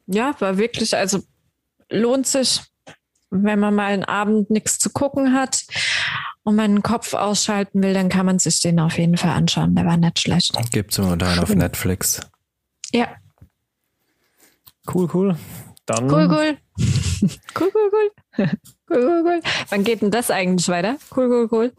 Ja, 0.08 0.34
war 0.40 0.58
wirklich, 0.58 0.96
also 0.96 1.20
lohnt 1.90 2.28
sich, 2.28 2.62
wenn 3.32 3.60
man 3.60 3.76
mal 3.76 3.92
einen 3.92 4.06
Abend 4.06 4.50
nichts 4.50 4.80
zu 4.80 4.90
gucken 4.92 5.34
hat 5.34 5.66
und 6.44 6.56
meinen 6.56 6.84
Kopf 6.84 7.14
ausschalten 7.14 7.84
will, 7.84 7.94
dann 7.94 8.08
kann 8.08 8.26
man 8.26 8.40
sich 8.40 8.62
den 8.62 8.80
auf 8.80 8.98
jeden 8.98 9.18
Fall 9.18 9.32
anschauen. 9.32 9.76
Der 9.76 9.86
war 9.86 9.98
nicht 9.98 10.20
schlecht. 10.20 10.54
Gibt's 10.72 10.98
momentan 10.98 11.40
auf 11.40 11.54
Netflix. 11.54 12.22
Ja, 12.94 13.08
Cool, 14.94 15.10
cool. 15.14 15.36
Dann 15.86 16.12
cool, 16.12 16.28
cool. 16.30 16.58
cool, 17.56 17.72
cool, 17.74 17.92
cool. 17.92 18.12
cool, 18.38 19.04
cool, 19.04 19.24
cool. 19.26 19.42
Wann 19.70 19.84
geht 19.84 20.02
denn 20.02 20.12
das 20.12 20.32
eigentlich 20.32 20.68
weiter? 20.68 20.98
Cool, 21.16 21.28
cool, 21.28 21.48
cool. 21.52 21.74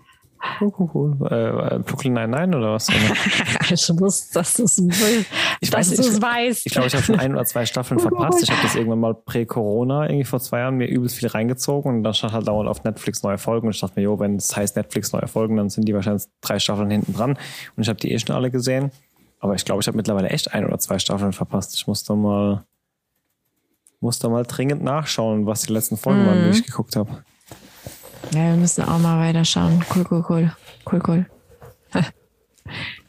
Cool, 0.60 0.72
cool, 0.76 0.90
cool. 0.92 1.30
Äh, 1.30 1.78
Brooklyn 1.78 2.14
Nine-Nine 2.14 2.56
oder 2.56 2.72
was? 2.72 2.88
ich 3.70 3.88
wusste, 4.00 4.34
dass 4.34 4.54
du 4.54 4.64
es 4.64 4.76
ich 4.78 5.72
weiß, 5.72 5.92
ich, 5.92 6.20
weißt. 6.20 6.66
Ich 6.66 6.72
glaube, 6.72 6.88
ich 6.88 6.94
habe 6.94 7.04
schon 7.04 7.18
ein 7.20 7.32
oder 7.32 7.44
zwei 7.44 7.64
Staffeln 7.64 8.00
verpasst. 8.00 8.42
Ich 8.42 8.50
habe 8.50 8.60
das 8.62 8.74
irgendwann 8.74 8.98
mal 8.98 9.14
prä-Corona, 9.14 10.06
irgendwie 10.06 10.24
vor 10.24 10.40
zwei 10.40 10.60
Jahren, 10.60 10.76
mir 10.76 10.88
übelst 10.88 11.16
viel 11.16 11.28
reingezogen 11.28 11.96
und 11.96 12.02
dann 12.02 12.12
stand 12.14 12.32
halt 12.32 12.48
dauernd 12.48 12.68
auf 12.68 12.82
Netflix 12.82 13.22
neue 13.22 13.38
Folgen 13.38 13.68
und 13.68 13.74
ich 13.74 13.80
dachte 13.80 13.94
mir, 13.96 14.02
jo, 14.02 14.18
wenn 14.18 14.34
es 14.34 14.54
heißt 14.54 14.74
Netflix 14.74 15.12
neue 15.12 15.28
Folgen, 15.28 15.56
dann 15.56 15.70
sind 15.70 15.86
die 15.86 15.94
wahrscheinlich 15.94 16.24
drei 16.40 16.58
Staffeln 16.58 16.90
hinten 16.90 17.14
dran 17.14 17.38
und 17.76 17.82
ich 17.82 17.88
habe 17.88 18.00
die 18.00 18.10
eh 18.10 18.18
schon 18.18 18.34
alle 18.34 18.50
gesehen. 18.50 18.90
Aber 19.38 19.54
ich 19.54 19.64
glaube, 19.64 19.80
ich 19.80 19.86
habe 19.86 19.96
mittlerweile 19.96 20.28
echt 20.28 20.52
ein 20.52 20.66
oder 20.66 20.78
zwei 20.78 20.98
Staffeln 20.98 21.32
verpasst. 21.32 21.74
Ich 21.74 21.86
muss 21.86 22.02
da 22.02 22.14
mal 22.14 22.64
muss 24.02 24.18
da 24.18 24.28
mal 24.28 24.42
dringend 24.44 24.82
nachschauen, 24.82 25.46
was 25.46 25.62
die 25.62 25.72
letzten 25.72 25.96
Folgen 25.96 26.22
mhm. 26.22 26.26
waren, 26.26 26.44
die 26.44 26.58
ich 26.58 26.66
geguckt 26.66 26.96
habe. 26.96 27.24
Ja, 28.32 28.50
wir 28.50 28.56
müssen 28.56 28.84
auch 28.84 28.98
mal 28.98 29.18
weiterschauen. 29.20 29.84
Cool, 29.94 30.06
cool, 30.10 30.24
cool. 30.28 30.56
Cool, 30.90 31.02
cool. 31.06 31.26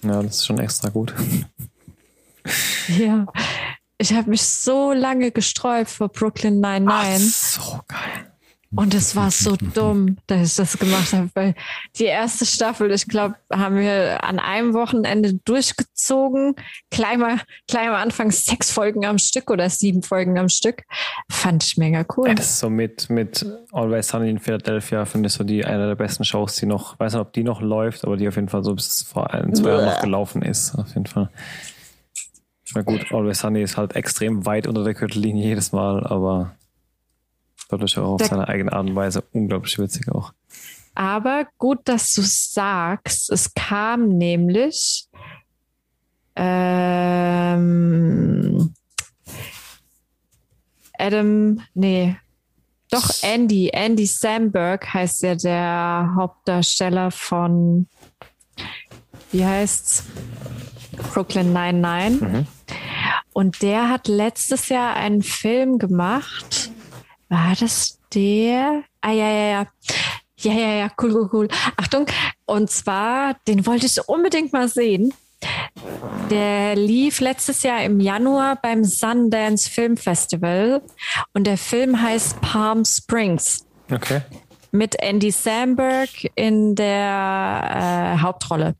ja, 0.03 0.21
das 0.21 0.37
ist 0.37 0.45
schon 0.45 0.59
extra 0.59 0.89
gut. 0.89 1.13
ja. 2.87 3.25
Ich 3.97 4.13
habe 4.13 4.29
mich 4.29 4.43
so 4.43 4.91
lange 4.91 5.31
gesträubt 5.31 5.89
vor 5.89 6.09
Brooklyn 6.09 6.59
99. 6.59 7.33
so 7.35 7.79
geil. 7.87 8.32
Und 8.75 8.93
es 8.93 9.15
war 9.15 9.29
so 9.29 9.55
dumm, 9.55 10.17
dass 10.27 10.49
ich 10.49 10.55
das 10.55 10.77
gemacht 10.79 11.13
habe, 11.13 11.29
weil 11.35 11.55
die 11.97 12.05
erste 12.05 12.45
Staffel, 12.45 12.91
ich 12.91 13.07
glaube, 13.07 13.35
haben 13.51 13.77
wir 13.77 14.23
an 14.23 14.39
einem 14.39 14.73
Wochenende 14.73 15.35
durchgezogen. 15.45 16.55
Gleich 16.89 17.17
mal, 17.17 17.39
gleich 17.67 17.87
am 17.87 17.95
Anfang 17.95 18.31
sechs 18.31 18.71
Folgen 18.71 19.05
am 19.05 19.19
Stück 19.19 19.51
oder 19.51 19.69
sieben 19.69 20.01
Folgen 20.01 20.39
am 20.39 20.49
Stück. 20.49 20.83
Fand 21.29 21.63
ich 21.63 21.77
mega 21.77 22.05
cool. 22.17 22.29
Ja, 22.29 22.33
das 22.33 22.51
ist 22.51 22.59
so 22.59 22.69
mit, 22.69 23.09
mit 23.09 23.45
Always 23.71 24.07
Sunny 24.07 24.29
in 24.29 24.39
Philadelphia, 24.39 25.05
finde 25.05 25.27
ich 25.27 25.33
so 25.33 25.43
die 25.43 25.63
eine 25.65 25.87
der 25.87 25.95
besten 25.95 26.23
Shows, 26.23 26.55
die 26.55 26.65
noch, 26.65 26.99
weiß 26.99 27.13
nicht, 27.13 27.21
ob 27.21 27.33
die 27.33 27.43
noch 27.43 27.61
läuft, 27.61 28.05
aber 28.05 28.17
die 28.17 28.27
auf 28.27 28.35
jeden 28.35 28.49
Fall 28.49 28.63
so 28.63 28.73
bis 28.73 29.03
vor 29.03 29.33
ein, 29.33 29.53
zwei 29.53 29.69
Jahren 29.69 29.85
noch 29.85 30.01
gelaufen 30.01 30.41
ist. 30.41 30.75
Auf 30.75 30.89
jeden 30.89 31.05
Fall. 31.05 31.29
Ich 32.65 32.73
meine, 32.73 32.85
gut, 32.85 33.11
Always 33.11 33.39
Sunny 33.39 33.61
ist 33.61 33.77
halt 33.77 33.95
extrem 33.95 34.45
weit 34.45 34.65
unter 34.65 34.83
der 34.83 34.95
Gürtellinie 34.95 35.45
jedes 35.45 35.73
Mal, 35.73 36.07
aber 36.07 36.55
dadurch 37.73 37.97
auch 37.97 38.13
auf 38.13 38.21
da, 38.21 38.27
seine 38.27 38.47
eigene 38.47 38.71
Art 38.71 38.87
und 38.87 38.95
Weise 38.95 39.23
unglaublich 39.33 39.77
witzig 39.79 40.09
auch. 40.09 40.33
Aber 40.95 41.47
gut, 41.57 41.79
dass 41.85 42.13
du 42.13 42.21
sagst. 42.21 43.31
Es 43.31 43.53
kam 43.53 44.09
nämlich 44.09 45.07
ähm, 46.35 47.63
Adam, 50.97 51.61
nee, 51.73 52.15
doch 52.89 53.09
Andy, 53.23 53.69
Andy 53.73 54.05
Samberg 54.05 54.93
heißt 54.93 55.23
ja 55.23 55.35
der 55.35 56.13
Hauptdarsteller 56.15 57.09
von, 57.11 57.87
wie 59.31 59.45
heißt's? 59.45 60.05
Brooklyn 61.11 61.53
99. 61.53 62.21
Mhm. 62.21 62.47
Und 63.33 63.63
der 63.63 63.89
hat 63.89 64.07
letztes 64.07 64.69
Jahr 64.69 64.95
einen 64.95 65.23
Film 65.23 65.79
gemacht 65.79 66.62
war 67.33 67.55
das 67.59 67.99
der? 68.13 68.83
Ah, 69.01 69.11
ja, 69.11 69.29
ja, 69.29 69.45
ja. 69.47 69.67
Ja, 70.37 70.53
ja, 70.53 70.73
ja, 70.75 70.91
cool, 71.01 71.15
cool, 71.15 71.29
cool. 71.33 71.47
Achtung. 71.77 72.05
Und 72.45 72.69
zwar, 72.69 73.35
den 73.47 73.65
wollte 73.65 73.85
ich 73.85 74.07
unbedingt 74.07 74.53
mal 74.53 74.67
sehen. 74.67 75.13
Der 76.29 76.75
lief 76.75 77.19
letztes 77.19 77.63
Jahr 77.63 77.83
im 77.83 77.99
Januar 77.99 78.57
beim 78.61 78.83
Sundance 78.83 79.69
Film 79.69 79.97
Festival 79.97 80.81
und 81.33 81.45
der 81.45 81.57
Film 81.57 82.01
heißt 82.01 82.39
Palm 82.41 82.85
Springs. 82.85 83.65
Okay. 83.91 84.21
Mit 84.71 84.95
Andy 84.99 85.31
Samberg 85.31 86.09
in 86.35 86.75
der 86.75 88.15
äh, 88.15 88.21
Hauptrolle. 88.21 88.75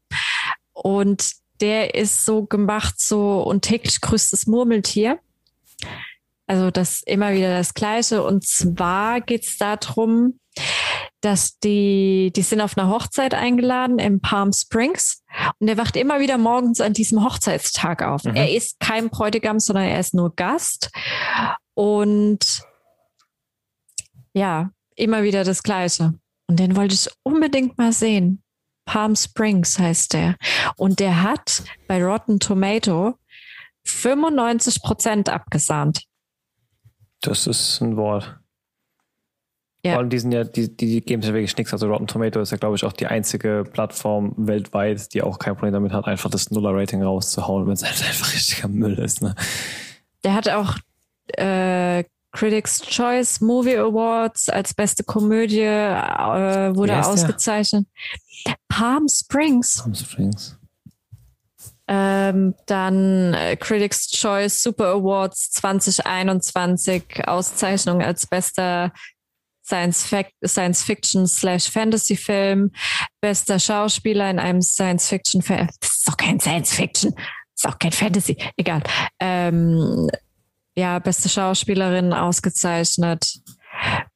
Und 0.73 1.31
der 1.59 1.95
ist 1.95 2.25
so 2.25 2.45
gemacht, 2.45 2.95
so 2.99 3.41
und 3.41 3.63
täglich 3.63 3.99
grüßt 3.99 4.31
das 4.31 4.47
Murmeltier. 4.47 5.19
Also 6.53 6.69
das 6.69 7.01
immer 7.07 7.33
wieder 7.33 7.57
das 7.57 7.73
Gleiche. 7.73 8.21
Und 8.21 8.45
zwar 8.45 9.21
geht 9.21 9.43
es 9.43 9.57
darum, 9.57 10.39
dass 11.19 11.57
die, 11.57 12.31
die 12.35 12.43
sind 12.43 12.61
auf 12.61 12.77
einer 12.77 12.89
Hochzeit 12.89 13.33
eingeladen 13.33 13.97
in 13.97 14.21
Palm 14.21 14.53
Springs 14.53 15.23
und 15.57 15.67
er 15.67 15.77
wacht 15.77 15.95
immer 15.95 16.19
wieder 16.19 16.37
morgens 16.37 16.79
an 16.79 16.93
diesem 16.93 17.23
Hochzeitstag 17.23 18.03
auf. 18.03 18.23
Mhm. 18.23 18.35
Er 18.35 18.51
ist 18.51 18.79
kein 18.79 19.09
Bräutigam, 19.09 19.59
sondern 19.59 19.85
er 19.85 19.99
ist 19.99 20.13
nur 20.13 20.35
Gast. 20.35 20.91
Und 21.73 22.61
ja, 24.33 24.69
immer 24.95 25.23
wieder 25.23 25.43
das 25.43 25.63
Gleiche. 25.63 26.13
Und 26.47 26.59
den 26.59 26.75
wollte 26.75 26.93
ich 26.93 27.09
unbedingt 27.23 27.79
mal 27.79 27.93
sehen. 27.93 28.43
Palm 28.85 29.15
Springs 29.15 29.79
heißt 29.79 30.13
der. 30.13 30.35
Und 30.77 30.99
der 30.99 31.23
hat 31.23 31.63
bei 31.87 32.03
Rotten 32.03 32.39
Tomato 32.39 33.15
95 33.85 34.83
Prozent 34.83 35.29
abgesahnt. 35.29 36.03
Das 37.23 37.47
ist 37.47 37.81
ein 37.81 37.95
Wort. 37.95 38.37
Ja. 39.85 39.93
Vor 39.93 39.99
allem, 39.99 40.09
die 40.09 40.19
sind 40.19 40.31
ja, 40.31 40.43
die, 40.43 40.75
die 40.75 41.01
geben 41.01 41.21
sich 41.21 41.29
ja 41.29 41.33
wirklich 41.33 41.57
nichts. 41.57 41.73
Also 41.73 41.87
Rotten 41.87 42.07
Tomato 42.07 42.39
ist 42.39 42.51
ja, 42.51 42.57
glaube 42.57 42.75
ich, 42.75 42.85
auch 42.85 42.93
die 42.93 43.07
einzige 43.07 43.63
Plattform 43.69 44.33
weltweit, 44.37 45.13
die 45.13 45.21
auch 45.21 45.39
kein 45.39 45.55
Problem 45.55 45.73
damit 45.73 45.91
hat, 45.91 46.05
einfach 46.05 46.29
das 46.29 46.51
Nuller-Rating 46.51 47.01
rauszuhauen, 47.01 47.65
wenn 47.65 47.73
es 47.73 47.83
halt 47.83 48.01
einfach 48.07 48.33
richtiger 48.33 48.67
Müll 48.67 48.97
ist. 48.99 49.21
Ne? 49.21 49.35
Der 50.23 50.35
hat 50.35 50.47
auch 50.49 50.77
äh, 51.37 52.03
Critics 52.31 52.81
Choice 52.81 53.41
Movie 53.41 53.77
Awards 53.77 54.49
als 54.49 54.73
beste 54.73 55.03
Komödie 55.03 55.61
äh, 55.61 56.75
wurde 56.75 57.05
ausgezeichnet. 57.05 57.85
Der? 58.45 58.55
Palm 58.69 59.07
Springs. 59.07 59.81
Palm 59.81 59.95
Springs. 59.95 60.57
Ähm, 61.87 62.55
dann 62.65 63.33
äh, 63.33 63.57
Critics 63.57 64.09
Choice 64.09 64.63
Super 64.63 64.89
Awards 64.91 65.51
2021 65.51 67.27
Auszeichnung 67.27 68.01
als 68.01 68.25
bester 68.25 68.93
Science, 69.65 70.05
Fac 70.05 70.29
Science 70.45 70.83
Fiction 70.83 71.27
slash 71.27 71.69
Fantasy 71.69 72.15
Film, 72.15 72.71
bester 73.21 73.59
Schauspieler 73.59 74.29
in 74.29 74.39
einem 74.39 74.61
Science 74.61 75.09
Fiction 75.09 75.41
Film. 75.41 75.67
Das 75.79 75.89
ist 75.89 76.07
doch 76.07 76.17
kein 76.17 76.39
Science 76.39 76.73
Fiction, 76.73 77.13
das 77.15 77.23
ist 77.55 77.67
auch 77.67 77.79
kein 77.79 77.91
Fantasy, 77.91 78.37
egal. 78.57 78.83
Ähm, 79.19 80.09
ja, 80.75 80.99
beste 80.99 81.29
Schauspielerin 81.29 82.13
ausgezeichnet. 82.13 83.39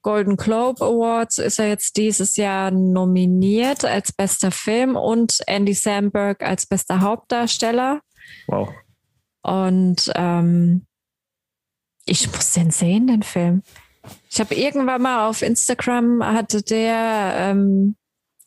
Golden 0.01 0.37
Globe 0.37 0.83
Awards 0.83 1.37
ist 1.37 1.59
er 1.59 1.67
jetzt 1.67 1.97
dieses 1.97 2.37
Jahr 2.37 2.71
nominiert 2.71 3.83
als 3.83 4.11
bester 4.11 4.51
Film 4.51 4.95
und 4.95 5.39
Andy 5.47 5.73
Samberg 5.73 6.43
als 6.43 6.65
bester 6.65 7.01
Hauptdarsteller. 7.01 8.01
Wow. 8.47 8.69
Und 9.41 10.11
ähm, 10.15 10.85
ich 12.05 12.31
muss 12.31 12.53
den 12.53 12.71
sehen, 12.71 13.07
den 13.07 13.23
Film. 13.23 13.63
Ich 14.29 14.39
habe 14.39 14.55
irgendwann 14.55 15.01
mal 15.01 15.27
auf 15.27 15.41
Instagram 15.41 16.23
hatte 16.23 16.61
der 16.61 17.33
ähm, 17.37 17.95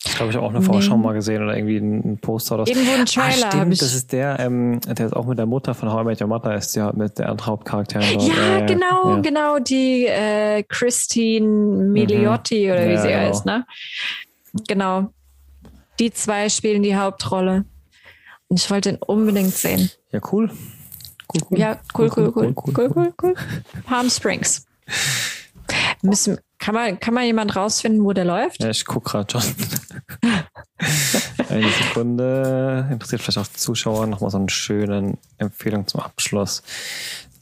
ich 0.02 0.14
glaube, 0.14 0.30
ich 0.30 0.36
habe 0.36 0.46
auch 0.46 0.50
eine 0.50 0.62
Vorschau 0.62 0.96
mal 0.96 1.12
gesehen 1.12 1.42
oder 1.42 1.54
irgendwie 1.54 1.76
ein 1.76 2.18
Poster 2.18 2.54
oder 2.54 2.66
so. 2.66 2.72
Irgendwo 2.72 2.92
ein 2.92 3.04
Trailer. 3.04 3.48
Ah, 3.48 3.50
stimmt, 3.50 3.82
das 3.82 3.94
ist 3.94 4.12
der, 4.12 4.40
ähm, 4.40 4.80
der 4.80 5.06
ist 5.06 5.12
auch 5.12 5.26
mit 5.26 5.38
der 5.38 5.44
Mutter 5.44 5.74
von 5.74 5.92
How 5.92 6.02
I 6.02 6.04
Met 6.04 6.22
Your 6.22 6.28
Mother 6.28 6.54
ist 6.54 6.74
ja 6.74 6.90
mit 6.94 7.18
der 7.18 7.28
andere 7.28 7.46
Hauptcharakterin 7.48 8.14
dort. 8.14 8.28
Ja, 8.28 8.58
äh, 8.58 8.66
genau, 8.66 9.16
ja. 9.16 9.20
genau, 9.20 9.58
die 9.58 10.06
äh, 10.06 10.62
Christine 10.62 11.46
Miliotti 11.46 12.66
mhm. 12.66 12.72
oder 12.72 12.88
wie 12.88 12.92
ja, 12.92 13.02
sie 13.02 13.08
genau. 13.08 13.20
heißt, 13.20 13.46
ne? 13.46 13.66
Genau. 14.68 15.12
Die 15.98 16.10
zwei 16.10 16.48
spielen 16.48 16.82
die 16.82 16.96
Hauptrolle. 16.96 17.66
Und 18.48 18.58
ich 18.58 18.70
wollte 18.70 18.88
ihn 18.90 18.98
unbedingt 19.06 19.52
sehen. 19.52 19.90
Ja, 20.12 20.20
cool. 20.32 20.50
Cool, 21.32 21.42
cool. 21.50 21.58
Ja, 21.58 21.78
cool, 21.96 22.10
cool, 22.16 22.32
cool, 22.34 22.54
cool, 22.56 22.74
cool, 22.74 22.92
cool, 22.96 23.14
cool. 23.22 23.34
Palm 23.84 24.08
Springs. 24.08 24.66
Müssen, 26.02 26.38
kann 26.60 26.74
man, 26.74 27.00
kann 27.00 27.14
man 27.14 27.24
jemand 27.24 27.56
rausfinden, 27.56 28.04
wo 28.04 28.12
der 28.12 28.26
läuft? 28.26 28.62
Ja, 28.62 28.68
ich 28.68 28.84
gucke 28.84 29.10
gerade 29.10 29.32
schon. 29.32 29.42
eine 31.48 31.70
Sekunde. 31.70 32.86
Interessiert 32.92 33.22
vielleicht 33.22 33.38
auch 33.38 33.52
Zuschauer 33.52 34.06
nochmal 34.06 34.30
so 34.30 34.36
eine 34.36 34.50
schöne 34.50 35.16
Empfehlung 35.38 35.86
zum 35.86 36.00
Abschluss. 36.00 36.62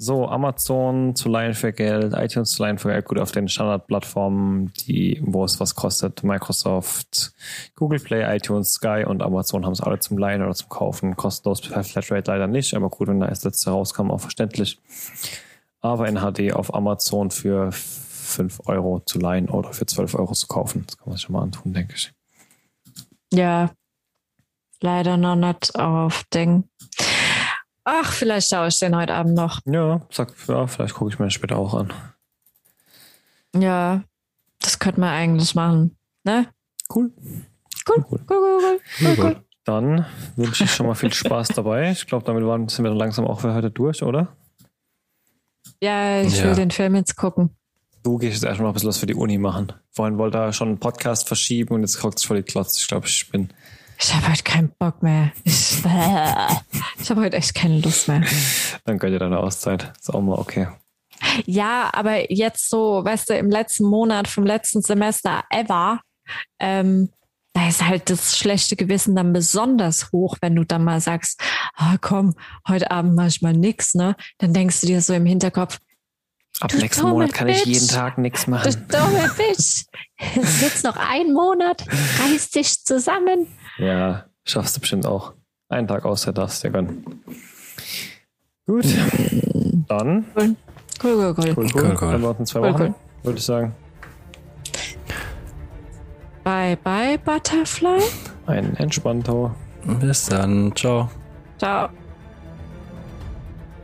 So, 0.00 0.28
Amazon 0.28 1.16
zu 1.16 1.28
leihen 1.28 1.54
für 1.54 1.72
Geld, 1.72 2.14
iTunes 2.14 2.52
zu 2.52 2.62
leihen 2.62 2.78
für 2.78 2.90
Geld, 2.90 3.06
gut 3.06 3.18
auf 3.18 3.32
den 3.32 3.48
Standardplattformen, 3.48 4.72
die, 4.86 5.20
wo 5.24 5.44
es 5.44 5.58
was 5.58 5.74
kostet, 5.74 6.22
Microsoft, 6.22 7.32
Google 7.74 7.98
Play, 7.98 8.36
iTunes, 8.36 8.74
Sky 8.74 9.04
und 9.04 9.24
Amazon 9.24 9.66
haben 9.66 9.72
es 9.72 9.80
alle 9.80 9.98
zum 9.98 10.16
Leihen 10.16 10.42
oder 10.42 10.54
zum 10.54 10.68
Kaufen. 10.68 11.16
Kostenlos 11.16 11.62
per 11.62 11.82
Flatrate 11.82 12.30
leider 12.30 12.46
nicht, 12.46 12.74
aber 12.74 12.88
gut, 12.88 13.08
wenn 13.08 13.18
da 13.18 13.26
erst 13.26 13.44
letzte 13.44 13.70
rauskommen, 13.70 14.12
auch 14.12 14.20
verständlich. 14.20 14.78
Aber 15.80 16.06
in 16.06 16.20
HD 16.20 16.52
auf 16.52 16.72
Amazon 16.72 17.32
für 17.32 17.72
5 18.28 18.60
Euro 18.66 19.00
zu 19.06 19.18
leihen 19.18 19.48
oder 19.48 19.72
für 19.72 19.86
12 19.86 20.14
Euro 20.14 20.32
zu 20.34 20.46
kaufen. 20.46 20.84
Das 20.86 20.96
kann 20.96 21.08
man 21.08 21.16
sich 21.16 21.26
schon 21.26 21.32
mal 21.32 21.42
antun, 21.42 21.72
denke 21.72 21.94
ich. 21.94 22.12
Ja, 23.32 23.70
leider 24.80 25.16
noch 25.16 25.36
nicht 25.36 25.74
auf 25.76 26.24
Ding. 26.32 26.68
Ach, 27.84 28.12
vielleicht 28.12 28.50
schaue 28.50 28.68
ich 28.68 28.78
den 28.78 28.94
heute 28.94 29.14
Abend 29.14 29.34
noch. 29.34 29.60
Ja, 29.64 30.02
sag, 30.10 30.32
ja 30.46 30.66
vielleicht 30.66 30.94
gucke 30.94 31.12
ich 31.12 31.18
mir 31.18 31.26
den 31.26 31.30
später 31.30 31.56
auch 31.56 31.74
an. 31.74 31.92
Ja, 33.56 34.02
das 34.60 34.78
könnte 34.78 35.00
man 35.00 35.10
eigentlich 35.10 35.54
machen. 35.54 35.96
Ne? 36.24 36.48
Cool. 36.94 37.12
Cool, 37.88 38.04
cool, 38.10 38.20
cool, 38.28 38.60
cool, 38.62 38.80
cool, 39.00 39.14
cool. 39.18 39.44
Dann 39.64 40.06
wünsche 40.36 40.64
ich 40.64 40.72
schon 40.72 40.86
mal 40.86 40.94
viel 40.94 41.12
Spaß 41.12 41.48
dabei. 41.48 41.90
Ich 41.90 42.06
glaube, 42.06 42.24
damit 42.24 42.44
waren, 42.44 42.68
sind 42.68 42.84
wir 42.84 42.90
dann 42.90 42.98
langsam 42.98 43.26
auch 43.26 43.40
für 43.40 43.54
heute 43.54 43.70
durch, 43.70 44.02
oder? 44.02 44.28
Ja, 45.82 46.22
ich 46.22 46.38
ja. 46.38 46.44
will 46.44 46.54
den 46.54 46.70
Film 46.70 46.94
jetzt 46.96 47.16
gucken. 47.16 47.56
Du 48.08 48.16
gehst 48.16 48.36
jetzt 48.36 48.44
erstmal 48.44 48.68
noch 48.68 48.70
ein 48.70 48.72
bisschen 48.72 48.88
was 48.88 48.96
für 48.96 49.04
die 49.04 49.14
Uni 49.14 49.36
machen. 49.36 49.70
Vorhin 49.90 50.16
wollte 50.16 50.38
er 50.38 50.54
schon 50.54 50.68
einen 50.68 50.80
Podcast 50.80 51.28
verschieben 51.28 51.74
und 51.74 51.82
jetzt 51.82 52.00
guckt 52.00 52.18
sich 52.18 52.26
vor 52.26 52.36
die 52.36 52.42
Klotz. 52.42 52.80
Ich 52.80 52.88
glaube, 52.88 53.06
ich 53.06 53.28
bin. 53.30 53.50
Ich 54.00 54.14
habe 54.14 54.30
heute 54.32 54.42
keinen 54.44 54.72
Bock 54.78 55.02
mehr. 55.02 55.30
Ich, 55.44 55.84
ich 57.02 57.10
habe 57.10 57.20
heute 57.20 57.36
echt 57.36 57.54
keine 57.54 57.80
Lust 57.80 58.08
mehr. 58.08 58.24
Dann 58.86 58.98
gönnt 58.98 59.12
ihr 59.12 59.18
deine 59.18 59.40
Auszeit. 59.40 59.92
Ist 60.00 60.08
auch 60.08 60.22
mal 60.22 60.38
okay. 60.38 60.68
Ja, 61.44 61.90
aber 61.92 62.32
jetzt 62.32 62.70
so, 62.70 63.04
weißt 63.04 63.28
du, 63.28 63.36
im 63.36 63.50
letzten 63.50 63.84
Monat 63.84 64.26
vom 64.26 64.46
letzten 64.46 64.80
Semester 64.80 65.44
ever, 65.50 66.00
ähm, 66.58 67.10
da 67.52 67.68
ist 67.68 67.86
halt 67.86 68.08
das 68.08 68.38
schlechte 68.38 68.74
Gewissen 68.74 69.16
dann 69.16 69.34
besonders 69.34 70.12
hoch, 70.12 70.38
wenn 70.40 70.56
du 70.56 70.64
dann 70.64 70.82
mal 70.82 71.02
sagst, 71.02 71.42
ah, 71.74 71.96
komm, 72.00 72.36
heute 72.66 72.90
Abend 72.90 73.14
mach 73.14 73.26
ich 73.26 73.42
mal 73.42 73.52
nix, 73.52 73.94
ne? 73.94 74.16
Dann 74.38 74.54
denkst 74.54 74.80
du 74.80 74.86
dir 74.86 75.02
so 75.02 75.12
im 75.12 75.26
Hinterkopf, 75.26 75.78
Ab 76.60 76.70
du 76.70 76.78
nächsten 76.78 77.08
Monat 77.08 77.32
kann 77.32 77.46
Bitch. 77.46 77.66
ich 77.66 77.66
jeden 77.66 77.88
Tag 77.88 78.18
nichts 78.18 78.46
machen. 78.46 78.70
Du 78.88 78.96
dumme 78.96 79.30
Bitch. 79.36 79.84
Jetzt 80.60 80.84
noch 80.84 80.96
ein 80.96 81.32
Monat. 81.32 81.84
Reiß 82.20 82.50
dich 82.50 82.84
zusammen. 82.84 83.46
Ja, 83.78 84.24
schaffst 84.44 84.76
du 84.76 84.80
bestimmt 84.80 85.06
auch. 85.06 85.34
Einen 85.68 85.86
Tag 85.86 86.04
außer 86.04 86.32
das, 86.32 86.60
der 86.60 86.70
gönnen. 86.72 87.04
Gut. 88.66 88.84
Dann. 89.88 90.24
Cool. 90.36 90.56
Cool, 91.02 91.12
cool, 91.14 91.34
cool. 91.36 91.54
cool, 91.56 91.68
cool. 91.74 91.96
cool, 92.00 92.20
Dann 92.22 92.36
in 92.38 92.46
zwei 92.46 92.60
cool, 92.60 92.74
Wochen, 92.74 92.82
cool. 92.82 92.94
würde 93.22 93.38
ich 93.38 93.44
sagen. 93.44 93.74
Bye, 96.42 96.76
bye, 96.82 97.18
Butterfly. 97.18 98.00
Ein 98.46 98.74
entspannter. 98.76 99.54
Bis 100.00 100.26
dann. 100.26 100.74
Ciao. 100.74 101.08
Ciao. 101.58 101.90